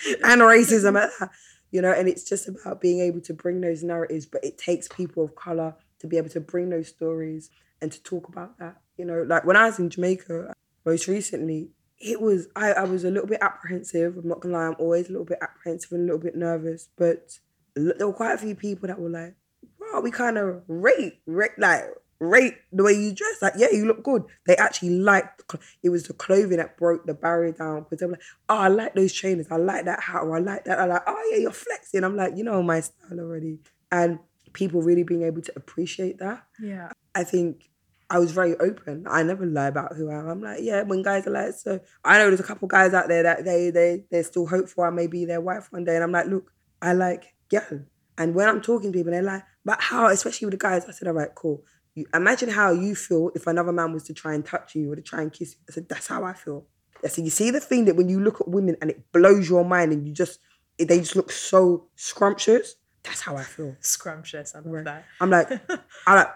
racism 0.43 1.01
at 1.01 1.11
that. 1.19 1.31
You 1.70 1.82
know, 1.82 1.91
and 1.93 2.09
it's 2.09 2.23
just 2.23 2.49
about 2.49 2.81
being 2.81 3.01
able 3.01 3.20
to 3.23 3.35
bring 3.35 3.61
those 3.61 3.82
narratives, 3.82 4.27
but 4.27 4.45
it 4.45 4.59
takes 4.59 4.86
people 4.89 5.24
of 5.24 5.35
color 5.35 5.74
to 5.99 6.07
be 6.07 6.16
able 6.16 6.28
to 6.31 6.41
bring 6.41 6.70
those 6.70 6.89
stories 6.89 7.51
and 7.81 7.91
to 7.91 8.01
talk 8.03 8.28
about 8.28 8.59
that. 8.59 8.81
You 8.97 9.05
know, 9.05 9.23
like 9.27 9.45
when 9.45 9.57
I 9.57 9.66
was 9.66 9.78
in 9.81 9.91
Jamaica 9.91 10.55
most 10.85 11.09
recently, 11.09 11.70
it 11.98 12.20
was 12.20 12.48
I, 12.55 12.73
I 12.73 12.85
was 12.85 13.05
a 13.05 13.11
little 13.11 13.28
bit 13.28 13.40
apprehensive. 13.40 14.16
I'm 14.16 14.28
not 14.28 14.40
gonna 14.40 14.55
lie, 14.55 14.66
I'm 14.66 14.77
always 14.78 15.09
a 15.09 15.12
little 15.12 15.24
bit 15.24 15.39
apprehensive 15.40 15.93
and 15.93 16.02
a 16.02 16.05
little 16.05 16.19
bit 16.19 16.36
nervous. 16.36 16.89
But 16.97 17.39
there 17.74 18.06
were 18.06 18.12
quite 18.12 18.35
a 18.35 18.39
few 18.39 18.55
people 18.55 18.89
that 18.89 19.01
were 19.01 19.09
like, 19.09 19.35
"Bro, 19.78 20.01
we 20.01 20.11
kind 20.11 20.39
of 20.39 20.62
rate, 20.69 21.20
rate, 21.27 21.52
like 21.59 21.85
rate 22.20 22.55
the 22.73 22.85
way 22.85 22.93
you 22.93 23.15
dress. 23.15 23.43
Like, 23.43 23.55
yeah, 23.56 23.69
you 23.73 23.86
look 23.86 24.02
good." 24.02 24.24
They 24.47 24.56
actually 24.56 24.98
liked 24.98 25.39
the 25.39 25.59
cl- 25.59 25.69
it 25.82 25.89
was 25.90 26.05
the 26.05 26.15
clothing 26.15 26.59
that 26.59 26.77
broke 26.77 27.06
the 27.06 27.15
barrier 27.15 27.52
down 27.52 27.85
because 27.85 27.98
they 27.98 28.06
were 28.06 28.12
like, 28.12 28.23
"Oh, 28.48 28.56
I 28.56 28.69
like 28.69 28.94
those 28.94 29.12
trainers. 29.12 29.47
I 29.51 29.56
like 29.56 29.85
that 29.86 30.02
hat. 30.02 30.23
Or 30.23 30.36
I 30.36 30.40
like 30.40 30.65
that." 30.66 30.78
I'm 30.78 30.89
like, 30.89 31.02
"Oh 31.06 31.31
yeah, 31.32 31.39
you're 31.39 31.52
flexing." 31.52 32.05
I'm 32.05 32.16
like, 32.16 32.36
you 32.36 32.44
know 32.44 32.62
my 32.62 32.81
style 32.81 33.19
already, 33.20 33.61
and 33.90 34.19
people 34.52 34.81
really 34.81 35.02
being 35.02 35.23
able 35.23 35.43
to 35.43 35.52
appreciate 35.56 36.19
that. 36.19 36.44
Yeah. 36.61 36.90
I 37.15 37.24
think 37.24 37.70
I 38.10 38.18
was 38.18 38.32
very 38.32 38.55
open. 38.59 39.06
I 39.09 39.22
never 39.22 39.47
lie 39.47 39.68
about 39.68 39.97
who 39.97 40.10
I 40.10 40.14
am. 40.16 40.28
I'm 40.28 40.43
like, 40.43 40.60
yeah, 40.62 40.82
when 40.82 41.02
guys 41.02 41.26
are 41.26 41.31
like, 41.31 41.55
so 41.55 41.81
I 42.05 42.18
know 42.18 42.28
there's 42.28 42.40
a 42.40 42.44
couple 42.44 42.68
guys 42.68 42.93
out 42.94 43.09
there 43.09 43.22
that 43.22 43.44
they 43.44 43.70
they 43.70 44.05
they're 44.10 44.22
still 44.24 44.47
hopeful 44.47 44.85
I 44.85 44.90
may 44.90 45.06
be 45.06 45.24
their 45.24 45.40
wife 45.40 45.68
one 45.70 45.85
day. 45.85 45.94
And 45.94 46.05
I'm 46.05 46.12
like, 46.12 46.26
look, 46.26 46.52
I 46.82 46.93
like 46.93 47.35
girl. 47.51 47.82
And 48.18 48.35
when 48.35 48.48
I'm 48.48 48.60
talking 48.60 48.93
to 48.93 48.98
people, 48.98 49.12
they're 49.12 49.22
like, 49.22 49.43
but 49.64 49.81
how, 49.81 50.06
especially 50.09 50.47
with 50.47 50.52
the 50.52 50.59
guys, 50.59 50.85
I 50.86 50.93
said, 50.93 51.09
all 51.09 51.14
right, 51.14 51.35
cool. 51.35 51.64
You 51.94 52.06
imagine 52.14 52.48
how 52.51 52.72
you 52.72 52.94
feel 52.94 53.31
if 53.35 53.47
another 53.47 53.72
man 53.72 53.93
was 53.93 54.02
to 54.05 54.14
try 54.14 54.35
and 54.35 54.44
touch 54.44 54.74
you 54.74 54.93
or 54.93 54.97
to 54.97 55.02
try 55.02 55.22
and 55.22 55.32
kiss 55.32 55.55
you. 55.55 55.60
I 55.68 55.72
said, 55.72 55.89
that's 55.89 56.06
how 56.09 56.24
I 56.24 56.32
feel. 56.35 56.66
I 57.05 57.09
said, 57.09 57.24
you 57.24 57.31
see 57.31 57.51
the 57.51 57.60
thing 57.60 57.85
that 57.86 57.97
when 57.97 58.09
you 58.09 58.20
look 58.20 58.40
at 58.40 58.48
women 58.48 58.76
and 58.81 58.90
it 58.90 59.10
blows 59.12 59.48
your 59.48 59.64
mind 59.64 59.93
and 59.93 60.06
you 60.06 60.12
just 60.14 60.39
they 60.78 60.98
just 60.98 61.16
look 61.16 61.31
so 61.32 61.86
scrumptious. 61.97 62.76
That's 63.02 63.20
how 63.20 63.36
I 63.36 63.43
feel. 63.44 63.76
Scrumptious. 63.81 64.55
I 64.55 64.59
love 64.59 64.66
Right. 64.72 64.85
that. 64.85 65.05
I'm 65.20 65.31
like, 65.31 65.48
I 66.06 66.14
like, 66.14 66.28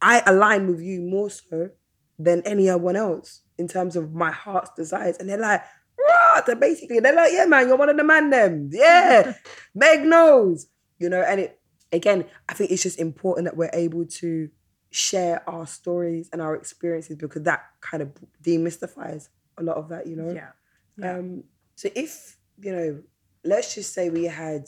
I 0.00 0.22
align 0.26 0.68
with 0.68 0.80
you 0.80 1.00
more 1.00 1.30
so 1.30 1.70
than 2.18 2.42
anyone 2.42 2.96
else 2.96 3.42
in 3.58 3.68
terms 3.68 3.96
of 3.96 4.12
my 4.12 4.30
heart's 4.30 4.70
desires. 4.76 5.16
And 5.18 5.28
they're 5.28 5.38
like, 5.38 5.62
what? 5.96 6.46
They're 6.46 6.56
basically, 6.56 7.00
they're 7.00 7.14
like, 7.14 7.32
yeah, 7.32 7.46
man, 7.46 7.68
you're 7.68 7.76
one 7.76 7.88
of 7.88 7.96
the 7.96 8.04
man 8.04 8.30
them. 8.30 8.70
Yeah, 8.72 9.34
Meg 9.74 10.04
knows. 10.04 10.66
You 10.98 11.08
know, 11.08 11.22
and 11.22 11.40
it, 11.40 11.60
again, 11.92 12.24
I 12.48 12.54
think 12.54 12.70
it's 12.70 12.82
just 12.82 12.98
important 12.98 13.46
that 13.46 13.56
we're 13.56 13.70
able 13.72 14.04
to 14.04 14.48
share 14.90 15.48
our 15.48 15.66
stories 15.66 16.28
and 16.32 16.42
our 16.42 16.54
experiences 16.56 17.16
because 17.16 17.42
that 17.42 17.64
kind 17.80 18.02
of 18.02 18.10
demystifies 18.42 19.28
a 19.58 19.62
lot 19.62 19.76
of 19.76 19.88
that, 19.90 20.06
you 20.06 20.16
know? 20.16 20.32
yeah. 20.32 20.50
Yeah. 20.96 21.18
Um, 21.18 21.44
so 21.76 21.88
if, 21.94 22.36
you 22.60 22.72
know, 22.72 23.02
let's 23.44 23.74
just 23.74 23.94
say 23.94 24.10
we 24.10 24.24
had 24.24 24.66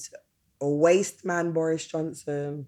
a 0.60 0.68
waste 0.68 1.24
man 1.24 1.52
Boris 1.52 1.86
Johnson, 1.86 2.66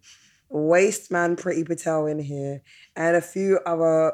waste 0.52 1.10
man 1.10 1.36
Priti 1.36 1.66
Patel 1.66 2.06
in 2.06 2.18
here, 2.18 2.62
and 2.96 3.16
a 3.16 3.20
few 3.20 3.58
other 3.66 4.12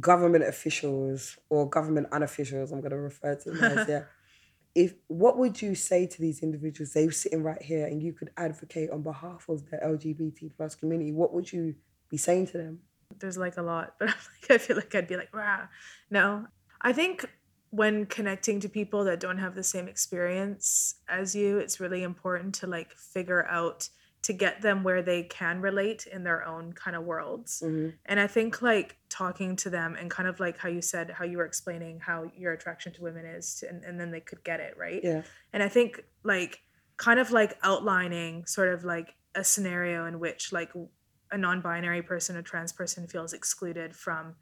government 0.00 0.44
officials 0.44 1.38
or 1.48 1.68
government 1.68 2.10
unofficials, 2.10 2.72
I'm 2.72 2.80
gonna 2.80 2.98
refer 2.98 3.34
to 3.36 3.50
them 3.50 3.78
as, 3.78 3.88
yeah. 3.88 4.02
If 4.74 4.94
what 5.08 5.38
would 5.38 5.60
you 5.60 5.74
say 5.74 6.06
to 6.06 6.20
these 6.20 6.42
individuals? 6.42 6.92
They 6.92 7.06
were 7.06 7.12
sitting 7.12 7.42
right 7.42 7.60
here 7.60 7.86
and 7.86 8.02
you 8.02 8.12
could 8.12 8.30
advocate 8.36 8.90
on 8.90 9.02
behalf 9.02 9.48
of 9.48 9.68
the 9.70 9.78
LGBT 9.78 10.52
plus 10.56 10.74
community, 10.74 11.10
what 11.10 11.32
would 11.32 11.50
you 11.50 11.74
be 12.10 12.16
saying 12.16 12.48
to 12.48 12.58
them? 12.58 12.80
there's 13.18 13.38
like 13.38 13.56
a 13.56 13.62
lot, 13.62 13.94
but 13.98 14.08
I'm 14.08 14.14
like, 14.14 14.50
I 14.50 14.58
feel 14.58 14.76
like 14.76 14.94
I'd 14.94 15.08
be 15.08 15.16
like, 15.16 15.34
rah. 15.34 15.66
No, 16.10 16.46
I 16.80 16.92
think 16.92 17.24
when 17.70 18.06
connecting 18.06 18.60
to 18.60 18.68
people 18.68 19.04
that 19.04 19.20
don't 19.20 19.38
have 19.38 19.54
the 19.54 19.62
same 19.62 19.88
experience 19.88 20.96
as 21.08 21.34
you, 21.34 21.58
it's 21.58 21.80
really 21.80 22.02
important 22.02 22.54
to 22.56 22.66
like 22.66 22.92
figure 22.92 23.46
out 23.46 23.88
to 24.28 24.32
get 24.34 24.60
them 24.60 24.82
where 24.84 25.00
they 25.00 25.22
can 25.22 25.60
relate 25.62 26.06
in 26.06 26.22
their 26.22 26.44
own 26.44 26.72
kind 26.74 26.94
of 26.94 27.02
worlds. 27.04 27.62
Mhm. 27.64 27.94
And 28.04 28.20
I 28.20 28.26
think 28.26 28.60
like 28.60 28.98
talking 29.08 29.56
to 29.56 29.70
them 29.70 29.96
and 29.98 30.10
kind 30.10 30.28
of 30.28 30.38
like 30.38 30.58
how 30.58 30.68
you 30.68 30.82
said, 30.82 31.10
how 31.10 31.24
you 31.24 31.38
were 31.38 31.46
explaining 31.46 32.00
how 32.00 32.30
your 32.36 32.52
attraction 32.52 32.92
to 32.92 33.02
women 33.02 33.24
is, 33.24 33.54
to, 33.56 33.68
and, 33.70 33.82
and 33.84 33.98
then 33.98 34.10
they 34.10 34.20
could 34.20 34.44
get 34.44 34.60
it, 34.60 34.76
right? 34.76 35.00
Yeah. 35.02 35.22
And 35.54 35.62
I 35.62 35.68
think 35.68 36.04
like 36.24 36.60
kind 36.98 37.18
of 37.18 37.30
like 37.30 37.58
outlining 37.62 38.44
sort 38.44 38.68
of 38.68 38.84
like 38.84 39.14
a 39.34 39.42
scenario 39.42 40.04
in 40.04 40.20
which 40.20 40.52
like 40.52 40.72
a 41.30 41.38
non-binary 41.38 42.02
person 42.02 42.36
or 42.36 42.42
trans 42.42 42.72
person 42.72 43.06
feels 43.06 43.32
excluded 43.32 43.96
from 43.96 44.36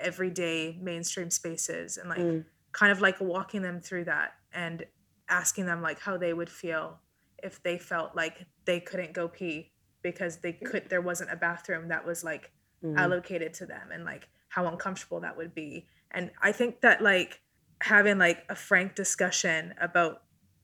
everyday 0.00 0.78
mainstream 0.82 1.30
spaces 1.30 1.96
and 1.96 2.10
like 2.10 2.18
Mm. 2.18 2.44
kind 2.72 2.92
of 2.92 3.00
like 3.00 3.18
walking 3.20 3.62
them 3.62 3.80
through 3.80 4.04
that 4.04 4.34
and 4.52 4.84
asking 5.30 5.64
them 5.64 5.80
like 5.80 5.98
how 5.98 6.18
they 6.18 6.34
would 6.34 6.50
feel 6.50 7.00
if 7.42 7.62
they 7.62 7.78
felt 7.78 8.14
like 8.14 8.44
they 8.70 8.78
couldn't 8.78 9.12
go 9.12 9.26
pee 9.26 9.72
because 10.00 10.36
they 10.38 10.52
could 10.52 10.88
there 10.88 11.00
wasn't 11.00 11.28
a 11.32 11.36
bathroom 11.36 11.88
that 11.88 12.06
was 12.06 12.22
like 12.22 12.52
Mhm. 12.84 12.96
allocated 12.96 13.52
to 13.54 13.66
them 13.66 13.90
and 13.92 14.04
like 14.04 14.28
how 14.48 14.66
uncomfortable 14.66 15.20
that 15.20 15.36
would 15.36 15.54
be 15.54 15.86
and 16.12 16.30
i 16.40 16.52
think 16.52 16.80
that 16.80 17.02
like 17.02 17.40
having 17.82 18.16
like 18.18 18.44
a 18.48 18.54
frank 18.54 18.94
discussion 18.94 19.74
about 19.80 20.22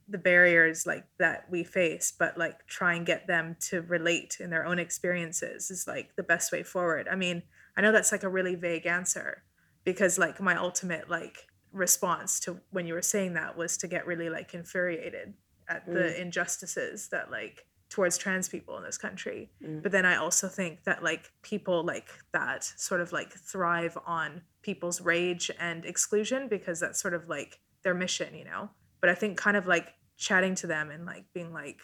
the 0.09 0.19
barriers 0.19 0.87
like 0.87 1.05
that 1.19 1.51
we 1.51 1.65
face 1.65 2.13
but 2.17 2.39
like 2.39 2.65
try 2.69 2.95
and 2.95 3.07
get 3.07 3.27
them 3.27 3.57
to 3.59 3.83
relate 3.83 4.37
in 4.39 4.51
their 4.51 4.65
own 4.65 4.79
experiences 4.79 5.69
is 5.71 5.85
like 5.89 6.15
the 6.17 6.23
best 6.23 6.53
way 6.53 6.63
forward 6.63 7.09
i 7.11 7.17
mean 7.17 7.43
i 7.77 7.81
know 7.81 7.91
that's 7.93 8.13
like 8.13 8.23
a 8.23 8.29
really 8.39 8.55
vague 8.55 8.87
answer 8.87 9.43
because 9.85 10.17
like 10.17 10.41
my 10.41 10.57
ultimate 10.57 11.11
like 11.11 11.39
response 11.73 12.39
to 12.39 12.61
when 12.71 12.87
you 12.87 12.95
were 12.95 13.03
saying 13.03 13.35
that 13.35 13.57
was 13.57 13.77
to 13.77 13.89
get 13.89 14.07
really 14.07 14.31
like 14.31 14.55
infuriated 14.55 15.35
at 15.69 15.85
the 15.87 15.99
Mm. 15.99 16.21
injustices 16.21 17.09
that 17.09 17.31
like 17.31 17.67
towards 17.97 18.19
trans 18.19 18.47
people 18.55 18.77
in 18.79 18.85
this 18.89 18.99
country 19.07 19.41
Mm. 19.65 19.83
but 19.83 19.91
then 19.91 20.05
i 20.13 20.15
also 20.25 20.47
think 20.59 20.73
that 20.89 20.99
like 21.11 21.25
people 21.53 21.79
like 21.95 22.09
that 22.39 22.61
sort 22.89 23.01
of 23.05 23.09
like 23.19 23.33
thrive 23.53 23.97
on 24.19 24.43
people's 24.69 24.99
rage 25.13 25.51
and 25.69 25.79
exclusion 25.93 26.41
because 26.57 26.79
that's 26.83 27.01
sort 27.05 27.15
of 27.19 27.23
like 27.37 27.53
their 27.85 27.95
mission 28.05 28.31
you 28.41 28.45
know 28.45 28.63
but 29.01 29.09
i 29.09 29.15
think 29.21 29.33
kind 29.47 29.57
of 29.61 29.65
like 29.75 29.87
chatting 30.27 30.55
to 30.63 30.67
them 30.75 30.87
and 30.95 31.03
like 31.13 31.25
being 31.37 31.53
like 31.63 31.79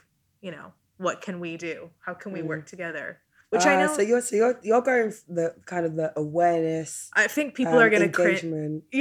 you 0.47 0.51
know 0.57 0.67
what 0.99 1.17
can 1.27 1.37
we 1.45 1.57
do 1.57 1.77
how 2.07 2.13
can 2.23 2.31
we 2.37 2.41
Mm. 2.41 2.49
work 2.53 2.65
together 2.75 3.07
which 3.53 3.65
i 3.65 3.75
Uh, 3.75 3.81
know 3.87 3.91
So 3.97 4.03
you're 4.11 4.21
so 4.29 4.35
you're 4.41 4.57
you're 4.69 4.85
going 4.91 5.11
the 5.39 5.47
kind 5.73 5.85
of 5.89 5.93
the 6.01 6.09
awareness. 6.25 6.91
i 7.23 7.27
think 7.37 7.55
people 7.61 7.79
um, 7.79 7.85
are 7.85 7.91
gonna 7.95 8.09
cringe. 8.21 8.45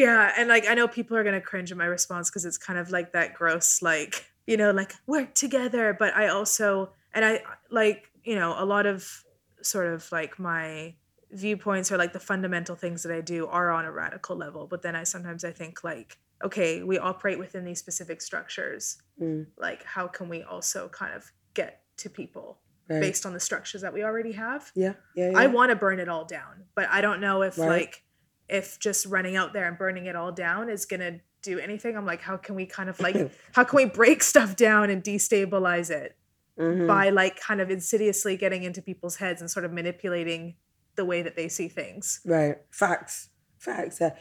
Yeah, 0.04 0.32
and 0.38 0.46
like 0.56 0.66
I 0.72 0.74
know 0.80 0.88
people 1.00 1.16
are 1.18 1.26
gonna 1.28 1.46
cringe 1.52 1.70
at 1.74 1.78
my 1.84 1.90
response 1.98 2.26
because 2.30 2.46
it's 2.50 2.58
kind 2.68 2.80
of 2.84 2.88
like 2.98 3.10
that 3.18 3.30
gross, 3.40 3.70
like 3.92 4.14
you 4.52 4.58
know, 4.62 4.72
like 4.82 4.94
work 5.16 5.30
together. 5.46 5.86
But 6.02 6.12
I 6.24 6.26
also, 6.38 6.68
and 7.14 7.24
I 7.26 7.42
like 7.70 8.12
you 8.24 8.36
know, 8.36 8.56
a 8.58 8.66
lot 8.66 8.86
of 8.86 9.24
sort 9.62 9.88
of 9.88 10.12
like 10.12 10.40
my 10.40 10.96
viewpoints 11.32 11.92
or 11.92 11.98
like 11.98 12.14
the 12.14 12.20
fundamental 12.20 12.76
things 12.76 13.04
that 13.04 13.12
I 13.16 13.22
do 13.22 13.48
are 13.48 13.72
on 13.72 13.86
a 13.86 13.92
radical 13.92 14.36
level. 14.36 14.68
But 14.68 14.82
then 14.82 14.96
I 14.96 15.04
sometimes 15.04 15.44
I 15.44 15.52
think 15.52 15.84
like, 15.84 16.18
okay, 16.44 16.84
we 16.84 16.98
operate 16.98 17.40
within 17.40 17.64
these 17.66 17.80
specific 17.80 18.22
structures. 18.22 18.98
Mm, 19.22 19.48
Like, 19.58 19.84
how 19.84 20.08
can 20.08 20.30
we 20.30 20.44
also 20.44 20.90
kind 20.90 21.14
of 21.14 21.32
get 21.54 21.84
to 21.98 22.10
people 22.10 22.60
right. 22.90 23.00
based 23.00 23.26
on 23.26 23.34
the 23.34 23.40
structures 23.40 23.82
that 23.82 23.94
we 23.94 24.04
already 24.04 24.34
have? 24.34 24.72
Yeah, 24.76 24.94
yeah, 25.16 25.32
yeah. 25.32 25.38
I 25.40 25.48
want 25.48 25.70
to 25.70 25.76
burn 25.76 26.00
it 26.00 26.10
all 26.10 26.26
down, 26.26 26.66
but 26.76 26.88
I 26.90 27.02
don't 27.02 27.22
know 27.22 27.42
if 27.44 27.58
Right. 27.58 27.70
like 27.70 28.04
if 28.50 28.80
just 28.80 29.06
running 29.06 29.36
out 29.38 29.54
there 29.54 29.68
and 29.68 29.78
burning 29.78 30.08
it 30.08 30.16
all 30.16 30.32
down 30.32 30.70
is 30.70 30.86
gonna 30.86 31.22
do 31.42 31.58
anything. 31.58 31.96
I'm 31.96 32.06
like, 32.06 32.22
how 32.22 32.36
can 32.38 32.56
we 32.56 32.66
kind 32.66 32.90
of 32.90 33.00
like 33.00 33.16
how 33.54 33.64
can 33.64 33.78
we 33.78 33.86
break 33.86 34.22
stuff 34.22 34.56
down 34.56 34.90
and 34.90 35.04
destabilize 35.04 35.90
it 35.90 36.18
Mhm. 36.60 36.88
by 36.88 37.10
like 37.10 37.40
kind 37.40 37.62
of 37.62 37.70
insidiously 37.72 38.36
getting 38.38 38.64
into 38.64 38.82
people's 38.82 39.16
heads 39.18 39.42
and 39.42 39.50
sort 39.50 39.66
of 39.66 39.72
manipulating 39.72 40.56
the 40.96 41.06
way 41.06 41.22
that 41.22 41.36
they 41.36 41.48
see 41.48 41.68
things. 41.70 42.20
Right. 42.26 42.58
Facts. 42.72 43.30
Facts. 43.58 44.02
Uh, 44.02 44.12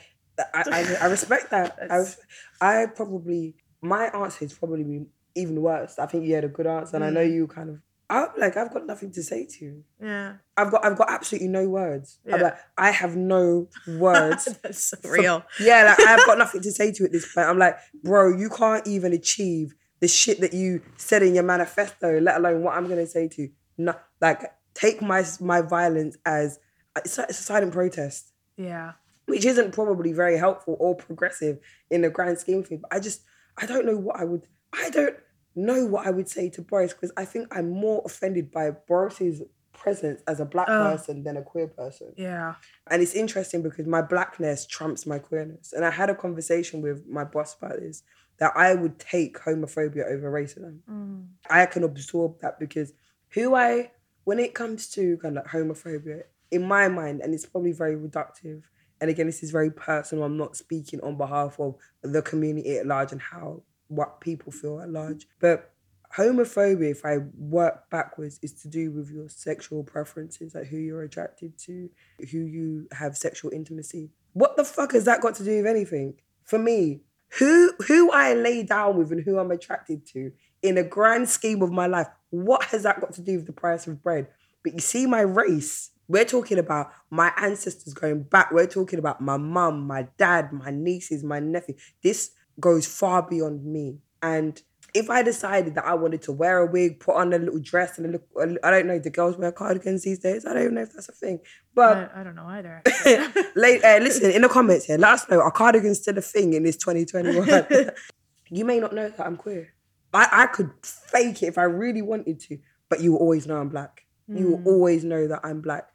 I, 0.54 0.62
I, 0.70 0.96
I 1.02 1.06
respect 1.10 1.50
that. 1.50 1.76
I, 1.90 2.82
I 2.82 2.86
probably, 2.86 3.56
my 3.82 4.06
answer 4.06 4.44
is 4.44 4.52
probably 4.52 5.06
even 5.34 5.60
worse. 5.60 5.98
I 5.98 6.06
think 6.06 6.24
you 6.26 6.34
had 6.34 6.44
a 6.44 6.48
good 6.48 6.66
answer, 6.66 6.96
and 6.96 7.04
I 7.04 7.10
know 7.10 7.24
Mm. 7.24 7.34
you 7.34 7.46
kind 7.46 7.70
of. 7.70 7.80
I'm 8.08 8.26
like, 8.38 8.56
I've 8.56 8.72
got 8.72 8.86
nothing 8.86 9.12
to 9.12 9.22
say 9.22 9.46
to 9.46 9.64
you. 9.64 9.84
Yeah, 10.02 10.34
I've 10.56 10.70
got, 10.72 10.84
I've 10.84 10.96
got 10.98 11.10
absolutely 11.10 11.46
no 11.48 11.68
words. 11.68 12.18
I'm 12.26 12.30
Yeah. 12.40 12.42
like, 12.44 12.56
I 12.76 12.90
have 12.90 13.16
no 13.16 13.68
words. 13.86 14.46
that's 14.62 14.84
so 14.90 14.96
for- 15.02 15.12
real. 15.12 15.44
yeah, 15.60 15.94
like 15.96 16.08
I've 16.08 16.26
got 16.26 16.38
nothing 16.38 16.60
to 16.62 16.72
say 16.72 16.90
to 16.92 16.98
you 17.00 17.06
at 17.06 17.12
this 17.12 17.32
point. 17.32 17.46
I'm 17.48 17.58
like, 17.58 17.76
bro, 18.02 18.36
you 18.36 18.50
can't 18.50 18.84
even 18.86 19.12
achieve 19.12 19.74
the 20.00 20.08
shit 20.08 20.40
that 20.40 20.52
you 20.54 20.82
said 20.96 21.22
in 21.22 21.34
your 21.34 21.44
manifesto, 21.44 22.20
let 22.20 22.36
alone 22.36 22.62
what 22.62 22.74
I'm 22.76 22.88
gonna 22.88 23.06
say 23.06 23.28
to 23.28 23.42
you. 23.42 23.50
No, 23.78 23.94
like, 24.20 24.42
take 24.74 25.00
my 25.02 25.24
my 25.40 25.60
violence 25.62 26.16
as 26.24 26.58
it's 26.96 27.18
a, 27.18 27.22
it's 27.22 27.40
a 27.40 27.42
silent 27.42 27.72
protest 27.72 28.32
Yeah, 28.56 28.92
which 29.26 29.44
isn't 29.44 29.72
probably 29.72 30.12
very 30.12 30.36
helpful 30.38 30.76
or 30.80 30.94
progressive 30.96 31.58
in 31.90 32.02
the 32.02 32.10
grand 32.10 32.38
scheme 32.38 32.58
of 32.60 32.66
things. 32.68 32.80
But 32.82 32.94
I 32.96 33.00
just, 33.00 33.22
I 33.56 33.66
don't 33.66 33.86
know 33.86 33.96
what 33.96 34.16
I 34.16 34.24
would, 34.24 34.46
I 34.72 34.90
don't 34.90 35.16
know 35.54 35.84
what 35.86 36.06
I 36.06 36.10
would 36.10 36.28
say 36.28 36.48
to 36.50 36.62
Boris 36.62 36.92
because 36.92 37.12
I 37.16 37.24
think 37.24 37.48
I'm 37.56 37.70
more 37.70 38.02
offended 38.04 38.50
by 38.52 38.70
Boris's 38.70 39.42
presence 39.72 40.20
as 40.26 40.40
a 40.40 40.44
black 40.44 40.66
Oh. 40.68 40.90
person 40.90 41.22
than 41.24 41.36
a 41.36 41.42
queer 41.42 41.66
person. 41.68 42.12
yeah, 42.16 42.54
And 42.90 43.00
it's 43.02 43.14
interesting 43.14 43.62
because 43.62 43.86
my 43.86 44.02
blackness 44.02 44.66
trumps 44.66 45.06
my 45.06 45.18
queerness. 45.18 45.72
And 45.72 45.84
I 45.84 45.90
had 45.90 46.10
a 46.10 46.14
conversation 46.14 46.82
with 46.82 47.06
my 47.06 47.24
boss 47.24 47.56
about 47.56 47.78
this 47.80 48.02
that 48.40 48.52
I 48.56 48.74
would 48.74 48.98
take 48.98 49.38
homophobia 49.38 50.10
over 50.10 50.32
racism. 50.32 50.80
Mm. 50.90 51.26
I 51.48 51.66
can 51.66 51.84
absorb 51.84 52.40
that 52.40 52.58
because 52.58 52.92
who 53.28 53.54
I, 53.54 53.92
when 54.24 54.38
it 54.38 54.54
comes 54.54 54.88
to 54.90 55.18
kind 55.18 55.38
of 55.38 55.44
like 55.44 55.52
homophobia, 55.52 56.22
in 56.50 56.66
my 56.66 56.88
mind, 56.88 57.20
and 57.20 57.32
it's 57.32 57.46
probably 57.46 57.72
very 57.72 57.94
reductive, 57.94 58.62
and 59.00 59.08
again, 59.08 59.26
this 59.26 59.42
is 59.42 59.50
very 59.50 59.70
personal. 59.70 60.24
I'm 60.24 60.36
not 60.36 60.56
speaking 60.56 61.00
on 61.02 61.16
behalf 61.16 61.60
of 61.60 61.76
the 62.02 62.22
community 62.22 62.78
at 62.78 62.86
large 62.86 63.12
and 63.12 63.20
how 63.20 63.62
what 63.88 64.20
people 64.20 64.50
feel 64.52 64.80
at 64.80 64.90
large, 64.90 65.26
but 65.38 65.72
homophobia, 66.16 66.90
if 66.90 67.04
I 67.04 67.18
work 67.36 67.88
backwards, 67.90 68.40
is 68.42 68.52
to 68.62 68.68
do 68.68 68.90
with 68.90 69.10
your 69.10 69.28
sexual 69.28 69.84
preferences, 69.84 70.54
like 70.54 70.66
who 70.66 70.78
you're 70.78 71.02
attracted 71.02 71.56
to, 71.58 71.88
who 72.30 72.38
you 72.38 72.88
have 72.92 73.16
sexual 73.16 73.52
intimacy. 73.52 74.10
What 74.32 74.56
the 74.56 74.64
fuck 74.64 74.92
has 74.92 75.04
that 75.04 75.20
got 75.20 75.34
to 75.36 75.44
do 75.44 75.58
with 75.58 75.66
anything? 75.66 76.14
For 76.44 76.58
me, 76.58 77.02
who 77.38 77.72
who 77.86 78.10
I 78.10 78.34
lay 78.34 78.62
down 78.62 78.96
with 78.96 79.12
and 79.12 79.22
who 79.22 79.38
I'm 79.38 79.50
attracted 79.50 80.06
to 80.08 80.32
in 80.62 80.78
a 80.78 80.82
grand 80.82 81.28
scheme 81.28 81.62
of 81.62 81.70
my 81.70 81.86
life, 81.86 82.08
what 82.30 82.64
has 82.64 82.82
that 82.82 83.00
got 83.00 83.12
to 83.14 83.22
do 83.22 83.36
with 83.36 83.46
the 83.46 83.52
price 83.52 83.86
of 83.86 84.02
bread? 84.02 84.28
But 84.62 84.74
you 84.74 84.80
see, 84.80 85.06
my 85.06 85.20
race, 85.20 85.90
we're 86.08 86.24
talking 86.24 86.58
about 86.58 86.92
my 87.08 87.32
ancestors 87.36 87.94
going 87.94 88.24
back. 88.24 88.50
We're 88.50 88.66
talking 88.66 88.98
about 88.98 89.20
my 89.20 89.36
mum, 89.36 89.86
my 89.86 90.08
dad, 90.18 90.52
my 90.52 90.70
nieces, 90.70 91.24
my 91.24 91.40
nephew. 91.40 91.76
This 92.02 92.32
goes 92.58 92.86
far 92.86 93.22
beyond 93.22 93.64
me. 93.64 93.98
And 94.22 94.60
if 94.94 95.10
I 95.10 95.22
decided 95.22 95.74
that 95.76 95.84
I 95.86 95.94
wanted 95.94 96.22
to 96.22 96.32
wear 96.32 96.58
a 96.58 96.66
wig, 96.66 97.00
put 97.00 97.16
on 97.16 97.32
a 97.32 97.38
little 97.38 97.58
dress 97.60 97.98
and 97.98 98.06
a 98.06 98.10
look, 98.10 98.58
I 98.62 98.70
don't 98.70 98.86
know, 98.86 98.98
do 98.98 99.10
girls 99.10 99.36
wear 99.36 99.52
cardigans 99.52 100.02
these 100.04 100.18
days? 100.18 100.44
I 100.46 100.52
don't 100.54 100.62
even 100.62 100.74
know 100.74 100.82
if 100.82 100.92
that's 100.92 101.08
a 101.08 101.12
thing. 101.12 101.40
But 101.74 102.10
I, 102.14 102.20
I 102.20 102.24
don't 102.24 102.34
know 102.34 102.46
either. 102.46 102.82
Late, 103.56 103.84
uh, 103.84 103.98
listen 104.02 104.30
in 104.30 104.42
the 104.42 104.48
comments 104.48 104.86
here. 104.86 104.98
Let 104.98 105.12
us 105.14 105.28
know. 105.30 105.40
Are 105.40 105.50
cardigans 105.50 105.98
still 106.00 106.18
a 106.18 106.20
thing 106.20 106.54
in 106.54 106.62
this 106.64 106.76
2021? 106.76 107.90
you 108.50 108.64
may 108.64 108.80
not 108.80 108.94
know 108.94 109.08
that 109.08 109.24
I'm 109.26 109.36
queer. 109.36 109.72
I, 110.12 110.28
I 110.32 110.46
could 110.46 110.70
fake 110.82 111.42
it 111.42 111.46
if 111.46 111.58
I 111.58 111.62
really 111.64 112.02
wanted 112.02 112.40
to, 112.40 112.58
but 112.88 113.00
you 113.00 113.12
will 113.12 113.20
always 113.20 113.46
know 113.46 113.58
I'm 113.60 113.68
black. 113.68 114.02
You 114.28 114.48
will 114.50 114.58
Mm. 114.58 114.66
always 114.66 115.04
know 115.04 115.26
that 115.28 115.40
I'm 115.44 115.60
black. 115.60 115.88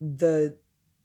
The 0.00 0.56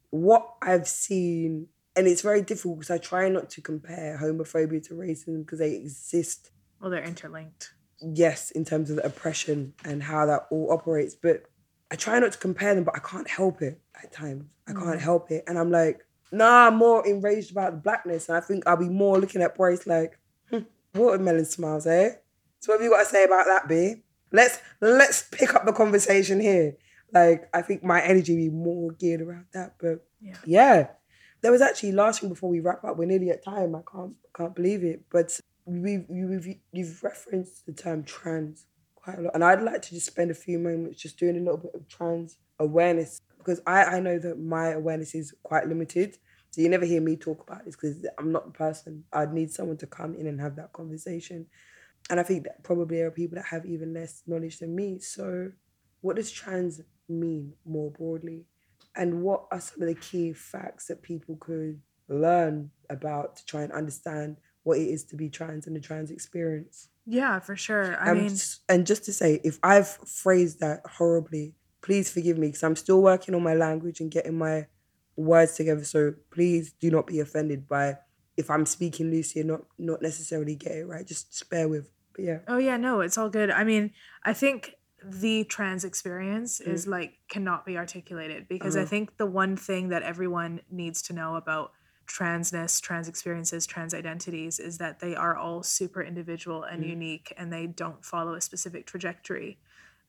what 0.10 0.48
I've 0.62 0.88
seen, 0.88 1.68
and 1.96 2.08
it's 2.08 2.22
very 2.22 2.42
difficult 2.44 2.80
because 2.80 2.92
I 2.92 2.98
try 3.00 3.30
not 3.30 3.50
to 3.52 3.62
compare 3.62 4.20
homophobia 4.22 4.84
to 4.88 4.94
racism 4.94 5.40
because 5.46 5.60
they 5.60 5.74
exist 5.74 6.52
well, 6.84 6.92
they're 6.92 7.04
interlinked. 7.04 7.74
yes, 8.02 8.52
in 8.52 8.66
terms 8.66 8.90
of 8.90 8.98
the 8.98 9.06
oppression 9.06 9.74
and 9.86 10.04
how 10.04 10.26
that 10.26 10.46
all 10.52 10.72
operates. 10.74 11.16
But 11.16 11.44
I 11.90 11.96
try 11.96 12.20
not 12.20 12.34
to 12.34 12.38
compare 12.38 12.76
them, 12.76 12.84
but 12.84 12.96
I 12.96 13.00
can't 13.00 13.30
help 13.30 13.62
it 13.62 13.80
at 14.04 14.12
times. 14.12 14.44
I 14.68 14.74
can't 14.74 15.00
Mm. 15.00 15.00
help 15.00 15.32
it. 15.32 15.46
And 15.48 15.58
I'm 15.58 15.72
like, 15.72 16.06
nah, 16.30 16.68
I'm 16.68 16.76
more 16.76 17.08
enraged 17.08 17.52
about 17.52 17.72
the 17.72 17.78
blackness. 17.78 18.28
And 18.28 18.38
I 18.38 18.42
think 18.42 18.68
I'll 18.68 18.76
be 18.76 18.90
more 18.90 19.18
looking 19.20 19.42
at 19.42 19.56
Boris 19.56 19.88
like, 19.88 20.20
hmm, 20.50 20.60
watermelon 20.94 21.46
smiles, 21.46 21.88
eh? 21.88 22.16
So 22.60 22.74
what 22.74 22.80
have 22.82 22.84
you 22.84 22.92
got 22.92 23.04
to 23.04 23.10
say 23.10 23.24
about 23.24 23.46
that, 23.46 23.70
B? 23.70 24.04
Let's 24.34 24.60
let's 24.82 25.24
pick 25.32 25.56
up 25.56 25.66
the 25.66 25.72
conversation 25.72 26.42
here. 26.42 26.76
Like, 27.14 27.48
I 27.54 27.62
think 27.62 27.84
my 27.86 28.02
energy 28.02 28.36
be 28.36 28.50
more 28.50 28.92
geared 28.92 29.22
around 29.22 29.46
that. 29.54 29.76
But 29.80 30.06
Yeah. 30.20 30.36
yeah. 30.46 30.88
There 31.42 31.52
was 31.54 31.62
actually 31.62 31.92
last 31.94 32.20
thing 32.20 32.30
before 32.30 32.50
we 32.50 32.60
wrap 32.60 32.84
up. 32.84 32.98
We're 32.98 33.06
nearly 33.06 33.30
at 33.30 33.46
time. 33.46 33.76
I 33.76 33.82
can't 33.90 34.16
can't 34.36 34.56
believe 34.56 34.84
it. 34.84 35.04
But 35.10 35.40
we've 35.66 36.06
you've, 36.10 36.48
you've 36.72 37.04
referenced 37.04 37.66
the 37.66 37.74
term 37.74 38.04
trans 38.04 38.66
quite 38.96 39.20
a 39.20 39.22
lot, 39.22 39.32
and 39.34 39.44
I'd 39.44 39.62
like 39.62 39.82
to 39.84 39.90
just 39.92 40.08
spend 40.08 40.32
a 40.32 40.36
few 40.36 40.60
moments 40.60 41.02
just 41.02 41.18
doing 41.18 41.38
a 41.38 41.40
little 41.40 41.58
bit 41.58 41.76
of 41.76 41.88
trans 41.88 42.38
awareness 42.60 43.20
because 43.38 43.62
I 43.66 43.84
I 43.84 44.00
know 44.00 44.20
that 44.20 44.40
my 44.40 44.70
awareness 44.70 45.16
is 45.16 45.34
quite 45.44 45.68
limited. 45.68 46.18
So 46.52 46.62
you 46.62 46.70
never 46.70 46.86
hear 46.86 47.02
me 47.02 47.16
talk 47.16 47.44
about 47.48 47.66
this 47.66 47.76
because 47.76 48.06
I'm 48.20 48.32
not 48.32 48.46
the 48.46 48.52
person. 48.52 49.04
I'd 49.12 49.34
need 49.34 49.52
someone 49.52 49.78
to 49.78 49.88
come 49.88 50.14
in 50.14 50.28
and 50.28 50.40
have 50.40 50.56
that 50.58 50.72
conversation. 50.72 51.48
And 52.12 52.20
I 52.20 52.24
think 52.24 52.44
that 52.44 52.64
probably 52.64 52.98
there 52.98 53.08
are 53.08 53.12
people 53.12 53.38
that 53.38 53.46
have 53.46 53.66
even 53.66 53.92
less 53.94 54.22
knowledge 54.28 54.60
than 54.60 54.76
me. 54.76 55.00
So 55.00 55.52
what 56.02 56.18
does 56.18 56.30
trans 56.30 56.80
mean 57.10 57.54
more 57.66 57.90
broadly? 57.90 58.46
And 58.96 59.24
what 59.24 59.46
are 59.52 59.60
some 59.60 59.82
of 59.82 59.88
the 59.88 59.96
key 59.96 60.34
facts 60.34 60.86
that 60.88 61.02
people 61.02 61.38
could 61.40 61.82
learn 62.08 62.70
about 62.90 63.38
to 63.38 63.46
try 63.46 63.64
and 63.64 63.72
understand 63.72 64.38
what 64.64 64.78
it 64.78 64.88
is 64.88 65.04
to 65.06 65.16
be 65.16 65.30
trans 65.30 65.68
and 65.68 65.76
the 65.76 65.80
trans 65.80 66.12
experience? 66.12 66.90
Yeah, 67.06 67.40
for 67.40 67.56
sure. 67.56 67.98
I 67.98 68.12
Um, 68.12 68.18
mean, 68.18 68.38
and 68.70 68.88
just 68.88 69.04
to 69.06 69.14
say, 69.14 69.42
if 69.44 69.60
I've 69.62 69.88
phrased 69.88 70.60
that 70.62 70.82
horribly, 70.86 71.56
please 71.82 72.10
forgive 72.12 72.38
me 72.38 72.48
because 72.48 72.64
I'm 72.64 72.76
still 72.78 73.02
working 73.02 73.36
on 73.36 73.44
my 73.44 73.54
language 73.54 74.00
and 74.00 74.10
getting 74.10 74.38
my 74.38 74.68
words 75.16 75.56
together. 75.56 75.84
So 75.84 76.14
please 76.32 76.72
do 76.74 76.90
not 76.90 77.08
be 77.08 77.20
offended 77.20 77.68
by 77.68 77.98
if 78.38 78.50
I'm 78.50 78.66
speaking 78.66 79.12
loosely 79.12 79.42
and 79.42 79.50
not 79.50 79.62
not 79.78 80.02
necessarily 80.02 80.56
get 80.56 80.72
it 80.72 80.86
right. 80.86 81.06
Just 81.06 81.36
spare 81.36 81.68
with. 81.68 81.92
But 82.16 82.24
yeah, 82.26 82.40
Oh 82.48 82.58
yeah, 82.58 82.78
no, 82.78 83.02
it's 83.02 83.18
all 83.18 83.30
good. 83.30 83.50
I 83.52 83.64
mean, 83.64 83.92
I 84.24 84.34
think 84.34 84.76
the 85.06 85.44
trans 85.46 85.84
experience 85.84 86.62
is 86.62 86.88
like 86.88 87.20
cannot 87.30 87.66
be 87.66 87.78
articulated 87.78 88.48
because 88.48 88.76
I 88.76 88.82
Uh-huh. 88.82 88.90
think 88.90 89.18
the 89.18 89.26
one 89.26 89.58
thing 89.58 89.90
that 89.90 90.04
everyone 90.04 90.62
needs 90.70 91.02
to 91.04 91.14
know 91.14 91.36
about 91.36 91.72
transness, 92.14 92.80
trans 92.80 93.08
experiences, 93.08 93.66
trans 93.66 93.94
identities 93.94 94.60
is 94.60 94.78
that 94.78 95.00
they 95.00 95.16
are 95.16 95.36
all 95.36 95.64
super 95.64 96.04
individual 96.04 96.64
and 96.64 96.84
Mm. 96.84 96.90
unique 96.90 97.34
and 97.38 97.52
they 97.52 97.66
don't 97.66 98.06
follow 98.06 98.36
a 98.36 98.42
specific 98.42 98.86
trajectory. 98.86 99.58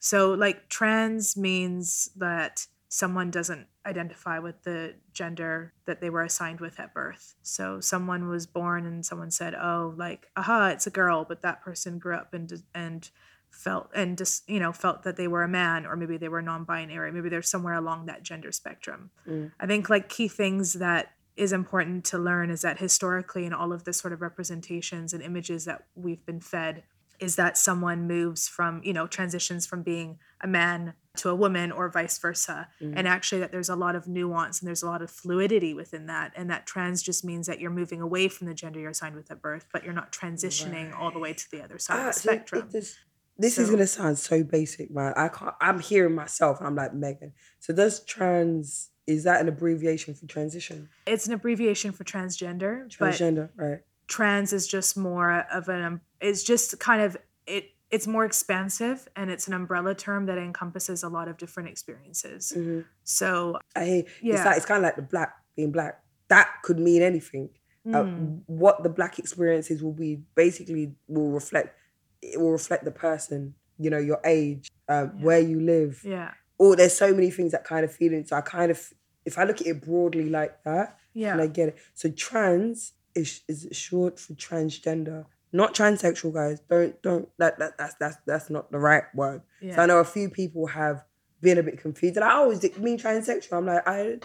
So, 0.00 0.34
like, 0.34 0.68
trans 0.68 1.34
means 1.36 2.10
that 2.16 2.66
someone 2.88 3.30
doesn't 3.30 3.68
identify 3.86 4.38
with 4.38 4.62
the 4.64 4.96
gender 5.12 5.72
that 5.86 6.00
they 6.00 6.10
were 6.10 6.22
assigned 6.22 6.60
with 6.60 6.78
at 6.78 6.92
birth. 6.92 7.34
So, 7.42 7.80
someone 7.80 8.28
was 8.28 8.46
born 8.46 8.84
and 8.86 9.04
someone 9.04 9.30
said, 9.30 9.54
"Oh, 9.54 9.94
like, 9.96 10.30
aha, 10.36 10.68
it's 10.68 10.86
a 10.86 10.90
girl," 10.90 11.24
but 11.24 11.40
that 11.42 11.62
person 11.62 11.98
grew 11.98 12.16
up 12.16 12.34
and 12.34 12.62
and 12.74 13.10
felt 13.50 13.88
and 13.94 14.18
just 14.18 14.48
you 14.48 14.58
know 14.58 14.72
felt 14.72 15.04
that 15.04 15.16
they 15.16 15.28
were 15.28 15.44
a 15.44 15.48
man 15.48 15.86
or 15.86 15.94
maybe 15.96 16.16
they 16.16 16.28
were 16.28 16.42
non-binary 16.42 17.12
maybe 17.12 17.28
they're 17.28 17.40
somewhere 17.40 17.74
along 17.74 18.06
that 18.06 18.20
gender 18.20 18.50
spectrum 18.50 19.12
Mm. 19.28 19.52
i 19.60 19.66
think 19.66 19.88
like 19.88 20.08
key 20.08 20.26
things 20.26 20.72
that 20.74 21.12
is 21.36 21.52
important 21.52 22.04
to 22.04 22.18
learn 22.18 22.50
is 22.50 22.62
that 22.62 22.78
historically 22.78 23.44
in 23.44 23.52
all 23.52 23.72
of 23.72 23.84
the 23.84 23.92
sort 23.92 24.12
of 24.12 24.22
representations 24.22 25.12
and 25.12 25.22
images 25.22 25.64
that 25.64 25.84
we've 25.94 26.24
been 26.26 26.40
fed 26.40 26.82
is 27.20 27.36
that 27.36 27.56
someone 27.56 28.06
moves 28.08 28.48
from 28.48 28.80
you 28.84 28.92
know 28.92 29.06
transitions 29.06 29.66
from 29.66 29.82
being 29.82 30.18
a 30.42 30.46
man 30.48 30.94
to 31.16 31.28
a 31.30 31.34
woman 31.34 31.70
or 31.70 31.88
vice 31.88 32.18
versa 32.18 32.66
Mm. 32.80 32.94
and 32.96 33.06
actually 33.08 33.40
that 33.40 33.52
there's 33.52 33.68
a 33.68 33.76
lot 33.76 33.94
of 33.94 34.08
nuance 34.08 34.60
and 34.60 34.66
there's 34.68 34.82
a 34.82 34.86
lot 34.86 35.00
of 35.00 35.10
fluidity 35.10 35.74
within 35.74 36.06
that 36.06 36.32
and 36.36 36.50
that 36.50 36.66
trans 36.66 37.02
just 37.02 37.24
means 37.24 37.46
that 37.46 37.60
you're 37.60 37.70
moving 37.70 38.00
away 38.00 38.26
from 38.28 38.48
the 38.48 38.54
gender 38.54 38.80
you're 38.80 38.90
assigned 38.90 39.14
with 39.14 39.30
at 39.30 39.40
birth 39.40 39.66
but 39.72 39.84
you're 39.84 39.92
not 39.92 40.12
transitioning 40.12 40.92
all 40.98 41.12
the 41.12 41.20
way 41.20 41.32
to 41.32 41.48
the 41.52 41.62
other 41.62 41.78
side 41.78 41.98
Ah, 42.00 42.08
of 42.08 42.14
the 42.14 42.20
so 42.20 42.28
spectrum 42.30 42.68
just- 42.70 42.98
this 43.38 43.58
is 43.58 43.66
So- 43.66 43.72
gonna 43.72 43.86
sound 43.88 44.16
so 44.18 44.44
basic, 44.44 44.92
man. 44.92 45.12
I 45.16 45.26
can't. 45.26 45.54
I'm 45.60 45.80
hearing 45.80 46.14
myself. 46.14 46.58
I'm 46.60 46.76
like 46.76 46.94
Megan. 46.94 47.32
So 47.58 47.74
does 47.74 48.04
trans? 48.04 48.90
Is 49.06 49.24
that 49.24 49.40
an 49.40 49.48
abbreviation 49.48 50.14
for 50.14 50.26
transition? 50.26 50.88
it's 51.06 51.26
an 51.26 51.32
abbreviation 51.32 51.92
for 51.92 52.04
transgender 52.04 52.88
Transgender, 52.88 53.50
right? 53.56 53.80
trans 54.06 54.52
is 54.52 54.66
just 54.66 54.96
more 54.96 55.46
of 55.52 55.68
an 55.68 55.82
um, 55.82 56.00
it's 56.20 56.42
just 56.42 56.78
kind 56.78 57.00
of 57.02 57.16
it 57.46 57.70
it's 57.90 58.06
more 58.06 58.24
expansive 58.24 59.06
and 59.16 59.30
it's 59.30 59.46
an 59.48 59.54
umbrella 59.54 59.94
term 59.94 60.26
that 60.26 60.36
encompasses 60.36 61.02
a 61.02 61.08
lot 61.08 61.26
of 61.28 61.36
different 61.36 61.68
experiences 61.68 62.52
hmm 62.54 62.80
so 63.04 63.58
I 63.76 63.84
hear. 63.84 64.04
yeah 64.22 64.34
It's 64.36 64.44
like 64.44 64.56
it's 64.58 64.66
kind 64.66 64.78
of 64.78 64.82
like 64.84 64.96
the 64.96 65.02
black 65.02 65.34
being 65.56 65.70
black. 65.72 66.02
That 66.28 66.48
could 66.62 66.78
mean 66.78 67.02
anything. 67.02 67.50
Uh, 67.86 68.02
Mm. 68.04 68.40
what 68.46 68.82
the 68.82 68.88
black 68.88 69.18
experiences 69.18 69.82
will 69.82 69.92
be 69.92 70.22
basically 70.34 70.94
will 71.06 71.30
reflect. 71.30 71.76
It 72.22 72.40
will 72.40 72.50
reflect 72.52 72.84
the 72.84 72.90
person. 72.90 73.54
You 73.78 73.90
know, 73.90 73.98
your 73.98 74.20
age, 74.24 74.68
uh, 74.88 75.08
Yeah. 75.16 75.24
where 75.24 75.40
you 75.40 75.60
live. 75.60 76.00
yeah 76.04 76.32
Or 76.58 76.76
there's 76.76 76.96
so 76.96 77.12
many 77.12 77.30
things 77.30 77.52
that 77.52 77.64
kind 77.64 77.84
of 77.84 77.92
feed 77.92 78.12
into. 78.12 78.34
I 78.34 78.40
kind 78.40 78.70
of, 78.70 78.92
if 79.24 79.38
I 79.38 79.44
look 79.44 79.60
at 79.60 79.66
it 79.66 79.84
broadly 79.84 80.28
like 80.30 80.62
that, 80.64 80.98
yeah 81.12 81.32
and 81.32 81.40
I 81.42 81.46
get 81.46 81.68
it. 81.68 81.76
So 81.94 82.10
trans 82.10 82.92
is 83.14 83.42
is 83.48 83.68
short 83.72 84.18
for 84.18 84.34
transgender, 84.34 85.26
not 85.52 85.74
transsexual, 85.74 86.32
guys. 86.34 86.60
Don't 86.68 87.00
don't 87.02 87.28
that, 87.38 87.58
that 87.58 87.78
that's 87.78 87.94
that's 88.00 88.16
that's 88.26 88.50
not 88.50 88.70
the 88.70 88.78
right 88.78 89.04
word. 89.14 89.42
So 89.74 89.82
I 89.82 89.86
know 89.86 89.98
a 89.98 90.04
few 90.04 90.28
people 90.28 90.66
have 90.68 91.04
been 91.40 91.58
a 91.58 91.62
bit 91.62 91.78
confused. 91.78 92.16
Like, 92.16 92.30
oh, 92.32 92.50
is 92.50 92.64
it 92.64 92.78
mean 92.78 92.98
transsexual? 92.98 93.52
I'm 93.58 93.66
like, 93.66 93.86
I 93.86 94.18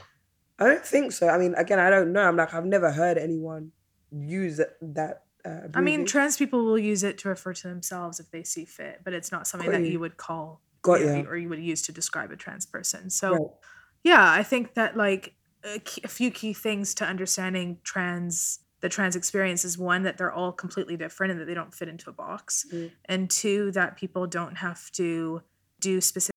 I 0.60 0.66
don't 0.66 0.86
think 0.86 1.12
so. 1.14 1.30
I 1.30 1.38
mean, 1.38 1.54
again, 1.56 1.80
I 1.80 1.90
don't 1.90 2.12
know. 2.12 2.22
I'm 2.22 2.36
like, 2.36 2.54
I've 2.54 2.66
never 2.66 2.92
heard 2.92 3.18
anyone 3.18 3.72
use 4.12 4.60
that. 4.82 5.24
uh, 5.46 5.50
i 5.76 5.82
mean 5.82 6.04
trans 6.06 6.36
people 6.36 6.66
will 6.66 6.80
use 6.80 7.04
it 7.04 7.18
to 7.20 7.30
refer 7.30 7.54
to 7.54 7.68
themselves 7.68 8.20
if 8.20 8.30
they 8.32 8.44
see 8.44 8.66
fit 8.66 9.00
but 9.06 9.14
it's 9.14 9.32
not 9.32 9.46
something 9.48 9.70
that 9.72 9.84
you 9.92 10.00
would 10.00 10.18
call 10.18 10.60
Got 10.82 11.02
or 11.28 11.38
you 11.38 11.50
would 11.50 11.60
use 11.60 11.82
to 11.84 11.92
describe 11.92 12.32
a 12.32 12.36
trans 12.36 12.66
person 12.66 13.10
so 13.10 13.32
Right. 13.34 13.42
yeah 14.04 14.32
i 14.32 14.44
think 14.44 14.74
that 14.76 14.96
like 14.96 15.34
a, 15.64 15.80
key, 15.80 16.02
a 16.04 16.08
few 16.08 16.32
key 16.32 16.54
things 16.54 16.94
to 16.96 17.06
understanding 17.06 17.80
trans 17.84 18.60
the 18.82 18.88
trans 18.90 19.16
experience 19.18 19.66
is 19.66 19.78
one 19.78 20.04
that 20.04 20.18
they're 20.18 20.32
all 20.32 20.54
completely 20.54 20.96
different 20.96 21.32
and 21.32 21.42
that 21.42 21.46
they 21.46 21.54
don't 21.54 21.74
fit 21.74 21.90
into 21.90 22.10
a 22.10 22.14
box 22.14 22.66
Mm. 22.74 22.92
and 23.06 23.30
two 23.30 23.72
that 23.72 23.98
people 23.98 24.26
don't 24.28 24.56
have 24.58 24.90
to 24.94 25.42
do 25.82 26.02
specific 26.02 26.28